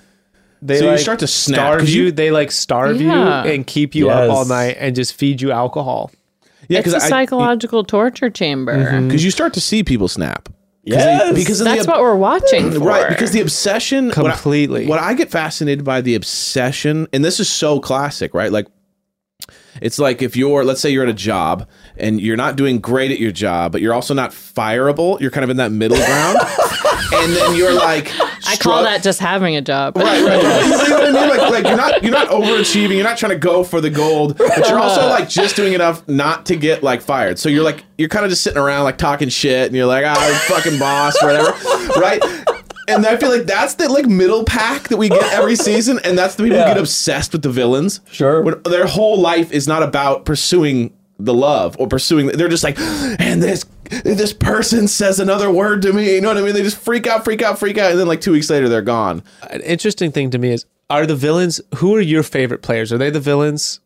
They 0.63 0.79
So 0.79 0.93
you 0.93 0.99
start 0.99 1.21
to 1.21 1.27
snap, 1.27 1.57
starve 1.59 1.81
'cause 1.81 1.95
you. 1.95 2.05
you- 2.05 2.13
They 2.13 2.31
like 2.31 2.51
starve 2.53 3.01
Yeah. 3.01 3.45
you 3.45 3.51
and 3.53 3.67
keep 3.67 3.95
you 3.95 4.11
up 4.11 4.31
all 4.31 4.45
night 4.45 4.77
and 4.79 4.95
just 4.95 5.15
feed 5.15 5.41
you 5.41 5.51
alcohol. 5.53 6.11
yeah, 6.69 6.81
it's 6.81 6.89
a 6.89 6.91
because 6.93 7.09
psychological 7.09 7.83
torture 7.85 8.29
chamber. 8.31 9.01
because 9.03 9.25
you 9.25 9.31
start 9.31 9.55
to 9.55 9.61
see 9.61 9.83
people 9.83 10.07
snap. 10.09 10.49
'Cause 10.89 10.97
Yes! 10.97 11.31
they- 11.35 11.35
because 11.41 11.59
That's 11.59 11.85
the, 11.85 11.91
what 11.91 12.01
we're 12.01 12.17
watching 12.17 12.71
mm, 12.71 12.75
for. 12.79 12.81
Right, 12.81 13.09
because 13.09 13.33
the 13.33 13.41
obsession 13.43 14.07
what 14.09 14.19
I- 14.19 14.31
Completely. 14.33 14.87
What 14.87 14.99
I, 14.99 15.13
get 15.15 15.31
fascinated 15.31 15.85
by 15.85 16.01
the 16.01 16.15
obsession, 16.15 17.07
and 17.13 17.23
this 17.25 17.39
is 17.39 17.49
so 17.51 17.81
classic, 17.81 18.33
right? 18.33 18.51
Like, 18.51 18.67
it's 19.83 19.99
like 19.99 20.23
if 20.23 20.37
you're, 20.37 20.65
let's 20.65 20.81
say 20.81 20.91
you're 20.91 21.03
at 21.05 21.09
a 21.09 21.15
job 21.15 21.69
and 21.97 22.21
you're 22.21 22.37
not 22.37 22.57
doing 22.57 22.81
great 22.81 23.11
at 23.11 23.19
your 23.21 23.31
job, 23.31 23.73
but 23.73 23.81
you're 23.83 23.95
also 23.95 24.15
not 24.15 24.31
fireable. 24.31 25.21
You're 25.21 25.31
kind 25.31 25.45
of 25.45 25.51
in 25.51 25.59
that 25.59 25.71
middle 25.71 25.97
ground, 25.99 26.39
and 27.13 27.33
then 27.33 27.55
you're 27.57 27.73
like, 27.73 28.11
I 28.47 28.57
call 28.57 28.83
that 28.83 29.03
just 29.03 29.21
having 29.21 29.57
a 29.57 29.61
job. 29.61 29.97
Right, 29.97 30.23
right. 30.25 30.43
You 30.43 30.71
know 30.71 30.77
what 30.79 31.03
I 31.03 31.13
mean? 31.13 31.29
Like, 31.29 31.51
like 31.51 31.65
you're 31.65 31.77
not 31.77 32.03
you're 32.03 32.13
not 32.13 32.29
overachieving. 32.29 32.95
You're 32.95 33.05
not 33.05 33.19
trying 33.19 33.33
to 33.33 33.39
go 33.39 33.65
for 33.65 33.81
the 33.81 33.91
gold, 33.91 34.39
but 34.39 34.69
you're 34.69 34.79
also 34.79 35.07
like 35.09 35.29
just 35.29 35.57
doing 35.57 35.73
enough 35.73 36.07
not 36.09 36.47
to 36.47 36.57
get 36.57 36.83
like 36.83 37.01
fired. 37.03 37.39
So 37.39 37.49
you're 37.49 37.65
like 37.65 37.85
you're 37.99 38.09
kind 38.09 38.25
of 38.25 38.31
just 38.31 38.43
sitting 38.43 38.59
around 38.59 38.85
like 38.85 38.99
talking 38.99 39.29
shit, 39.29 39.67
and 39.67 39.77
you're 39.77 39.87
like, 39.87 40.05
ah, 40.07 40.45
fucking 40.49 40.79
boss, 40.79 41.21
or 41.23 41.27
whatever, 41.29 41.51
right? 42.01 42.23
And 42.89 43.07
I 43.07 43.17
feel 43.17 43.31
like 43.31 43.47
that's 43.47 43.75
the 43.75 43.89
like 43.89 44.07
middle 44.07 44.45
pack 44.45 44.89
that 44.89 44.97
we 44.97 45.09
get 45.09 45.23
every 45.33 45.57
season, 45.57 46.01
and 46.05 46.19
that's 46.19 46.35
the 46.35 46.45
people 46.45 46.59
who 46.59 46.65
get 46.65 46.79
obsessed 46.79 47.33
with 47.33 47.43
the 47.43 47.51
villains. 47.51 48.01
Sure. 48.11 48.43
when 48.43 48.61
their 48.63 48.87
whole 48.87 49.21
life 49.21 49.53
is 49.53 49.69
not 49.69 49.83
about 49.83 50.25
pursuing 50.25 50.93
the 51.19 51.35
love 51.35 51.77
or 51.79 51.87
pursuing. 51.87 52.29
They're 52.29 52.49
just 52.49 52.65
like, 52.65 52.79
and 52.79 53.43
this 53.43 53.65
this 54.05 54.33
person 54.33 54.89
says 54.89 55.21
another 55.21 55.51
word 55.51 55.83
to 55.83 55.93
me. 55.93 56.15
You 56.15 56.21
know 56.21 56.29
what 56.29 56.39
I 56.39 56.43
mean? 56.43 56.55
They 56.55 56.63
just 56.63 56.79
freak 56.79 57.07
out, 57.07 57.25
freak 57.25 57.43
out, 57.43 57.59
freak 57.59 57.79
out, 57.79 57.91
and 57.91 58.01
then 58.01 58.07
like 58.07 58.21
two 58.21 58.33
weeks 58.33 58.49
later 58.51 58.69
they're 58.69 58.83
gone. 58.83 59.23
An 59.51 59.61
interesting 59.63 60.13
thing 60.13 60.31
to 60.31 60.39
me 60.39 60.51
is: 60.53 60.67
Are 60.89 61.07
the 61.07 61.17
villains? 61.17 61.61
Who 61.77 61.95
are 61.97 62.01
your 62.01 62.23
favorite 62.23 62.63
players? 62.63 62.93
Are 62.93 62.99
they 62.99 63.11
the 63.11 63.21
villains? 63.21 63.81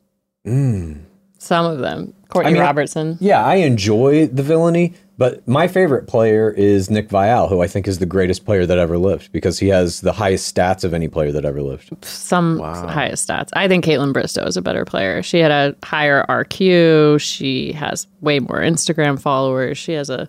Hmm. 0.44 1.03
Some 1.44 1.66
of 1.66 1.78
them. 1.80 2.14
Courtney 2.28 2.50
I 2.50 2.52
mean, 2.54 2.62
Robertson. 2.62 3.18
Yeah, 3.20 3.44
I 3.44 3.56
enjoy 3.56 4.26
the 4.26 4.42
villainy, 4.42 4.94
but 5.18 5.46
my 5.46 5.68
favorite 5.68 6.08
player 6.08 6.50
is 6.50 6.90
Nick 6.90 7.08
Viall, 7.10 7.48
who 7.48 7.60
I 7.62 7.66
think 7.68 7.86
is 7.86 7.98
the 7.98 8.06
greatest 8.06 8.44
player 8.44 8.64
that 8.66 8.78
ever 8.78 8.96
lived 8.98 9.30
because 9.30 9.58
he 9.58 9.68
has 9.68 10.00
the 10.00 10.12
highest 10.12 10.52
stats 10.52 10.82
of 10.84 10.94
any 10.94 11.06
player 11.06 11.30
that 11.32 11.44
ever 11.44 11.62
lived. 11.62 12.02
Some 12.04 12.58
highest 12.60 13.28
stats. 13.28 13.50
I 13.52 13.68
think 13.68 13.84
Kaitlyn 13.84 14.12
Bristowe 14.12 14.46
is 14.48 14.56
a 14.56 14.62
better 14.62 14.84
player. 14.84 15.22
She 15.22 15.38
had 15.38 15.50
a 15.52 15.76
higher 15.84 16.24
RQ. 16.28 17.20
She 17.20 17.72
has 17.72 18.06
way 18.20 18.40
more 18.40 18.58
Instagram 18.60 19.20
followers. 19.20 19.76
She 19.78 19.92
has 19.92 20.10
a, 20.10 20.28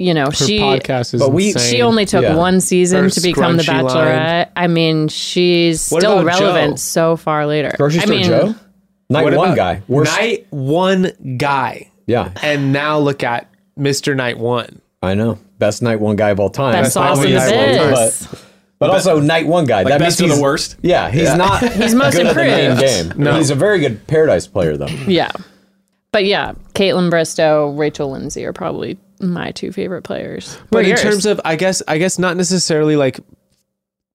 you 0.00 0.14
know, 0.14 0.26
Her 0.26 0.32
she 0.32 0.58
podcast 0.58 1.14
is 1.14 1.20
but 1.20 1.30
we- 1.32 1.48
insane. 1.52 1.70
she 1.76 1.82
only 1.82 2.06
took 2.06 2.22
Yeah. 2.22 2.34
one 2.36 2.60
season 2.60 3.04
Her 3.04 3.10
to 3.10 3.20
become 3.20 3.56
the 3.56 3.62
scrunchy 3.62 3.82
line. 3.84 3.94
Bachelorette. 3.94 4.48
I 4.56 4.66
mean, 4.66 5.06
she's 5.08 5.90
What 5.90 6.00
still 6.02 6.24
relevant 6.24 6.72
Joe? 6.72 6.76
so 6.76 7.16
far 7.16 7.46
later. 7.46 7.72
Grocery 7.76 8.00
I 8.00 8.04
Store 8.04 8.16
mean, 8.16 8.24
Joe? 8.24 8.54
Night 9.10 9.24
What 9.24 9.34
one 9.34 9.48
about 9.48 9.56
guy. 9.56 9.82
Worst. 9.88 10.12
Night 10.16 10.46
one 10.50 11.12
guy, 11.36 11.90
Yeah, 12.06 12.32
and 12.42 12.72
now 12.72 12.98
look 12.98 13.22
at 13.22 13.50
Mister 13.76 14.14
Night 14.14 14.38
One. 14.38 14.80
I 15.02 15.14
know. 15.14 15.38
Best 15.58 15.82
night 15.82 16.00
one 16.00 16.16
guy 16.16 16.30
of 16.30 16.40
all 16.40 16.50
time. 16.50 16.72
Best 16.72 16.96
Night 16.96 17.08
sauce 17.08 17.18
one 17.18 17.26
the 17.30 17.36
guy 17.36 17.46
of 17.46 17.80
all 17.80 17.94
time. 17.94 17.94
biz. 18.08 18.26
But, 18.30 18.88
but 18.88 18.90
also 18.90 19.20
night 19.20 19.46
one 19.46 19.66
guy. 19.66 19.84
that 19.84 19.98
best 20.00 20.20
means 20.20 20.32
of 20.32 20.38
the 20.38 20.42
worst? 20.42 20.76
Yeah, 20.82 21.10
he's 21.10 21.34
not. 21.34 21.62
He's 21.72 21.94
most 21.94 22.16
good 22.16 22.26
at 22.26 22.34
the 22.34 22.42
main 22.42 22.70
improved. 22.72 23.18
game. 23.18 23.34
He's 23.36 23.50
a 23.50 23.54
very 23.54 23.78
good 23.78 24.06
Paradise 24.06 24.46
player 24.46 24.76
though. 24.76 24.86
Yeah. 24.86 25.30
But 26.10 26.24
yeah, 26.24 26.52
Kaitlyn 26.74 27.10
Bristowe, 27.10 27.76
Rachel 27.78 28.10
Lindsay 28.10 28.44
are 28.44 28.52
probably 28.52 28.98
my 29.20 29.52
two 29.52 29.72
favorite 29.72 30.02
players. 30.02 30.58
But 30.70 30.78
are 30.78 30.82
in 30.82 30.88
yours? 30.88 31.02
terms 31.02 31.26
of, 31.26 31.40
I 31.44 31.56
guess, 31.56 31.82
I 31.88 31.98
guess 31.98 32.18
not 32.18 32.36
necessarily 32.36 32.96
like 32.96 33.20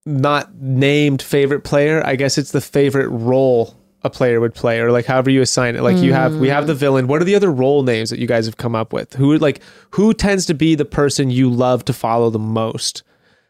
not 0.05 0.53
named 0.55 1.21
favorite 1.21 1.61
player. 1.63 2.05
I 2.05 2.15
guess 2.15 2.37
it's 2.37 2.51
the 2.51 2.61
favorite 2.61 3.09
role 3.09 3.75
a 4.03 4.09
player 4.09 4.39
would 4.39 4.53
play, 4.53 4.79
or 4.79 4.91
like 4.91 5.05
however 5.05 5.29
you 5.29 5.41
assign 5.41 5.75
it. 5.75 5.81
Like 5.81 5.97
you 5.97 6.13
have, 6.13 6.35
we 6.35 6.47
have 6.49 6.67
the 6.67 6.73
mm. 6.73 6.77
villain. 6.77 7.07
What 7.07 7.21
are 7.21 7.25
the 7.25 7.35
other 7.35 7.51
role 7.51 7.83
names 7.83 8.09
that 8.09 8.19
you 8.19 8.27
guys 8.27 8.45
have 8.45 8.57
come 8.57 8.75
up 8.75 8.93
with? 8.93 9.13
Who 9.13 9.37
like 9.37 9.61
who 9.91 10.13
tends 10.13 10.45
to 10.47 10.53
be 10.53 10.75
the 10.75 10.85
person 10.85 11.31
you 11.31 11.49
love 11.49 11.85
to 11.85 11.93
follow 11.93 12.29
the 12.29 12.39
most 12.39 13.03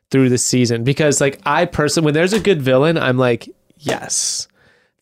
through 0.10 0.30
the 0.30 0.38
season? 0.38 0.84
Because 0.84 1.22
like 1.22 1.40
I 1.46 1.66
personally, 1.66 2.06
when 2.06 2.14
there's 2.14 2.34
a 2.34 2.40
good 2.40 2.62
villain, 2.62 2.98
I'm 2.98 3.18
like, 3.18 3.50
yes, 3.78 4.48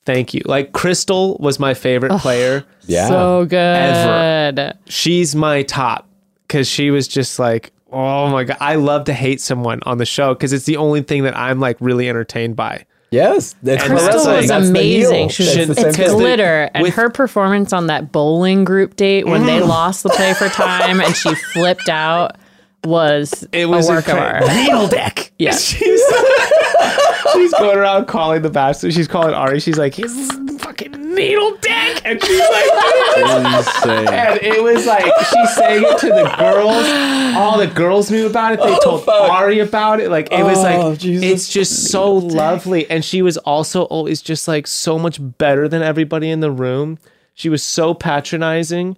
thank 0.06 0.34
you. 0.34 0.42
Like 0.46 0.74
Crystal 0.74 1.38
was 1.40 1.60
my 1.60 1.74
favorite 1.74 2.20
player. 2.20 2.66
Yeah. 2.84 3.08
so 3.08 3.46
good. 3.46 4.60
Ever. 4.60 4.74
she's 4.88 5.36
my 5.36 5.64
top 5.64 6.08
because 6.48 6.68
she 6.68 6.92
was 6.92 7.08
just 7.08 7.40
like 7.40 7.72
oh 7.92 8.30
my 8.30 8.44
god 8.44 8.58
i 8.60 8.76
love 8.76 9.06
to 9.06 9.14
hate 9.14 9.40
someone 9.40 9.80
on 9.84 9.98
the 9.98 10.06
show 10.06 10.34
because 10.34 10.54
it's 10.54 10.66
the 10.66 10.78
only 10.78 11.02
thing 11.02 11.24
that 11.24 11.36
i'm 11.38 11.60
like 11.60 11.78
really 11.80 12.10
entertained 12.10 12.56
by 12.56 12.86
Yes, 13.10 13.56
that's 13.64 13.84
And 13.84 13.94
that's 13.94 14.04
Crystal 14.04 14.26
like- 14.26 14.42
was 14.42 14.48
that's 14.50 14.66
the 14.66 14.70
amazing. 14.72 15.30
She 15.30 15.44
was, 15.44 15.56
the 15.56 15.62
It's 15.88 15.98
same 15.98 16.08
the- 16.10 16.14
glitter, 16.16 16.70
and 16.74 16.84
with- 16.84 16.96
her 16.96 17.10
performance 17.10 17.72
on 17.72 17.88
that 17.88 18.12
bowling 18.12 18.64
group 18.66 18.96
date 18.98 19.26
when 19.26 19.46
they 19.46 19.60
mm. 19.60 19.68
lost 19.68 20.04
the 20.04 20.10
play 20.10 20.34
for 20.34 20.50
time 20.50 21.00
and 21.00 21.16
she 21.16 21.34
flipped 21.54 21.88
out 21.90 22.38
was 22.84 23.46
it 23.52 23.66
was 23.68 23.90
a 23.90 23.94
work 23.94 24.08
of 24.08 24.18
art. 24.18 24.46
needle 24.48 24.88
deck 24.88 25.32
Yeah. 25.40 25.52
she's, 25.58 26.02
she's 27.34 27.54
going 27.54 27.78
around 27.78 28.06
calling 28.08 28.42
the 28.42 28.50
bastard. 28.50 28.94
She's 28.94 29.08
calling 29.08 29.34
arie. 29.34 29.60
She's 29.60 29.78
like 29.78 29.94
he's 29.94 30.30
fucking 30.78 31.14
needle 31.16 31.56
deck 31.58 32.02
and 32.06 32.24
she's 32.24 32.40
like 32.40 33.18
Insane. 33.18 34.08
and 34.08 34.40
it 34.42 34.62
was 34.62 34.86
like 34.86 35.04
she 35.30 35.46
saying 35.48 35.84
it 35.86 35.98
to 36.00 36.08
the 36.08 36.36
girls. 36.38 36.86
All 37.36 37.58
the 37.58 37.68
girls 37.68 38.12
knew 38.12 38.28
about 38.28 38.54
it. 38.54 38.60
They 38.62 38.78
told 38.84 39.08
Arie 39.08 39.60
about 39.60 40.00
it. 40.00 40.10
Like 40.10 40.32
it 40.32 40.44
was 40.44 40.58
Oh, 40.60 40.90
like 40.90 41.00
Jesus. 41.00 41.24
it's 41.26 41.50
just 41.50 41.92
so 41.92 42.14
lovely. 42.14 42.90
And 42.90 43.04
she 43.04 43.22
was 43.22 43.38
also 43.38 43.84
always 43.84 44.22
just 44.22 44.48
like 44.48 44.68
so 44.68 44.98
much 45.00 45.20
better 45.38 45.68
than 45.68 45.82
everybody 45.82 46.30
in 46.30 46.40
the 46.40 46.52
room. 46.52 46.98
She 47.34 47.50
was 47.50 47.64
so 47.64 47.94
patronizing, 47.94 48.98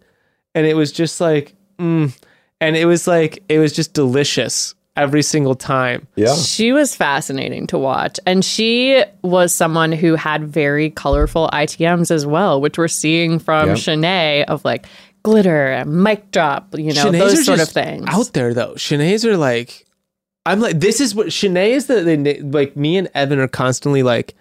and 0.56 0.66
it 0.66 0.74
was 0.76 0.94
just 0.94 1.20
like, 1.20 1.56
mm. 1.78 2.18
and 2.62 2.78
it 2.78 2.86
was 2.86 3.06
like 3.08 3.44
it 3.50 3.60
was 3.60 3.74
just 3.74 3.94
delicious 3.94 4.76
every 5.00 5.22
single 5.24 5.56
time. 5.56 6.08
Yeah. 6.16 6.36
She 6.36 6.72
was 6.72 6.96
fascinating 6.96 7.68
to 7.68 7.78
watch. 7.78 8.20
And 8.26 8.44
she 8.44 9.04
was 9.24 9.54
someone 9.54 9.92
who 9.92 10.16
had 10.16 10.44
very 10.48 10.90
colorful 10.90 11.50
ITMs 11.54 12.12
as 12.12 12.26
well, 12.26 12.60
which 12.62 12.78
we're 12.78 12.88
seeing 12.88 13.40
from 13.40 13.70
Yep. 13.70 13.78
Shanae 13.78 14.44
of 14.46 14.64
like 14.66 14.86
glitter, 15.24 15.68
and 15.68 16.04
mic 16.04 16.32
drop, 16.32 16.78
you 16.78 16.94
know, 16.94 17.06
Shanae's 17.06 17.20
those 17.20 17.40
are 17.40 17.44
sort 17.44 17.60
of 17.60 17.66
just 17.66 17.74
things. 17.74 18.06
out 18.08 18.34
there 18.34 18.54
though. 18.54 18.74
Shanae's 18.76 19.26
are 19.26 19.38
like, 19.38 19.86
I'm 20.46 20.60
like, 20.62 20.80
this 20.80 21.00
is 21.02 21.14
what 21.14 21.28
Shanae 21.28 21.70
is 21.72 21.88
the, 21.88 22.02
the 22.04 22.42
like 22.42 22.76
me 22.76 22.98
and 22.98 23.10
Evan 23.14 23.40
are 23.40 23.48
constantly 23.48 24.02
like, 24.04 24.34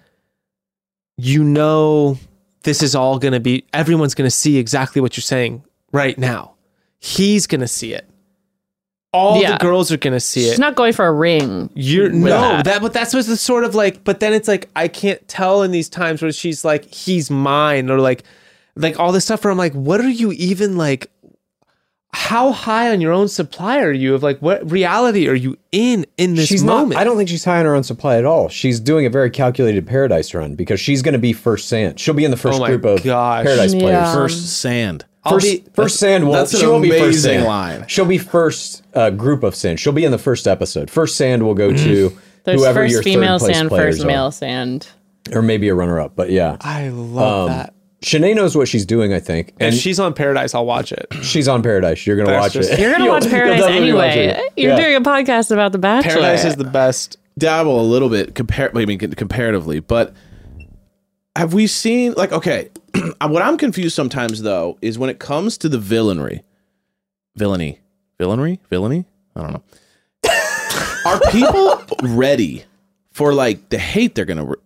you 1.16 1.42
know, 1.42 2.16
this 2.62 2.82
is 2.82 2.94
all 2.94 3.18
gonna 3.18 3.40
be. 3.40 3.64
Everyone's 3.72 4.14
gonna 4.14 4.30
see 4.30 4.56
exactly 4.58 5.00
what 5.00 5.16
you're 5.16 5.22
saying 5.22 5.64
right 5.92 6.16
now. 6.18 6.54
He's 7.00 7.46
gonna 7.46 7.68
see 7.68 7.92
it. 7.94 8.08
All 9.12 9.40
Yeah. 9.40 9.52
the 9.52 9.58
girls 9.58 9.90
are 9.90 9.96
gonna 9.96 10.20
see 10.20 10.46
it. 10.46 10.50
She's 10.50 10.58
not 10.58 10.74
going 10.74 10.92
for 10.92 11.06
a 11.06 11.12
ring. 11.12 11.70
You're 11.74 12.10
no 12.10 12.28
that. 12.28 12.64
that. 12.66 12.82
but 12.82 12.92
that's 12.92 13.14
what's 13.14 13.26
the 13.26 13.36
sort 13.38 13.64
of 13.64 13.74
like. 13.74 14.04
But 14.04 14.20
then 14.20 14.32
it's 14.34 14.48
like 14.48 14.68
I 14.76 14.86
can't 14.88 15.26
tell 15.28 15.62
in 15.62 15.70
these 15.70 15.88
times 15.88 16.20
where 16.20 16.30
she's 16.32 16.64
like 16.64 16.84
he's 16.92 17.30
mine 17.30 17.90
or 17.90 18.00
like 18.00 18.22
like 18.76 18.98
all 19.00 19.10
this 19.12 19.24
stuff 19.24 19.42
where 19.44 19.50
I'm 19.50 19.56
like, 19.58 19.72
what 19.72 20.00
are 20.00 20.08
you 20.10 20.32
even 20.32 20.76
like? 20.76 21.10
How 22.14 22.52
high 22.52 22.90
on 22.90 23.00
your 23.02 23.12
own 23.12 23.28
supply 23.28 23.80
are 23.80 23.92
you 23.92 24.14
of 24.14 24.22
like 24.22 24.38
what 24.40 24.70
reality 24.70 25.28
are 25.28 25.34
you 25.34 25.56
in 25.72 26.06
in 26.16 26.34
this 26.36 26.46
she's 26.48 26.64
moment? 26.64 26.92
not. 26.94 27.00
I 27.00 27.04
don't 27.04 27.16
think 27.16 27.28
she's 27.28 27.44
high 27.44 27.58
on 27.60 27.66
her 27.66 27.74
own 27.74 27.82
supply 27.84 28.16
at 28.16 28.24
all. 28.24 28.48
She's 28.48 28.80
doing 28.80 29.04
a 29.06 29.10
very 29.10 29.30
calculated 29.30 29.86
paradise 29.86 30.32
run 30.34 30.54
because 30.54 30.80
she's 30.80 31.02
going 31.02 31.12
to 31.12 31.18
be 31.18 31.32
first 31.34 31.68
sand. 31.68 32.00
She'll 32.00 32.14
be 32.14 32.24
in 32.24 32.30
the 32.30 32.36
first 32.38 32.60
Oh 32.60 32.66
group 32.66 32.84
of 32.86 33.04
gosh. 33.04 33.44
paradise 33.44 33.74
Yeah. 33.74 33.80
players. 33.80 34.14
First 34.14 34.58
sand. 34.60 35.04
I'll 35.28 35.34
First, 35.34 35.46
be- 35.64 35.64
first 35.74 35.96
sand 35.98 36.24
won't. 36.24 36.34
that's 36.38 36.54
an 36.54 36.60
she 36.60 36.66
won't 36.66 36.82
be 36.82 36.90
first 36.90 37.02
amazing 37.02 37.32
sand. 37.32 37.44
line. 37.46 37.84
She'll 37.88 38.04
be 38.06 38.18
first 38.18 38.82
uh, 38.94 39.10
group 39.10 39.42
of 39.42 39.54
sand. 39.54 39.78
She'll 39.80 39.92
be 39.92 40.04
in 40.04 40.10
the 40.12 40.18
first 40.18 40.46
episode. 40.48 40.90
First 40.90 41.16
sand 41.16 41.42
will 41.44 41.54
go 41.54 41.72
to 41.74 42.18
There's 42.44 42.60
whoever 42.60 42.84
your 42.86 42.98
first 42.98 43.04
female 43.04 43.38
third 43.38 43.44
place 43.46 43.56
sand, 43.56 43.68
players 43.68 43.96
first 43.96 44.04
are. 44.04 44.06
male 44.08 44.30
sand. 44.30 44.88
or 45.32 45.42
maybe 45.42 45.68
a 45.68 45.74
runner 45.74 46.00
up. 46.00 46.16
But 46.16 46.30
yeah, 46.30 46.56
I 46.60 46.88
love 46.88 47.50
Um, 47.50 47.56
that. 47.56 47.74
Shanae 48.00 48.34
knows 48.36 48.54
what 48.56 48.68
she's 48.68 48.86
doing. 48.86 49.12
I 49.12 49.18
think, 49.18 49.48
If 49.48 49.54
and 49.60 49.74
she's 49.74 49.98
on 49.98 50.14
Paradise, 50.14 50.54
I'll 50.54 50.64
watch 50.66 50.92
it. 50.92 51.06
she's 51.22 51.48
on 51.48 51.62
Paradise. 51.62 52.06
You're 52.06 52.16
gonna 52.16 52.30
That's 52.30 52.42
watch 52.42 52.52
just- 52.52 52.72
it. 52.72 52.78
You're 52.78 52.92
gonna 52.92 53.10
watch 53.10 53.26
Paradise 53.28 53.60
definitely 53.60 53.92
watch 53.92 54.10
anyway. 54.16 54.42
You're 54.56 54.70
Yeah. 54.70 54.80
doing 54.80 54.94
a 54.96 55.00
podcast 55.00 55.50
about 55.50 55.72
The 55.72 55.78
Bachelor. 55.78 56.12
Paradise 56.12 56.44
is 56.44 56.56
the 56.56 56.64
best. 56.64 57.16
dabble 57.36 57.80
a 57.80 57.82
little 57.82 58.08
bit 58.08 58.34
compare 58.36 58.70
I 58.74 58.84
mean 58.84 58.98
comparatively, 58.98 59.80
but 59.80 60.12
have 61.36 61.54
we 61.54 61.66
seen 61.66 62.14
like 62.16 62.32
okay, 62.32 62.68
what 63.22 63.42
I'm 63.42 63.56
confused 63.58 63.94
sometimes 63.94 64.42
though 64.42 64.78
is 64.82 64.98
when 64.98 65.10
it 65.10 65.18
comes 65.18 65.58
to 65.58 65.68
the 65.68 65.78
villainry. 65.78 66.42
Villainy. 67.36 67.80
Villainry? 68.18 68.58
Villainy? 68.70 69.04
I 69.36 69.40
don't 69.42 69.52
know. 69.52 69.62
Are 71.06 71.20
people 71.30 71.80
ready 72.02 72.64
for 73.12 73.32
like 73.32 73.68
the 73.68 73.78
hate 73.78 74.14
they're 74.14 74.24
going 74.24 74.38
to 74.38 74.44
re- 74.44 74.56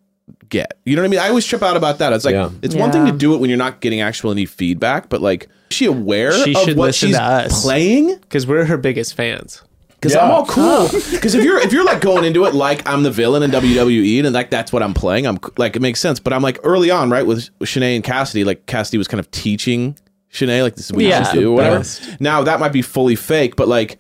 get? 0.49 0.79
You 0.85 0.97
know 0.97 1.03
what 1.03 1.07
I 1.07 1.11
mean? 1.11 1.21
I 1.21 1.29
always 1.29 1.45
trip 1.47 1.63
out 1.63 1.77
about 1.77 1.99
that. 1.99 2.13
It's 2.13 2.25
like 2.25 2.35
Yeah. 2.35 2.51
it's 2.63 2.75
one 2.75 2.91
thing 2.91 3.05
to 3.05 3.13
Yeah. 3.13 3.19
do 3.19 3.35
it 3.35 3.39
when 3.39 3.51
you're 3.51 3.59
not 3.59 3.81
getting 3.81 4.01
actual 4.01 4.31
any 4.31 4.47
feedback, 4.47 5.09
but 5.11 5.21
like 5.21 5.49
is 5.71 5.77
she 5.77 5.85
aware 5.87 6.33
She 6.33 6.55
of 6.55 6.63
should 6.63 6.77
what 6.77 6.87
listen 6.87 7.09
she's 7.11 7.17
to 7.17 7.23
us. 7.23 7.63
playing? 7.63 8.17
Because 8.17 8.47
we're 8.47 8.65
her 8.65 8.77
biggest 8.79 9.15
fans. 9.15 9.63
Because 10.03 10.15
Yeah. 10.17 10.25
I'm 10.25 10.31
all 10.33 10.47
cool. 10.47 10.65
Oh. 10.65 11.03
Because 11.13 11.37
if 11.37 11.45
you're 11.45 11.61
if 11.61 11.73
you're 11.73 11.85
like 11.85 12.01
going 12.01 12.25
into 12.25 12.45
it 12.45 12.55
like 12.55 12.87
I'm 12.89 13.05
the 13.05 13.11
villain 13.13 13.45
in 13.45 13.53
WWE 13.53 14.25
and 14.25 14.35
like 14.35 14.51
that's 14.51 14.73
what 14.73 14.83
I'm 14.83 14.95
playing, 14.95 15.27
I'm 15.29 15.39
like 15.57 15.77
it 15.77 15.81
makes 15.83 16.01
sense. 16.01 16.19
But 16.19 16.33
I'm 16.33 16.43
like 16.43 16.59
early 16.65 16.91
on, 16.91 17.09
right, 17.09 17.25
with 17.25 17.49
Shanae 17.61 17.95
and 17.95 18.03
Cassidy, 18.03 18.43
like 18.43 18.67
Cassidy 18.67 18.99
was 18.99 19.07
kind 19.07 19.21
of 19.21 19.31
teaching 19.31 19.97
Shanae 20.33 20.63
like 20.63 20.75
this 20.75 20.87
is 20.87 20.93
what 20.93 21.05
Yeah. 21.05 21.21
you 21.21 21.25
should 21.27 21.39
do, 21.41 21.53
or 21.53 21.55
whatever. 21.55 21.79
Best. 21.79 22.21
Now 22.21 22.43
that 22.43 22.59
might 22.59 22.73
be 22.73 22.83
fully 22.83 23.15
fake, 23.15 23.55
but 23.55 23.69
like 23.69 23.99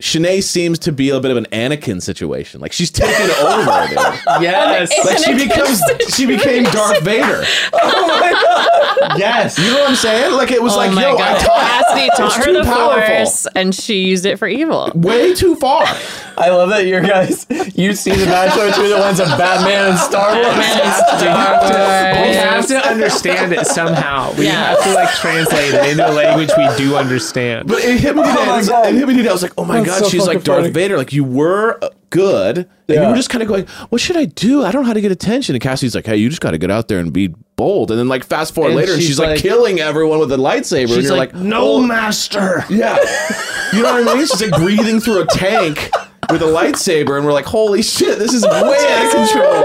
Shanae 0.00 0.40
seems 0.44 0.78
to 0.80 0.92
be 0.92 1.10
a 1.10 1.18
bit 1.18 1.32
of 1.32 1.36
an 1.36 1.46
Anakin 1.46 2.00
situation. 2.00 2.60
Like 2.60 2.72
she's 2.72 2.88
taking 2.92 3.14
over, 3.42 3.86
dude. 3.88 3.98
Yes. 4.40 4.92
Like 5.04 5.18
she 5.18 5.34
becomes 5.34 5.82
she 6.14 6.24
became 6.24 6.62
Darth 6.64 7.02
Vader. 7.02 7.44
Oh 7.72 8.06
my 8.20 8.32
god! 8.32 9.18
Yes. 9.18 9.58
You 9.58 9.70
know 9.70 9.80
what 9.80 9.90
I'm 9.90 9.96
saying? 9.96 10.32
Like 10.34 10.50
it 10.50 10.62
was 10.62 10.74
Oh 10.74 10.76
like, 10.78 10.92
my 10.92 11.02
yo, 11.02 11.16
god! 11.16 11.36
I 11.36 11.38
taught 11.38 11.60
Cassidy 11.60 12.08
taught 12.16 12.26
It's 12.26 12.36
her 12.36 12.44
too 12.44 12.52
the 12.54 12.64
powerful. 12.64 13.16
force, 13.16 13.46
and 13.54 13.74
she 13.74 14.04
used 14.04 14.24
it 14.26 14.38
for 14.38 14.46
evil. 14.48 14.90
way 14.94 15.34
too 15.34 15.54
far. 15.56 15.84
I 16.36 16.50
love 16.50 16.68
that 16.70 16.86
you 16.86 17.00
guys 17.00 17.46
you 17.74 17.94
see 17.94 18.12
the 18.12 18.26
Bachelor 18.26 18.70
through 18.72 18.88
the 18.88 18.96
lens 18.98 19.18
of 19.20 19.26
Batman 19.38 19.90
and 19.90 19.98
Star 19.98 20.34
Wars. 20.34 20.44
We 22.22 22.34
have 22.34 22.66
to 22.68 22.88
understand 22.88 23.52
it 23.52 23.66
somehow. 23.66 24.32
We 24.34 24.46
Yeah. 24.46 24.52
have 24.74 24.82
to 24.84 24.94
like 24.94 25.12
translate 25.16 25.74
it 25.74 25.90
into 25.90 26.08
a 26.08 26.12
language 26.12 26.50
we 26.56 26.68
do 26.76 26.96
understand. 26.96 27.68
But 27.68 27.84
it 27.84 28.00
hit 28.00 28.16
me 28.16 28.22
today. 28.22 28.34
Oh 28.38 28.46
my 28.46 28.52
I 28.52 28.56
was- 28.56 28.68
God. 28.68 28.86
it 28.86 28.94
hit 28.94 29.08
me 29.08 29.16
today. 29.16 29.28
I 29.28 29.32
was 29.32 29.42
like, 29.42 29.52
oh 29.58 29.64
my 29.64 29.80
That's 29.80 29.87
god, 29.88 30.04
so 30.04 30.08
she's 30.08 30.20
like 30.26 30.38
fucking 30.38 30.42
Darth 30.44 30.60
funny. 30.62 30.72
Vader. 30.72 30.96
Like 30.96 31.12
you 31.12 31.24
were 31.24 31.78
uh, 31.82 31.88
good, 32.10 32.58
and 32.58 32.68
you 32.88 32.94
Yeah. 32.94 33.10
were 33.10 33.16
just 33.16 33.30
kind 33.30 33.42
of 33.42 33.48
going, 33.48 33.66
what 33.90 34.00
should 34.00 34.16
I 34.16 34.24
do? 34.26 34.64
I 34.64 34.70
don't 34.70 34.82
know 34.82 34.86
how 34.88 34.94
to 34.94 35.00
get 35.00 35.12
attention. 35.12 35.54
And 35.54 35.62
Cassie's 35.62 35.94
like, 35.94 36.06
hey, 36.06 36.16
you 36.16 36.28
just 36.28 36.40
got 36.40 36.52
to 36.52 36.58
get 36.58 36.70
out 36.70 36.88
there 36.88 36.98
and 37.00 37.12
be 37.12 37.28
bold. 37.56 37.90
And 37.90 37.98
then 37.98 38.08
like 38.08 38.24
fast 38.24 38.54
forward 38.54 38.70
And 38.70 38.76
later, 38.78 38.92
and 38.92 39.00
she's 39.00 39.08
she's 39.10 39.18
like, 39.18 39.30
like- 39.30 39.40
killing 39.40 39.80
everyone 39.80 40.18
with 40.20 40.32
a 40.32 40.36
lightsaber. 40.36 40.94
and 40.94 41.02
you're 41.02 41.16
like, 41.16 41.32
like, 41.34 41.42
no, 41.42 41.74
oh, 41.74 41.82
master. 41.82 42.64
yeah. 42.70 42.96
You 43.72 43.82
know 43.82 43.92
what 44.02 44.08
I 44.08 44.14
mean? 44.14 44.26
She's 44.26 44.40
like 44.42 44.60
breathing 44.60 45.00
through 45.00 45.20
a 45.22 45.26
tank 45.26 45.90
with 46.30 46.40
a 46.42 46.46
lightsaber, 46.46 47.16
and 47.16 47.26
we're 47.26 47.32
like, 47.32 47.44
holy 47.46 47.82
shit, 47.82 48.18
this 48.18 48.32
is 48.34 48.42
way 48.44 48.50
out 48.52 49.06
of 49.06 49.12
control. 49.12 49.64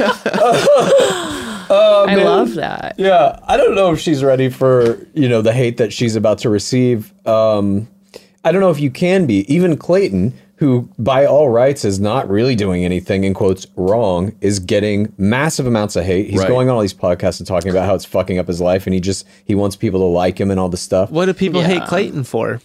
I 1.72 2.14
love 2.16 2.54
that. 2.54 2.94
Yeah, 2.98 3.38
I 3.46 3.56
don't 3.56 3.74
know 3.74 3.92
if 3.92 4.00
she's 4.00 4.24
ready 4.24 4.48
for 4.48 4.98
you 5.14 5.28
know 5.28 5.42
the 5.42 5.52
hate 5.52 5.76
that 5.78 5.92
she's 5.92 6.16
about 6.16 6.38
to 6.38 6.48
receive. 6.50 7.12
Um, 7.26 7.88
I 8.44 8.52
don't 8.52 8.60
know 8.60 8.70
if 8.70 8.80
you 8.80 8.90
can 8.90 9.26
be. 9.26 9.50
Even 9.52 9.76
Clayton, 9.76 10.32
who 10.56 10.88
by 10.98 11.26
all 11.26 11.48
rights 11.50 11.84
is 11.84 12.00
not 12.00 12.28
really 12.28 12.54
doing 12.54 12.84
anything 12.84 13.24
in 13.24 13.34
quotes 13.34 13.66
wrong, 13.76 14.32
is 14.40 14.58
getting 14.58 15.12
massive 15.18 15.66
amounts 15.66 15.96
of 15.96 16.04
hate. 16.04 16.30
He's 16.30 16.38
Right. 16.40 16.48
going 16.48 16.68
on 16.68 16.74
all 16.76 16.80
these 16.80 16.94
podcasts 16.94 17.38
and 17.38 17.46
talking 17.46 17.70
about 17.70 17.86
how 17.86 17.94
it's 17.94 18.04
fucking 18.04 18.38
up 18.38 18.46
his 18.48 18.60
life, 18.60 18.86
and 18.86 18.94
he 18.94 19.00
just 19.00 19.26
he 19.44 19.54
wants 19.54 19.76
people 19.76 20.00
to 20.00 20.06
like 20.06 20.40
him 20.40 20.50
and 20.50 20.58
all 20.58 20.68
this 20.68 20.80
stuff. 20.82 21.10
What 21.10 21.26
do 21.26 21.34
people 21.34 21.60
hate 21.62 21.84
Clayton 21.86 22.24
for? 22.24 22.60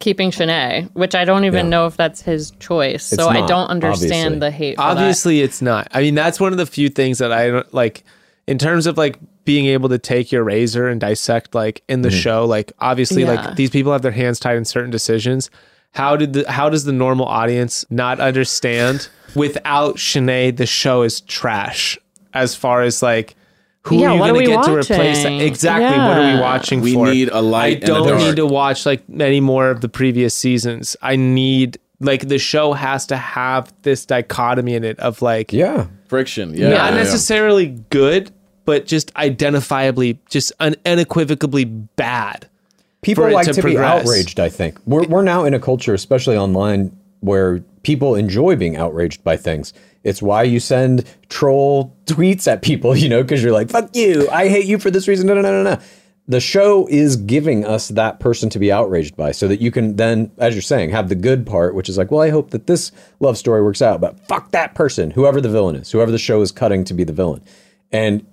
Keeping 0.00 0.30
Shanae, 0.32 0.90
which 0.92 1.14
I 1.14 1.24
don't 1.24 1.44
even 1.44 1.66
Yeah. 1.66 1.70
know 1.70 1.86
if 1.86 1.96
that's 1.96 2.20
his 2.20 2.50
choice. 2.58 3.10
It's 3.12 3.22
so 3.22 3.28
I 3.28 3.40
not, 3.40 3.48
don't 3.48 3.68
understand 3.68 4.34
obviously. 4.34 4.38
the 4.40 4.50
hate. 4.50 4.74
For 4.76 4.82
that. 4.82 4.90
Obviously, 4.98 5.40
it's 5.40 5.62
not. 5.62 5.88
I 5.92 6.02
mean, 6.02 6.14
that's 6.14 6.38
one 6.38 6.52
of 6.52 6.58
the 6.58 6.66
few 6.66 6.88
things 6.88 7.18
that 7.18 7.32
I 7.32 7.48
don't 7.48 7.72
like 7.74 8.04
in 8.46 8.58
terms 8.58 8.86
of 8.86 8.98
like 8.98 9.18
being 9.44 9.66
able 9.66 9.88
to 9.90 9.98
take 9.98 10.32
your 10.32 10.42
razor 10.44 10.88
and 10.88 11.00
dissect 11.00 11.54
like 11.54 11.82
in 11.88 12.02
the 12.02 12.08
mm-hmm. 12.08 12.18
show. 12.18 12.44
Like, 12.44 12.72
obviously, 12.78 13.22
Yeah. 13.22 13.34
like 13.34 13.56
these 13.56 13.70
people 13.70 13.92
have 13.92 14.02
their 14.02 14.12
hands 14.12 14.38
tied 14.40 14.56
in 14.56 14.64
certain 14.64 14.90
decisions. 14.90 15.50
How 15.92 16.16
did 16.16 16.32
the 16.32 16.50
how 16.50 16.68
does 16.70 16.84
the 16.84 16.92
normal 16.92 17.26
audience 17.26 17.84
not 17.90 18.18
understand 18.20 19.08
without 19.36 19.96
Shanae 19.96 20.56
the 20.56 20.66
show 20.66 21.02
is 21.02 21.20
trash 21.20 21.96
as 22.32 22.54
far 22.56 22.82
as 22.82 23.02
like 23.02 23.36
who 23.82 23.98
Yeah, 24.00 24.08
are 24.10 24.12
you 24.14 24.18
going 24.18 24.34
to 24.34 24.40
we 24.40 24.46
get 24.46 24.64
to 24.64 24.72
replace 24.72 25.22
that? 25.22 25.30
watching? 25.30 25.40
Exactly. 25.40 25.98
What 25.98 26.18
are 26.18 26.34
we 26.34 26.40
watching 26.40 26.80
We 26.80 26.94
for? 26.94 27.06
need 27.12 27.28
a 27.28 27.40
light 27.42 27.84
I 27.84 27.86
don't 27.86 28.18
need 28.18 28.36
to 28.36 28.46
watch 28.46 28.86
like 28.86 29.02
any 29.20 29.40
more 29.40 29.68
of 29.70 29.82
the 29.82 29.88
previous 29.88 30.34
seasons. 30.34 30.96
I 31.02 31.16
need 31.16 31.78
like 32.00 32.26
the 32.28 32.38
show 32.38 32.72
has 32.72 33.06
to 33.06 33.16
have 33.16 33.72
this 33.82 34.04
dichotomy 34.06 34.74
in 34.74 34.84
it 34.84 34.98
of 34.98 35.22
like 35.22 35.52
Yeah, 35.52 35.86
Friction. 36.08 36.54
Yeah. 36.54 36.70
not 36.70 36.76
yeah, 36.76 36.88
yeah. 36.90 36.96
necessarily 36.96 37.66
good, 37.90 38.32
but 38.64 38.86
just 38.86 39.12
identifiably, 39.14 40.18
just 40.28 40.52
un- 40.60 40.76
unequivocally 40.86 41.64
bad. 41.64 42.48
people 43.02 43.30
like 43.30 43.46
to 43.46 43.52
to, 43.52 43.62
be 43.62 43.78
outraged. 43.78 44.40
I 44.40 44.48
think 44.48 44.78
we're 44.86 45.06
we're 45.06 45.22
now 45.22 45.44
in 45.44 45.54
a 45.54 45.60
culture, 45.60 45.94
especially 45.94 46.36
online, 46.36 46.96
where 47.20 47.60
people 47.82 48.14
enjoy 48.14 48.56
being 48.56 48.76
outraged 48.76 49.22
by 49.22 49.36
things. 49.36 49.72
It's 50.02 50.20
why 50.20 50.42
you 50.42 50.60
send 50.60 51.04
troll 51.28 51.94
tweets 52.06 52.46
at 52.46 52.62
people, 52.62 52.96
you 52.96 53.08
know, 53.08 53.22
because 53.22 53.42
you're 53.42 53.52
like, 53.52 53.70
"Fuck 53.70 53.94
you! 53.94 54.28
I 54.30 54.48
hate 54.48 54.66
you 54.66 54.78
for 54.78 54.90
this 54.90 55.08
reason." 55.08 55.26
No, 55.26 55.34
no, 55.34 55.42
no, 55.42 55.62
no, 55.62 55.74
no. 55.74 55.80
The 56.26 56.40
show 56.40 56.86
is 56.88 57.16
giving 57.16 57.66
us 57.66 57.88
that 57.88 58.18
person 58.18 58.48
to 58.48 58.58
be 58.58 58.72
outraged 58.72 59.14
by, 59.14 59.32
so 59.32 59.46
that 59.48 59.60
you 59.60 59.70
can 59.70 59.96
then, 59.96 60.30
as 60.38 60.54
you're 60.54 60.62
saying, 60.62 60.88
have 60.90 61.10
the 61.10 61.14
good 61.14 61.44
part, 61.46 61.74
which 61.74 61.90
is 61.90 61.98
like, 61.98 62.10
"Well, 62.10 62.22
I 62.22 62.30
hope 62.30 62.50
that 62.50 62.66
this 62.66 62.92
love 63.20 63.36
story 63.36 63.62
works 63.62 63.82
out," 63.82 64.00
but 64.00 64.18
fuck 64.26 64.50
that 64.52 64.74
person, 64.74 65.10
whoever 65.10 65.42
the 65.42 65.50
villain 65.50 65.76
is, 65.76 65.90
whoever 65.92 66.10
the 66.10 66.18
show 66.18 66.40
is 66.40 66.50
cutting 66.50 66.84
to 66.84 66.94
be 66.94 67.04
the 67.04 67.12
villain, 67.12 67.42
and 67.92 68.24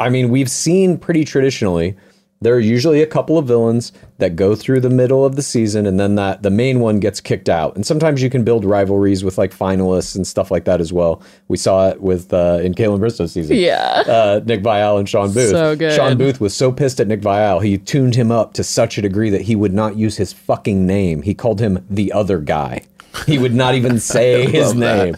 I 0.00 0.08
mean, 0.08 0.30
we've 0.30 0.50
seen 0.50 0.98
pretty 0.98 1.24
traditionally 1.24 1.96
there 2.42 2.54
are 2.54 2.60
usually 2.60 3.02
a 3.02 3.06
couple 3.06 3.36
of 3.36 3.46
villains 3.46 3.92
that 4.16 4.34
go 4.34 4.54
through 4.54 4.80
the 4.80 4.88
middle 4.88 5.26
of 5.26 5.36
the 5.36 5.42
season 5.42 5.84
and 5.84 6.00
then 6.00 6.14
that 6.14 6.42
the 6.42 6.50
main 6.50 6.80
one 6.80 6.98
gets 6.98 7.20
kicked 7.20 7.50
out. 7.50 7.76
And 7.76 7.84
sometimes 7.84 8.22
you 8.22 8.30
can 8.30 8.44
build 8.44 8.64
rivalries 8.64 9.22
with 9.22 9.36
like 9.36 9.54
finalists 9.54 10.16
and 10.16 10.26
stuff 10.26 10.50
like 10.50 10.64
that 10.64 10.80
as 10.80 10.90
well. 10.90 11.22
We 11.48 11.58
saw 11.58 11.90
it 11.90 12.00
with 12.00 12.32
uh, 12.32 12.60
in 12.62 12.74
Kaitlyn 12.74 12.98
Bristowe's 12.98 13.32
season. 13.32 13.56
Yeah. 13.56 14.02
Uh, 14.06 14.40
Nick 14.44 14.62
Viall 14.62 14.98
and 14.98 15.06
Shawn 15.06 15.34
Booth. 15.34 15.50
So 15.50 15.76
good. 15.76 15.94
Shawn 15.94 16.16
Booth 16.16 16.40
was 16.40 16.56
so 16.56 16.72
pissed 16.72 16.98
at 16.98 17.08
Nick 17.08 17.20
Viall, 17.20 17.62
he 17.62 17.76
tuned 17.76 18.14
him 18.14 18.32
up 18.32 18.54
to 18.54 18.64
such 18.64 18.96
a 18.96 19.02
degree 19.02 19.28
that 19.28 19.42
he 19.42 19.54
would 19.54 19.74
not 19.74 19.96
use 19.96 20.16
his 20.16 20.32
fucking 20.32 20.86
name. 20.86 21.22
He 21.22 21.34
called 21.34 21.60
him 21.60 21.84
the 21.90 22.10
other 22.12 22.38
guy. 22.38 22.84
He 23.26 23.36
would 23.36 23.54
not 23.54 23.74
even 23.74 24.00
say 24.00 24.50
his 24.50 24.74
name. 24.74 25.16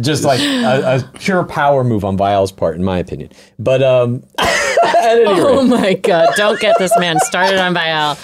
Just 0.00 0.24
like 0.24 0.40
a, 0.40 0.96
a 0.98 1.18
pure 1.18 1.44
power 1.44 1.84
move 1.84 2.04
on 2.04 2.16
Viall's 2.16 2.52
part, 2.52 2.76
in 2.76 2.84
my 2.84 2.98
opinion. 2.98 3.30
But 3.58 3.82
um, 3.82 4.22
any 4.38 5.20
rate, 5.20 5.28
Oh 5.28 5.62
my 5.64 5.94
god! 5.94 6.30
Don't 6.36 6.60
get 6.60 6.78
this 6.78 6.92
man 6.98 7.18
started 7.20 7.58
on 7.58 7.74
Viall. 7.74 8.18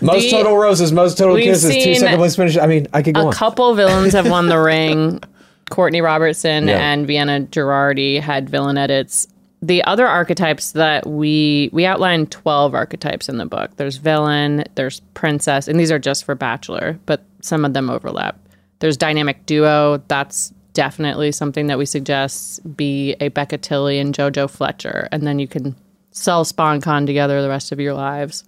Most 0.00 0.24
The- 0.24 0.30
total 0.30 0.56
roses, 0.56 0.92
most 0.92 1.18
total 1.18 1.36
kisses, 1.36 1.72
two 1.84 1.94
second 1.94 2.18
place 2.18 2.36
finish. 2.36 2.56
I 2.56 2.66
mean, 2.66 2.86
I 2.92 3.02
could 3.02 3.14
go 3.14 3.22
A 3.22 3.26
on. 3.26 3.32
couple 3.32 3.74
villains 3.74 4.12
have 4.12 4.28
won 4.30 4.48
the 4.48 4.58
ring. 4.58 5.20
Courtney 5.70 6.00
Robertson 6.02 6.68
Yeah. 6.68 6.78
and 6.92 7.06
Vienna 7.06 7.40
Girardi 7.40 8.20
had 8.20 8.48
villain 8.50 8.76
edits. 8.76 9.26
the 9.62 9.82
other 9.84 10.06
archetypes 10.06 10.72
that 10.72 11.06
we 11.06 11.70
we 11.72 11.86
outlined 11.86 12.30
12 12.30 12.74
archetypes 12.74 13.28
in 13.28 13.38
the 13.38 13.46
book 13.46 13.70
there's 13.76 13.96
villain 13.96 14.64
there's 14.74 15.00
princess 15.14 15.68
and 15.68 15.78
these 15.80 15.90
are 15.92 16.00
just 16.00 16.24
for 16.24 16.34
bachelor 16.34 16.98
but 17.06 17.22
some 17.42 17.64
of 17.64 17.72
them 17.72 17.88
overlap 17.88 18.36
there's 18.80 18.96
dynamic 18.96 19.46
duo 19.46 20.02
that's 20.08 20.52
definitely 20.72 21.32
something 21.32 21.66
that 21.66 21.78
we 21.78 21.86
suggest 21.86 22.76
be 22.76 23.14
a 23.20 23.28
becca 23.28 23.58
tilley 23.58 23.98
and 23.98 24.14
jojo 24.14 24.48
fletcher 24.48 25.08
and 25.12 25.26
then 25.26 25.38
you 25.38 25.46
can 25.46 25.76
sell 26.10 26.44
sponcon 26.44 27.06
together 27.06 27.42
the 27.42 27.48
rest 27.48 27.72
of 27.72 27.80
your 27.80 27.94
lives. 27.94 28.44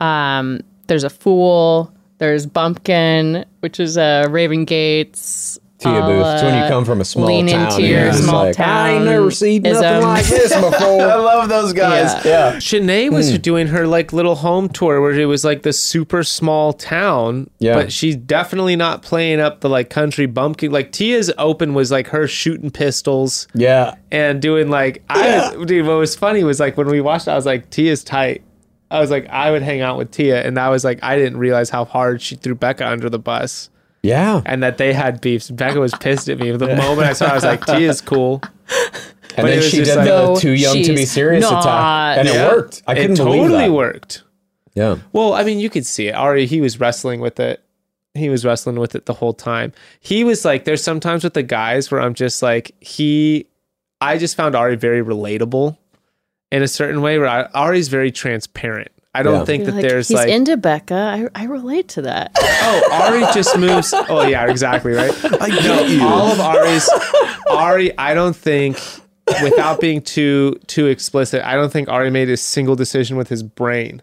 Um, 0.00 0.60
there's 0.86 1.04
a 1.04 1.10
fool 1.10 1.92
there's 2.18 2.46
bumpkin 2.46 3.44
which 3.60 3.80
is 3.80 3.96
a 3.96 4.26
raven 4.28 4.64
gates 4.64 5.58
Tia 5.80 6.02
Booth. 6.02 6.26
It's 6.26 6.42
when 6.42 6.62
you 6.62 6.68
come 6.68 6.84
from 6.84 7.00
a 7.00 7.04
small 7.04 7.26
lean 7.26 7.46
town. 7.46 7.64
into 7.64 7.76
and 7.76 7.86
your 7.86 8.00
you're 8.00 8.10
just 8.10 8.24
small 8.24 8.44
like, 8.44 8.60
I 8.60 8.90
ain't 8.90 9.04
never 9.06 9.30
seen 9.30 9.62
town-ism." 9.62 9.82
nothing 9.82 10.06
like 10.06 10.26
this 10.26 10.54
before. 10.54 11.02
I 11.02 11.14
love 11.14 11.48
those 11.48 11.72
guys. 11.72 12.24
Yeah. 12.24 12.52
yeah. 12.52 12.56
Shanae 12.56 13.10
was 13.10 13.30
hmm. 13.30 13.36
doing 13.38 13.66
her 13.68 13.86
like 13.86 14.12
little 14.12 14.34
home 14.34 14.68
tour 14.68 15.00
where 15.00 15.12
it 15.12 15.26
was 15.26 15.44
like 15.44 15.62
the 15.62 15.72
super 15.72 16.22
small 16.22 16.72
town. 16.72 17.48
Yeah. 17.58 17.74
But 17.74 17.92
she's 17.92 18.16
definitely 18.16 18.76
not 18.76 19.02
playing 19.02 19.40
up 19.40 19.60
the 19.60 19.68
like 19.68 19.90
country 19.90 20.26
bumpkin. 20.26 20.70
Like 20.70 20.92
Tia's 20.92 21.32
open 21.38 21.74
was 21.74 21.90
like 21.90 22.08
her 22.08 22.26
shooting 22.26 22.70
pistols 22.70 23.48
Yeah. 23.54 23.94
and 24.10 24.42
doing 24.42 24.68
like 24.68 25.02
I 25.08 25.56
dude, 25.64 25.86
what 25.86 25.98
was 25.98 26.14
funny 26.14 26.44
was 26.44 26.60
like 26.60 26.76
when 26.76 26.88
we 26.88 27.00
watched 27.00 27.26
it, 27.26 27.30
I 27.30 27.36
was 27.36 27.46
like, 27.46 27.70
Tia's 27.70 28.04
tight. 28.04 28.42
I 28.90 29.00
was 29.00 29.10
like, 29.10 29.28
I 29.28 29.50
would 29.50 29.62
hang 29.62 29.82
out 29.82 29.98
with 29.98 30.10
Tia, 30.10 30.42
and 30.44 30.56
that 30.56 30.68
was 30.68 30.82
like 30.84 30.98
I 31.02 31.16
didn't 31.16 31.38
realize 31.38 31.70
how 31.70 31.84
hard 31.84 32.20
she 32.20 32.34
threw 32.34 32.54
Becca 32.54 32.86
under 32.86 33.08
the 33.08 33.20
bus. 33.20 33.70
Yeah. 34.02 34.40
And 34.46 34.62
that 34.62 34.78
they 34.78 34.92
had 34.92 35.20
beefs. 35.20 35.50
Becca 35.50 35.78
was 35.78 35.92
pissed 36.00 36.28
at 36.28 36.38
me. 36.38 36.50
The 36.52 36.74
moment 36.74 37.00
I 37.08 37.12
saw, 37.12 37.26
her, 37.26 37.32
I 37.32 37.34
was 37.34 37.44
like, 37.44 37.64
"Tia's 37.66 38.00
cool." 38.00 38.42
And 39.36 39.44
But 39.46 39.50
then 39.52 39.62
she 39.62 39.84
did 39.84 39.94
like- 39.96 40.06
the 40.06 40.12
oh, 40.16 40.36
too 40.40 40.50
young 40.50 40.72
to 40.74 40.78
be 40.92 40.96
she's 40.96 41.12
serious 41.12 41.44
attack. 41.46 42.18
And 42.18 42.26
Yeah. 42.28 42.48
it 42.48 42.52
worked. 42.52 42.82
I 42.84 42.94
couldn't 42.96 43.12
it 43.12 43.16
believe 43.18 43.42
totally 43.42 43.68
that. 43.68 43.72
worked. 43.72 44.22
Yeah. 44.74 44.96
Well, 45.12 45.34
I 45.34 45.44
mean, 45.44 45.60
you 45.60 45.70
could 45.70 45.86
see 45.86 46.08
it. 46.08 46.16
Arie, 46.16 46.46
he 46.46 46.60
was 46.60 46.80
wrestling 46.80 47.20
with 47.20 47.38
it. 47.38 47.62
He 48.14 48.28
was 48.28 48.44
wrestling 48.44 48.74
with 48.80 48.96
it 48.96 49.06
the 49.06 49.14
whole 49.14 49.32
time. 49.32 49.72
He 50.00 50.24
was 50.24 50.44
like, 50.44 50.64
there's 50.64 50.82
sometimes 50.82 51.22
with 51.22 51.34
the 51.34 51.44
guys 51.44 51.92
where 51.92 52.00
I'm 52.00 52.12
just 52.14 52.42
like, 52.42 52.72
he, 52.80 53.46
I 54.00 54.18
just 54.18 54.34
found 54.36 54.56
Arie 54.56 54.74
very 54.74 55.00
relatable 55.02 55.76
in 56.50 56.62
a 56.64 56.68
certain 56.68 57.00
way 57.00 57.16
where 57.20 57.28
I, 57.28 57.48
Arie's 57.54 57.86
very 57.86 58.10
transparent. 58.10 58.90
I 59.14 59.22
don't 59.24 59.40
Yeah. 59.40 59.44
think 59.44 59.64
that 59.64 59.74
Like, 59.74 59.82
there's 59.88 60.08
he's 60.08 60.16
like, 60.16 60.28
into 60.28 60.56
becca 60.56 60.94
I, 60.94 61.42
I 61.42 61.44
relate 61.46 61.88
to 61.90 62.02
that 62.02 62.30
oh, 62.38 63.08
Arie 63.10 63.26
just 63.34 63.58
moves. 63.58 63.92
Oh, 63.92 64.26
yeah, 64.26 64.48
exactly. 64.48 64.92
Right. 64.92 65.12
I 65.40 65.48
get 65.48 65.88
you. 65.90 66.02
All 66.06 66.28
of 66.30 66.38
Arie's, 66.38 66.88
Arie, 67.50 67.96
I 67.98 68.14
don't 68.14 68.36
think, 68.36 68.78
without 69.42 69.80
being 69.80 70.00
too, 70.02 70.60
too 70.68 70.86
explicit, 70.86 71.42
I 71.44 71.54
don't 71.54 71.72
think 71.72 71.88
Arie 71.88 72.10
made 72.10 72.28
a 72.30 72.36
single 72.36 72.76
decision 72.76 73.16
with 73.16 73.28
his 73.28 73.42
brain. 73.42 74.02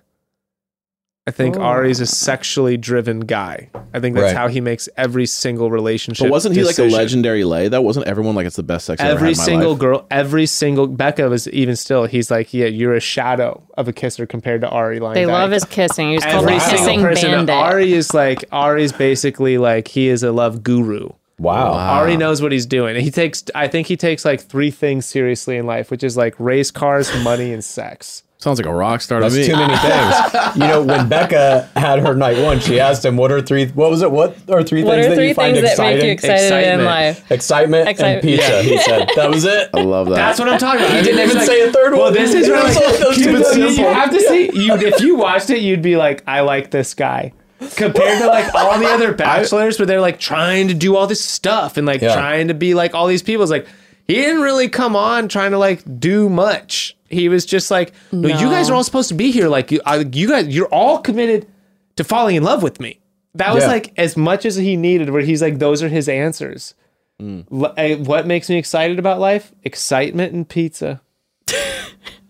I 1.27 1.31
think 1.31 1.57
oh. 1.57 1.61
Arie's 1.61 1.99
a 1.99 2.05
sexually 2.05 2.77
driven 2.77 3.19
guy. 3.19 3.69
I 3.93 3.99
think 3.99 4.15
that's 4.15 4.33
Right. 4.33 4.35
how 4.35 4.47
he 4.47 4.61
makes 4.61 4.87
every 4.95 5.25
single 5.25 5.69
relationship. 5.69 6.23
But 6.25 6.31
wasn't 6.31 6.55
he 6.55 6.63
like 6.63 6.79
a 6.79 6.83
legendary 6.83 7.43
lay? 7.43 7.67
That 7.67 7.83
wasn't 7.83 8.07
everyone 8.07 8.33
like 8.35 8.45
it's 8.47 8.55
the 8.55 8.63
best 8.63 8.85
sex 8.85 9.01
I 9.01 9.07
ever 9.07 9.15
Every 9.15 9.27
had 9.29 9.31
in 9.33 9.37
my 9.39 9.43
single 9.43 9.71
life? 9.71 9.79
girl, 9.79 10.07
every 10.09 10.45
single 10.45 10.87
Becca 10.87 11.27
was 11.27 11.47
even 11.49 11.75
still. 11.75 12.05
He's 12.05 12.31
like, 12.31 12.53
yeah, 12.53 12.67
you're 12.67 12.93
a 12.95 13.01
shadow 13.01 13.61
of 13.77 13.89
a 13.89 13.93
kisser 13.93 14.25
compared 14.25 14.61
to 14.61 14.69
Arie. 14.73 14.99
Lying 14.99 15.15
they 15.15 15.25
Dyke. 15.25 15.33
love 15.33 15.51
his 15.51 15.65
kissing 15.65 16.11
he's 16.11 16.23
called 16.23 16.45
Every 16.45 16.53
the 16.53 16.59
single 16.61 16.77
kissing 16.85 17.01
person. 17.01 17.31
bandit 17.45 17.55
Arie 17.55 17.93
is 17.93 18.13
like 18.13 18.45
Arie's 18.53 18.93
basically 18.93 19.57
like 19.57 19.89
he 19.89 20.07
is 20.07 20.23
a 20.23 20.31
love 20.31 20.63
guru. 20.63 21.09
Wow. 21.39 22.01
Arie 22.01 22.17
knows 22.17 22.41
what 22.41 22.51
he's 22.51 22.65
doing. 22.65 22.99
He 23.01 23.11
takes, 23.11 23.43
I 23.53 23.67
think 23.67 23.87
he 23.87 23.95
takes 23.97 24.25
like 24.25 24.41
three 24.41 24.71
things 24.71 25.05
seriously 25.05 25.57
in 25.57 25.65
life, 25.65 25.91
which 25.91 26.03
is 26.03 26.17
like 26.17 26.33
race 26.39 26.71
cars, 26.71 27.11
money, 27.23 27.53
and 27.53 27.63
sex. 27.63 28.23
Sounds 28.39 28.59
like 28.59 28.67
a 28.67 28.73
rock 28.73 29.01
star 29.01 29.19
to 29.19 29.23
That's 29.23 29.35
me. 29.35 29.47
too 29.47 29.53
many 29.55 29.75
things. 29.77 30.55
You 30.55 30.67
know, 30.67 30.83
when 30.83 31.09
Becca 31.09 31.69
had 31.75 31.97
her 31.99 32.13
night 32.15 32.37
one, 32.43 32.59
she 32.59 32.79
asked 32.79 33.03
him, 33.03 33.17
"What 33.17 33.31
are 33.31 33.41
three? 33.41 33.65
What 33.69 33.89
was 33.89 34.03
it? 34.03 34.11
What 34.11 34.37
are 34.47 34.61
three 34.61 34.83
what 34.83 34.93
things 34.93 35.05
are 35.07 35.09
that 35.09 35.15
three 35.15 35.27
you 35.29 35.33
find 35.33 35.55
things 35.55 35.75
that 35.75 35.83
make 35.83 35.95
exciting? 36.03 36.05
you 36.05 36.11
excited 36.11 36.79
in 36.79 36.85
life 36.85 37.31
Excitement 37.31 37.99
and 37.99 38.21
pizza." 38.21 38.47
Yeah. 38.47 38.61
He 38.61 38.77
said, 38.77 39.09
"That 39.15 39.31
was 39.31 39.43
it." 39.43 39.71
I 39.73 39.81
love 39.81 40.09
that. 40.09 40.15
That's 40.17 40.39
what 40.39 40.49
I'm 40.49 40.59
talking 40.59 40.85
about. 40.85 40.97
He 40.97 41.01
didn't 41.01 41.23
even 41.23 41.37
like- 41.37 41.47
say 41.47 41.67
a 41.67 41.71
third 41.71 41.93
Well, 41.93 42.01
one. 42.03 42.13
Well, 42.13 42.23
this 42.25 42.35
is 42.35 42.47
It 42.47 42.51
where 42.51 42.63
was 42.63 42.75
like, 42.75 42.85
like 42.85 42.99
those 42.99 43.17
you, 43.17 43.25
two 43.25 43.71
you 43.81 43.87
have 43.87 44.11
to 44.11 44.19
see 44.19 44.43
you 44.53 44.75
if 44.75 45.01
you 45.01 45.15
watched 45.15 45.49
it, 45.49 45.61
you'd 45.61 45.81
be 45.81 45.97
like, 45.97 46.23
I 46.27 46.41
like 46.41 46.69
this 46.69 46.93
guy. 46.93 47.33
Compared 47.75 48.19
to 48.21 48.27
like 48.27 48.53
all 48.53 48.79
the 48.79 48.85
other 48.87 49.13
bachelors 49.25 49.79
where 49.79 49.85
they're 49.85 50.01
like 50.01 50.19
trying 50.19 50.67
to 50.67 50.73
do 50.73 50.95
all 50.95 51.07
this 51.07 51.23
stuff 51.23 51.77
and 51.77 51.87
like 51.87 52.01
Yeah. 52.01 52.13
trying 52.13 52.47
to 52.49 52.53
be 52.53 52.73
like 52.73 52.93
all 52.93 53.07
these 53.07 53.23
people. 53.23 53.41
It's 53.43 53.51
like 53.51 53.67
he 54.07 54.15
didn't 54.15 54.41
really 54.41 54.69
come 54.69 54.95
on 54.95 55.27
trying 55.27 55.51
to 55.51 55.57
like 55.57 55.81
do 55.99 56.29
much. 56.29 56.95
He 57.09 57.29
was 57.29 57.45
just 57.45 57.71
like, 57.71 57.93
no, 58.11 58.27
you 58.27 58.49
guys 58.49 58.69
are 58.69 58.73
all 58.73 58.83
supposed 58.83 59.09
to 59.09 59.15
be 59.15 59.31
here. 59.31 59.47
Like 59.47 59.71
you, 59.71 59.81
I, 59.85 59.97
you 59.99 60.27
guys, 60.27 60.47
you're 60.47 60.67
all 60.67 60.99
committed 60.99 61.47
to 61.95 62.03
falling 62.03 62.35
in 62.35 62.43
love 62.43 62.61
with 62.63 62.79
me. 62.79 62.99
That 63.35 63.53
was 63.53 63.63
Yeah. 63.63 63.69
like 63.71 63.93
as 63.97 64.15
much 64.17 64.45
as 64.45 64.55
he 64.55 64.75
needed. 64.75 65.09
Where 65.09 65.21
he's 65.21 65.41
like, 65.41 65.59
those 65.59 65.81
are 65.81 65.89
his 65.89 66.07
answers. 66.09 66.73
L- 67.19 67.73
eh, 67.77 67.95
What 67.95 68.27
makes 68.27 68.49
me 68.49 68.57
excited 68.57 68.99
about 68.99 69.19
life? 69.19 69.51
Excitement 69.63 70.33
and 70.33 70.47
pizza. 70.47 71.01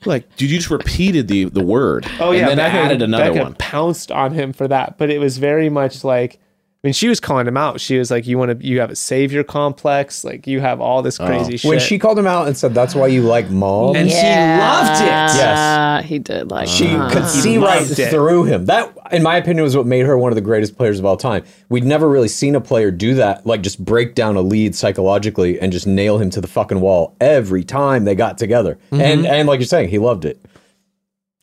Like, 0.06 0.36
dude, 0.36 0.50
you 0.52 0.58
just 0.58 0.70
repeated 0.70 1.28
the 1.28 1.46
the 1.46 1.64
word. 1.64 2.06
Oh 2.20 2.32
yeah, 2.32 2.42
and 2.42 2.50
then 2.52 2.58
Becca, 2.58 2.78
added 2.78 3.02
another 3.02 3.32
Becca 3.32 3.44
one. 3.44 3.56
pounced 3.56 4.12
on 4.12 4.34
him 4.34 4.54
for 4.54 4.68
that, 4.68 4.98
but 4.98 5.10
it 5.10 5.20
was 5.20 5.38
very 5.38 5.70
much 5.70 6.04
like. 6.04 6.40
I 6.88 6.90
mean, 6.90 6.94
she 6.94 7.10
was 7.10 7.20
calling 7.20 7.48
him 7.48 7.58
out. 7.58 7.82
She 7.82 7.98
was 7.98 8.12
like, 8.12 8.28
"You 8.28 8.38
want 8.38 8.62
to? 8.62 8.66
You 8.66 8.80
have 8.80 8.92
a 8.92 8.96
savior 8.96 9.44
complex. 9.44 10.24
Like 10.24 10.46
you 10.46 10.62
have 10.62 10.80
all 10.80 11.02
this 11.02 11.18
crazy 11.18 11.58
shit." 11.58 11.68
When 11.68 11.80
she 11.80 11.98
called 11.98 12.20
him 12.20 12.28
out 12.28 12.48
and 12.48 12.56
said, 12.56 12.76
"That's 12.76 12.94
why 12.94 13.08
you 13.08 13.24
like 13.24 13.50
mom," 13.50 13.96
and 13.96 14.10
she 14.10 14.16
loved 14.16 15.02
it. 15.02 15.08
Yes, 15.08 16.06
he 16.06 16.20
did 16.20 16.50
like 16.50 16.68
she 16.70 16.96
uh, 16.96 17.10
could 17.10 17.28
see 17.28 17.58
right 17.58 17.82
it. 17.82 18.10
through 18.10 18.44
him. 18.46 18.68
That, 18.68 18.96
in 19.12 19.24
my 19.24 19.38
opinion, 19.38 19.64
was 19.64 19.76
what 19.76 19.88
made 19.88 20.06
her 20.06 20.18
one 20.18 20.32
of 20.32 20.36
the 20.36 20.42
greatest 20.42 20.78
players 20.78 21.00
of 21.00 21.06
all 21.06 21.18
time. 21.18 21.44
We'd 21.68 21.84
never 21.84 22.08
really 22.08 22.30
seen 22.30 22.54
a 22.56 22.62
player 22.62 22.92
do 22.92 23.16
that, 23.16 23.46
like 23.46 23.64
just 23.64 23.84
break 23.84 24.14
down 24.16 24.38
a 24.38 24.42
lead 24.42 24.74
psychologically 24.76 25.60
and 25.60 25.74
just 25.74 25.88
nail 25.88 26.20
him 26.20 26.30
to 26.30 26.40
the 26.40 26.48
fucking 26.48 26.80
wall 26.80 27.18
every 27.20 27.64
time 27.64 28.06
they 28.06 28.16
got 28.16 28.38
together. 28.38 28.76
Mm-hmm. 28.92 29.02
And 29.02 29.26
and 29.26 29.48
like 29.50 29.60
you're 29.60 29.68
saying, 29.68 29.90
he 29.90 29.98
loved 29.98 30.26
it. 30.26 30.40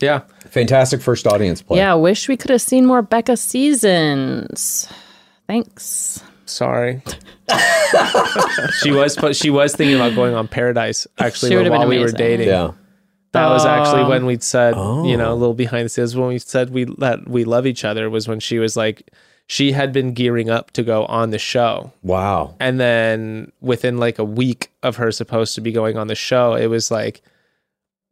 Yeah, 0.01 0.23
Fantastic 0.47 1.03
first 1.03 1.27
audience 1.27 1.61
play. 1.61 1.79
yeah 1.79 1.95
wish 1.95 2.29
we 2.29 2.37
could 2.37 2.51
have 2.51 2.62
seen 2.62 2.87
more 2.87 3.03
becca 3.03 3.37
seasons 3.37 4.89
thanks 5.47 6.23
sorry. 6.47 7.03
she 8.83 8.91
was, 8.91 9.19
she 9.33 9.51
was 9.51 9.75
thinking 9.75 9.97
about 9.97 10.15
going 10.15 10.35
on 10.35 10.49
Paradise 10.49 11.07
actually 11.19 11.57
would've 11.57 11.71
while 11.71 11.81
been 11.81 11.89
we 11.89 11.99
were 11.99 12.11
dating. 12.11 12.49
yeah. 12.49 12.73
That 13.33 13.49
was 13.49 13.65
actually 13.66 14.03
Oh. 14.03 14.09
when 14.11 14.27
we'd 14.27 14.45
said, 14.45 14.75
you 14.77 15.16
know, 15.16 15.31
oh. 15.31 15.33
a 15.33 15.35
little 15.35 15.55
behind 15.55 15.87
the 15.87 15.89
scenes 15.89 16.15
when 16.15 16.29
we 16.29 16.39
said 16.39 16.71
we 16.71 16.85
that 16.99 17.29
we 17.29 17.45
love 17.45 17.66
each 17.66 17.85
other 17.85 18.09
was 18.09 18.29
when 18.29 18.39
she 18.39 18.59
was 18.61 18.77
like, 18.77 19.11
she 19.49 19.73
had 19.73 19.93
been 19.93 20.12
gearing 20.15 20.51
up 20.51 20.71
to 20.73 20.85
go 20.85 21.05
on 21.07 21.31
the 21.31 21.39
show. 21.39 21.93
Wow. 22.03 22.55
And 22.61 22.79
then 22.79 23.51
within 23.61 23.99
like 23.99 24.21
a 24.21 24.25
week 24.25 24.71
of 24.85 24.97
her 24.97 25.11
supposed 25.11 25.57
to 25.57 25.61
be 25.61 25.73
going 25.73 25.99
on 25.99 26.07
the 26.07 26.15
show, 26.15 26.55
it 26.55 26.66
was 26.66 26.93
like, 26.93 27.23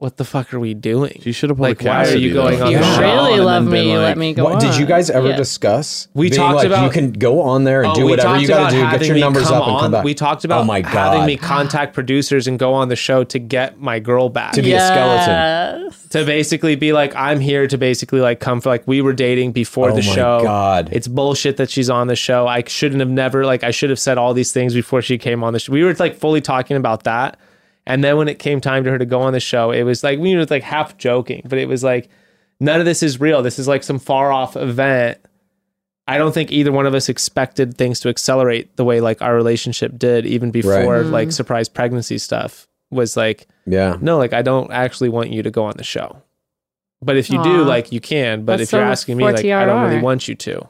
what 0.03 0.16
the 0.16 0.24
fuck 0.24 0.53
are 0.53 0.59
we 0.59 0.74
doing? 0.74 1.20
She 1.23 1.31
should 1.31 1.49
have 1.51 1.59
pulled 1.59 1.69
Like, 1.69 1.83
a 1.85 1.87
why 1.89 2.09
are 2.09 2.16
you 2.16 2.35
going 2.35 2.59
though. 2.59 2.65
on 2.66 2.73
you 2.73 2.79
the 2.79 2.85
Yeah. 2.85 2.95
show? 2.97 3.03
really 3.24 3.39
love 3.39 3.65
me 3.65 3.97
like, 3.97 4.03
let 4.09 4.19
me 4.19 4.35
go 4.35 4.43
What, 4.43 4.59
did 4.61 4.77
you 4.77 4.85
guys 4.85 5.09
ever 5.11 5.29
Yeah. 5.29 5.37
discuss? 5.37 6.09
We 6.12 6.29
being 6.29 6.41
talked 6.41 6.57
like, 6.57 6.66
about- 6.66 6.83
you 6.85 6.91
can 6.91 7.12
go 7.12 7.41
on 7.43 7.62
there 7.62 7.83
and 7.85 7.93
Oh, 7.93 7.95
do 7.95 8.07
whatever 8.09 8.37
you 8.37 8.49
got 8.49 8.70
to 8.70 8.74
do, 8.74 8.83
get 8.83 8.91
having 8.91 9.07
your 9.07 9.15
me 9.15 9.20
numbers 9.20 9.45
come 9.45 9.55
up 9.55 9.62
and 9.69 9.77
on- 9.77 9.81
come 9.83 9.93
back. 9.93 10.05
We 10.05 10.15
talked 10.15 10.45
about 10.45 10.62
oh 10.62 10.65
my 10.65 10.81
God. 10.81 10.91
having 11.12 11.24
me 11.27 11.37
contact 11.37 11.95
producers 11.95 12.49
and 12.49 12.59
go 12.59 12.74
on 12.74 12.89
the 12.89 12.97
show 12.97 13.23
to 13.23 13.39
get 13.39 13.81
my 13.81 14.01
girl 14.01 14.29
back. 14.29 14.55
to 14.55 14.62
be 14.62 14.73
a 14.73 14.81
skeleton. 14.81 15.91
To 16.11 16.24
basically 16.24 16.74
be 16.74 16.93
like, 16.93 17.15
I'm 17.15 17.39
here 17.39 17.66
to 17.69 17.79
basically 17.79 18.20
like 18.20 18.41
come 18.41 18.61
for 18.61 18.70
like 18.70 18.83
we 18.87 19.01
were 19.03 19.12
dating 19.12 19.53
before 19.53 19.91
Oh 19.91 19.95
the 19.95 20.03
my 20.03 20.15
show. 20.15 20.41
God. 20.43 20.89
It's 20.91 21.07
bullshit 21.07 21.57
that 21.59 21.70
she's 21.70 21.89
on 21.89 22.09
the 22.09 22.16
show. 22.16 22.47
I 22.49 22.65
shouldn't 22.66 23.01
have 23.01 23.09
never 23.09 23.45
like 23.47 23.62
I 23.62 23.70
should 23.70 23.91
have 23.91 24.01
said 24.01 24.19
all 24.19 24.35
these 24.35 24.51
things 24.53 24.74
before 24.74 25.01
she 25.01 25.16
came 25.16 25.45
on 25.45 25.53
the 25.53 25.61
show. 25.61 25.73
We 25.73 25.85
were 25.85 25.95
like 25.99 26.16
fully 26.16 26.41
talking 26.41 26.77
about 26.77 27.05
that. 27.05 27.37
And 27.87 28.03
then 28.05 28.17
when 28.17 28.29
it 28.29 28.39
came 28.39 28.61
time 28.61 28.85
to 28.85 28.91
her 28.91 28.99
to 28.99 29.07
go 29.07 29.21
on 29.23 29.33
the 29.33 29.41
show, 29.41 29.71
it 29.73 29.83
was 29.83 30.05
like 30.05 30.19
we 30.19 30.35
were 30.37 30.45
like 30.47 30.63
half 30.63 30.97
joking, 30.99 31.43
but 31.45 31.59
it 31.59 31.67
was 31.69 31.83
like 31.83 32.09
none 32.61 32.79
of 32.81 32.87
this 32.87 33.03
is 33.03 33.21
real. 33.21 33.43
This 33.43 33.59
is 33.59 33.67
like 33.67 33.83
some 33.83 33.99
far 33.99 34.31
off 34.33 34.57
event. 34.57 35.19
I 36.07 36.19
don't 36.19 36.33
think 36.33 36.51
either 36.53 36.73
one 36.73 36.87
of 36.87 36.95
us 36.95 37.09
expected 37.09 37.77
things 37.77 38.01
to 38.01 38.09
accelerate 38.09 38.77
the 38.77 38.85
way 38.85 39.01
like 39.01 39.23
our 39.23 39.35
relationship 39.35 39.97
did, 39.99 40.27
even 40.27 40.51
before 40.51 40.73
Right. 41.01 41.07
like 41.07 41.33
surprise 41.33 41.69
pregnancy 41.69 42.19
stuff 42.19 42.67
was 42.91 43.17
like 43.17 43.47
Yeah. 43.67 43.97
no, 44.01 44.19
like 44.19 44.33
I 44.33 44.43
don't 44.43 44.71
actually 44.73 45.09
want 45.09 45.31
you 45.31 45.43
to 45.43 45.51
go 45.51 45.65
on 45.65 45.75
the 45.77 45.85
show. 45.85 46.23
But 47.05 47.17
if 47.17 47.31
you 47.31 47.43
do, 47.43 47.65
like 47.65 47.91
you 47.91 48.01
can. 48.01 48.45
But 48.45 48.59
That's 48.59 48.73
if 48.73 48.73
you're 48.73 48.83
asking 48.87 49.17
me, 49.17 49.25
like 49.25 49.45
I 49.45 49.65
don't 49.65 49.83
really 49.89 50.01
want 50.01 50.29
you 50.29 50.37
to. 50.37 50.69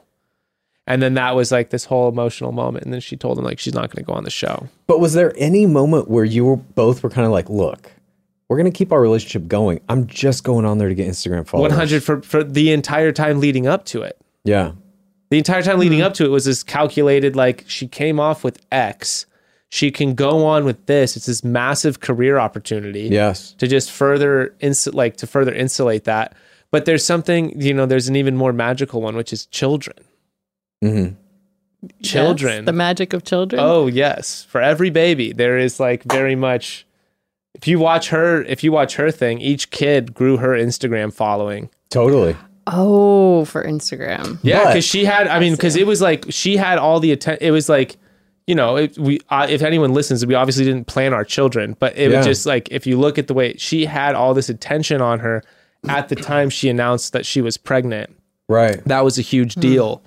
And 0.85 1.01
then 1.01 1.13
that 1.13 1.35
was 1.35 1.51
like 1.51 1.69
this 1.69 1.85
whole 1.85 2.09
emotional 2.09 2.51
moment. 2.51 2.83
And 2.83 2.93
then 2.93 2.99
she 2.99 3.15
told 3.15 3.37
him 3.37 3.45
like 3.45 3.59
she's 3.59 3.73
not 3.73 3.89
going 3.89 4.03
to 4.03 4.07
go 4.07 4.13
on 4.13 4.23
the 4.25 4.29
show. 4.29 4.67
But 4.87 4.99
was 4.99 5.13
there 5.13 5.33
any 5.37 5.65
moment 5.65 6.09
where 6.09 6.25
you 6.25 6.45
were 6.45 6.57
both 6.57 7.03
were 7.03 7.09
kind 7.09 7.25
of 7.25 7.31
like, 7.31 7.49
look, 7.49 7.91
we're 8.49 8.57
gonna 8.57 8.69
keep 8.69 8.91
our 8.91 9.01
relationship 9.01 9.47
going. 9.47 9.79
I'm 9.89 10.05
just 10.05 10.43
going 10.43 10.65
on 10.65 10.77
there 10.77 10.89
to 10.89 10.93
get 10.93 11.07
Instagram 11.07 11.47
followers. 11.47 11.71
One 11.71 11.79
hundred 11.79 12.03
for 12.03 12.21
for 12.21 12.43
the 12.43 12.71
entire 12.71 13.11
time 13.11 13.39
leading 13.39 13.65
up 13.65 13.85
to 13.85 14.03
it. 14.03 14.19
Yeah. 14.43 14.73
The 15.29 15.39
entire 15.39 15.63
time 15.63 15.79
leading 15.79 15.99
mm-hmm. 15.99 16.07
up 16.07 16.13
to 16.15 16.25
it 16.25 16.27
was 16.27 16.45
this 16.45 16.61
calculated 16.61 17.35
like 17.35 17.63
she 17.67 17.87
came 17.87 18.19
off 18.19 18.43
with 18.43 18.63
X. 18.71 19.25
she 19.73 19.89
can 19.89 20.13
go 20.13 20.45
on 20.45 20.65
with 20.65 20.85
this. 20.85 21.17
It's 21.17 21.25
this 21.25 21.43
massive 21.43 21.99
career 21.99 22.37
opportunity. 22.37 23.07
Yes. 23.11 23.53
To 23.53 23.65
just 23.65 23.89
further 23.89 24.53
insu- 24.61 24.93
like 24.93 25.17
to 25.17 25.25
further 25.25 25.51
insulate 25.51 26.03
that. 26.03 26.35
But 26.69 26.85
there's 26.85 27.03
something, 27.03 27.59
you 27.59 27.73
know, 27.73 27.87
there's 27.87 28.07
an 28.07 28.15
even 28.15 28.37
more 28.37 28.53
magical 28.53 29.01
one, 29.01 29.15
which 29.15 29.33
is 29.33 29.47
children. 29.47 29.97
Mhm. 30.83 31.15
Children. 32.01 32.55
Yes, 32.57 32.65
the 32.65 32.73
magic 32.73 33.13
of 33.13 33.23
children. 33.23 33.61
Oh 33.63 33.87
yes, 33.87 34.45
for 34.49 34.61
every 34.61 34.89
baby 34.89 35.33
there 35.33 35.57
is 35.57 35.79
like 35.79 36.03
very 36.03 36.35
much. 36.35 36.85
If 37.55 37.67
you 37.67 37.77
watch 37.79 38.09
her, 38.09 38.41
if 38.43 38.63
you 38.63 38.71
watch 38.71 38.95
her 38.95 39.11
thing, 39.11 39.39
each 39.39 39.69
kid 39.69 40.13
grew 40.13 40.37
her 40.37 40.49
Instagram 40.49 41.13
following. 41.13 41.69
Totally. 41.89 42.35
Oh, 42.67 43.43
for 43.45 43.63
Instagram. 43.63 44.39
Yeah, 44.41 44.67
because 44.67 44.85
she 44.85 45.03
had. 45.05 45.27
I 45.27 45.39
mean, 45.39 45.53
because 45.53 45.75
it 45.75 45.85
was 45.85 46.01
like 46.01 46.25
she 46.29 46.55
had 46.57 46.77
all 46.79 46.99
the 47.01 47.11
attention. 47.11 47.45
It 47.45 47.51
was 47.51 47.67
like, 47.67 47.97
you 48.47 48.55
know, 48.55 48.77
it, 48.77 48.97
we. 48.97 49.19
Uh, 49.29 49.47
if 49.49 49.61
anyone 49.61 49.93
listens, 49.93 50.25
we 50.25 50.33
obviously 50.35 50.63
didn't 50.63 50.87
plan 50.87 51.13
our 51.13 51.25
children, 51.25 51.75
but 51.79 51.97
it 51.97 52.09
Yeah. 52.11 52.17
was 52.17 52.25
just 52.25 52.45
like 52.45 52.69
if 52.71 52.87
you 52.87 52.97
look 52.97 53.17
at 53.17 53.27
the 53.27 53.33
way 53.33 53.55
she 53.57 53.85
had 53.85 54.15
all 54.15 54.33
this 54.33 54.47
attention 54.49 55.01
on 55.01 55.19
her 55.19 55.43
at 55.89 56.07
the 56.07 56.15
time 56.15 56.49
she 56.49 56.69
announced 56.69 57.11
that 57.11 57.25
she 57.25 57.41
was 57.41 57.57
pregnant. 57.57 58.09
Right. 58.47 58.81
That 58.85 59.03
was 59.03 59.19
a 59.19 59.21
huge 59.21 59.55
deal. 59.55 60.01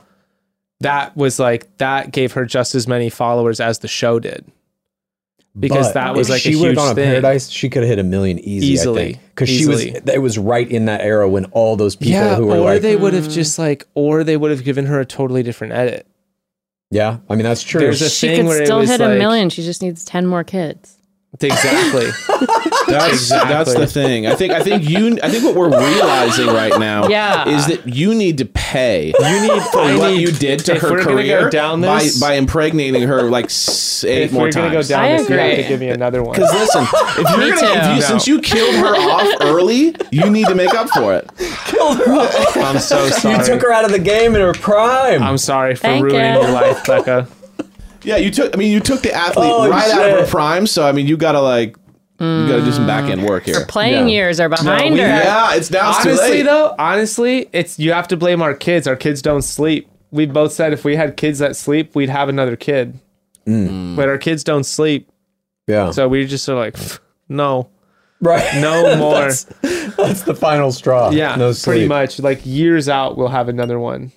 That 0.81 1.17
was 1.17 1.39
like 1.39 1.75
that 1.79 2.13
gave 2.13 2.33
her 2.33 2.45
just 2.45 2.75
as 2.75 2.87
many 2.87 3.09
followers 3.11 3.61
as 3.61 3.79
the 3.79 3.89
show 3.89 4.19
did. 4.19 4.45
Because 5.59 5.87
But 5.87 5.95
that 5.95 6.15
was 6.15 6.29
if 6.29 6.33
like 6.33 6.43
she 6.43 6.53
a 6.53 6.59
would 6.59 6.67
huge 6.67 6.77
have 6.77 6.77
gone 6.89 6.95
thing. 6.97 7.09
Paradise, 7.13 7.49
she 7.49 7.71
could 7.71 7.83
have 7.83 7.89
hit 7.89 7.99
a 7.99 8.03
million 8.03 8.39
easy, 8.41 8.67
Easily. 8.67 9.19
Because 9.31 9.49
she 9.49 9.67
was, 9.67 9.85
it 9.85 10.21
was 10.21 10.37
right 10.37 10.71
in 10.71 10.85
that 10.85 11.01
era 11.01 11.27
when 11.31 11.47
all 11.47 11.77
those 11.77 11.97
people 11.97 12.13
yeah, 12.13 12.35
who 12.35 12.47
were 12.47 12.57
or 12.57 12.75
like, 12.75 12.83
they 12.83 12.95
would 12.95 13.15
have 13.15 13.31
just 13.31 13.59
like, 13.59 13.87
or 13.95 14.23
they 14.23 14.37
would 14.37 14.51
have 14.51 14.65
given 14.65 14.85
her 14.85 15.01
a 15.01 15.07
totally 15.07 15.43
different 15.43 15.73
edit. 15.73 16.07
yeah, 16.91 17.19
I 17.31 17.37
mean 17.37 17.45
that's 17.45 17.63
true. 17.63 17.81
There's 17.81 18.03
a 18.03 18.11
She 18.11 18.29
thing 18.29 18.41
could 18.41 18.47
where 18.49 18.63
it 18.63 18.67
still 18.67 18.81
was 18.81 18.91
hit 18.91 19.01
like, 19.01 19.17
a 19.17 19.19
million. 19.19 19.49
She 19.49 19.63
just 19.63 19.81
needs 19.81 20.05
10 20.05 20.27
more 20.27 20.45
kids. 20.45 20.96
Exactly. 21.41 22.07
That's 22.89 23.09
Exactly. 23.15 23.53
that's 23.53 23.75
the 23.75 23.87
thing. 23.89 24.27
I 24.29 24.35
think 24.37 24.53
I 24.53 24.63
think 24.63 24.89
you 24.89 25.19
I 25.21 25.29
think 25.29 25.43
what 25.45 25.57
we're 25.57 25.69
realizing 25.77 26.47
right 26.47 26.79
now 26.79 27.09
Yeah. 27.09 27.49
is 27.49 27.67
that 27.67 27.87
you 27.89 28.15
need 28.15 28.39
to 28.39 28.45
pay 28.45 29.07
you 29.09 29.41
need 29.41 29.63
for 29.73 29.81
I 29.81 29.97
what 29.97 30.11
need- 30.13 30.21
you 30.21 30.31
did 30.31 30.61
to 30.67 30.79
her 30.79 31.03
career 31.03 31.43
go 31.45 31.51
down 31.51 31.81
by 31.81 32.05
this, 32.05 32.21
by 32.21 32.35
impregnating 32.35 33.03
her 33.03 33.25
like 33.25 33.47
eight 33.47 34.05
if 34.05 34.33
more 34.33 34.45
we're 34.45 34.53
gonna 34.53 34.71
go 34.71 34.83
down 34.83 35.05
I 35.05 35.17
this, 35.19 35.29
you 35.29 35.37
have 35.37 35.57
to 35.57 35.63
give 35.69 35.81
me 35.81 35.89
another 35.89 36.23
one. 36.23 36.35
Because 36.35 36.53
listen, 36.55 36.83
if 36.93 37.29
you're 37.37 37.55
gonna, 37.57 37.81
if 37.81 37.87
you, 37.97 38.01
No. 38.01 38.01
since 38.01 38.29
you 38.29 38.41
killed 38.41 38.77
her 38.77 38.95
off 38.95 39.35
early, 39.43 39.97
you 40.13 40.31
need 40.31 40.47
to 40.47 40.55
make 40.55 40.75
up 40.75 40.89
for 40.91 41.15
it. 41.15 41.29
Killed 41.67 41.99
her. 41.99 42.13
Off. 42.13 42.57
I'm 42.57 42.79
so 42.79 43.09
sorry. 43.09 43.37
you 43.37 43.45
took 43.45 43.63
her 43.63 43.73
out 43.73 43.85
of 43.85 43.91
the 43.91 43.99
game 43.99 44.35
in 44.37 44.41
her 44.43 44.53
prime. 44.55 45.23
I'm 45.25 45.39
sorry 45.39 45.75
for 45.75 45.83
Thank 45.83 46.05
ruining 46.05 46.35
you. 46.35 46.41
your 46.43 46.51
life, 46.53 46.87
Becca. 46.87 47.27
Yeah, 48.07 48.17
you 48.19 48.31
took. 48.31 48.55
I 48.55 48.59
mean, 48.59 48.73
you 48.73 48.81
took 48.81 49.03
the 49.03 49.13
athlete 49.13 49.49
Holy 49.51 49.69
right 49.71 49.91
out 49.91 50.11
of 50.11 50.21
her 50.21 50.27
prime. 50.27 50.67
So 50.67 50.87
I 50.87 50.93
mean, 50.93 51.07
you 51.07 51.17
gotta 51.17 51.41
like, 51.41 51.77
you 52.21 52.49
gotta 52.49 52.63
do 52.65 52.71
some 52.73 52.87
back 52.87 53.11
end 53.11 53.25
work 53.25 53.45
here. 53.45 53.67
Playing 53.67 54.09
Yeah. 54.09 54.15
years 54.15 54.41
are 54.41 54.49
behind 54.49 54.95
we- 54.95 55.01
her. 55.01 55.07
Yeah, 55.07 55.55
it's 55.55 55.71
now 55.71 55.91
it's 55.91 56.03
too 56.05 56.11
honestly 56.11 56.31
late. 56.31 56.43
though, 56.45 56.75
honestly, 56.79 57.49
it's 57.53 57.79
you 57.79 57.93
have 57.93 58.09
to 58.09 58.17
blame 58.17 58.41
our 58.43 58.55
kids. 58.55 58.87
Our 58.87 58.97
kids 58.97 59.21
don't 59.23 59.43
sleep. 59.43 59.89
We 60.13 60.25
both 60.27 60.53
said 60.53 60.73
if 60.73 60.85
we 60.85 60.95
had 60.97 61.17
kids 61.17 61.41
that 61.41 61.57
sleep, 61.57 61.95
we'd 61.97 62.09
have 62.09 62.29
another 62.29 62.55
kid. 62.57 62.99
But 63.45 64.09
our 64.09 64.19
kids 64.19 64.43
don't 64.45 64.65
sleep, 64.65 65.09
yeah, 65.67 65.91
so 65.91 66.09
we 66.09 66.27
just 66.27 66.49
are 66.49 66.55
like, 66.57 66.77
no, 67.29 67.69
right. 68.21 68.61
no 68.61 68.97
more. 68.99 69.15
that's, 69.21 69.45
that's 69.97 70.23
the 70.23 70.35
final 70.35 70.73
straw. 70.73 71.11
yeah, 71.11 71.35
no 71.37 71.53
pretty 71.55 71.87
much. 71.89 72.19
Like 72.19 72.41
years 72.45 72.89
out, 72.89 73.17
we'll 73.17 73.29
have 73.29 73.49
another 73.49 73.79
one. 73.79 74.11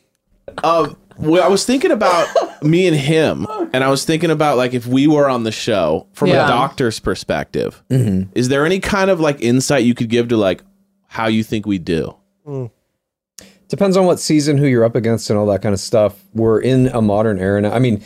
Um, 0.64 0.95
well, 1.19 1.43
I 1.43 1.47
was 1.47 1.65
thinking 1.65 1.91
about 1.91 2.27
me 2.63 2.87
and 2.87 2.95
him, 2.95 3.45
and 3.73 3.83
I 3.83 3.89
was 3.89 4.05
thinking 4.05 4.31
about 4.31 4.57
like 4.57 4.73
if 4.73 4.85
we 4.87 5.07
were 5.07 5.29
on 5.29 5.43
the 5.43 5.51
show 5.51 6.07
from 6.13 6.29
Yeah. 6.29 6.45
a 6.45 6.47
doctor's 6.47 6.99
perspective. 6.99 7.83
Mm-hmm. 7.89 8.31
Is 8.35 8.49
there 8.49 8.65
any 8.65 8.79
kind 8.79 9.09
of 9.11 9.19
like 9.19 9.41
insight 9.41 9.83
you 9.83 9.93
could 9.93 10.09
give 10.09 10.27
to 10.29 10.37
like 10.37 10.63
how 11.07 11.27
you 11.27 11.43
think 11.43 11.65
we 11.65 11.77
do? 11.77 12.15
Depends 13.67 13.95
on 13.97 14.05
what 14.05 14.19
season, 14.19 14.57
who 14.57 14.65
you're 14.65 14.83
up 14.83 14.95
against, 14.95 15.29
and 15.29 15.37
all 15.37 15.45
that 15.47 15.61
kind 15.61 15.73
of 15.73 15.79
stuff. 15.79 16.23
We're 16.33 16.59
in 16.59 16.87
a 16.87 17.01
modern 17.01 17.37
era 17.39 17.61
now. 17.61 17.71
I 17.71 17.77
mean, 17.79 18.01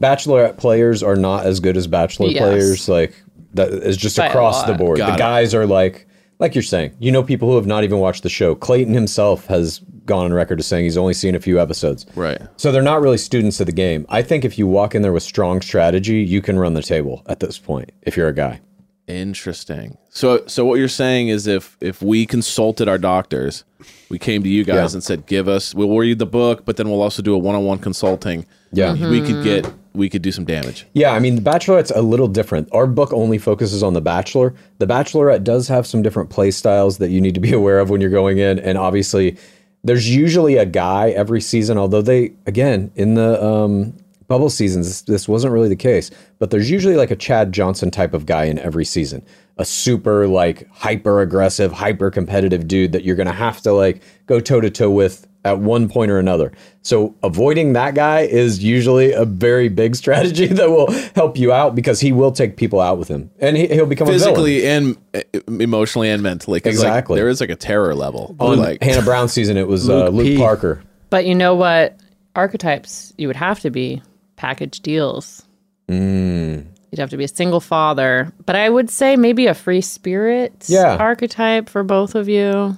bachelorette 0.00 0.58
players 0.58 1.02
are 1.02 1.16
not 1.16 1.44
as 1.44 1.58
good 1.58 1.76
as 1.76 1.88
bachelor 1.88 2.28
Yes. 2.28 2.38
players. 2.42 2.88
Like 2.88 3.14
that 3.54 3.70
is 3.70 3.96
just 3.96 4.16
By 4.16 4.26
a 4.26 4.28
across 4.28 4.62
the 4.64 4.70
lot. 4.72 4.78
board. 4.78 4.98
Got 4.98 5.08
the 5.08 5.14
it. 5.14 5.18
guys 5.18 5.54
are 5.54 5.66
like, 5.66 6.06
like 6.38 6.54
you're 6.54 6.62
saying, 6.62 6.92
you 7.00 7.10
know, 7.10 7.24
people 7.24 7.48
who 7.48 7.56
have 7.56 7.66
not 7.66 7.82
even 7.82 7.98
watched 7.98 8.22
the 8.22 8.28
show. 8.28 8.54
Clayton 8.54 8.94
himself 8.94 9.46
has 9.46 9.80
gone 10.08 10.24
on 10.24 10.34
record 10.34 10.58
as 10.58 10.66
saying 10.66 10.84
he's 10.84 10.96
only 10.96 11.14
seen 11.14 11.36
a 11.36 11.40
few 11.40 11.60
episodes. 11.60 12.04
Right. 12.16 12.40
So 12.56 12.72
they're 12.72 12.82
not 12.82 13.00
really 13.00 13.18
students 13.18 13.60
of 13.60 13.66
the 13.66 13.72
game. 13.72 14.04
I 14.08 14.22
think 14.22 14.44
if 14.44 14.58
you 14.58 14.66
walk 14.66 14.96
in 14.96 15.02
there 15.02 15.12
with 15.12 15.22
strong 15.22 15.60
strategy, 15.60 16.16
you 16.16 16.42
can 16.42 16.58
run 16.58 16.74
the 16.74 16.82
table 16.82 17.22
at 17.26 17.38
this 17.38 17.58
point. 17.58 17.92
If 18.02 18.16
you're 18.16 18.28
a 18.28 18.34
guy, 18.34 18.60
Interesting. 19.08 19.96
So, 20.10 20.44
so 20.46 20.66
what 20.66 20.78
you're 20.78 20.86
saying 20.86 21.28
is 21.28 21.46
if 21.46 21.78
if 21.80 22.02
we 22.02 22.26
consulted 22.26 22.88
our 22.88 22.98
doctors, 22.98 23.64
we 24.10 24.18
came 24.18 24.42
to 24.42 24.48
you 24.50 24.64
guys 24.64 24.92
Yeah. 24.92 24.96
and 24.96 25.02
said, 25.02 25.26
"Give 25.26 25.48
us, 25.48 25.74
we'll 25.74 25.96
read 25.96 26.18
the 26.18 26.26
book, 26.26 26.66
but 26.66 26.76
then 26.76 26.90
we'll 26.90 27.00
also 27.00 27.22
do 27.22 27.34
a 27.34 27.38
one-on-one 27.38 27.78
consulting." 27.78 28.44
Yeah. 28.70 28.92
we 28.92 28.98
mm-hmm. 28.98 29.26
could 29.26 29.44
get 29.44 29.72
we 29.94 30.10
could 30.10 30.22
do 30.22 30.30
some 30.30 30.44
damage. 30.44 30.86
Yeah, 30.92 31.12
I 31.12 31.18
mean, 31.18 31.34
The 31.34 31.40
Bachelorette's 31.40 31.90
a 31.90 32.02
little 32.02 32.28
different. 32.28 32.68
Our 32.70 32.86
book 32.86 33.12
only 33.12 33.38
focuses 33.38 33.82
on 33.82 33.94
The 33.94 34.00
Bachelor. 34.00 34.54
The 34.78 34.86
Bachelorette 34.86 35.42
does 35.42 35.66
have 35.68 35.86
some 35.86 36.02
different 36.02 36.30
play 36.30 36.50
styles 36.50 36.98
that 36.98 37.08
you 37.08 37.20
need 37.20 37.34
to 37.34 37.40
be 37.40 37.52
aware 37.60 37.80
of 37.80 37.90
when 37.90 38.00
you're 38.00 38.10
going 38.10 38.38
in. 38.38 38.58
And 38.58 38.78
obviously, 38.78 39.36
there's 39.84 40.14
usually 40.14 40.56
a 40.56 40.66
guy 40.66 41.10
every 41.10 41.40
season, 41.40 41.78
although 41.78 42.02
they, 42.02 42.32
again, 42.46 42.90
in 42.96 43.14
the 43.14 43.42
um, 43.44 43.94
bubble 44.26 44.50
seasons, 44.50 44.88
this, 44.88 45.02
this 45.02 45.28
wasn't 45.28 45.52
really 45.52 45.68
the 45.68 45.76
case. 45.76 46.10
But 46.40 46.50
there's 46.50 46.70
usually 46.70 46.96
like 46.96 47.12
a 47.12 47.16
Chad 47.16 47.52
Johnson 47.52 47.90
type 47.90 48.12
of 48.12 48.26
guy 48.26 48.44
in 48.44 48.58
every 48.58 48.84
season. 48.84 49.24
A 49.56 49.64
super, 49.64 50.26
like, 50.26 50.68
hyper 50.72 51.20
aggressive, 51.20 51.72
hyper 51.72 52.10
competitive 52.10 52.66
dude 52.66 52.92
that 52.92 53.04
you're 53.04 53.16
to 53.26 53.32
have 53.32 53.60
to, 53.62 53.72
like, 53.72 54.02
go 54.26 54.40
toe 54.40 54.60
to 54.60 54.70
toe 54.70 54.90
with 54.90 55.27
at 55.44 55.58
one 55.58 55.88
point 55.88 56.10
or 56.10 56.18
another. 56.18 56.52
So 56.82 57.14
avoiding 57.22 57.72
that 57.74 57.94
guy 57.94 58.20
is 58.22 58.62
usually 58.62 59.12
a 59.12 59.24
very 59.24 59.68
big 59.68 59.94
strategy 60.02 60.46
that 60.46 60.70
will 60.70 60.90
help 61.14 61.38
you 61.38 61.52
out 61.52 61.74
because 61.74 62.00
he 62.00 62.12
will 62.12 62.32
take 62.32 62.56
people 62.56 62.80
out 62.80 62.98
with 62.98 63.08
him 63.08 63.30
and 63.38 63.56
he, 63.56 63.66
he'll 63.68 63.86
become 63.86 64.08
a. 64.08 64.12
Physically 64.12 64.66
and 64.66 64.96
uh, 65.14 65.20
emotionally 65.60 66.10
and 66.10 66.22
mentally. 66.22 66.60
'cause, 66.60 66.78
like, 66.78 66.86
Exactly. 66.88 67.18
there 67.18 67.28
is 67.28 67.40
like 67.40 67.50
a 67.50 67.56
terror 67.56 67.94
level. 67.94 68.34
On 68.40 68.58
like 68.58 68.82
Hannah 68.82 69.02
Brown 69.02 69.28
season, 69.28 69.56
it 69.56 69.68
was 69.68 69.88
uh, 69.88 70.08
Luke 70.08 70.26
Luke 70.26 70.38
Parker. 70.38 70.82
But 71.10 71.24
you 71.26 71.34
know 71.34 71.54
what? 71.54 71.96
Archetypes, 72.36 73.12
you 73.16 73.26
would 73.26 73.36
have 73.36 73.60
to 73.60 73.70
be 73.70 74.02
package 74.36 74.80
deals. 74.80 75.44
Mm. 75.88 76.66
You'd 76.90 76.98
have 77.00 77.10
to 77.10 77.16
be 77.16 77.24
a 77.24 77.28
single 77.28 77.60
father. 77.60 78.32
But 78.46 78.56
I 78.56 78.68
would 78.70 78.90
say 78.90 79.16
maybe 79.16 79.46
a 79.46 79.54
free 79.54 79.80
spirit 79.80 80.64
Yeah. 80.68 80.96
archetype 80.96 81.68
for 81.68 81.82
both 81.82 82.14
of 82.14 82.28
you. 82.28 82.76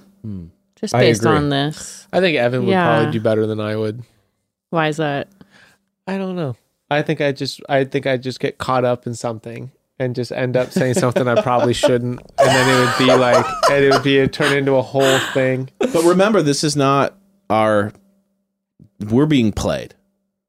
Just 0.80 0.92
based 0.94 1.26
on 1.26 1.48
this. 1.50 2.06
I 2.12 2.20
think 2.20 2.36
Evan 2.38 2.62
would 2.64 2.70
Yeah. 2.70 2.86
probably 2.96 3.12
do 3.12 3.20
better 3.20 3.46
than 3.46 3.60
I 3.60 3.76
would. 3.76 4.02
Why 4.70 4.88
is 4.88 4.96
that? 4.98 5.28
I 6.06 6.16
don't 6.18 6.36
know. 6.36 6.56
I 6.90 7.02
think 7.02 7.20
I 7.20 7.32
just 7.32 7.60
I 7.68 7.84
think 7.84 8.06
I 8.06 8.16
just 8.16 8.40
get 8.40 8.58
caught 8.58 8.84
up 8.84 9.06
in 9.06 9.14
something 9.14 9.70
and 9.98 10.14
just 10.14 10.32
end 10.32 10.56
up 10.56 10.70
saying 10.70 10.94
something 10.94 11.28
I 11.28 11.40
probably 11.42 11.74
shouldn't, 11.74 12.20
and 12.38 12.48
then 12.48 12.68
it 12.68 12.84
would 12.84 12.98
be 13.06 13.14
like, 13.14 13.44
and 13.70 13.84
it 13.84 13.92
would 13.92 14.02
be 14.02 14.18
it 14.18 14.32
turn 14.32 14.56
into 14.56 14.74
a 14.74 14.82
whole 14.82 15.18
thing. 15.34 15.68
But 15.78 16.02
remember, 16.04 16.40
this 16.42 16.64
is 16.64 16.74
not 16.74 17.16
our. 17.50 17.92
We're 19.08 19.26
being 19.26 19.52
played, 19.52 19.94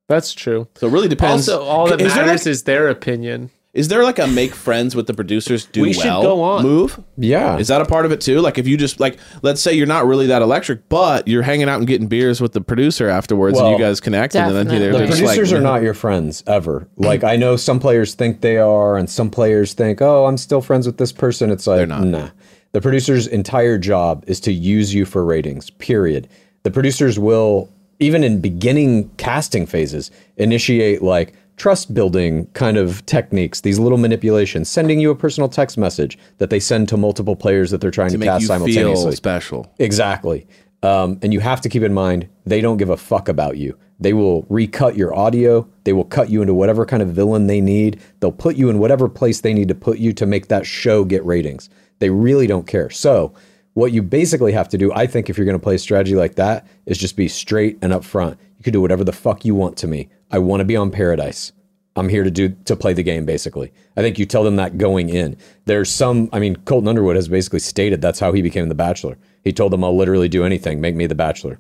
That's 0.08 0.34
true. 0.34 0.68
so 0.76 0.88
it 0.88 0.92
really 0.92 1.08
depends. 1.08 1.48
Also, 1.48 1.64
all 1.64 1.88
that 1.90 2.02
is 2.02 2.14
there 2.14 2.26
matters 2.26 2.46
like, 2.46 2.52
is 2.52 2.64
their 2.64 2.90
opinion. 2.90 3.50
Is 3.74 3.88
there 3.88 4.04
like 4.04 4.20
a 4.20 4.28
make 4.28 4.54
friends 4.54 4.96
with 4.96 5.08
the 5.08 5.14
producers 5.14 5.66
do 5.66 5.82
We 5.82 5.94
should 5.94 6.04
well 6.04 6.22
go 6.22 6.42
on. 6.42 6.64
move? 6.64 7.02
Yeah. 7.18 7.58
Is 7.58 7.70
that 7.70 7.82
a 7.82 7.86
part 7.86 8.06
of 8.06 8.12
it 8.12 8.20
too? 8.20 8.42
Like 8.42 8.58
if 8.58 8.68
you 8.68 8.76
just 8.76 9.00
like, 9.00 9.18
let's 9.44 9.62
say 9.62 9.74
you're 9.74 9.88
not 9.88 10.06
really 10.06 10.28
that 10.28 10.42
electric, 10.42 10.90
but 10.90 11.26
you're 11.28 11.44
hanging 11.44 11.70
out 11.70 11.78
and 11.80 11.88
getting 11.88 12.08
beers 12.08 12.42
with 12.42 12.52
the 12.52 12.60
producer 12.60 13.08
afterwards, 13.08 13.58
and 13.58 13.70
you 13.70 13.78
guys 13.80 14.02
connect, 14.02 14.36
and 14.36 14.54
then 14.54 14.68
they're, 14.68 14.92
the 14.92 14.98
they're 14.98 15.08
just 15.08 15.22
producers 15.22 15.52
like, 15.54 15.60
are 15.60 15.64
not 15.64 15.82
your 15.82 15.94
friends 15.94 16.44
ever. 16.48 16.88
Like 16.98 17.24
I 17.24 17.38
know 17.38 17.56
some 17.56 17.80
players 17.80 18.14
think 18.14 18.42
they 18.42 18.58
are, 18.58 18.98
and 18.98 19.10
some 19.10 19.30
players 19.30 19.74
think, 19.74 20.02
"Oh, 20.02 20.26
I'm 20.26 20.38
still 20.38 20.62
friends 20.62 20.86
with 20.86 20.98
this 20.98 21.14
person." 21.14 21.50
It's 21.50 21.66
like, 21.66 21.88
not. 21.88 22.04
nah. 22.04 22.30
The 22.74 22.82
producer's 22.82 23.28
entire 23.28 23.78
job 23.78 24.24
is 24.28 24.40
to 24.42 24.52
use 24.52 24.94
you 24.94 25.06
for 25.06 25.24
ratings. 25.26 25.70
Period. 25.72 26.28
The 26.64 26.72
producers 26.72 27.20
will, 27.20 27.70
even 28.00 28.24
in 28.24 28.40
beginning 28.40 29.10
casting 29.18 29.66
phases, 29.66 30.12
initiate 30.38 31.02
like 31.02 31.34
trust 31.62 31.94
building 31.94 32.48
kind 32.54 32.76
of 32.76 33.06
techniques, 33.06 33.62
these 33.62 33.78
little 33.78 34.00
manipulations, 34.00 34.68
sending 34.68 35.00
you 35.00 35.12
a 35.12 35.16
personal 35.16 35.48
text 35.48 35.78
message 35.78 36.18
that 36.40 36.50
they 36.50 36.60
send 36.60 36.90
to 36.90 36.98
multiple 36.98 37.36
players 37.36 37.70
that 37.70 37.80
they're 37.80 37.92
trying 37.92 38.10
to, 38.10 38.14
to 38.14 38.18
make 38.18 38.26
cast 38.26 38.42
you 38.42 38.48
simultaneously. 38.48 39.12
feel 39.12 39.12
special. 39.12 39.72
Exactly. 39.78 40.48
Um, 40.82 41.20
and 41.22 41.32
you 41.32 41.40
have 41.40 41.62
to 41.62 41.70
keep 41.70 41.84
in 41.84 41.94
mind, 41.94 42.28
they 42.48 42.62
don't 42.62 42.78
give 42.78 42.90
a 42.90 42.98
fuck 42.98 43.30
about 43.30 43.58
you. 43.58 43.78
They 44.00 44.14
will 44.14 44.48
recut 44.50 44.98
your 44.98 45.16
audio. 45.16 45.70
They 45.84 45.94
will 45.94 46.04
cut 46.04 46.32
you 46.32 46.42
into 46.42 46.56
whatever 46.56 46.84
kind 46.84 47.04
of 47.04 47.10
villain 47.10 47.46
they 47.46 47.62
need. 47.62 48.02
They'll 48.22 48.32
put 48.32 48.56
you 48.56 48.72
in 48.72 48.80
whatever 48.80 49.08
place 49.08 49.42
they 49.42 49.54
need 49.54 49.68
to 49.68 49.76
put 49.76 50.00
you 50.00 50.14
to 50.14 50.26
make 50.26 50.48
that 50.48 50.66
show 50.66 51.06
get 51.06 51.24
ratings. 51.24 51.70
They 52.00 52.10
really 52.10 52.48
don't 52.48 52.66
care. 52.66 52.90
So, 52.90 53.36
what 53.74 53.92
you 53.92 54.02
basically 54.02 54.52
have 54.54 54.68
to 54.70 54.80
do, 54.80 54.92
I 54.92 55.06
think, 55.06 55.30
if 55.30 55.38
you're 55.38 55.46
going 55.46 55.58
to 55.58 55.64
play 55.64 55.76
a 55.76 55.80
strategy 55.80 56.16
like 56.16 56.36
that, 56.36 56.66
is 56.88 56.98
just 56.98 57.16
be 57.16 57.28
straight 57.28 57.78
and 57.84 57.94
upfront. 57.94 58.38
You 58.58 58.64
can 58.64 58.74
do 58.74 58.82
whatever 58.82 59.04
the 59.04 59.14
fuck 59.14 59.46
you 59.46 59.54
want 59.54 59.78
to 59.78 59.88
me. 59.88 60.10
I 60.32 60.40
want 60.40 60.62
to 60.62 60.66
be 60.66 60.76
on 60.76 60.92
Paradise. 60.92 61.52
I'm 61.96 62.08
here 62.08 62.24
to 62.24 62.32
do 62.32 62.50
to 62.66 62.76
play 62.76 62.94
the 62.94 63.04
game. 63.04 63.26
Basically, 63.26 63.72
I 63.98 64.02
think 64.02 64.18
you 64.18 64.26
tell 64.26 64.44
them 64.44 64.56
that 64.56 64.78
going 64.78 65.10
in. 65.10 65.38
There's 65.66 65.90
some. 65.90 66.30
I 66.32 66.40
mean, 66.40 66.56
Colton 66.56 66.88
Underwood 66.88 67.18
has 67.18 67.28
basically 67.28 67.60
stated 67.60 68.02
that's 68.02 68.20
how 68.20 68.32
he 68.32 68.42
became 68.42 68.70
the 68.70 68.76
Bachelor. 68.76 69.18
He 69.44 69.52
told 69.52 69.74
them, 69.74 69.84
"I'll 69.84 69.96
literally 69.96 70.30
do 70.30 70.46
anything. 70.46 70.80
Make 70.80 70.96
me 70.96 71.06
the 71.06 71.16
Bachelor," 71.16 71.60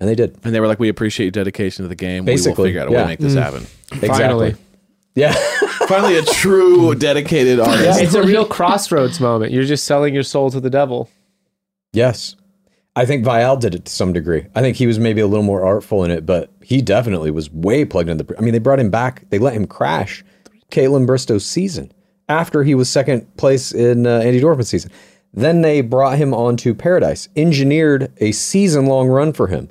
and 0.00 0.08
they 0.08 0.16
did. 0.16 0.36
And 0.42 0.52
they 0.52 0.58
were 0.58 0.66
like, 0.66 0.80
"We 0.80 0.88
appreciate 0.88 1.26
your 1.26 1.44
dedication 1.44 1.84
to 1.84 1.88
the 1.88 1.94
game. 1.94 2.24
Basically, 2.24 2.52
we 2.52 2.56
will 2.56 2.64
figure 2.64 2.80
out 2.80 2.88
a 2.88 2.90
way 2.90 3.02
to 3.02 3.06
make 3.06 3.20
this 3.20 3.34
mm. 3.34 3.42
happen." 3.42 3.66
Exactly. 3.92 4.08
Finally. 4.08 4.56
Yeah. 5.14 5.34
Finally, 5.88 6.16
a 6.16 6.22
true 6.22 6.94
dedicated 6.94 7.60
artist. 7.60 8.00
It's 8.00 8.14
a 8.14 8.22
real 8.22 8.46
crossroads 8.46 9.20
moment. 9.20 9.52
You're 9.52 9.64
just 9.64 9.84
selling 9.84 10.14
your 10.14 10.22
soul 10.22 10.50
to 10.50 10.60
the 10.60 10.70
devil. 10.70 11.10
yes. 11.92 12.34
I 12.94 13.06
think 13.06 13.24
Viall 13.24 13.58
did 13.58 13.74
it 13.74 13.86
to 13.86 13.92
some 13.92 14.12
degree. 14.12 14.46
I 14.54 14.60
think 14.60 14.76
he 14.76 14.86
was 14.86 14.98
maybe 14.98 15.22
a 15.22 15.26
little 15.26 15.44
more 15.44 15.64
artful 15.64 16.04
in 16.04 16.10
it, 16.10 16.26
but 16.26 16.50
he 16.62 16.82
definitely 16.82 17.30
was 17.30 17.50
way 17.50 17.84
plugged 17.84 18.10
into 18.10 18.24
the. 18.24 18.38
I 18.38 18.42
mean, 18.42 18.52
they 18.52 18.58
brought 18.58 18.80
him 18.80 18.90
back. 18.90 19.24
They 19.30 19.38
let 19.38 19.54
him 19.54 19.66
crash 19.66 20.22
Kaitlyn 20.70 21.06
Bristowe's 21.06 21.46
season 21.46 21.92
after 22.28 22.62
he 22.62 22.74
was 22.74 22.90
second 22.90 23.34
place 23.36 23.72
in 23.72 24.06
uh, 24.06 24.20
Andi 24.20 24.40
Dorfman's 24.40 24.68
season. 24.68 24.90
Then 25.34 25.62
they 25.62 25.80
brought 25.80 26.18
him 26.18 26.34
onto 26.34 26.74
Paradise, 26.74 27.28
engineered 27.36 28.12
a 28.18 28.32
season 28.32 28.84
long 28.84 29.08
run 29.08 29.32
for 29.32 29.46
him. 29.46 29.70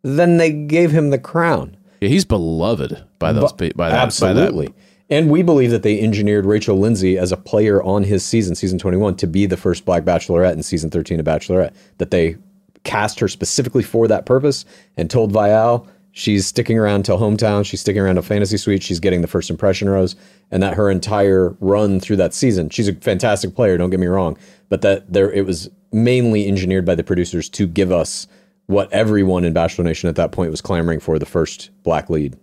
Then 0.00 0.38
they 0.38 0.50
gave 0.50 0.90
him 0.90 1.10
the 1.10 1.18
crown. 1.18 1.76
Yeah, 2.00 2.08
he's 2.08 2.24
beloved 2.24 3.04
by 3.18 3.32
those 3.32 3.52
pe- 3.52 3.72
by 3.72 3.90
that 3.90 4.02
Absolutely. 4.02 4.68
By 4.68 4.72
that. 4.72 4.78
And 5.10 5.30
we 5.30 5.42
believe 5.42 5.70
that 5.72 5.82
they 5.82 6.00
engineered 6.00 6.46
Rachel 6.46 6.78
Lindsay 6.78 7.18
as 7.18 7.32
a 7.32 7.36
player 7.36 7.82
on 7.82 8.04
his 8.04 8.24
season, 8.24 8.54
season 8.54 8.78
21, 8.78 9.16
to 9.16 9.26
be 9.26 9.44
the 9.44 9.58
first 9.58 9.84
Black 9.84 10.04
Bachelorette 10.04 10.54
in 10.54 10.62
season 10.62 10.88
13 10.88 11.20
of 11.20 11.26
Bachelorette. 11.26 11.74
That 11.98 12.10
they 12.10 12.36
cast 12.84 13.20
her 13.20 13.28
specifically 13.28 13.82
for 13.82 14.08
that 14.08 14.26
purpose 14.26 14.64
and 14.96 15.10
told 15.10 15.32
Viall 15.32 15.86
she's 16.12 16.46
sticking 16.46 16.78
around 16.78 17.04
till 17.04 17.18
hometown, 17.18 17.64
she's 17.64 17.80
sticking 17.80 18.02
around 18.02 18.16
to 18.16 18.22
Fantasy 18.22 18.56
Suite, 18.56 18.82
she's 18.82 19.00
getting 19.00 19.22
the 19.22 19.26
first 19.28 19.48
impression 19.50 19.88
rose, 19.88 20.14
and 20.50 20.62
that 20.62 20.74
her 20.74 20.90
entire 20.90 21.56
run 21.60 22.00
through 22.00 22.16
that 22.16 22.34
season, 22.34 22.68
she's 22.70 22.88
a 22.88 22.94
fantastic 22.94 23.54
player, 23.54 23.76
don't 23.78 23.90
get 23.90 24.00
me 24.00 24.06
wrong, 24.06 24.36
but 24.68 24.82
that 24.82 25.10
there 25.12 25.32
it 25.32 25.46
was 25.46 25.70
mainly 25.92 26.46
engineered 26.48 26.84
by 26.84 26.94
the 26.94 27.04
producers 27.04 27.48
to 27.50 27.66
give 27.66 27.90
us 27.92 28.26
what 28.66 28.92
everyone 28.92 29.44
in 29.44 29.52
Bachelor 29.52 29.84
Nation 29.84 30.08
at 30.08 30.16
that 30.16 30.32
point 30.32 30.50
was 30.50 30.60
clamoring 30.60 31.00
for 31.00 31.18
the 31.18 31.26
first 31.26 31.70
black 31.82 32.08
lead. 32.10 32.36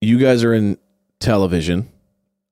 You 0.00 0.18
guys 0.18 0.44
are 0.44 0.52
in 0.52 0.78
television 1.20 1.88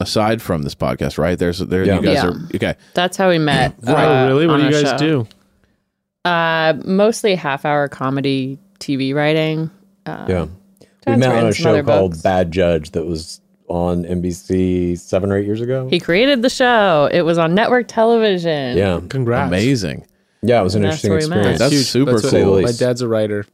aside 0.00 0.40
from 0.40 0.62
this 0.62 0.74
podcast, 0.74 1.18
right? 1.18 1.38
There's 1.38 1.59
there 1.59 1.84
Yeah. 1.84 1.96
you 1.96 2.02
guys 2.02 2.14
Yeah. 2.14 2.26
are 2.28 2.34
okay. 2.54 2.74
That's 2.94 3.16
how 3.16 3.28
we 3.28 3.38
met. 3.38 3.74
oh, 3.86 3.94
uh, 3.94 4.26
really? 4.28 4.46
What 4.46 4.59
do 4.59 4.64
you 4.64 4.70
guys 4.70 4.90
show. 4.90 4.96
do? 4.98 5.26
Uh, 6.24 6.74
mostly 6.85 7.35
half 7.35 7.65
hour 7.65 7.89
comedy 7.89 8.59
TV 8.78 9.15
writing. 9.15 9.70
Yeah. 10.07 10.47
We 11.07 11.16
met 11.16 11.35
on 11.35 11.49
a 11.49 11.53
show 11.53 11.82
called 11.82 12.12
books. 12.12 12.23
Bad 12.23 12.53
Judge 12.53 12.93
that 12.93 13.05
was 13.05 13.40
on 13.69 14.05
NBC 14.05 14.99
seven 14.99 15.32
or 15.32 15.39
eight 15.39 15.47
years 15.47 15.61
ago. 15.61 15.89
He 15.89 15.99
created 15.99 16.43
the 16.43 16.51
show. 16.51 17.09
It 17.11 17.23
was 17.23 17.39
on 17.39 17.55
network 17.55 17.89
television. 17.89 18.77
yeah. 18.77 19.01
Congrats. 19.09 19.49
Amazing. 19.49 20.07
Yeah, 20.43 20.61
it 20.61 20.65
was 20.65 20.74
an 20.74 20.85
interesting 20.85 21.11
where 21.11 21.20
we 21.20 21.27
met. 21.28 21.36
experience. 21.39 21.59
That's 21.61 21.73
Huge. 21.73 21.86
super 21.86 22.12
That's 22.19 22.31
cool. 22.31 22.62
My 22.62 22.73
dad's 22.73 23.01
a 23.01 23.09
writer. 23.09 23.47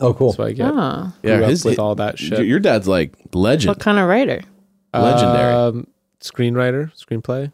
oh, 0.00 0.14
cool. 0.14 0.32
So 0.32 0.44
I 0.44 0.52
get 0.52 0.70
Oh, 0.70 1.12
Yeah, 1.22 1.36
grew 1.36 1.44
up 1.44 1.50
his 1.50 1.64
with 1.64 1.78
all 1.78 1.94
that 1.96 2.18
shit. 2.18 2.46
Your 2.46 2.60
dad's 2.60 2.86
like 2.88 3.14
legend. 3.34 3.68
what 3.68 3.80
kind 3.80 3.98
of 3.98 4.08
writer? 4.08 4.40
Legendary. 4.94 5.52
Um, 5.52 5.86
screenwriter, 6.20 6.92
screenplay. 6.96 7.52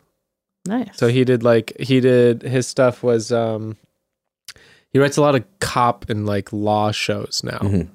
Nice. 0.67 0.97
So 0.97 1.09
he 1.09 1.25
did 1.25 1.43
like 1.43 1.73
he 1.81 2.01
did 2.01 2.43
his 2.43 2.67
stuff 2.67 3.03
was 3.03 3.31
um 3.33 3.77
he 4.97 5.01
writes 5.01 5.19
a 5.19 5.21
lot 5.21 5.35
of 5.35 5.45
cop 5.61 6.09
and 6.09 6.25
like 6.25 6.51
law 6.55 6.91
shows 6.91 7.43
now. 7.45 7.59
Mhm. 7.59 7.89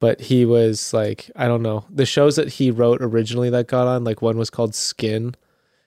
But 0.00 0.20
he 0.20 0.44
was 0.44 0.92
like 0.92 1.30
I 1.36 1.46
don't 1.46 1.62
know. 1.62 1.84
The 1.90 2.04
shows 2.06 2.34
that 2.34 2.48
he 2.54 2.72
wrote 2.72 3.00
originally 3.00 3.50
that 3.50 3.68
got 3.68 3.86
on 3.86 4.02
like 4.02 4.20
one 4.20 4.36
was 4.36 4.50
called 4.50 4.74
Skin. 4.74 5.36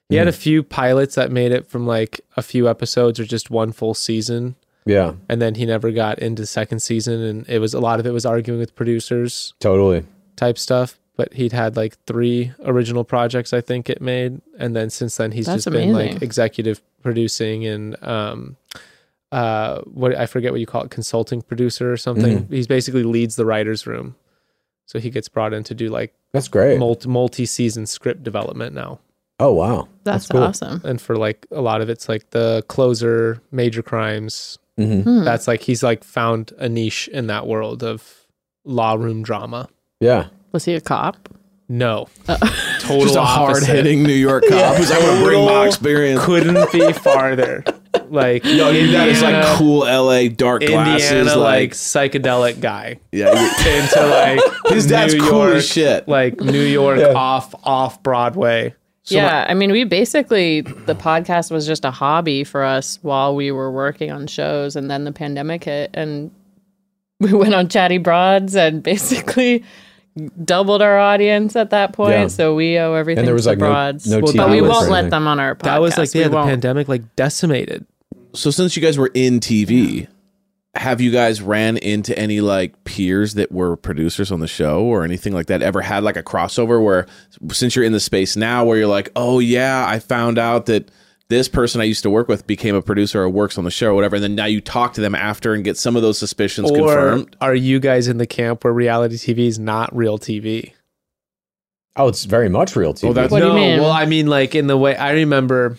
He 0.08 0.16
had 0.16 0.30
a 0.30 0.34
few 0.34 0.64
pilots 0.64 1.16
that 1.16 1.32
made 1.32 1.52
it 1.52 1.68
from 1.68 1.86
like 1.86 2.22
a 2.38 2.42
few 2.42 2.70
episodes 2.70 3.20
or 3.20 3.26
just 3.26 3.50
one 3.50 3.74
full 3.74 3.94
season 3.94 4.56
Yeah, 4.86 5.14
and 5.28 5.42
then 5.42 5.56
he 5.56 5.66
never 5.66 5.92
got 5.92 6.20
into 6.20 6.46
second 6.46 6.80
season 6.80 7.22
and 7.22 7.50
it 7.50 7.60
was 7.60 7.74
a 7.74 7.80
lot 7.82 8.00
of 8.00 8.06
it 8.06 8.12
was 8.12 8.26
arguing 8.26 8.60
with 8.60 8.74
producers 8.76 9.54
totally. 9.60 10.06
type 10.38 10.58
stuff 10.58 10.98
but 11.16 11.34
he'd 11.34 11.54
had 11.54 11.78
like 11.78 11.98
three 12.08 12.52
original 12.66 13.06
projects 13.06 13.54
i 13.54 13.62
think 13.62 13.90
it 13.90 14.02
made 14.02 14.42
and 14.60 14.76
then 14.76 14.90
since 14.90 15.16
then 15.16 15.32
he's 15.32 15.46
That's 15.46 15.64
just 15.64 15.74
been 15.74 15.94
like 15.94 16.22
executive 16.22 16.82
producing 17.02 17.66
and 17.66 17.96
um 18.04 18.58
uh 19.32 19.80
what 19.82 20.16
i 20.16 20.26
forget 20.26 20.52
what 20.52 20.60
you 20.60 20.66
call 20.66 20.84
it 20.84 20.92
consulting 20.92 21.42
producer 21.42 21.92
or 21.92 21.98
something 21.98 22.40
Mm-hmm. 22.40 22.54
he's 22.54 22.68
basically 22.68 23.04
leads 23.04 23.36
the 23.36 23.46
writers 23.46 23.88
room 23.88 24.16
so 24.86 25.00
he 25.00 25.10
gets 25.10 25.30
brought 25.30 25.54
in 25.54 25.64
to 25.64 25.74
do 25.74 25.90
like 25.90 26.14
That's 26.34 26.48
great. 26.50 26.80
multi 26.80 27.08
multi-season 27.08 27.86
script 27.86 28.24
development 28.24 28.76
now 28.76 29.00
oh 29.40 29.54
wow, 29.54 29.88
That's, 30.04 30.28
cool. 30.28 30.44
awesome. 30.44 30.82
and 30.84 31.02
for 31.02 31.16
like 31.16 31.48
a 31.52 31.62
lot 31.62 31.82
of 31.82 31.90
it's 31.90 32.08
like 32.08 32.30
the 32.32 32.64
closer 32.68 33.42
major 33.52 33.82
crimes 33.82 34.58
Mhm. 34.80 35.04
Hmm. 35.04 35.24
that's 35.24 35.48
like 35.48 35.62
he's 35.62 35.84
like 35.84 36.04
found 36.04 36.54
a 36.58 36.68
niche 36.70 37.08
in 37.12 37.28
that 37.28 37.46
world 37.48 37.84
of 37.84 38.28
law 38.66 38.94
room 38.96 39.22
drama 39.24 39.68
Yeah, 40.00 40.28
Was 40.52 40.66
he 40.66 40.74
a 40.76 40.82
cop? 40.82 41.30
no 41.70 42.08
Uh, 42.28 42.38
total 42.80 43.02
Just 43.04 43.16
a 43.16 43.22
hard 43.24 43.64
hitting 43.64 44.04
New 44.04 44.14
York 44.14 44.44
cop 44.50 44.76
who's 44.76 44.90
like, 44.90 45.00
I'm 45.02 45.06
gonna 45.08 45.24
bring 45.26 45.46
my 45.46 45.66
experience. 45.68 46.24
couldn't 46.26 46.72
be 46.72 46.92
farther 46.94 47.64
like 48.10 48.44
Yo, 48.46 48.70
your 48.70 48.92
dad 48.92 49.10
is 49.10 49.22
like 49.22 49.58
cool 49.58 49.80
LA 49.80 50.28
dark 50.30 50.62
glasses. 50.64 51.12
Indiana 51.12 51.38
like, 51.38 51.62
like, 51.62 51.72
psychedelic 51.72 52.60
guy 52.60 53.00
yeah, 53.12 53.30
into 53.84 54.08
like 54.08 54.40
his 54.74 54.88
dad's 54.88 55.14
New 55.14 55.22
cool 55.22 55.40
York, 55.46 55.56
as 55.56 55.68
shit. 55.68 56.08
like 56.08 56.40
New 56.40 56.62
York 56.66 57.00
Yeah. 57.00 57.14
off 57.14 57.54
off 57.64 58.02
Broadway 58.04 58.74
yeah, 59.06 59.46
I 59.50 59.56
mean, 59.56 59.72
we 59.72 59.84
basically 59.84 60.62
the 60.62 60.96
podcast 60.96 61.52
was 61.52 61.66
just 61.66 61.84
a 61.86 61.92
hobby 61.92 62.44
for 62.44 62.64
us 62.64 63.00
while 63.02 63.36
we 63.36 63.52
were 63.52 63.72
working 63.72 64.12
on 64.12 64.28
shows, 64.28 64.76
and 64.76 64.90
then 64.90 65.04
the 65.04 65.12
pandemic 65.12 65.64
hit, 65.66 65.90
and 65.94 66.32
we 67.20 67.34
went 67.34 67.54
on 67.54 67.68
Chatty 67.68 67.98
Broads 67.98 68.56
and 68.56 68.82
basically 68.84 69.64
doubled 70.44 70.82
our 70.82 71.00
audience 71.00 71.56
at 71.56 71.70
that 71.70 71.94
point. 71.94 72.12
Yeah. 72.12 72.28
So 72.28 72.54
we 72.56 72.78
owe 72.78 72.94
everything 72.94 73.20
And 73.20 73.28
there 73.28 73.34
was, 73.36 73.44
to 73.44 73.50
like, 73.52 73.60
no- 73.60 73.68
Broads, 73.68 74.10
no 74.10 74.22
but 74.22 74.50
we 74.50 74.62
won't 74.62 74.90
let 74.90 75.10
them 75.10 75.28
on 75.28 75.40
our 75.40 75.56
podcast. 75.56 75.64
that 75.64 75.82
was 75.82 75.98
like 75.98 76.14
We 76.14 76.20
yeah 76.22 76.28
the 76.28 76.36
won't. 76.36 76.50
pandemic 76.50 76.88
like 76.88 77.16
decimated 77.16 77.86
So 78.34 78.52
since 78.52 78.76
you 78.76 78.82
guys 78.82 78.98
were 78.98 79.12
in 79.14 79.40
TV, 79.40 80.08
have 80.76 81.02
you 81.02 81.12
guys 81.12 81.42
ran 81.42 81.78
into 81.78 82.18
any 82.18 82.40
like 82.42 82.82
peers 82.86 83.34
that 83.36 83.52
were 83.52 83.76
producers 83.76 84.32
on 84.32 84.40
the 84.40 84.48
show 84.48 84.82
or 84.84 85.04
anything 85.04 85.34
like 85.34 85.48
that? 85.48 85.62
Ever 85.62 85.82
had 85.82 86.04
like 86.04 86.16
a 86.18 86.24
crossover 86.24 86.84
where 86.84 87.08
since 87.52 87.76
you're 87.76 87.84
in 87.86 87.92
the 87.92 88.00
space 88.00 88.36
now 88.38 88.64
where 88.66 88.78
you're 88.78 88.88
like, 88.88 89.10
oh 89.16 89.40
yeah, 89.40 89.86
I 89.88 90.00
found 90.00 90.38
out 90.38 90.66
that 90.68 90.90
this 91.32 91.48
person 91.48 91.82
I 91.82 91.86
used 91.86 92.04
to 92.04 92.10
work 92.12 92.28
with 92.28 92.46
became 92.46 92.76
a 92.76 92.82
producer 92.84 93.22
or 93.24 93.30
works 93.30 93.58
on 93.58 93.64
the 93.64 93.72
show 93.72 93.88
or 93.88 93.94
whatever, 93.96 94.18
and 94.18 94.24
then 94.24 94.36
now 94.36 94.46
you 94.46 94.62
talk 94.62 94.94
to 94.94 95.02
them 95.02 95.16
after 95.16 95.54
and 95.56 95.64
get 95.64 95.78
some 95.78 95.96
of 95.96 96.04
those 96.04 96.20
suspicions 96.20 96.70
or 96.70 96.76
confirmed. 96.78 97.36
are 97.42 97.56
you 97.56 97.80
guys 97.80 98.08
in 98.08 98.18
the 98.20 98.28
camp 98.28 98.64
where 98.64 98.72
reality 98.74 99.16
TV 99.16 99.48
is 99.48 99.58
not 99.58 99.96
real 99.96 100.20
TV 100.20 100.74
oh, 101.98 102.08
it's 102.08 102.24
very 102.24 102.48
much 102.48 102.76
real 102.76 102.94
TV. 102.94 103.10
Oh, 103.10 103.14
that's- 103.14 103.32
What 103.32 103.42
do 103.42 103.48
you 103.48 103.54
mean? 103.54 103.80
well, 103.82 103.92
I 103.92 104.06
mean, 104.06 104.28
like 104.28 104.56
in 104.56 104.68
the 104.68 104.78
way 104.78 104.96
I 104.96 105.12
remember. 105.12 105.78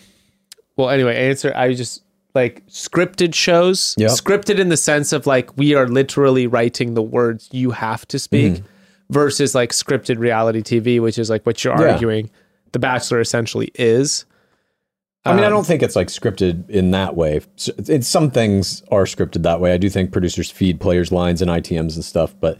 Well, 0.77 0.89
anyway, 0.89 1.15
answer. 1.29 1.51
I 1.55 1.73
just 1.73 2.03
like 2.35 2.65
scripted 2.67 3.33
shows. 3.33 3.95
Yep. 3.97 4.11
Scripted 4.11 4.59
in 4.59 4.69
the 4.69 4.77
sense 4.77 5.11
of 5.11 5.25
like 5.25 5.55
we 5.57 5.73
are 5.75 5.87
literally 5.87 6.45
writing 6.47 6.93
the 6.93 7.01
words 7.01 7.49
you 7.51 7.71
have 7.71 8.07
to 8.09 8.19
speak, 8.19 8.53
Mm-hmm. 8.53 8.65
versus 9.09 9.55
like 9.55 9.71
scripted 9.71 10.17
reality 10.19 10.61
TV, 10.61 10.99
which 11.01 11.17
is 11.17 11.29
like 11.31 11.45
what 11.47 11.63
you're 11.63 11.79
Yeah. 11.79 11.93
arguing. 11.93 12.29
The 12.73 12.79
Bachelor 12.79 13.19
essentially 13.19 13.71
is. 13.75 14.25
I 15.25 15.33
mean, 15.33 15.43
I 15.43 15.47
Um, 15.47 15.53
don't 15.53 15.65
think 15.65 15.81
it's 15.81 15.95
like 15.95 16.07
scripted 16.07 16.69
in 16.69 16.91
that 16.91 17.15
way. 17.15 17.39
S- 17.57 17.69
It's 17.77 18.07
some 18.07 18.29
things 18.29 18.83
are 18.91 19.05
scripted 19.05 19.43
that 19.43 19.61
way. 19.61 19.73
I 19.73 19.77
do 19.77 19.89
think 19.89 20.11
producers 20.11 20.51
feed 20.51 20.79
players 20.81 21.11
lines 21.11 21.41
and 21.41 21.49
ITMs 21.49 21.95
and 21.95 22.03
stuff, 22.03 22.35
but 22.41 22.59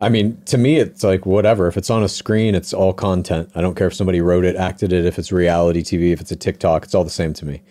I 0.00 0.08
mean, 0.08 0.38
to 0.46 0.56
me, 0.56 0.76
it's 0.76 1.02
like 1.02 1.26
whatever. 1.26 1.66
If 1.66 1.76
it's 1.76 1.90
on 1.90 2.02
a 2.04 2.08
screen, 2.08 2.54
it's 2.54 2.72
all 2.72 2.92
content. 2.92 3.50
I 3.56 3.60
don't 3.60 3.74
care 3.74 3.88
if 3.88 3.94
somebody 3.94 4.20
wrote 4.20 4.44
it, 4.44 4.54
acted 4.56 4.92
it, 4.92 5.04
if 5.04 5.18
it's 5.18 5.32
reality 5.32 5.82
TV, 5.82 6.12
if 6.12 6.20
it's 6.20 6.30
a 6.30 6.36
TikTok, 6.36 6.84
it's 6.84 6.94
all 6.94 7.02
the 7.04 7.10
same 7.10 7.32
to 7.34 7.44
me. 7.44 7.62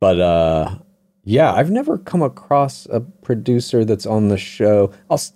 But 0.00 0.20
uh, 0.20 0.76
yeah, 1.24 1.52
I've 1.52 1.70
never 1.70 1.98
come 1.98 2.22
across 2.22 2.86
a 2.86 3.00
producer 3.00 3.84
that's 3.84 4.06
on 4.06 4.28
the 4.28 4.38
show. 4.38 4.92
I'll, 5.10 5.14
s- 5.16 5.32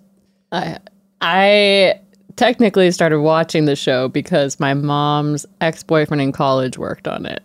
I, 0.53 0.77
I 1.19 1.99
technically 2.37 2.89
started 2.91 3.19
watching 3.21 3.65
the 3.65 3.75
show 3.75 4.07
because 4.07 4.57
my 4.59 4.73
mom's 4.73 5.45
ex 5.59 5.83
boyfriend 5.83 6.21
in 6.21 6.31
college 6.31 6.77
worked 6.77 7.07
on 7.09 7.25
it. 7.25 7.41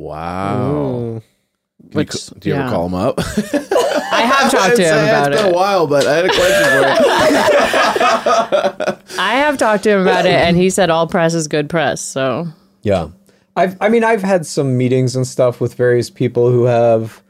Wow. 0.00 0.72
Ooh. 0.72 1.22
Can 1.92 2.00
you 2.00 2.06
do 2.38 2.48
you 2.48 2.54
ever 2.54 2.70
call 2.70 2.86
him 2.86 2.94
up? 2.94 3.16
I 3.18 4.22
have 4.22 4.50
talked 4.50 4.76
to 4.76 4.82
him 4.82 4.98
about 4.98 5.32
it's 5.32 5.42
been 5.42 5.52
a 5.52 5.54
while, 5.54 5.86
but 5.86 6.06
I 6.06 6.16
had 6.16 6.24
a 6.24 6.28
question 6.28 6.64
for 6.64 6.78
you. 6.78 6.84
I 9.18 9.34
have 9.34 9.58
talked 9.58 9.82
to 9.84 9.90
him 9.90 10.00
about 10.00 10.26
it, 10.26 10.32
and 10.32 10.56
he 10.56 10.70
said 10.70 10.90
all 10.90 11.06
press 11.06 11.34
is 11.34 11.48
good 11.48 11.68
press. 11.68 12.00
So 12.00 12.48
Yeah. 12.82 13.08
I've 13.56 13.76
I 13.80 13.88
mean 13.88 14.04
I've 14.04 14.22
had 14.22 14.46
some 14.46 14.78
meetings 14.78 15.16
and 15.16 15.26
stuff 15.26 15.60
with 15.60 15.74
various 15.74 16.08
people 16.08 16.50
who 16.50 16.64
have 16.64 17.22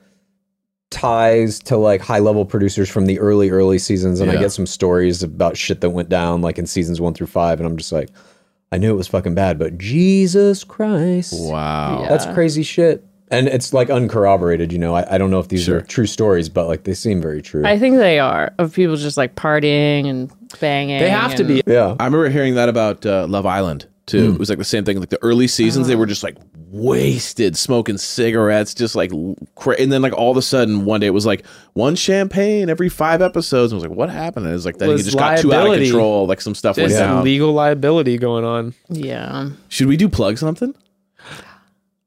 ties 0.90 1.58
to 1.60 1.76
like 1.76 2.00
high 2.00 2.18
level 2.18 2.44
producers 2.44 2.88
from 2.88 3.06
the 3.06 3.18
early 3.18 3.50
early 3.50 3.78
seasons, 3.78 4.20
and 4.20 4.30
I 4.30 4.36
get 4.36 4.52
some 4.52 4.66
stories 4.66 5.22
about 5.22 5.56
shit 5.56 5.80
that 5.80 5.90
went 5.90 6.08
down 6.08 6.42
like 6.42 6.58
in 6.58 6.66
seasons 6.66 7.00
one 7.00 7.14
through 7.14 7.28
five, 7.28 7.58
and 7.58 7.66
I'm 7.66 7.76
just 7.76 7.92
like, 7.92 8.10
I 8.72 8.78
knew 8.78 8.90
it 8.92 8.96
was 8.96 9.08
fucking 9.08 9.34
bad, 9.34 9.58
but 9.58 9.78
Jesus 9.78 10.62
Christ, 10.64 11.34
Wow. 11.36 12.06
that's 12.08 12.26
crazy 12.26 12.62
shit. 12.62 13.04
And 13.32 13.46
it's 13.48 13.72
like 13.72 13.90
uncorroborated, 13.90 14.72
you 14.72 14.78
know. 14.78 14.94
I, 14.94 15.14
I 15.14 15.18
don't 15.18 15.30
know 15.30 15.38
if 15.38 15.46
these 15.48 15.68
are 15.68 15.80
true 15.82 16.06
stories, 16.06 16.48
but 16.48 16.66
like 16.66 16.82
they 16.82 16.94
seem 16.94 17.20
very 17.22 17.42
true. 17.42 17.64
I 17.64 17.78
think 17.78 17.96
they 17.96 18.18
are 18.18 18.52
of 18.58 18.74
people 18.74 18.96
just 18.96 19.16
like 19.16 19.36
partying 19.36 20.06
and 20.06 20.32
banging. 20.60 20.98
They 20.98 21.10
have 21.10 21.36
to 21.36 21.44
be. 21.44 21.62
yeah. 21.66 21.94
I 22.00 22.04
remember 22.06 22.28
hearing 22.28 22.56
that 22.56 22.68
about 22.68 23.06
uh, 23.06 23.26
Love 23.28 23.46
Island 23.46 23.86
too. 24.06 24.32
It 24.34 24.38
was 24.40 24.48
like 24.48 24.58
the 24.58 24.64
same 24.64 24.84
thing. 24.84 24.98
Like 24.98 25.10
the 25.10 25.22
early 25.22 25.46
seasons, 25.46 25.86
they 25.86 25.94
were 25.94 26.06
just 26.06 26.24
like 26.24 26.36
wasted, 26.70 27.56
smoking 27.56 27.98
cigarettes, 27.98 28.74
just 28.74 28.94
like, 28.94 29.10
cra- 29.56 29.76
and 29.80 29.90
then 29.92 30.02
like 30.02 30.12
all 30.12 30.30
of 30.30 30.36
a 30.36 30.42
sudden 30.42 30.84
one 30.84 31.00
day 31.00 31.08
it 31.08 31.14
was 31.14 31.26
like 31.26 31.44
one 31.72 31.96
champagne 31.96 32.70
every 32.70 32.88
five 32.88 33.20
episodes. 33.20 33.72
I 33.72 33.76
was 33.76 33.84
like, 33.84 33.96
what 33.96 34.08
happened? 34.10 34.46
And 34.46 34.52
it 34.52 34.56
was 34.56 34.64
like 34.64 34.78
then 34.78 34.88
he 34.88 34.94
Was 34.94 35.04
just 35.04 35.18
got 35.18 35.38
too 35.38 35.52
out 35.52 35.66
of 35.68 35.74
control. 35.78 36.26
Like 36.26 36.40
some 36.40 36.54
stuff 36.54 36.76
went 36.76 36.90
There's 36.90 37.00
down. 37.00 37.24
legal 37.24 37.52
liability 37.52 38.18
going 38.18 38.44
on. 38.44 38.74
Yeah. 38.88 39.50
Should 39.68 39.88
we 39.88 39.96
do 39.96 40.08
plug 40.08 40.38
something? 40.38 40.74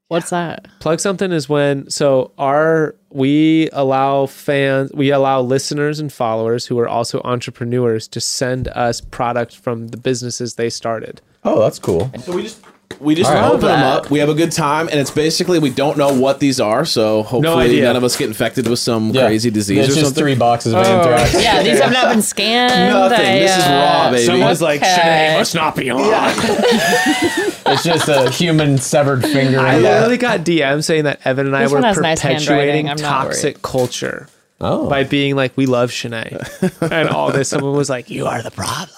What's 0.07 0.29
that? 0.29 0.67
Plug 0.79 0.99
something 0.99 1.31
is 1.31 1.49
when 1.49 1.89
so 1.89 2.31
our 2.37 2.95
we 3.09 3.69
allow 3.73 4.27
fans 4.27 4.91
we 4.93 5.09
allow 5.09 5.41
listeners 5.41 5.99
and 5.99 6.13
followers 6.13 6.67
who 6.67 6.77
are 6.77 6.87
also 6.87 7.19
entrepreneurs 7.23 8.07
to 8.09 8.21
send 8.21 8.67
us 8.69 9.01
product 9.01 9.55
from 9.55 9.87
the 9.87 9.97
businesses 9.97 10.53
they 10.53 10.69
started. 10.69 11.19
Oh, 11.43 11.59
that's 11.59 11.79
cool. 11.79 12.11
So 12.19 12.33
we 12.33 12.43
just 12.43 12.63
we 12.99 13.15
just 13.15 13.29
All 13.29 13.35
right. 13.35 13.45
open 13.51 13.67
them 13.67 13.83
up. 13.83 14.09
We 14.09 14.19
have 14.19 14.29
a 14.29 14.33
good 14.33 14.51
time, 14.51 14.87
and 14.89 14.99
it's 14.99 15.11
basically 15.11 15.59
we 15.59 15.69
don't 15.69 15.97
know 15.97 16.13
what 16.13 16.39
these 16.39 16.59
are. 16.59 16.85
So 16.85 17.23
hopefully 17.23 17.65
idea. 17.65 17.83
none 17.83 17.95
of 17.95 18.03
us 18.03 18.15
get 18.17 18.27
infected 18.27 18.67
with 18.67 18.79
some 18.79 19.11
crazy 19.13 19.49
disease 19.51 19.79
It's 19.79 19.87
or 19.89 19.91
just 19.99 20.05
something. 20.07 20.23
three 20.23 20.35
boxes 20.35 20.73
of 20.73 20.85
anthrax. 20.85 21.33
Yeah, 21.43 21.63
these 21.63 21.79
have 21.79 21.91
not 21.93 22.11
been 22.13 22.21
scanned. 22.21 22.93
Nothing. 22.93 23.19
I, 23.25 23.39
This 23.39 23.57
is 23.57 23.63
uh, 23.65 23.69
raw, 24.03 24.11
baby. 24.11 24.23
Someone's 24.25 24.61
like, 24.61 24.81
Okay. 24.81 24.89
Sinead 24.89 25.37
must 25.39 25.55
not 25.55 25.75
be 25.75 25.89
on. 25.89 25.99
It's 27.65 27.83
just 27.83 28.07
a 28.09 28.29
human 28.29 28.77
severed 28.77 29.23
finger. 29.23 29.59
I 29.59 29.75
in 29.77 29.83
that. 29.83 29.93
literally 30.01 30.17
got 30.17 30.41
DM 30.41 30.83
saying 30.83 31.05
that 31.05 31.21
Evan 31.25 31.47
and 31.47 31.55
I 31.55 31.63
This 31.63 31.71
were 31.71 31.77
one 31.77 31.83
has 31.85 31.97
nice 31.97 32.21
perpetuating 32.21 32.87
handwriting. 32.87 32.89
I'm 32.89 32.97
not 32.97 33.23
toxic 33.27 33.61
culture 33.61 34.27
Oh. 34.61 34.87
by 34.89 35.03
being 35.03 35.35
like, 35.35 35.55
we 35.57 35.65
love 35.65 35.89
Shanae. 35.89 36.81
and 36.91 37.09
all 37.09 37.31
this. 37.31 37.49
Someone 37.49 37.73
was 37.75 37.89
like, 37.89 38.09
you 38.09 38.27
are 38.27 38.41
the 38.41 38.51
problem. 38.51 38.89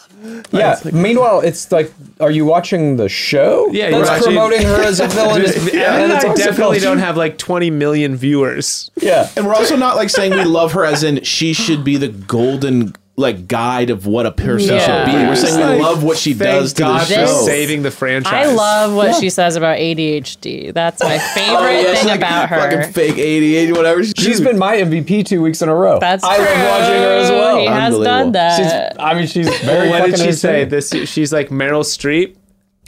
Yeah. 0.51 0.79
Meanwhile, 0.91 1.41
it's 1.41 1.71
like, 1.71 1.91
are 2.19 2.31
you 2.31 2.45
watching 2.45 2.97
the 2.97 3.09
show? 3.09 3.67
Yeah, 3.71 3.89
that's 3.91 3.95
you're 3.97 4.05
actually- 4.15 4.33
promoting 4.35 4.61
her 4.63 4.81
as 4.83 4.99
a 4.99 5.07
villain. 5.17 5.41
Yeah, 5.73 5.97
and 5.97 6.11
it's 6.13 6.25
I 6.25 6.29
also 6.29 6.43
definitely 6.43 6.77
culture. 6.77 6.81
don't 6.81 6.99
have 6.99 7.17
like 7.17 7.37
20 7.37 7.69
million 7.71 8.15
viewers. 8.15 8.89
Yeah. 9.01 9.29
And 9.35 9.45
we're 9.45 9.55
also 9.55 9.75
not 9.75 9.95
like 9.95 10.09
saying 10.09 10.31
we 10.31 10.43
love 10.43 10.71
her 10.73 10.85
as 10.85 11.03
in 11.03 11.23
she 11.23 11.53
should 11.53 11.83
be 11.83 11.97
the 11.97 12.07
golden 12.09 12.93
like 13.17 13.47
guide 13.47 13.89
of 13.91 14.05
what 14.05 14.25
a 14.25 14.31
person 14.31 14.75
Yeah. 14.75 15.05
should 15.05 15.11
be. 15.11 15.17
We're 15.25 15.35
saying 15.37 15.55
we 15.57 15.63
Like, 15.63 15.81
love 15.81 16.03
what 16.03 16.17
she 16.17 16.33
Thank 16.33 16.59
does 16.59 16.73
to 16.73 16.81
God 16.81 17.01
the 17.07 17.13
for 17.13 17.27
show. 17.27 17.45
saving 17.45 17.83
the 17.83 17.91
franchise. 17.91 18.49
I 18.49 18.51
love 18.53 18.93
what 18.93 19.15
she 19.15 19.29
says 19.29 19.55
about 19.55 19.77
ADHD. 19.77 20.73
That's 20.73 21.01
my 21.01 21.15
oh, 21.21 21.33
favorite 21.33 21.55
Oh, 21.57 21.69
yeah, 21.69 21.89
she's 21.91 21.99
thing 21.99 22.07
like 22.09 22.19
about 22.19 22.49
her. 22.49 22.57
Fucking 22.81 22.91
fake 22.93 23.17
88, 23.17 23.71
whatever. 23.71 24.03
She's 24.03 24.41
been 24.41 24.57
my 24.59 24.75
MVP 24.77 25.25
two 25.25 25.41
weeks 25.41 25.61
in 25.61 25.69
a 25.69 25.75
row. 25.75 25.97
That's 25.99 26.25
I 26.25 26.35
true. 26.35 26.45
love 26.45 26.57
watching 26.81 27.01
her 27.03 27.17
as 27.17 27.29
well. 27.29 27.57
He 27.59 27.65
has 27.67 27.93
done 27.93 27.97
Unbelievable. 28.27 28.31
that. 28.33 28.57
She's, 28.91 28.99
I 28.99 29.13
mean, 29.13 29.27
she's 29.27 29.59
very 29.65 29.89
what 29.89 29.99
fucking 29.99 30.15
did 30.15 30.25
she 30.25 30.31
say? 30.33 30.61
entertaining. 30.63 30.69
This 31.01 31.09
she's 31.09 31.31
like 31.31 31.49
Meryl 31.49 31.83
Streep, 31.85 32.35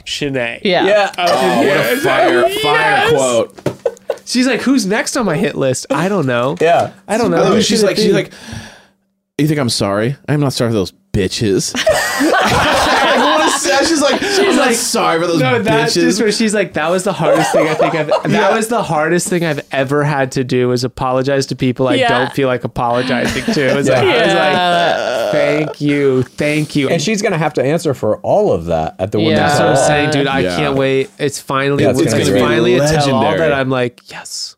Shanae. 0.04 0.60
yeah. 0.62 0.84
Yeah. 0.86 1.12
Oh, 1.16 1.58
what 1.58 1.76
a 1.76 1.90
oh, 1.92 1.96
fire, 2.00 2.42
fire 2.42 2.50
Yes. 2.52 3.10
quote. 3.12 3.54
She's 4.26 4.46
like, 4.46 4.60
who's 4.60 4.84
next 4.84 5.16
on 5.16 5.24
my 5.24 5.36
hit 5.38 5.54
list? 5.54 5.86
I 5.90 6.10
don't 6.10 6.26
know. 6.26 6.56
Yeah. 6.60 6.92
I 7.08 7.16
don't 7.16 7.30
know. 7.30 7.38
I 7.38 7.40
love 7.40 7.52
Who 7.54 7.58
it. 7.60 7.62
she's 7.62 7.82
it 7.82 7.86
like, 7.86 7.96
she's 7.96 8.12
like, 8.12 8.30
you 9.38 9.46
think 9.48 9.60
I'm 9.60 9.68
sorry? 9.70 10.16
I'm 10.28 10.40
not 10.40 10.52
sorry 10.52 10.70
for 10.70 10.74
those 10.74 10.92
bitches. 11.12 11.74
Everyone 12.20 13.50
says 13.50 13.88
she's 13.88 14.00
like, 14.00 14.20
she's 14.20 14.38
like, 14.56 14.66
like, 14.68 14.74
sorry 14.74 15.20
for 15.20 15.26
those 15.26 15.40
bitches. 15.42 15.52
no, 15.58 15.62
that's 15.62 15.96
bitches. 15.96 16.00
just 16.02 16.20
where 16.20 16.32
she's 16.32 16.54
like, 16.54 16.74
that 16.74 16.88
was 16.90 17.04
the 17.04 17.12
hardest 17.12 17.52
thing 17.52 17.66
I 17.68 17.74
think 17.74 17.94
I've. 17.94 18.08
That 18.30 18.52
was 18.52 18.68
the 18.68 18.82
hardest 18.82 19.28
thing 19.28 19.44
I've 19.44 19.66
ever 19.72 20.04
had 20.04 20.32
to 20.32 20.44
do 20.44 20.72
is 20.72 20.84
apologize 20.84 21.46
to 21.46 21.56
people 21.56 21.88
I 21.88 21.94
Yeah. 21.94 22.08
don't 22.08 22.32
feel 22.32 22.46
like 22.48 22.64
apologizing 22.64 23.44
to. 23.54 23.68
It 23.70 23.74
was 23.76 23.88
Yeah. 23.88 23.94
like, 23.94 24.04
I 24.04 24.24
was 24.24 24.32
Yeah. 24.34 25.22
like, 25.24 25.32
thank 25.32 25.80
you, 25.80 26.22
thank 26.22 26.76
you. 26.76 26.88
And 26.88 27.00
she's 27.02 27.22
gonna 27.22 27.38
have 27.38 27.54
to 27.54 27.62
answer 27.64 27.94
for 27.94 28.18
all 28.18 28.52
of 28.52 28.66
that 28.66 28.96
at 28.98 29.12
the 29.12 29.18
women's 29.18 29.38
Yeah. 29.38 29.48
That's 29.48 29.60
what 29.60 29.68
I'm 29.70 29.76
saying, 29.76 30.10
dude. 30.10 30.26
I 30.26 30.40
Yeah. 30.40 30.56
can't 30.56 30.76
wait. 30.76 31.10
It's 31.18 31.40
finally, 31.40 31.84
Yeah, 31.84 31.90
it's 31.90 32.00
it's, 32.00 32.12
gonna 32.12 32.24
gonna 32.24 32.34
be 32.34 32.40
be 32.40 32.46
finally 32.46 32.74
a 32.76 32.78
tell 32.88 33.14
all 33.14 33.36
that 33.36 33.52
I'm 33.52 33.70
like, 33.70 34.00
yes, 34.06 34.56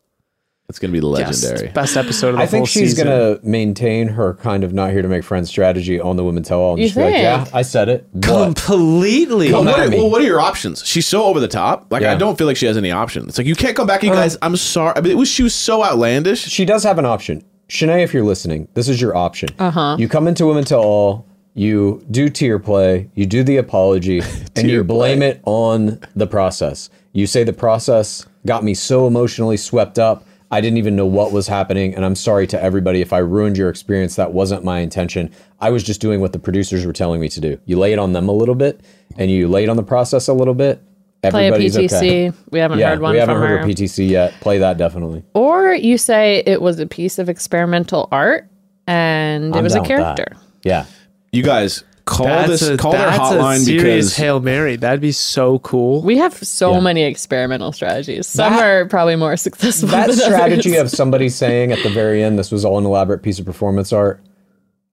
it's 0.71 0.79
gonna 0.79 0.93
be 0.93 0.99
yes, 0.99 1.43
legendary. 1.43 1.67
best 1.73 1.97
episode 1.97 2.29
of 2.29 2.35
the 2.37 2.41
I 2.43 2.45
think 2.45 2.61
whole 2.61 2.65
she's 2.65 2.97
gonna 2.97 3.39
maintain 3.43 4.07
her 4.07 4.35
kind 4.35 4.63
of 4.63 4.73
not 4.73 4.91
here 4.91 5.01
to 5.01 5.09
make 5.09 5.25
friends 5.25 5.49
strategy 5.49 5.99
on 5.99 6.15
the 6.15 6.23
women 6.23 6.43
tell 6.43 6.59
all. 6.59 6.73
And 6.73 6.79
You 6.81 6.85
just 6.87 6.95
be 6.97 7.03
like, 7.03 7.13
think? 7.13 7.23
yeah, 7.23 7.45
I 7.53 7.61
said 7.61 7.89
it. 7.89 8.07
What? 8.13 8.55
completely. 8.55 9.51
Well, 9.51 9.63
Come 9.63 9.73
what 9.73 9.79
are, 9.79 9.89
well, 9.89 10.09
what 10.09 10.21
are 10.21 10.25
your 10.25 10.39
options? 10.39 10.81
She's 10.85 11.05
so 11.05 11.25
over 11.25 11.41
the 11.41 11.49
top. 11.49 11.91
Like 11.91 12.03
Yeah. 12.03 12.13
I 12.13 12.15
don't 12.15 12.37
feel 12.37 12.47
like 12.47 12.55
she 12.55 12.67
has 12.67 12.77
any 12.77 12.89
options. 12.89 13.27
It's 13.27 13.37
like 13.37 13.47
you 13.47 13.55
can't 13.55 13.75
come 13.75 13.85
back, 13.85 14.01
you 14.01 14.11
guys. 14.11 14.37
I'm 14.41 14.55
sorry. 14.55 14.93
I 14.95 15.01
mean, 15.01 15.11
it 15.11 15.17
was 15.17 15.27
she 15.27 15.43
was 15.43 15.53
so 15.53 15.83
outlandish. 15.83 16.39
She 16.39 16.63
does 16.63 16.83
have 16.85 16.97
an 16.97 17.05
option. 17.05 17.43
Shanae, 17.67 18.01
if 18.03 18.13
you're 18.13 18.23
listening, 18.23 18.69
this 18.73 18.87
is 18.87 19.01
your 19.01 19.15
option. 19.15 19.49
Uh-huh. 19.59 19.97
You 19.99 20.07
come 20.07 20.27
into 20.27 20.45
Women 20.45 20.63
Tell 20.63 20.81
All, 20.81 21.25
you 21.53 22.05
do 22.11 22.29
tear 22.29 22.59
play, 22.59 23.09
you 23.15 23.25
do 23.25 23.43
the 23.43 23.57
apology, 23.57 24.21
and 24.55 24.69
you 24.69 24.83
blame 24.83 25.21
it 25.21 25.41
on 25.45 25.99
the 26.15 26.27
process. 26.27 26.89
You 27.13 27.27
say 27.27 27.43
the 27.43 27.53
process 27.53 28.25
got 28.45 28.63
me 28.63 28.73
so 28.73 29.07
emotionally 29.07 29.57
swept 29.57 29.99
up. 29.99 30.25
I 30.51 30.59
didn't 30.61 30.77
even 30.77 30.95
know 30.97 31.05
what 31.05 31.31
was 31.31 31.47
happening, 31.47 31.95
and 31.95 32.03
I'm 32.03 32.15
sorry 32.15 32.45
to 32.47 32.61
everybody 32.61 32.99
if 33.01 33.13
I 33.13 33.19
ruined 33.19 33.57
your 33.57 33.69
experience. 33.69 34.15
That 34.17 34.33
wasn't 34.33 34.63
my 34.65 34.79
intention. 34.79 35.31
I 35.61 35.69
was 35.69 35.83
just 35.83 36.01
doing 36.01 36.19
what 36.19 36.33
the 36.33 36.39
producers 36.39 36.85
were 36.85 36.91
telling 36.93 37.21
me 37.21 37.29
to 37.29 37.39
do. 37.39 37.57
You 37.65 37.79
lay 37.79 37.93
it 37.93 37.99
on 37.99 38.11
them 38.13 38.27
a 38.27 38.33
little 38.33 38.55
bit, 38.55 38.81
and 39.17 39.31
you 39.31 39.47
lay 39.47 39.63
it 39.63 39.69
on 39.69 39.77
the 39.77 39.83
process 39.83 40.27
a 40.27 40.33
little 40.33 40.53
bit. 40.53 40.81
Play 41.23 41.45
a 41.45 41.47
Everybody's 41.53 41.77
PTC. 41.77 41.95
okay. 41.95 42.31
We 42.49 42.59
haven't 42.59 42.79
Yeah, 42.79 42.89
heard 42.89 42.99
one 42.99 43.13
we 43.13 43.19
haven't 43.19 43.35
from 43.35 43.41
heard 43.43 43.49
her. 43.51 43.57
her 43.59 43.65
PTC 43.67 44.09
yet. 44.09 44.33
Play 44.41 44.57
that 44.57 44.77
definitely. 44.77 45.23
Or 45.35 45.71
you 45.73 45.97
say 45.99 46.41
it 46.47 46.61
was 46.61 46.79
a 46.79 46.87
piece 46.87 47.19
of 47.19 47.29
experimental 47.29 48.09
art 48.11 48.49
and 48.87 49.53
it 49.53 49.57
I'm 49.57 49.63
was 49.63 49.73
a 49.73 49.75
down 49.75 49.83
with 49.83 49.89
that. 49.99 50.15
character. 50.17 50.37
Yeah. 50.63 50.85
You 51.31 51.43
guys 51.43 51.83
call 52.11 52.25
That's 52.27 52.49
this 52.49 52.61
a, 52.69 52.77
call 52.77 52.91
their 52.91 53.01
that's 53.09 53.17
a 53.17 53.35
hotline 53.37 53.57
serious 53.59 53.83
because 53.83 54.15
hail 54.15 54.39
mary. 54.39 54.75
That'd 54.75 55.01
be 55.01 55.11
so 55.11 55.59
cool. 55.59 56.01
We 56.01 56.17
have 56.17 56.33
so 56.35 56.73
Yeah. 56.73 56.79
many 56.81 57.03
experimental 57.03 57.71
strategies. 57.71 58.27
Some 58.27 58.53
That- 58.53 58.63
are 58.63 58.85
probably 58.87 59.15
more 59.15 59.35
successful. 59.47 59.89
that 59.89 60.07
than 60.07 60.15
strategy 60.17 60.77
others. 60.77 60.91
of 60.93 60.97
somebody 60.97 61.29
saying 61.29 61.71
at 61.71 61.81
the 61.83 61.89
very 61.89 62.23
end 62.23 62.37
this 62.37 62.51
was 62.51 62.65
all 62.65 62.77
an 62.77 62.85
elaborate 62.85 63.23
piece 63.23 63.39
of 63.39 63.45
performance 63.45 63.91
art 63.93 64.19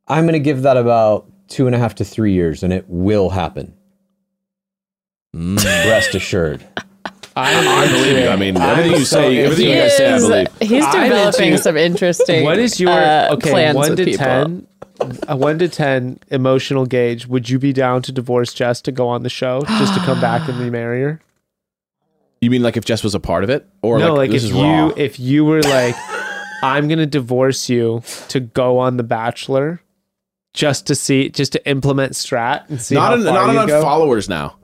i'm 0.07 0.25
going 0.25 0.33
to 0.33 0.39
give 0.39 0.63
that 0.63 0.77
about 0.77 1.27
two 1.49 1.67
and 1.67 1.75
a 1.75 1.79
half 1.79 1.95
to 1.97 2.05
three 2.05 2.33
years 2.33 2.63
and 2.63 2.73
it 2.73 2.85
will 2.89 3.31
happen 3.31 3.75
rest 5.35 6.15
assured 6.15 6.65
I 7.37 7.87
believe 7.87 8.19
you. 8.25 8.29
I 8.29 8.35
mean, 8.35 8.57
everything 8.57 8.93
you 8.99 9.05
so 9.05 9.21
say, 9.21 9.29
into 9.37 9.43
everything 9.45 9.69
you 9.69 9.75
guys 9.77 9.97
say, 9.97 10.11
I 10.11 10.17
is- 10.17 10.27
believe. 10.27 10.49
he's 10.59 10.85
developing 10.91 11.57
some 11.59 11.77
interesting. 11.77 12.43
What 12.43 12.59
is 12.59 12.81
your 12.81 12.91
uh, 12.91 13.35
okay? 13.35 13.51
plans 13.53 13.77
One 13.77 13.91
with 13.91 13.99
to 14.01 14.05
people. 14.07 14.25
ten, 14.25 14.67
a 15.29 15.37
one 15.37 15.59
to 15.61 15.69
ten 15.69 16.19
emotional 16.29 16.87
gauge. 16.87 17.27
Would 17.27 17.49
you 17.49 17.59
be 17.59 17.73
down 17.73 18.03
to 18.03 18.13
divorce 18.13 18.53
Jess 18.53 18.81
to 18.83 18.93
go 18.93 19.09
on 19.09 19.23
the 19.23 19.29
show, 19.31 19.63
just 19.63 19.95
to 19.95 20.01
come 20.01 20.21
back 20.21 20.49
and 20.49 20.59
remarry 20.61 21.03
her? 21.03 21.21
You 22.41 22.51
mean 22.51 22.63
like 22.63 22.77
if 22.77 22.85
Jess 22.85 23.03
was 23.03 23.15
a 23.15 23.21
part 23.21 23.43
of 23.45 23.51
it, 23.51 23.67
or 23.83 23.99
no, 23.99 24.15
like 24.15 24.31
this 24.31 24.45
if 24.45 24.51
is 24.51 24.57
you 24.57 24.63
raw? 24.63 24.93
if 24.97 25.19
you 25.19 25.45
were 25.45 25.63
like, 25.63 25.97
I'm 26.63 26.89
gonna 26.89 27.07
divorce 27.07 27.69
you 27.69 28.03
to 28.29 28.41
go 28.41 28.79
on 28.79 28.97
The 28.97 29.03
Bachelor, 29.03 29.81
just 30.55 30.87
to 30.89 30.95
see, 30.95 31.31
just 31.31 31.53
to 31.53 31.69
implement 31.69 32.13
strat 32.13 32.69
and 32.69 32.81
see 32.81 32.95
not 32.95 33.09
how 33.11 33.15
en- 33.15 33.25
far 33.25 33.35
not 33.35 33.45
you 33.47 33.51
enough 33.53 33.67
go. 33.69 33.83
followers 33.83 34.29
now. 34.29 34.57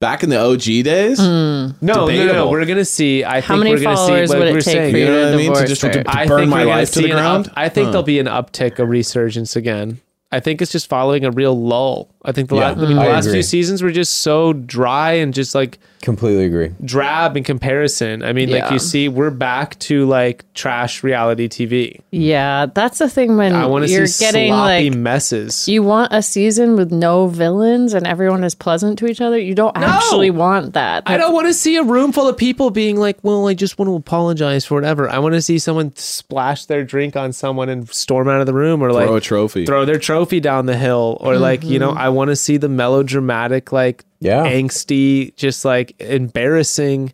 Back 0.00 0.22
in 0.22 0.30
the 0.30 0.38
OG 0.40 0.82
days, 0.82 1.18
Hmm. 1.18 1.72
No, 1.82 2.06
no, 2.06 2.06
no, 2.06 2.32
no. 2.32 2.48
We're 2.48 2.64
gonna 2.64 2.86
see. 2.86 3.22
I 3.22 3.42
How 3.42 3.54
think 3.54 3.64
many 3.64 3.70
we're 3.76 3.82
gonna 3.82 3.96
followers 3.96 4.30
see. 4.30 4.38
would 4.38 4.48
it 4.48 4.52
take 4.54 4.62
saying, 4.62 4.92
for 4.92 4.96
you 4.98 5.04
you 5.04 5.10
know 5.10 5.18
to 5.18 5.24
what 5.26 5.34
I 5.34 5.36
mean? 5.36 5.54
To 5.54 5.66
just 5.66 5.82
her? 5.82 5.90
to 5.90 6.04
I 6.06 6.26
burn 6.26 6.38
think 6.40 6.50
my 6.50 6.62
life 6.64 6.90
to 6.92 7.02
the 7.02 7.10
ground. 7.10 7.48
Up, 7.48 7.52
I 7.54 7.68
think 7.68 7.84
Huh. 7.86 7.90
there'll 7.92 8.02
be 8.04 8.18
an 8.18 8.24
uptick, 8.26 8.78
a 8.78 8.86
resurgence 8.86 9.56
again. 9.56 10.00
I 10.32 10.40
think 10.40 10.62
it's 10.62 10.72
just 10.72 10.88
following 10.88 11.26
a 11.26 11.30
real 11.30 11.54
lull. 11.60 12.14
I 12.24 12.32
think 12.32 12.48
the 12.50 12.56
Yeah, 12.56 12.68
last, 12.70 12.78
I 12.78 12.86
mean, 12.86 12.96
the 12.96 13.02
I 13.02 13.08
last 13.08 13.26
agree. 13.26 13.36
few 13.38 13.42
seasons 13.42 13.82
were 13.82 13.90
just 13.90 14.18
so 14.18 14.52
dry 14.52 15.12
and 15.12 15.32
just 15.32 15.54
like 15.54 15.78
completely 16.02 16.44
agree 16.46 16.70
drab 16.82 17.36
in 17.36 17.44
comparison. 17.44 18.22
I 18.22 18.32
mean, 18.32 18.50
like 18.50 18.70
you 18.70 18.78
see, 18.78 19.08
we're 19.08 19.30
back 19.30 19.78
to 19.80 20.06
like 20.06 20.44
trash 20.54 21.02
reality 21.02 21.48
TV. 21.48 22.00
Yeah, 22.10 22.66
that's 22.66 22.98
the 22.98 23.08
thing 23.08 23.36
when 23.36 23.54
I 23.54 23.66
want 23.66 23.86
to 23.86 23.90
you're 23.90 24.06
see 24.06 24.24
getting 24.24 24.52
sloppy 24.52 24.90
like 24.90 24.98
messes. 24.98 25.68
you 25.68 25.82
want 25.82 26.12
a 26.12 26.22
season 26.22 26.76
with 26.76 26.90
no 26.92 27.26
villains 27.26 27.94
and 27.94 28.06
everyone 28.06 28.44
is 28.44 28.54
pleasant 28.54 28.98
to 29.00 29.06
each 29.06 29.20
other. 29.20 29.38
You 29.38 29.54
don't 29.54 29.76
actually 29.76 30.30
want 30.30 30.74
that. 30.74 31.04
I 31.06 31.16
don't 31.16 31.32
want 31.34 31.46
to 31.48 31.54
see 31.54 31.76
a 31.76 31.82
room 31.82 32.12
full 32.12 32.28
of 32.28 32.36
people 32.36 32.70
being 32.70 32.96
like, 32.96 33.18
"Well, 33.22 33.48
I 33.48 33.54
just 33.54 33.78
want 33.78 33.88
to 33.88 33.94
apologize 33.96 34.64
for 34.66 34.74
whatever." 34.74 35.08
I 35.08 35.18
want 35.18 35.34
to 35.34 35.42
see 35.42 35.58
someone 35.58 35.94
splash 35.96 36.66
their 36.66 36.84
drink 36.84 37.16
on 37.16 37.32
someone 37.32 37.68
and 37.68 37.88
storm 37.90 38.28
out 38.28 38.40
of 38.40 38.46
the 38.46 38.54
room, 38.54 38.82
or 38.82 38.92
like 38.92 39.06
throw 39.06 39.16
a 39.16 39.20
trophy. 39.20 39.66
throw 39.66 39.84
their 39.84 39.98
trophy 39.98 40.40
down 40.40 40.66
the 40.66 40.76
hill 40.76 41.18
or 41.20 41.36
like 41.38 41.64
you 41.64 41.78
know 41.78 41.90
mm-hmm. 41.90 41.98
i 41.98 42.08
want 42.10 42.28
to 42.30 42.36
see 42.36 42.56
the 42.58 42.68
melodramatic 42.68 43.72
like 43.72 44.04
Yeah. 44.20 44.44
angsty 44.46 45.34
just 45.36 45.64
like 45.64 45.98
embarrassing 46.00 47.12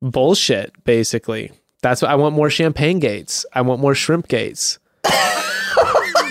bullshit 0.00 0.72
basically 0.84 1.50
That's 1.82 2.00
what 2.02 2.10
I 2.10 2.14
want 2.14 2.34
more 2.34 2.50
champagne 2.50 2.98
gates. 3.00 3.44
I 3.52 3.60
want 3.62 3.80
more 3.80 3.94
shrimp 3.94 4.28
gates. 4.28 4.78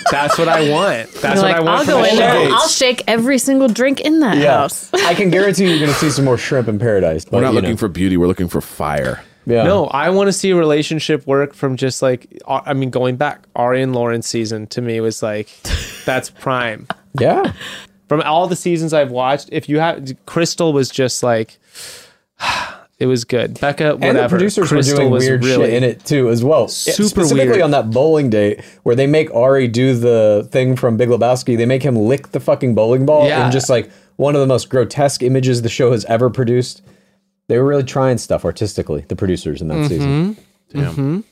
That's 0.10 0.38
what 0.38 0.48
I 0.48 0.70
want. 0.70 1.12
That's 1.16 1.24
You're 1.24 1.34
what 1.36 1.42
like, 1.44 1.56
I 1.58 1.60
want 1.60 1.80
I'll 1.80 1.86
go 1.86 2.04
in 2.04 2.16
the 2.16 2.22
there. 2.22 2.34
gates. 2.48 2.54
I'll 2.54 2.68
shake 2.70 3.04
every 3.08 3.38
single 3.38 3.68
drink 3.68 4.00
in 4.02 4.20
that 4.22 4.38
house. 4.38 4.90
I 4.94 5.14
can 5.14 5.30
guarantee 5.30 5.68
you're 5.70 5.80
going 5.80 5.92
to 5.92 5.98
see 5.98 6.10
some 6.10 6.24
more 6.26 6.38
shrimp 6.38 6.68
in 6.70 6.80
paradise. 6.80 7.26
But, 7.26 7.34
We're 7.34 7.42
not 7.42 7.54
looking 7.54 7.72
know. 7.72 7.78
for 7.78 7.90
beauty. 7.90 8.16
We're 8.16 8.28
looking 8.28 8.48
for 8.48 8.62
fire. 8.62 9.22
Yeah. 9.46 9.64
No, 9.64 9.86
I 9.88 10.10
want 10.10 10.28
to 10.28 10.34
see 10.34 10.50
a 10.52 10.56
relationship 10.56 11.26
work 11.28 11.54
from 11.54 11.76
just 11.78 12.02
like 12.02 12.42
uh, 12.48 12.62
I 12.66 12.74
mean, 12.74 12.90
going 12.90 13.16
back, 13.18 13.44
Arie 13.56 13.82
and 13.82 13.94
Lauren 13.96 14.22
season 14.22 14.68
to 14.68 14.82
me 14.82 15.00
was 15.02 15.22
like 15.24 15.50
that's 16.06 16.30
prime. 16.30 16.88
Yeah. 17.20 17.54
From 18.08 18.22
all 18.22 18.48
the 18.48 18.56
seasons 18.56 18.94
I've 18.94 19.12
watched, 19.12 19.50
if 19.52 19.68
you 19.70 19.80
have 19.80 20.16
Crystal 20.26 20.72
was 20.74 20.90
just 20.90 21.24
like 21.24 21.58
it 23.00 23.06
was 23.06 23.26
good. 23.26 23.60
Becca, 23.60 23.96
whatever. 23.96 24.06
And 24.06 24.18
the 24.18 24.28
producers 24.30 24.70
Crystal 24.70 24.96
were 24.96 25.02
doing 25.02 25.12
was 25.12 25.24
weird 25.26 25.44
really 25.44 25.66
shit 25.68 25.74
in 25.74 25.84
it 25.84 26.06
too, 26.06 26.30
as 26.30 26.44
well. 26.44 26.68
Super 26.68 27.08
Specifically 27.08 27.50
weird. 27.50 27.62
on 27.62 27.72
that 27.72 27.92
bowling 27.92 28.30
date 28.30 28.64
where 28.84 28.96
they 28.96 29.08
make 29.08 29.30
Arie 29.34 29.68
do 29.68 29.94
the 29.96 30.48
thing 30.52 30.76
from 30.76 30.98
Big 30.98 31.10
Lebowski. 31.10 31.58
They 31.58 31.66
make 31.66 31.84
him 31.84 31.96
lick 31.96 32.32
the 32.32 32.40
fucking 32.40 32.76
bowling 32.76 33.06
ball 33.06 33.28
Yeah. 33.28 33.46
in 33.46 33.52
just 33.52 33.70
like 33.70 33.90
one 34.16 34.34
of 34.36 34.42
the 34.42 34.48
most 34.48 34.70
grotesque 34.70 35.22
images 35.22 35.62
the 35.62 35.70
show 35.70 35.92
has 35.92 36.06
ever 36.06 36.30
produced. 36.30 36.82
They 37.48 37.58
were 37.60 37.66
really 37.66 37.84
trying 37.84 38.18
stuff 38.18 38.44
artistically. 38.46 39.06
The 39.08 39.16
producers 39.16 39.62
in 39.62 39.68
that 39.68 39.76
Mm-hmm. 39.76 39.88
season. 39.88 40.38
Damn. 40.74 41.24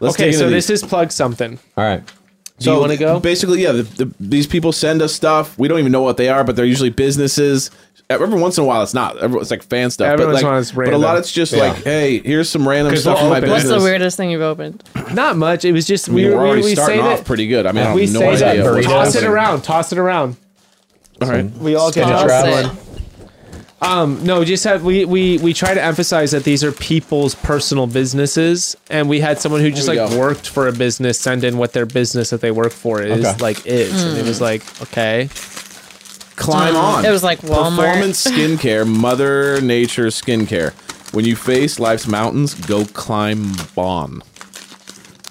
Let's 0.00 0.16
Okay, 0.16 0.32
so 0.32 0.44
into 0.44 0.54
this 0.56 0.68
is 0.68 0.82
plug 0.82 1.12
something. 1.12 1.58
All 1.76 1.84
right. 1.84 2.02
Do 2.58 2.70
you 2.72 2.78
want 2.78 2.92
to 2.92 2.98
go? 2.98 3.18
Basically, 3.20 3.62
yeah. 3.62 3.72
The, 3.72 3.82
the, 3.82 4.14
these 4.20 4.46
people 4.46 4.70
send 4.72 5.02
us 5.02 5.12
stuff. 5.14 5.58
We 5.58 5.66
don't 5.68 5.80
even 5.80 5.90
know 5.92 6.02
what 6.02 6.16
they 6.16 6.28
are, 6.28 6.44
but 6.44 6.54
they're 6.56 6.64
usually 6.64 6.90
businesses. 6.90 7.70
Every 8.10 8.28
once 8.28 8.58
in 8.58 8.64
a 8.64 8.66
while, 8.66 8.82
it's 8.82 8.94
not. 8.94 9.16
Every- 9.18 9.40
It's 9.40 9.50
like 9.50 9.62
fan 9.62 9.90
stuff. 9.90 10.06
Every 10.08 10.26
but 10.26 10.32
once 10.34 10.34
like, 10.34 10.42
in 10.42 10.46
a 10.46 10.50
while, 10.50 10.60
it's 10.60 10.72
but 10.72 10.92
a 10.92 10.98
lot, 10.98 11.16
it's 11.18 11.32
just 11.32 11.52
Yeah. 11.52 11.58
like, 11.70 11.82
hey, 11.84 12.18
here's 12.20 12.48
some 12.50 12.68
random 12.68 12.94
stuff 12.96 13.14
we'll 13.16 13.22
from 13.24 13.30
my 13.30 13.40
business. 13.40 13.64
What's 13.70 13.82
the 13.82 13.84
weirdest 13.84 14.16
thing 14.16 14.30
you've 14.30 14.42
opened? 14.42 14.84
Not 15.14 15.36
much. 15.36 15.64
It 15.64 15.72
was 15.72 15.86
just 15.86 16.08
I 16.08 16.12
mean, 16.12 16.28
we, 16.28 16.34
we're 16.34 16.46
already 16.46 16.62
we 16.62 16.74
starting 16.74 17.00
say 17.00 17.02
off 17.06 17.18
that, 17.20 17.26
pretty 17.26 17.46
good. 17.48 17.66
I 17.66 17.72
mean, 17.72 17.82
I 17.82 17.86
have 17.86 17.94
we 17.96 18.06
no 18.06 18.20
say 18.20 18.28
idea. 18.50 18.62
that 18.62 18.82
toss 18.84 19.14
it 19.16 19.24
around, 19.24 19.62
toss 19.62 19.90
it 19.92 19.98
around. 19.98 20.36
All 21.22 21.28
right. 21.28 21.50
We 21.52 21.74
all 21.76 21.90
get 21.92 22.04
Toss 22.04 22.22
tossed 22.30 22.46
it. 22.46 22.66
one. 22.66 22.76
Um, 23.84 24.24
no, 24.24 24.44
just 24.44 24.64
have 24.64 24.82
we, 24.84 25.04
we 25.04 25.38
we 25.38 25.52
try 25.52 25.74
to 25.74 25.82
emphasize 25.82 26.30
that 26.30 26.44
these 26.44 26.64
are 26.64 26.72
people's 26.72 27.34
personal 27.34 27.86
businesses, 27.86 28.76
and 28.88 29.08
we 29.08 29.20
had 29.20 29.38
someone 29.40 29.60
who 29.60 29.70
just 29.70 29.88
like 29.88 29.98
go. 29.98 30.18
worked 30.18 30.48
for 30.48 30.68
a 30.68 30.72
business 30.72 31.18
send 31.20 31.44
in 31.44 31.58
what 31.58 31.72
their 31.72 31.86
business 31.86 32.30
that 32.30 32.40
they 32.40 32.50
work 32.50 32.72
for 32.72 33.02
is 33.02 33.24
Okay. 33.24 33.36
like 33.42 33.66
is, 33.66 34.02
and 34.04 34.16
it 34.18 34.24
was 34.24 34.40
like 34.40 34.62
okay, 34.82 35.28
ClimbOn. 36.36 37.04
It 37.04 37.10
was 37.10 37.22
like 37.22 37.40
Walmart. 37.40 37.76
Performance 37.76 38.24
skincare, 38.26 38.86
Mother 38.86 39.60
Nature 39.60 40.06
skincare. 40.06 40.72
When 41.12 41.24
you 41.24 41.36
face 41.36 41.78
life's 41.78 42.06
mountains, 42.08 42.54
go 42.54 42.84
climb 42.86 43.52
on. 43.76 44.22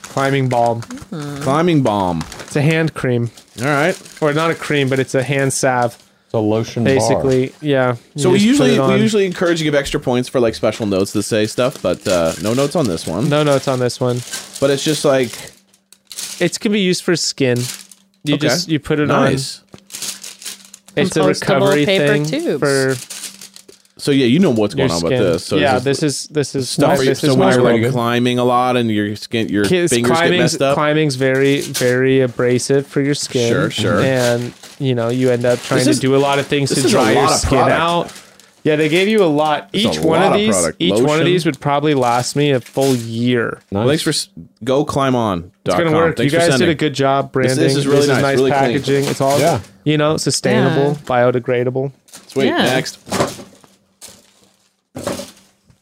climbing 0.01 0.47
balm. 0.49 0.81
Climbing 1.41 1.84
bomb. 1.84 2.23
It's 2.41 2.55
a 2.55 2.61
hand 2.61 2.93
cream, 2.93 3.31
All 3.59 3.65
right. 3.65 3.99
or 4.21 4.31
not 4.34 4.51
a 4.51 4.55
cream, 4.55 4.88
but 4.89 4.99
it's 4.99 5.15
a 5.15 5.23
hand 5.23 5.51
salve, 5.53 5.97
It's 6.34 6.39
a 6.39 6.41
lotion 6.41 6.84
bar. 6.84 6.95
basically. 6.95 7.53
Yeah. 7.61 7.95
So 8.15 8.31
we 8.31 8.39
usually 8.39 8.80
we 8.80 8.95
usually 8.99 9.27
encourage 9.27 9.60
you 9.61 9.65
to 9.65 9.72
give 9.72 9.76
extra 9.80 9.99
points 9.99 10.27
for 10.27 10.39
like 10.39 10.55
special 10.55 10.88
notes 10.88 11.14
that 11.14 11.23
say 11.23 11.45
stuff, 11.45 11.80
but 11.81 12.07
uh, 12.07 12.34
no 12.41 12.55
notes 12.55 12.76
on 12.76 12.88
this 12.88 13.05
one. 13.05 13.30
no 13.30 13.43
notes 13.43 13.68
on 13.68 13.77
this 13.80 13.99
one. 13.99 14.18
But 14.60 14.72
it's 14.72 14.84
just 14.84 15.05
like 15.05 15.30
It 16.39 16.60
can 16.60 16.72
be 16.72 16.80
used 16.81 17.03
for 17.03 17.15
skin. 17.15 17.60
You 18.23 18.35
Okay. 18.35 18.47
just 18.47 18.68
you 18.68 18.80
put 18.80 18.99
it 18.99 19.07
nice. 19.07 19.60
on. 19.60 21.03
It's 21.03 21.15
a 21.18 21.23
recovery 21.23 21.85
paper 21.85 22.07
thing 22.07 22.26
tubes. 22.26 22.60
for 22.60 22.95
So 24.03 24.11
yeah, 24.11 24.25
you 24.25 24.38
know 24.39 24.49
what's 24.51 24.75
your 24.75 24.89
going 24.89 24.91
on 24.91 24.97
skin. 24.99 25.09
with 25.11 25.19
this. 25.34 25.45
So 25.45 25.55
yeah, 25.55 25.77
it's 25.77 25.85
this 25.85 26.03
is 26.03 26.27
this 26.27 26.55
is 26.55 26.69
stuff 26.69 26.97
my, 26.99 27.05
this 27.05 27.21
So 27.21 27.27
is 27.27 27.38
when 27.38 27.53
you're 27.53 27.84
like 27.84 27.91
climbing 27.93 28.38
a 28.38 28.43
lot 28.43 28.75
and 28.75 28.91
your 28.91 29.15
skin, 29.15 29.47
your 29.47 29.63
Kids, 29.63 29.93
fingers 29.93 30.09
get 30.11 30.17
climbing's, 30.17 30.41
messed 30.41 30.61
up. 30.61 30.73
climbing's 30.75 31.15
very 31.15 31.61
very 31.61 32.19
abrasive 32.19 32.85
for 32.85 32.99
your 32.99 33.15
skin. 33.15 33.49
Sure, 33.49 33.69
sure. 33.71 34.01
And 34.01 34.53
you 34.77 34.93
know 34.93 35.07
you 35.07 35.30
end 35.31 35.45
up 35.45 35.57
trying 35.59 35.80
This 35.80 35.88
is- 35.88 35.95
to 35.99 36.01
do 36.01 36.15
a 36.15 36.17
lot 36.17 36.38
of 36.38 36.47
things 36.47 36.69
to 36.71 36.80
is 36.80 36.85
a 36.85 36.89
dry 36.89 37.13
your 37.13 37.30
skin 37.30 37.59
product. 37.59 37.80
out. 37.80 38.19
Yeah, 38.65 38.75
they 38.77 38.88
gave 38.89 39.07
you 39.09 39.23
a 39.23 39.25
lot. 39.25 39.69
It's 39.73 39.85
a 39.85 39.89
each 39.89 39.99
one 39.99 40.19
lot 40.21 40.27
of 40.27 40.31
of 40.34 40.38
these, 40.39 40.49
product. 40.55 40.77
each 40.81 41.01
one 41.01 41.19
of 41.19 41.25
these 41.25 41.45
would 41.45 41.59
probably 41.61 41.93
last 41.93 42.35
me 42.38 42.51
a 42.51 42.59
full 42.61 42.95
year. 42.95 43.59
Nice. 43.71 43.71
Well, 43.71 43.88
thanks 43.88 44.03
for 44.03 44.13
go 44.65 44.85
ClimbOn. 44.85 45.51
It's 45.65 45.75
gonna 45.75 45.91
work. 45.93 46.19
you 46.19 46.30
guys 46.30 46.57
did 46.59 46.67
a 46.69 46.75
good 46.75 46.93
job 46.93 47.31
branding. 47.31 47.57
this 47.57 47.75
is 47.77 47.88
really 47.88 48.07
nice, 48.07 48.21
really 48.38 48.51
clean. 48.51 48.53
packaging. 48.73 49.05
It's 49.05 49.21
all 49.21 49.39
Yeah. 49.39 49.59
you 49.85 49.97
know, 49.97 50.17
sustainable, 50.17 50.91
Yeah. 50.91 51.05
biodegradable. 51.05 51.91
Sweet. 52.27 52.45
Yeah. 52.47 52.57
Next, 52.63 52.97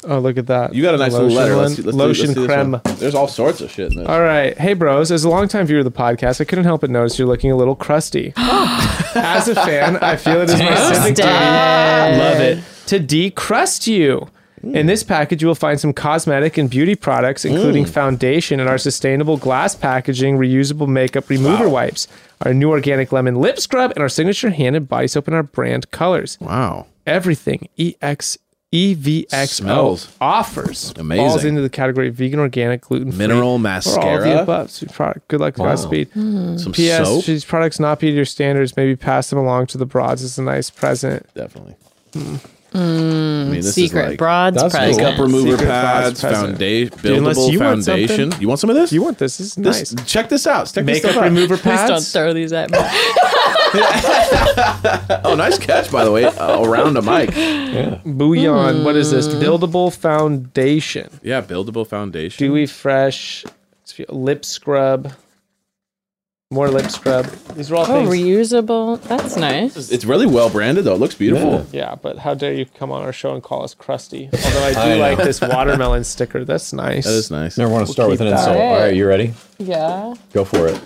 Oh, 0.03 0.19
look 0.19 0.37
at 0.37 0.47
that! 0.47 0.73
you 0.73 0.81
got 0.81 0.95
a 0.95 0.97
nice 0.97 1.13
little 1.13 1.27
Lotion 1.27 1.37
letter. 1.37 1.55
Let's 1.55 1.75
see, 1.75 1.81
let's 1.83 1.97
lotion 1.97 2.27
see, 2.33 2.39
let's 2.39 2.53
see 2.53 2.81
creme. 2.81 2.97
There's 2.97 3.15
all 3.15 3.27
sorts 3.27 3.61
of 3.61 3.69
shit 3.69 3.91
in 3.91 3.99
this. 3.99 4.07
All 4.07 4.21
right. 4.21 4.57
Hey, 4.57 4.73
bros. 4.73 5.11
As 5.11 5.23
a 5.23 5.29
longtime 5.29 5.67
viewer 5.67 5.79
of 5.79 5.85
the 5.85 5.91
podcast, 5.91 6.41
I 6.41 6.45
couldn't 6.45 6.65
help 6.65 6.81
but 6.81 6.89
notice 6.89 7.19
you're 7.19 7.27
looking 7.27 7.51
a 7.51 7.55
little 7.55 7.75
crusty. 7.75 8.33
As 8.37 9.47
a 9.47 9.55
fan, 9.55 9.97
I 9.97 10.15
feel 10.15 10.41
it 10.41 10.49
is 10.49 10.59
my 10.59 10.93
civic 10.93 11.15
duty. 11.15 11.29
Love 11.29 12.39
it. 12.39 12.63
To 12.87 12.99
decrust 12.99 13.87
you. 13.87 14.27
Mm. 14.63 14.75
In 14.75 14.85
this 14.85 15.03
package, 15.03 15.41
you 15.41 15.47
will 15.47 15.55
find 15.55 15.79
some 15.79 15.91
cosmetic 15.91 16.57
and 16.57 16.69
beauty 16.69 16.95
products, 16.95 17.45
including 17.45 17.85
mm. 17.85 17.89
foundation 17.89 18.59
and 18.59 18.69
our 18.69 18.77
sustainable 18.77 19.37
glass 19.37 19.75
packaging, 19.75 20.37
reusable 20.37 20.87
makeup 20.87 21.29
remover 21.29 21.67
wipes, 21.67 22.07
our 22.41 22.53
new 22.53 22.69
organic 22.69 23.11
lemon 23.11 23.35
lip 23.35 23.59
scrub, 23.59 23.91
and 23.91 23.99
our 23.99 24.09
signature 24.09 24.51
hand 24.51 24.75
and 24.75 24.87
body 24.87 25.07
soap 25.07 25.27
in 25.27 25.33
our 25.33 25.43
brand 25.43 25.89
colors. 25.91 26.37
Wow. 26.39 26.85
Everything 27.07 27.69
EX 27.79 28.37
EVXO 28.73 29.47
Smells 29.47 30.15
offers 30.21 30.93
amazing. 30.97 31.27
falls 31.27 31.43
into 31.43 31.61
the 31.61 31.69
category 31.69 32.07
of 32.07 32.15
vegan, 32.15 32.39
organic, 32.39 32.81
gluten 32.81 33.11
free, 33.11 33.17
Mineral 33.17 33.49
or 33.49 33.99
all 33.99 34.19
the 34.21 34.41
above. 34.41 34.71
Product. 34.93 35.27
Good 35.27 35.41
luck, 35.41 35.55
Godspeed. 35.55 36.07
Hmm. 36.11 36.57
Some 36.57 36.71
P.S. 36.71 37.05
soap. 37.05 37.25
These 37.25 37.43
products 37.43 37.81
not 37.81 37.99
be 37.99 38.09
to 38.09 38.15
your 38.15 38.23
standards. 38.23 38.77
Maybe 38.77 38.95
pass 38.95 39.29
them 39.29 39.39
along 39.39 39.67
to 39.67 39.77
the 39.77 39.85
broads 39.85 40.23
as 40.23 40.39
a 40.39 40.41
nice 40.41 40.69
present. 40.69 41.27
Definitely. 41.33 41.75
Hmm. 42.13 42.35
I 42.73 42.77
mean, 42.77 43.51
this 43.51 43.75
Secret 43.75 44.01
is 44.03 44.07
like 44.11 44.17
broads 44.17 44.55
That's 44.61 44.73
cool. 44.73 44.79
present. 44.85 44.97
makeup 45.05 45.19
remover 45.19 45.51
Secret 45.51 45.67
pads, 45.67 46.03
Broads 46.03 46.21
present. 46.21 46.47
foundation, 46.51 46.97
Dude, 46.99 47.01
buildable 47.25 47.51
you 47.51 47.59
want 47.59 47.83
foundation. 47.85 48.17
something. 48.31 48.41
You 48.41 48.47
want 48.47 48.59
some 48.61 48.69
of 48.69 48.75
this? 48.77 48.93
You 48.93 49.03
want 49.03 49.17
this? 49.17 49.37
This 49.37 49.47
is 49.47 49.55
this? 49.55 49.93
nice. 49.93 50.05
Check 50.05 50.29
this 50.29 50.47
out. 50.47 50.65
Check 50.67 50.85
this 50.85 50.97
Makeup 51.03 51.11
stuff 51.11 51.23
out. 51.23 51.29
remover 51.29 51.57
Please 51.57 51.79
don't 51.79 51.87
pads. 51.89 52.11
throw 52.13 52.33
these 52.33 52.53
at 52.53 52.71
me. 52.71 52.77
Oh, 55.23 55.35
nice 55.37 55.57
catch, 55.57 55.91
by 55.91 56.03
the 56.03 56.11
way. 56.11 56.25
Uh, 56.25 56.61
around 56.63 56.97
a 56.97 57.01
mic. 57.01 57.29
Bouillon. 58.03 58.83
What 58.83 58.95
is 58.95 59.09
Hmm. 59.11 59.15
this? 59.15 59.27
Buildable 59.29 59.93
foundation. 59.93 61.09
Yeah, 61.23 61.41
buildable 61.41 61.87
foundation. 61.87 62.45
Dewy 62.45 62.65
fresh. 62.65 63.45
Lip 64.09 64.43
scrub. 64.45 65.13
More 66.51 66.69
lip 66.69 66.91
scrub. 66.91 67.25
These 67.55 67.71
are 67.71 67.77
all 67.77 67.83
Oh, 67.83 68.09
things. 68.09 68.09
reusable. 68.13 69.01
That's 69.03 69.37
nice. 69.37 69.89
It's 69.89 70.03
really 70.03 70.25
well 70.27 70.49
branded, 70.49 70.83
though. 70.83 70.93
It 70.95 70.99
looks 70.99 71.15
beautiful. 71.15 71.65
yeah, 71.71 71.95
but 71.95 72.17
how 72.19 72.33
dare 72.33 72.53
you 72.53 72.65
come 72.65 72.91
on 72.91 73.01
our 73.03 73.13
show 73.13 73.33
and 73.33 73.41
call 73.41 73.63
us 73.63 73.73
crusty? 73.73 74.29
Although 74.45 74.63
I 74.65 74.73
do 74.73 74.79
I 74.79 74.89
know. 74.89 74.97
like 74.99 75.17
this 75.19 75.39
watermelon 75.39 76.03
sticker. 76.03 76.43
That's 76.43 76.73
nice. 76.73 77.05
That 77.05 77.13
is 77.13 77.31
nice. 77.31 77.57
Never 77.57 77.71
want 77.71 77.87
to 77.87 77.93
start 77.93 78.09
with 78.09 78.19
keep 78.19 78.27
an 78.27 78.33
that. 78.33 78.39
insult. 78.39 78.57
All 78.57 78.79
right, 78.79 78.93
you 78.93 79.07
ready? 79.07 79.33
Yeah. 79.59 80.13
Go 80.33 80.43
for 80.43 80.67
it. 80.67 80.79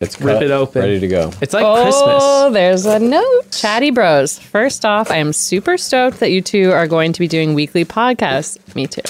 It's 0.00 0.18
Rip 0.18 0.36
cut, 0.36 0.42
it 0.44 0.50
open. 0.50 0.80
Ready 0.80 1.00
to 1.00 1.08
go. 1.08 1.30
It's 1.42 1.52
like 1.52 1.66
Christmas. 1.82 1.94
Oh, 2.02 2.48
Christmas. 2.50 2.54
there's 2.54 2.86
a 2.86 2.98
note. 2.98 3.42
Chatty 3.52 3.90
Bros. 3.90 4.38
First 4.38 4.86
off, 4.86 5.10
I 5.10 5.16
am 5.16 5.34
super 5.34 5.76
stoked 5.76 6.20
that 6.20 6.30
you 6.30 6.40
two 6.40 6.72
are 6.72 6.86
going 6.86 7.12
to 7.12 7.20
be 7.20 7.28
doing 7.28 7.52
weekly 7.52 7.84
podcasts. 7.84 8.56
Me 8.74 8.86
too. 8.86 9.02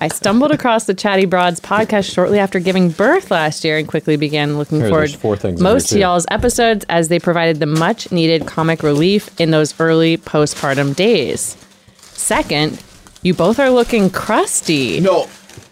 I 0.00 0.06
stumbled 0.06 0.52
across 0.52 0.84
the 0.84 0.94
Chatty 0.94 1.24
Broads 1.24 1.58
podcast 1.58 2.12
shortly 2.12 2.38
after 2.38 2.60
giving 2.60 2.90
birth 2.90 3.32
last 3.32 3.64
year 3.64 3.78
and 3.78 3.88
quickly 3.88 4.16
began 4.16 4.56
looking 4.56 4.78
Here, 4.78 4.90
forward 4.90 5.08
there's 5.08 5.16
four 5.16 5.36
things 5.36 5.60
most 5.60 5.90
here, 5.90 5.96
to 5.96 6.00
y'all's 6.02 6.24
episodes 6.30 6.86
as 6.88 7.08
they 7.08 7.18
provided 7.18 7.58
the 7.58 7.66
much 7.66 8.12
needed 8.12 8.46
comic 8.46 8.84
relief 8.84 9.28
in 9.40 9.50
those 9.50 9.78
early 9.80 10.16
postpartum 10.16 10.94
days. 10.94 11.56
Second, 12.00 12.80
you 13.22 13.34
both 13.34 13.58
are 13.58 13.70
looking 13.70 14.08
crusty. 14.08 15.00
No. 15.00 15.26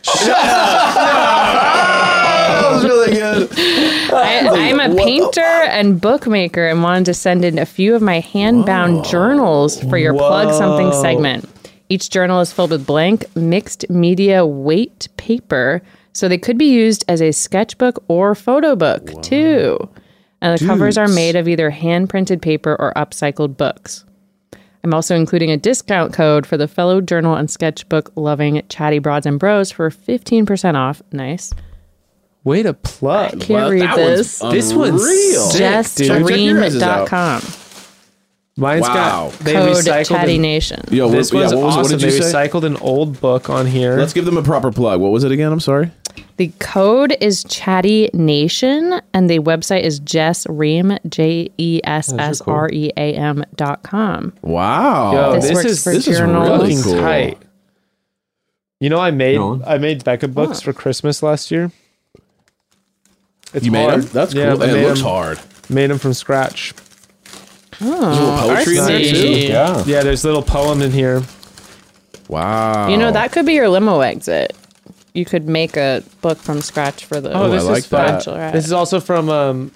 that 0.06 1.36
was 2.72 2.84
really 2.84 3.12
good. 3.12 3.48
I, 4.12 4.48
I'm 4.48 4.80
a 4.80 4.92
painter 4.96 5.40
and 5.40 6.00
bookmaker 6.00 6.66
and 6.66 6.82
wanted 6.82 7.04
to 7.06 7.14
send 7.14 7.44
in 7.44 7.58
a 7.58 7.66
few 7.66 7.94
of 7.94 8.02
my 8.02 8.18
hand-bound 8.20 9.04
journals 9.04 9.80
for 9.82 9.98
your 9.98 10.14
plug 10.14 10.52
something 10.52 10.92
segment. 11.00 11.48
Each 11.88 12.10
journal 12.10 12.40
is 12.40 12.52
filled 12.52 12.70
with 12.70 12.86
blank 12.86 13.24
mixed 13.36 13.88
media 13.88 14.44
weight 14.44 15.08
paper, 15.16 15.82
so 16.12 16.28
they 16.28 16.38
could 16.38 16.58
be 16.58 16.72
used 16.72 17.04
as 17.08 17.20
a 17.22 17.32
sketchbook 17.32 18.02
or 18.08 18.34
photo 18.34 18.74
book 18.74 19.22
too. 19.22 19.78
And 20.40 20.58
the 20.58 20.66
covers 20.66 20.98
are 20.98 21.08
made 21.08 21.36
of 21.36 21.48
either 21.48 21.70
hand-printed 21.70 22.42
paper 22.42 22.76
or 22.78 22.92
upcycled 22.94 23.56
books. 23.56 24.04
I'm 24.84 24.94
also 24.94 25.16
including 25.16 25.50
a 25.50 25.56
discount 25.56 26.12
code 26.12 26.46
for 26.46 26.56
the 26.56 26.68
fellow 26.68 27.00
journal 27.00 27.34
and 27.34 27.50
sketchbook 27.50 28.12
loving 28.14 28.62
chatty 28.68 28.98
broads 28.98 29.26
and 29.26 29.38
bros 29.38 29.70
for 29.72 29.90
15% 29.90 30.74
off. 30.76 31.02
Nice. 31.12 31.52
Way 32.44 32.62
to 32.62 32.74
plug. 32.74 33.40
Can't 33.40 33.48
Well, 33.50 33.70
read 33.70 33.82
that 33.82 33.96
this. 33.96 34.40
one's 34.40 34.54
This 34.54 34.72
one's 34.72 35.02
unreal. 35.02 35.40
sick, 35.46 35.58
Just 35.58 35.98
dude. 35.98 36.06
Check 36.08 36.18
your 36.38 36.60
guys' 36.60 36.80
out. 36.82 37.08
dream.com. 37.08 37.42
Mine's 38.58 38.82
Wow. 38.88 38.94
got 39.30 39.38
they 39.40 39.52
Code 39.52 39.76
recycled 39.76 40.06
Chatty 40.08 40.36
an- 40.36 40.42
Nation. 40.42 40.82
Yo, 40.90 41.10
This 41.10 41.30
what, 41.32 41.40
one's 41.40 41.52
yeah, 41.52 41.58
what, 41.58 41.64
was, 41.66 41.74
awesome. 41.76 41.82
what 41.82 41.90
did 41.90 42.00
they 42.10 42.16
you 42.16 42.22
say? 42.22 42.32
recycled 42.48 42.62
an 42.64 42.76
old 42.78 43.20
book 43.20 43.50
on 43.50 43.66
here. 43.66 43.96
Let's 43.98 44.14
give 44.14 44.24
them 44.24 44.38
a 44.38 44.42
proper 44.42 44.72
plug. 44.72 44.98
What 45.00 45.12
was 45.12 45.24
it 45.24 45.30
again? 45.32 45.52
I'm 45.52 45.60
sorry. 45.60 45.90
The 46.38 46.48
code 46.58 47.14
is 47.20 47.44
Chatty 47.44 48.08
Nation, 48.14 49.00
and 49.12 49.28
the 49.28 49.40
website 49.40 49.82
is 49.82 49.98
Jess 49.98 50.46
Ream, 50.48 50.96
J 51.06 51.50
E 51.58 51.80
S 51.84 52.10
S 52.14 52.40
R 52.42 52.70
E 52.72 52.90
A 52.96 53.12
M 53.14 53.44
dot 53.56 53.82
com. 53.82 54.32
Wow. 54.40 55.12
Yo, 55.12 55.32
This 55.34 55.44
this, 55.48 55.54
works 55.54 55.66
is 55.66 55.84
for 55.84 55.92
this 55.92 56.08
is 56.08 56.16
journals. 56.18 56.48
really 56.62 56.82
cool. 56.82 56.94
tight. 57.02 57.38
You 58.80 58.88
know, 58.88 58.98
I 58.98 59.10
made 59.10 59.36
Go 59.36 59.48
on. 59.48 59.64
I 59.66 59.76
made 59.76 60.02
Becca 60.04 60.28
books 60.28 60.62
for 60.62 60.72
Christmas 60.72 61.22
last 61.22 61.50
year. 61.50 61.70
It's 63.52 63.64
you 63.66 63.70
made 63.72 63.88
them? 63.90 64.00
That's 64.02 64.32
Yeah, 64.34 64.52
cool. 64.52 64.62
I 64.62 64.66
And 64.66 64.72
it 64.76 64.80
made 64.80 64.86
looks 64.88 65.00
'em- 65.00 65.06
hard. 65.06 65.40
Made 65.68 65.90
them 65.90 65.98
from 65.98 66.14
scratch. 66.14 66.74
There's 67.80 67.90
a 67.90 67.98
little 68.00 68.38
poetry 68.48 68.78
in 68.78 68.84
there 68.86 69.00
too. 69.00 69.28
Yeah. 69.46 69.84
Yeah, 69.86 70.02
there's 70.02 70.24
a 70.24 70.28
little 70.28 70.42
poem 70.42 70.82
in 70.82 70.90
here. 70.92 71.22
Wow. 72.28 72.88
You 72.88 72.96
know, 72.96 73.10
that 73.12 73.32
could 73.32 73.46
be 73.46 73.54
your 73.54 73.68
limo 73.68 74.00
exit. 74.00 74.56
You 75.14 75.24
could 75.24 75.48
make 75.48 75.76
a 75.76 76.02
book 76.20 76.38
from 76.38 76.60
scratch 76.60 77.04
for 77.04 77.20
the 77.20 77.32
Oh, 77.32 77.44
I 77.46 77.48
this 77.48 77.64
like 77.64 77.78
is 77.78 77.86
fun. 77.86 78.06
that. 78.06 78.22
Bachelorette. 78.22 78.52
This 78.52 78.66
is 78.66 78.72
also 78.72 79.00
from 79.00 79.28
um 79.28 79.70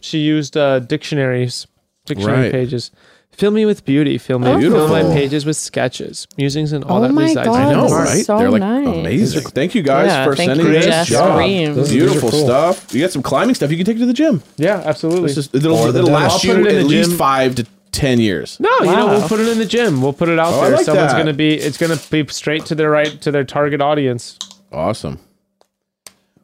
she 0.00 0.18
used 0.18 0.56
uh 0.56 0.80
dictionaries, 0.80 1.66
dictionary 2.06 2.42
Right. 2.44 2.52
pages. 2.52 2.90
Fill 3.32 3.50
me 3.50 3.64
with 3.64 3.84
beauty, 3.86 4.18
fill 4.18 4.38
me 4.38 4.54
Beautiful. 4.56 4.88
fill 4.88 5.02
my 5.08 5.14
pages 5.14 5.46
with 5.46 5.56
sketches, 5.56 6.28
musings 6.36 6.72
and 6.72 6.84
all 6.84 6.98
Oh 6.98 7.00
that 7.02 7.12
my 7.14 7.24
resides 7.24 7.48
God, 7.48 7.56
I 7.58 7.72
know, 7.72 7.82
this 7.82 7.90
my 7.90 7.96
is 7.96 7.96
heart. 7.96 8.08
right? 8.08 8.26
so 8.26 8.38
They're 8.38 8.50
like 8.50 8.60
nice. 8.60 8.86
amazing. 8.86 9.42
Thank 9.42 9.74
you 9.74 9.82
guys 9.82 10.06
Yeah, 10.08 10.24
for 10.26 10.36
thank 10.36 10.48
sending 10.50 10.66
you, 10.66 10.72
this. 10.74 10.84
Jess 10.84 11.08
job. 11.08 11.38
Ream. 11.38 11.74
This 11.74 11.88
is- 11.88 11.94
Beautiful 11.94 12.30
cool. 12.30 12.44
stuff. 12.44 12.94
You 12.94 13.00
got 13.00 13.10
some 13.10 13.22
climbing 13.22 13.54
stuff 13.54 13.70
you 13.70 13.78
can 13.78 13.86
take 13.86 13.96
to 13.98 14.06
the 14.06 14.12
gym. 14.12 14.42
Yeah, 14.58 14.82
absolutely. 14.84 15.24
It's 15.26 15.34
just, 15.34 15.54
it'll, 15.54 15.74
Or 15.76 15.88
it'll 15.88 16.04
last 16.10 16.44
I'll 16.44 16.50
you 16.56 16.62
put 16.62 16.66
it 16.66 16.72
in 16.74 16.78
at 16.78 16.82
the 16.82 16.88
least 16.88 17.08
gym. 17.10 17.18
five 17.18 17.54
to 17.56 17.66
ten 17.90 18.20
years. 18.20 18.60
No, 18.60 18.68
you 18.80 18.86
know, 18.86 19.06
we'll 19.06 19.26
put 19.28 19.40
it 19.40 19.48
in 19.48 19.58
the 19.58 19.64
gym. 19.66 20.02
We'll 20.02 20.12
put 20.12 20.28
it 20.28 20.38
out 20.38 20.52
Oh, 20.52 20.60
there. 20.64 20.76
like 20.76 20.84
Someone's 20.84 21.12
that. 21.12 21.18
gonna 21.18 21.32
be 21.32 21.54
it's 21.54 21.78
gonna 21.78 21.98
be 22.10 22.26
straight 22.28 22.66
to 22.66 22.74
their 22.74 22.90
right 22.90 23.18
to 23.22 23.30
their 23.30 23.44
target 23.44 23.80
audience. 23.80 24.38
Awesome. 24.70 25.18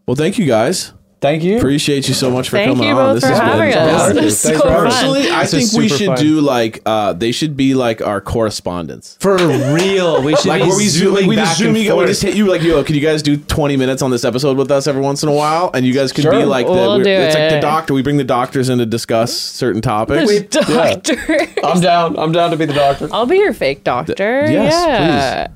Well, 0.06 0.14
thank 0.14 0.38
you 0.38 0.46
guys. 0.46 0.92
Thank 1.20 1.42
you. 1.42 1.58
Appreciate 1.58 2.06
you 2.06 2.14
so 2.14 2.30
much 2.30 2.48
for 2.48 2.58
Thank 2.58 2.70
coming 2.70 2.88
you 2.88 2.94
on. 2.94 3.14
both 3.14 3.14
This 3.16 3.24
for 3.24 3.30
has 3.30 3.38
having 3.40 3.70
been 3.70 3.78
us. 3.78 4.02
awesome. 4.02 4.16
This 4.16 4.24
is 4.34 4.42
Thanks 4.42 4.58
so 4.60 4.64
for 4.64 4.70
having 4.70 4.86
us. 4.86 4.92
fun. 4.94 5.02
Personally, 5.14 5.30
I 5.30 5.40
This 5.42 5.50
think 5.50 5.62
is 5.64 5.76
we 5.76 5.88
super 5.88 5.98
should 5.98 6.06
fun. 6.06 6.16
do 6.18 6.40
like 6.40 6.82
uh 6.86 7.12
they 7.12 7.32
should 7.32 7.56
be 7.56 7.74
like 7.74 8.00
our 8.00 8.20
correspondents. 8.20 9.16
For 9.18 9.36
real, 9.36 10.22
we 10.22 10.36
should 10.36 10.46
Like 10.46 10.62
be 10.62 10.68
where 10.68 10.76
we 10.76 10.86
zoom, 10.86 11.14
zooming 11.16 11.28
we 11.28 11.34
back 11.36 11.46
just 11.46 11.58
zoom 11.58 11.68
and 11.74 11.78
you, 11.78 11.82
we 11.90 11.96
forth. 11.96 12.06
just 12.08 12.22
hit 12.22 12.36
you 12.36 12.46
like 12.46 12.62
yo, 12.62 12.84
can 12.84 12.94
you 12.94 13.00
guys 13.00 13.22
do 13.22 13.36
twenty 13.36 13.76
minutes 13.76 14.00
on 14.00 14.12
this 14.12 14.24
episode 14.24 14.56
with 14.56 14.70
us 14.70 14.86
every 14.86 15.02
once 15.02 15.24
in 15.24 15.28
a 15.28 15.32
while? 15.32 15.70
And 15.74 15.84
you 15.84 15.92
guys 15.92 16.12
can 16.12 16.22
be 16.22 16.30
Sure. 16.30 16.46
like 16.46 16.66
the 16.66 16.72
We'll 16.72 16.92
we're- 16.98 17.04
do 17.04 17.10
it's 17.10 17.34
like 17.34 17.50
the 17.50 17.58
it. 17.58 17.60
doctor. 17.62 17.94
We 17.94 18.02
bring 18.02 18.16
the 18.18 18.22
doctors 18.24 18.68
in 18.68 18.78
to 18.78 18.86
discuss 18.86 19.32
certain 19.36 19.82
topics. 19.82 20.30
Doctor. 20.50 21.16
I'm 21.64 21.80
down. 21.80 22.16
I'm 22.16 22.30
down 22.30 22.52
to 22.52 22.56
be 22.56 22.64
the 22.66 22.74
doctor. 22.74 23.08
I'll 23.12 23.26
be 23.26 23.38
your 23.38 23.52
fake 23.52 23.82
doctor. 23.82 24.14
yes, 24.48 24.72
yeah. 24.72 25.48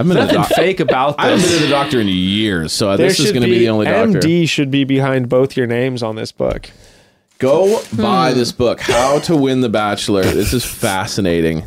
I've 0.00 0.08
been 0.08 0.16
a 0.16 0.20
Nothing 0.20 0.34
doc- 0.36 0.48
fake 0.56 0.80
about 0.80 1.16
I 1.18 1.28
haven't 1.28 1.42
been 1.44 1.58
to 1.58 1.64
the 1.64 1.68
doctor 1.70 2.00
in 2.00 2.08
years, 2.08 2.72
so 2.72 2.96
There 2.96 3.06
this 3.08 3.20
is 3.20 3.26
should 3.26 3.34
going 3.34 3.42
to 3.46 3.50
be 3.50 3.58
the 3.58 3.68
only 3.68 3.84
doctor. 3.86 4.18
MD 4.18 4.48
should 4.48 4.70
be 4.70 4.84
behind 4.84 5.28
both 5.28 5.56
your 5.56 5.66
names 5.66 6.02
on 6.02 6.16
this 6.16 6.32
book. 6.32 6.70
Go 7.38 7.80
buy 7.96 8.32
Hmm. 8.32 8.38
this 8.38 8.50
book, 8.52 8.80
How 8.80 9.18
to 9.20 9.36
Win 9.36 9.60
the 9.60 9.68
Bachelor. 9.68 10.22
This 10.22 10.52
is 10.52 10.64
fascinating. 10.64 11.64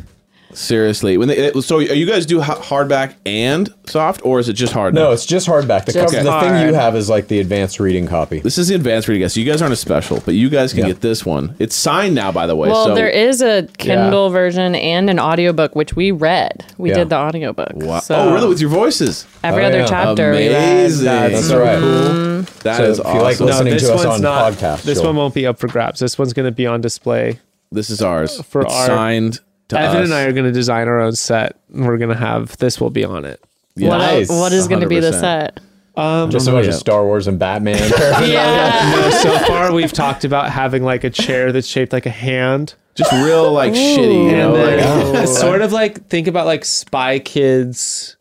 Seriously, 0.56 1.18
when 1.18 1.28
they, 1.28 1.38
it, 1.38 1.62
so 1.64 1.78
are 1.78 1.82
you 1.82 2.06
guys 2.06 2.26
do 2.26 2.40
hardback 2.40 3.16
and 3.26 3.74
soft, 3.86 4.22
or 4.26 4.40
is 4.40 4.50
it 4.50 4.54
just 4.54 4.74
hard? 4.74 4.94
No, 4.94 5.12
it's 5.12 5.26
just 5.26 5.48
hardback. 5.48 5.86
The, 5.86 5.94
Just 5.94 6.14
cover, 6.14 6.24
the 6.24 6.40
thing 6.40 6.68
you 6.68 6.74
have 6.74 6.96
is 6.96 7.10
like 7.10 7.28
the 7.28 7.40
advanced 7.40 7.80
reading 7.80 8.08
copy. 8.08 8.40
This 8.40 8.58
is 8.58 8.68
the 8.68 8.76
advanced 8.76 9.08
reading 9.08 9.22
guide. 9.24 9.32
So 9.32 9.40
you 9.40 9.46
guys 9.46 9.62
aren't 9.62 9.74
a 9.74 9.78
special, 9.78 10.22
but 10.26 10.36
you 10.36 10.50
guys 10.50 10.72
can 10.74 10.82
Yeah. 10.82 10.88
get 10.88 11.02
this 11.02 11.26
one. 11.26 11.56
It's 11.60 11.76
signed 11.76 12.16
now, 12.16 12.32
by 12.32 12.48
the 12.48 12.56
way. 12.56 12.70
Well, 12.70 12.86
so 12.86 12.96
there 12.96 13.10
is 13.10 13.42
a 13.42 13.68
Kindle 13.78 14.30
version 14.30 14.76
and 14.76 15.10
an 15.10 15.20
audiobook, 15.20 15.76
which 15.76 15.96
we 15.96 16.12
read. 16.12 16.66
We 16.78 16.90
Yeah. 16.90 16.96
did 16.96 17.10
the 17.10 17.18
audiobook. 17.18 17.72
Wow. 17.76 18.00
So 18.00 18.16
oh, 18.16 18.34
really? 18.34 18.48
With 18.50 18.62
your 18.62 18.70
voices? 18.70 19.26
every 19.44 19.64
Oh, 19.64 19.68
other 19.68 19.80
yeah. 19.80 19.86
chapter 19.88 20.32
we 20.32 20.38
read. 20.38 20.52
Amazing. 20.52 21.06
That's 21.06 21.52
all 21.52 21.60
right. 21.60 22.46
That 22.64 22.78
So 22.78 22.84
is 22.86 23.00
if 23.00 23.06
you 23.06 23.12
like 23.14 23.36
awesome. 23.36 23.46
listening 23.48 23.74
this 23.74 23.84
to 23.88 23.94
us 23.94 24.06
one's 24.06 24.16
on 24.18 24.22
not. 24.22 24.54
podcast, 24.54 24.84
This 24.84 24.98
sure. 25.00 25.08
one 25.08 25.16
won't 25.18 25.34
be 25.34 25.46
up 25.46 25.60
for 25.60 25.68
grabs. 25.68 26.00
This 26.00 26.18
one's 26.18 26.34
going 26.34 26.46
to 26.46 26.52
be 26.52 26.66
on 26.66 26.82
display. 26.82 27.40
this 27.72 27.90
is 27.90 28.02
ours. 28.02 28.40
For 28.50 28.62
it's 28.62 28.74
our- 28.74 28.86
signed 28.86 29.40
to 29.74 29.80
Evan 29.80 29.98
us. 30.04 30.10
and 30.10 30.14
I 30.14 30.24
are 30.24 30.32
going 30.34 30.45
to 30.45 30.52
design 30.52 30.88
our 30.88 31.00
own 31.02 31.14
set. 31.14 31.58
and 31.74 31.86
We're 31.86 31.98
going 31.98 32.10
to 32.12 32.16
have 32.18 32.58
this 32.58 32.80
will 32.80 32.90
be 32.90 33.04
on 33.06 33.26
it. 33.26 33.44
Yeah. 33.76 33.90
What, 33.90 33.98
Nice. 33.98 34.30
what 34.30 34.52
is 34.54 34.68
going 34.68 34.82
to 34.82 34.88
be 34.88 35.00
the 35.00 35.12
100%. 35.12 35.20
set? 35.20 35.60
Um, 35.95 36.32
Just 36.32 36.48
a 36.48 36.52
bunch 36.52 36.68
of 36.68 36.74
Star 36.74 37.04
Wars 37.06 37.28
and 37.28 37.38
Batman. 37.38 37.78
Yeah. 38.28 38.91
no, 38.95 39.10
so 39.12 39.38
far 39.45 39.72
we've 39.74 39.94
talked 39.94 40.26
about 40.26 40.50
having 40.52 40.84
like 40.84 41.04
a 41.04 41.10
chair 41.10 41.52
that's 41.52 41.68
shaped 41.68 41.94
like 41.94 42.06
a 42.08 42.12
hand. 42.12 42.74
Just 42.95 43.12
real 43.12 43.52
like 43.52 43.74
shitty, 43.74 44.26
you 44.32 44.38
know, 44.38 44.56
and 44.56 44.78
like, 44.78 45.14
then 45.14 45.28
sort 45.36 45.62
of 45.62 45.72
like 45.72 46.08
think 46.10 46.28
about 46.28 46.45
like 46.45 46.64
Spy 46.64 47.18
Kids, 47.20 48.18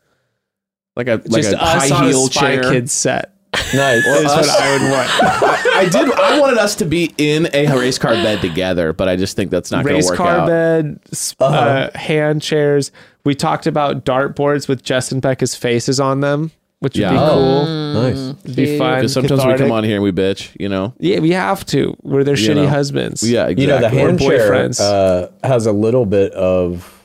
like 0.96 1.08
a 1.08 1.20
like 1.26 1.42
just 1.42 1.52
a 1.52 1.62
us 1.62 1.90
high 1.90 1.94
on 1.96 2.04
heel 2.04 2.24
a 2.24 2.30
Spy 2.30 2.40
chair. 2.56 2.62
Kids 2.72 2.90
set. 2.92 3.34
Nice. 3.74 4.04
Is 4.06 4.24
what 4.24 4.38
us- 4.38 4.48
I 4.60 4.72
would 4.72 4.90
want. 4.90 5.08
I, 5.22 5.72
I 5.80 5.88
did. 5.88 6.12
I 6.12 6.40
wanted 6.40 6.58
us 6.58 6.74
to 6.76 6.84
be 6.84 7.12
in 7.18 7.48
a 7.54 7.66
race 7.76 7.98
car 7.98 8.12
bed 8.14 8.40
together, 8.40 8.92
but 8.92 9.08
I 9.08 9.16
just 9.16 9.36
think 9.36 9.50
that's 9.50 9.70
not 9.70 9.84
going 9.84 9.96
Race 9.96 10.06
to 10.06 10.12
work 10.12 10.18
car 10.18 10.28
out. 10.40 10.46
bed, 10.46 11.00
s- 11.12 11.34
uh, 11.40 11.90
hand 11.94 12.42
chairs. 12.42 12.92
We 13.24 13.34
talked 13.34 13.66
about 13.66 14.04
dartboards 14.04 14.68
with 14.68 14.82
Justin 14.82 15.16
and 15.16 15.22
Becca's 15.22 15.54
faces 15.54 16.00
on 16.00 16.20
them, 16.20 16.50
which 16.80 16.96
would 16.98 17.08
be 17.10 17.16
Oh. 17.16 17.28
cool. 17.30 17.66
nice. 18.02 18.34
It'd 18.44 18.56
be 18.56 18.78
fun. 18.78 18.96
Because 18.98 19.12
sometimes 19.12 19.44
we 19.44 19.54
come 19.56 19.70
on 19.70 19.84
here 19.84 19.94
and 19.96 20.02
we 20.02 20.10
bitch, 20.12 20.50
you 20.58 20.68
know. 20.68 20.92
Yeah, 20.98 21.20
we 21.20 21.30
have 21.30 21.64
to. 21.66 21.96
We're 22.02 22.24
their 22.24 22.36
You 22.36 22.48
shitty 22.50 22.54
know. 22.64 22.68
husbands. 22.68 23.22
Yeah, 23.22 23.42
exactly. 23.46 23.62
You 23.62 23.68
know, 23.68 23.80
the 23.80 23.88
hand 23.90 24.20
Or 24.20 24.28
chair 24.30 24.70
uh, 24.80 25.26
has 25.44 25.66
a 25.66 25.72
little 25.72 26.04
bit 26.06 26.32
of. 26.32 26.98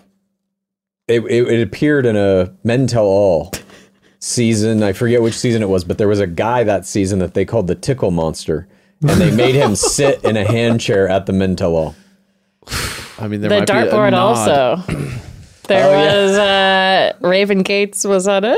It, 1.07 1.21
it, 1.23 1.47
it 1.47 1.61
appeared 1.61 2.05
in 2.05 2.15
a 2.17 2.51
Men 2.63 2.85
Tell 2.87 3.05
All 3.05 3.51
season. 4.19 4.83
I 4.83 4.93
forget 4.93 5.21
which 5.21 5.37
season 5.37 5.61
it 5.61 5.69
was, 5.69 5.83
but 5.83 5.97
there 5.97 6.07
was 6.07 6.19
a 6.19 6.27
guy 6.27 6.63
that 6.63 6.85
season 6.85 7.19
that 7.19 7.33
they 7.33 7.45
called 7.45 7.67
the 7.67 7.75
Tickle 7.75 8.11
Monster, 8.11 8.67
and 9.01 9.21
they 9.21 9.31
made 9.31 9.55
him 9.55 9.75
sit 9.75 10.23
in 10.23 10.37
a 10.37 10.45
hand 10.45 10.81
chair 10.81 11.07
at 11.07 11.25
the 11.25 11.33
Men 11.33 11.55
Tell 11.55 11.75
All. 11.75 11.95
I 13.19 13.27
mean, 13.27 13.41
there 13.41 13.49
the 13.49 13.59
might 13.59 13.67
be 13.67 13.73
a 13.73 13.91
dartboard 13.91 14.13
also. 14.13 14.81
There 15.67 15.85
Oh, 15.85 15.91
yeah. 16.01 16.21
was 16.23 16.37
uh, 16.37 17.13
Raven 17.27 17.61
Gates 17.61 18.05
was 18.05 18.25
on 18.25 18.45
a 18.45 18.55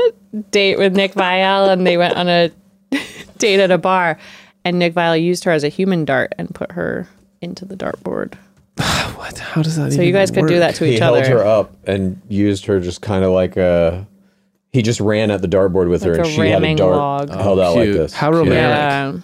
date 0.52 0.78
with 0.78 0.94
Nick 0.94 1.14
Viall, 1.14 1.68
and 1.72 1.84
they 1.84 1.96
went 1.96 2.14
on 2.16 2.28
a 2.28 2.52
date 3.38 3.58
at 3.58 3.72
a 3.72 3.78
bar, 3.78 4.16
and 4.64 4.78
Nick 4.78 4.94
Viall 4.94 5.20
used 5.20 5.42
her 5.42 5.50
as 5.50 5.64
a 5.64 5.68
human 5.68 6.04
dart 6.04 6.32
and 6.38 6.54
put 6.54 6.70
her 6.70 7.08
into 7.40 7.64
the 7.64 7.74
dartboard. 7.76 8.34
What? 9.16 9.38
How 9.38 9.60
does 9.60 9.74
that? 9.74 9.92
So 9.92 10.02
you 10.02 10.12
guys 10.12 10.30
could 10.30 10.46
do 10.46 10.60
that 10.60 10.76
to 10.76 10.84
He 10.86 10.94
each 10.94 11.00
held 11.00 11.18
other. 11.18 11.28
her 11.38 11.44
up 11.44 11.76
and 11.84 12.20
used 12.28 12.64
her 12.66 12.78
just 12.78 13.02
kind 13.02 13.24
of 13.24 13.32
like 13.32 13.56
a. 13.56 14.06
He 14.72 14.82
just 14.82 15.00
ran 15.00 15.30
at 15.30 15.42
the 15.42 15.48
dartboard 15.48 15.88
with 15.90 16.02
her, 16.04 16.14
and 16.14 16.26
she 16.26 16.36
had 16.36 16.46
a 16.48 16.50
ramming 16.52 16.76
dart 16.76 16.94
log. 16.96 17.28
held 17.30 17.58
out 17.58 17.74
like 17.76 17.88
this. 17.92 18.12
How 18.12 18.30
romantic. 18.30 18.54
Yeah. 18.56 19.20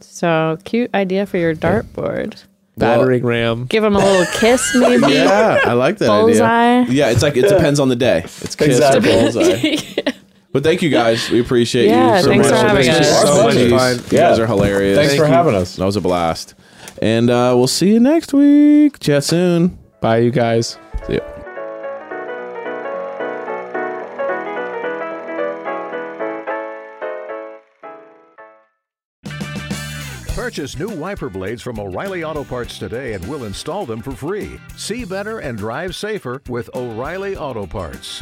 So 0.00 0.58
cute 0.64 0.92
idea 0.94 1.26
for 1.26 1.38
your 1.38 1.54
dartboard. 1.54 2.42
Battering 2.76 3.24
ram. 3.24 3.66
Give 3.66 3.84
him 3.84 3.94
a 3.94 3.98
little 3.98 4.26
kiss, 4.40 4.74
maybe. 4.74 5.12
Yeah, 5.12 5.60
I 5.64 5.74
like 5.74 5.98
that 5.98 6.06
Bullseye. 6.08 6.80
idea. 6.80 6.92
Yeah, 6.92 7.10
it's 7.10 7.22
like 7.22 7.36
it 7.36 7.48
depends 7.48 7.78
on 7.78 7.88
the 7.88 7.96
day. 7.96 8.20
It's 8.24 8.56
kiss 8.56 8.68
Exactly. 8.78 9.10
or 9.12 9.22
bullseye. 9.22 9.76
But 10.52 10.64
thank 10.64 10.82
you 10.82 10.90
guys. 10.90 11.30
We 11.30 11.38
appreciate 11.40 11.86
Yeah, 11.86 12.16
you 12.16 12.22
so 12.24 12.28
thanks 12.30 12.50
much. 12.50 12.58
for 12.60 12.66
having 12.66 12.84
This 12.86 13.08
us. 13.08 13.22
was 13.24 13.34
so 13.36 13.42
much 13.44 13.54
fun. 14.00 14.04
You 14.10 14.18
guys 14.18 14.38
are 14.40 14.48
hilarious. 14.48 14.98
Thanks 14.98 15.14
for 15.14 15.24
having 15.26 15.54
us. 15.54 15.76
That 15.76 15.84
was 15.84 15.94
a 15.94 16.00
blast. 16.00 16.56
And 17.00 17.30
uh, 17.30 17.52
we'll 17.56 17.68
see 17.68 17.92
you 17.92 18.00
next 18.00 18.32
week. 18.32 18.98
Chat 18.98 19.22
soon. 19.22 19.78
Bye, 20.00 20.18
you 20.18 20.32
guys. 20.32 20.76
Purchase 30.50 30.76
new 30.76 30.88
wiper 30.88 31.30
blades 31.30 31.62
from 31.62 31.78
O'Reilly 31.78 32.24
Auto 32.24 32.42
Parts 32.42 32.76
today 32.76 33.12
and 33.12 33.24
we'll 33.28 33.44
install 33.44 33.86
them 33.86 34.02
for 34.02 34.10
free. 34.10 34.58
See 34.76 35.04
better 35.04 35.38
and 35.38 35.56
drive 35.56 35.94
safer 35.94 36.42
with 36.48 36.68
O'Reilly 36.74 37.36
Auto 37.36 37.66
Parts. 37.66 38.20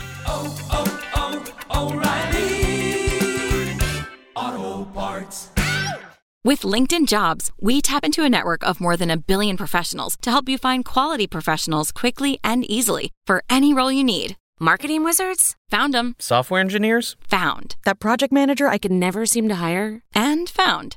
With 6.45 6.61
LinkedIn 6.61 7.09
Jobs, 7.09 7.51
we 7.59 7.81
tap 7.81 8.05
into 8.05 8.25
a 8.25 8.29
network 8.29 8.63
of 8.63 8.79
more 8.79 8.99
than 8.99 9.11
a 9.11 9.17
billion 9.17 9.57
professionals 9.57 10.15
to 10.21 10.31
help 10.31 10.51
you 10.51 10.59
find 10.59 10.85
quality 10.85 11.27
professionals 11.27 11.91
quickly 11.91 12.39
and 12.45 12.63
easily 12.71 13.11
for 13.25 13.43
any 13.49 13.73
role 13.73 13.91
you 13.91 14.05
need. 14.05 14.37
Marketing 14.61 15.03
wizards? 15.03 15.57
Found 15.71 15.95
them. 15.95 16.17
Software 16.19 16.61
engineers? 16.61 17.17
Found. 17.29 17.77
That 17.85 18.01
project 18.01 18.35
manager 18.35 18.67
I 18.67 18.77
could 18.77 18.93
never 18.93 19.25
seem 19.25 19.49
to 19.49 19.55
hire? 19.55 20.03
And 20.15 20.51
found. 20.51 20.97